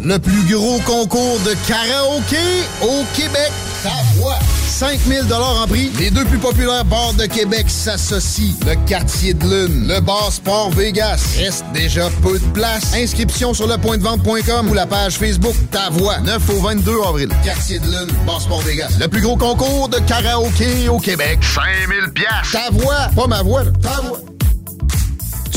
Le 0.04 0.18
plus 0.18 0.42
gros 0.52 0.80
concours 0.80 1.38
de 1.44 1.54
karaoké 1.68 2.36
au 2.82 3.04
Québec. 3.14 3.52
Ta 3.84 3.90
voix. 4.16 4.36
5000 4.66 5.32
en 5.32 5.66
prix. 5.68 5.92
Les 5.96 6.10
deux 6.10 6.24
plus 6.24 6.38
populaires 6.38 6.84
bars 6.84 7.14
de 7.14 7.26
Québec 7.26 7.66
s'associent. 7.68 8.56
Le 8.66 8.74
quartier 8.88 9.32
de 9.32 9.44
lune, 9.44 9.86
le 9.86 10.00
bar 10.00 10.32
Sport 10.32 10.70
Vegas. 10.70 11.22
Reste 11.38 11.64
déjà 11.72 12.08
peu 12.20 12.36
de 12.36 12.44
place. 12.46 12.92
Inscription 12.96 13.54
sur 13.54 13.68
lepointdevente.com 13.68 14.70
ou 14.70 14.74
la 14.74 14.86
page 14.86 15.18
Facebook 15.18 15.54
Ta 15.70 15.88
Voix. 15.90 16.18
9 16.18 16.50
au 16.50 16.60
22 16.60 16.92
avril. 17.06 17.28
Quartier 17.44 17.78
de 17.78 17.86
lune, 17.86 18.12
bar 18.26 18.40
Sport 18.40 18.62
Vegas. 18.62 18.90
Le 18.98 19.06
plus 19.06 19.20
gros 19.20 19.36
concours 19.36 19.88
de 19.88 20.00
karaoké 20.00 20.88
au 20.88 20.98
Québec. 20.98 21.38
5000 21.42 22.12
pièces. 22.12 22.50
Ta 22.50 22.70
voix, 22.72 23.08
pas 23.14 23.28
ma 23.28 23.42
voix, 23.42 23.62
là. 23.62 23.70
ta 23.80 24.00
voix. 24.00 24.18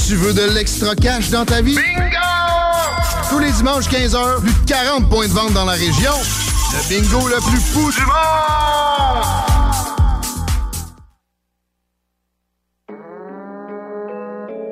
Tu 0.08 0.16
veux 0.16 0.34
de 0.34 0.54
l'extra 0.54 0.94
cash 0.94 1.32
dans 1.32 1.46
ta 1.46 1.64
vie? 1.64 1.76
Bingo! 1.76 2.25
Tous 3.30 3.40
les 3.40 3.52
dimanches 3.52 3.88
15h, 3.90 4.40
plus 4.42 4.54
de 4.54 4.68
40 4.68 5.10
points 5.10 5.28
de 5.28 5.34
vente 5.34 5.54
dans 5.54 5.66
la 5.66 5.74
région. 5.74 6.14
Le 6.74 6.90
bingo 6.90 7.28
le 7.28 7.38
plus 7.38 7.60
fou 7.60 7.92
du 7.92 8.02
monde! 8.02 8.16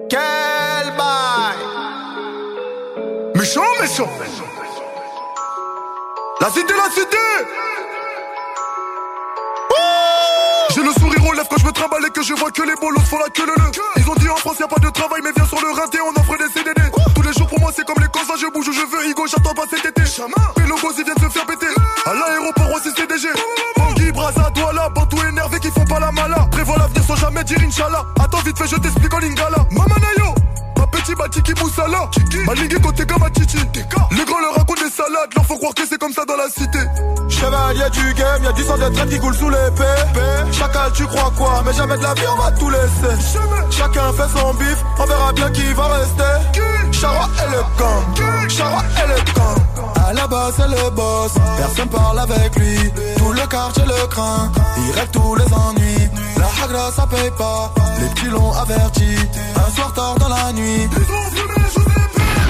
Quel 0.10 0.96
bail 0.98 1.58
Méchant, 3.36 3.62
méchant 3.82 4.10
La 6.42 6.50
cité, 6.50 6.74
la 6.74 6.92
cité 6.94 7.18
le 11.44 11.50
quand 11.50 11.58
je 11.58 11.66
me 11.66 11.72
trimballe 11.72 12.06
et 12.08 12.10
que 12.10 12.24
je 12.24 12.34
vois 12.34 12.52
que 12.52 12.62
les 12.62 12.76
bolos 12.76 13.02
font 13.02 13.18
la 13.18 13.30
queue 13.30 13.46
le 13.46 13.54
Ils 13.98 14.10
ont 14.10 14.16
dit 14.16 14.30
en 14.30 14.36
France 14.36 14.58
y 14.60 14.64
a 14.64 14.68
pas 14.68 14.80
de 14.80 14.90
travail 14.90 15.22
mais 15.24 15.32
viens 15.36 15.46
sur 15.46 15.60
le 15.62 15.70
rinté 15.72 16.00
on 16.02 16.12
offre 16.20 16.38
des 16.38 16.52
CDD 16.54 16.82
Tous 17.16 17.22
les 17.22 17.34
jours 17.34 17.48
pour 17.48 17.60
moi 17.60 17.72
c'est 17.76 17.86
comme 17.86 18.02
les 18.02 18.08
cons 18.08 18.22
je 18.40 18.48
bouge 18.48 18.68
où 18.68 18.74
je 18.74 18.82
veux 18.82 19.10
Higo 19.10 19.28
j'attends 19.28 19.54
pas 19.54 19.64
cet 19.70 19.86
été. 19.86 20.02
Les 20.58 20.66
logos 20.68 20.94
ils 20.98 21.04
viennent 21.04 21.18
se 21.20 21.30
faire 21.30 21.46
péter. 21.46 21.68
À 22.06 22.14
l'aéroport 22.14 22.72
aussi 22.74 22.90
CDG 22.96 23.28
Bangui, 23.78 24.12
Braza, 24.12 24.50
Douala, 24.56 24.90
Bantou 24.90 25.18
énervé 25.28 25.60
qui 25.60 25.70
font 25.70 25.86
pas 25.86 26.00
la 26.00 26.12
mala. 26.12 26.48
Prévois 26.52 26.78
l'avenir 26.78 27.04
sans 27.04 27.16
jamais 27.16 27.44
dire 27.44 27.60
Inch'Allah. 27.62 28.06
Attends 28.20 28.40
vite 28.40 28.58
fait 28.58 28.68
je 28.68 28.76
t'explique 28.78 29.14
en 29.14 29.20
lingala 29.20 29.58
Mama 29.72 29.96
Ma 30.84 30.88
petit 30.88 31.16
Matiki 31.16 31.54
Moussala 31.62 32.10
Malingé 32.46 32.76
côté 32.82 33.06
comme 33.06 33.24
Chichi 33.38 33.58
Les 34.12 34.26
grands 34.26 34.40
leur 34.42 34.56
racontent 34.56 34.84
des 34.84 34.92
salades 34.92 35.34
Leur 35.34 35.46
faut 35.46 35.56
croire 35.56 35.74
que 35.74 35.84
c'est 35.90 35.98
comme 35.98 36.12
ça 36.12 36.26
dans 36.26 36.36
la 36.36 36.50
cité 36.50 36.80
Chevalier 37.30 37.90
du 37.92 38.14
game, 38.14 38.44
y'a 38.44 38.52
du 38.52 38.64
sang 38.64 38.78
de 38.78 38.94
traite 38.94 39.10
qui 39.10 39.18
coule 39.18 39.34
sous 39.34 39.50
l'épée. 39.50 40.52
Chacal, 40.52 40.92
tu 40.94 41.06
crois 41.06 41.32
quoi? 41.36 41.64
Mais 41.66 41.74
jamais 41.74 41.98
de 41.98 42.04
la 42.04 42.14
vie, 42.14 42.22
on 42.32 42.42
va 42.42 42.52
tout 42.52 42.70
laisser. 42.70 43.38
Chacun 43.72 44.14
fait 44.14 44.38
son 44.38 44.54
bif, 44.54 44.78
on 45.00 45.06
verra 45.06 45.34
bien 45.34 45.50
qui 45.52 45.74
va 45.74 45.88
rester. 45.88 46.92
Chara 46.92 47.30
est 47.40 47.52
le 47.52 47.64
camp, 47.78 48.50
Chara 48.50 48.84
est 48.98 49.08
le 49.08 49.34
camp. 49.34 49.56
À 50.08 50.14
la 50.14 50.28
base, 50.28 50.54
c'est 50.58 50.68
le 50.68 50.90
boss, 50.92 51.32
personne 51.58 51.90
parle 51.90 52.20
avec 52.20 52.56
lui. 52.56 52.78
Tout 53.18 53.32
le 53.32 53.48
quartier 53.48 53.84
le 53.86 54.08
craint, 54.08 54.52
il 54.78 54.92
rêve 54.92 55.10
tous 55.12 55.36
les 55.36 55.46
ennuis. 55.54 56.03
La 56.58 56.64
hagra, 56.64 56.92
ça 56.92 57.08
paye 57.08 57.32
pas, 57.38 57.72
les 58.00 58.08
petits 58.10 58.28
l'ont 58.28 58.52
averti. 58.54 59.16
Un 59.56 59.72
soir 59.76 59.94
tard 59.94 60.16
dans 60.16 60.30
la 60.30 60.52
nuit. 60.54 60.88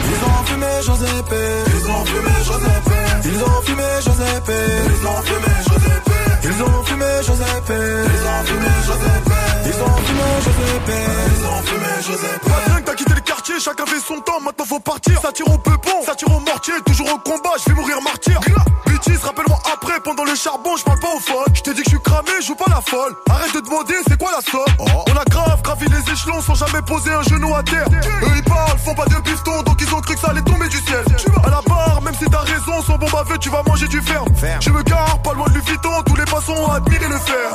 Ils 0.05 0.23
ont 0.25 0.43
fumé 0.45 0.65
Giuseppe 0.81 1.35
Ils 1.67 1.89
ont 1.89 2.05
fumé 2.05 2.31
Giuseppe 2.43 2.93
Ils 3.25 3.43
ont 3.43 3.61
fumé 3.63 3.83
Giuseppe 4.01 4.51
Ils 4.85 5.07
ont 5.07 5.21
fumé 5.23 5.53
Giuseppe 5.65 6.02
Ils 6.45 6.61
ont 6.61 6.83
fumé 6.83 7.05
Giuseppe 7.21 7.71
Ils 7.71 8.27
ont 8.27 8.43
fumé 8.45 8.67
Giuseppe 8.83 9.31
Ils 9.65 9.81
ont 9.81 9.97
fumé 10.05 10.27
Giuseppe 10.43 10.91
Ils 10.91 11.45
ont 11.45 11.61
fumé 11.63 11.87
Giuseppe 12.01 12.43
Pas 12.43 12.69
dingue, 12.69 12.83
t'as 12.85 12.95
quitté 12.95 13.13
le 13.13 13.21
quartier, 13.21 13.59
chacun 13.59 13.85
fait 13.85 13.99
son 13.99 14.19
temps, 14.21 14.39
maintenant 14.41 14.65
faut 14.65 14.79
partir. 14.79 15.19
Ça 15.21 15.31
tire 15.31 15.47
au 15.47 15.57
peupon, 15.57 16.03
ça 16.05 16.15
tire 16.15 16.27
au 16.35 16.39
mortier, 16.39 16.73
toujours 16.85 17.07
au 17.13 17.17
combat, 17.17 17.51
je 17.59 17.71
vais 17.71 17.75
mourir 17.79 18.01
martyr. 18.01 18.39
Bêtise, 18.85 19.23
rappelle-moi 19.23 19.59
après, 19.73 19.99
pendant 20.03 20.25
le 20.25 20.35
charbon, 20.35 20.75
je 20.77 20.83
parle 20.83 20.99
pas 20.99 21.13
au 21.15 21.19
phone. 21.19 21.53
Je 21.53 21.61
t'ai 21.61 21.73
dit 21.73 21.81
que 21.83 21.89
je 21.89 21.95
suis 21.95 22.03
cramé, 22.03 22.31
je 22.41 22.47
joue 22.47 22.55
pas 22.55 22.69
la 22.69 22.81
folle. 22.81 23.15
Arrête 23.29 23.53
de 23.53 23.61
demander, 23.61 23.95
c'est 24.07 24.17
quoi 24.17 24.31
la 24.31 24.41
somme? 24.41 24.87
On 25.07 25.17
a 25.17 25.23
grave 25.25 25.61
gravi 25.61 25.85
les 25.87 26.11
échelons 26.11 26.41
sans 26.41 26.55
jamais 26.55 26.81
poser 26.81 27.11
un 27.11 27.23
genou 27.23 27.55
à 27.55 27.63
terre. 27.63 27.87
Eux 27.89 28.31
ils 28.35 28.43
parlent, 28.43 28.77
font 28.79 28.95
pas 28.95 29.05
de 29.05 29.15
bifton, 29.21 29.63
donc 29.63 29.81
ils 29.81 29.93
ont 29.93 30.01
cru 30.01 30.15
que 30.15 30.19
ça 30.19 30.29
allait 30.31 30.41
tomber 30.41 30.67
du 30.67 30.77
ciel. 30.77 31.03
À 31.43 31.49
la 31.49 31.61
barre, 31.67 32.01
même 32.03 32.15
si 32.15 32.25
t'as 32.25 32.39
raison, 32.39 32.81
son 32.85 32.97
bon 32.97 33.09
baveux, 33.09 33.37
tu 33.39 33.49
vas 33.49 33.63
manger 33.63 33.87
du 33.87 34.01
ferme. 34.01 34.27
Je 34.59 34.69
me 34.69 34.83
gare, 34.83 35.19
pas 35.21 35.33
loin 35.33 35.47
de 35.47 35.59
Vuitton, 35.59 35.89
tous 36.05 36.15
les 36.15 36.25
ont 36.49 36.71
admiré 36.71 37.07
le 37.07 37.17
fer. 37.17 37.49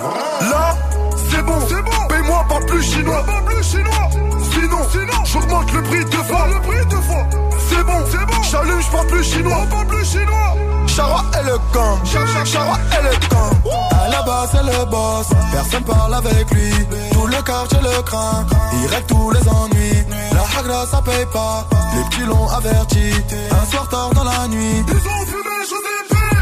Là, 0.51 0.77
c'est 1.31 1.43
bon, 1.43 1.59
c'est 1.69 1.83
bon. 1.83 2.07
Paye-moi, 2.09 2.45
parle 2.49 2.67
plus 2.67 2.83
chinois. 2.83 3.25
Parle 3.27 3.45
plus 3.45 3.65
chinois. 3.65 4.09
Sinon, 4.53 4.79
sinon, 4.93 5.25
j'augmente 5.25 5.73
le 5.73 5.83
prix 5.83 6.05
deux 6.05 6.23
fois. 6.25 6.47
Le 6.49 6.61
prix 6.61 6.87
deux 6.89 7.03
fois. 7.03 7.27
C'est 7.69 7.85
bon, 7.85 8.05
c'est 8.11 8.27
bon. 8.27 8.43
J'allume, 8.51 8.81
je 8.81 9.07
plus 9.09 9.25
chinois. 9.25 9.67
parle 9.71 9.87
plus 9.87 10.05
chinois. 10.05 10.55
Chara 10.99 11.25
est 11.39 11.45
le 11.45 11.59
camp, 11.73 12.05
Chara 12.05 12.77
est 12.93 13.03
le 13.03 13.29
camp. 13.29 13.71
À 13.93 14.09
la 14.09 14.23
base 14.23 14.49
c'est 14.51 14.65
le 14.65 14.85
boss, 14.87 15.29
personne 15.53 15.85
parle 15.85 16.15
avec 16.15 16.51
lui. 16.51 16.73
Tout 17.13 17.27
le 17.27 17.41
quartier 17.43 17.79
le 17.81 18.03
craint, 18.03 18.45
il 18.73 18.87
règle 18.89 19.07
tous 19.07 19.31
les 19.31 19.49
ennuis. 19.49 20.05
La 20.33 20.59
hagra 20.59 20.87
ça 20.87 21.01
paye 21.03 21.27
pas, 21.33 21.67
les 21.95 22.03
petits 22.05 22.27
l'ont 22.27 22.49
averti. 22.49 23.13
Un 23.51 23.71
soir 23.71 23.89
tard 23.89 24.11
dans 24.15 24.25
la 24.25 24.49
nuit. 24.49 24.85
Ils 24.89 25.09
ont 25.09 25.27
fumé 25.27 25.59
Giuseppe. 25.69 25.88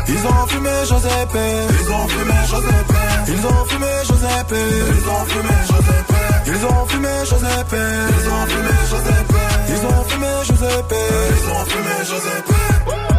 Ils 0.08 0.26
ont 0.26 0.46
fumé 0.46 0.70
Giuseppe. 0.84 1.38
Ils 1.80 1.90
ont 1.90 2.08
fumé 2.08 2.34
Giuseppe. 2.46 2.94
Ils 3.28 3.46
ont 3.46 3.64
fumé 3.66 3.86
Giuseppe. 4.04 4.54
Ils 4.96 5.08
ont 5.08 5.26
fumé 5.26 5.48
Giuseppe. 5.68 6.14
Ils 6.46 6.66
ont 6.66 6.86
fumé 6.86 7.08
Giuseppe. 7.24 7.76
Ils 8.18 8.28
ont 8.28 8.46
fumé 8.46 8.70
Giuseppe. 8.88 9.34
Ils 9.68 9.86
ont 9.86 10.04
fumé 10.04 10.26
Giuseppe. 10.44 10.94
Ils 11.30 11.50
ont 11.50 11.64
fumé 11.66 11.94
Giuseppe 12.04 13.15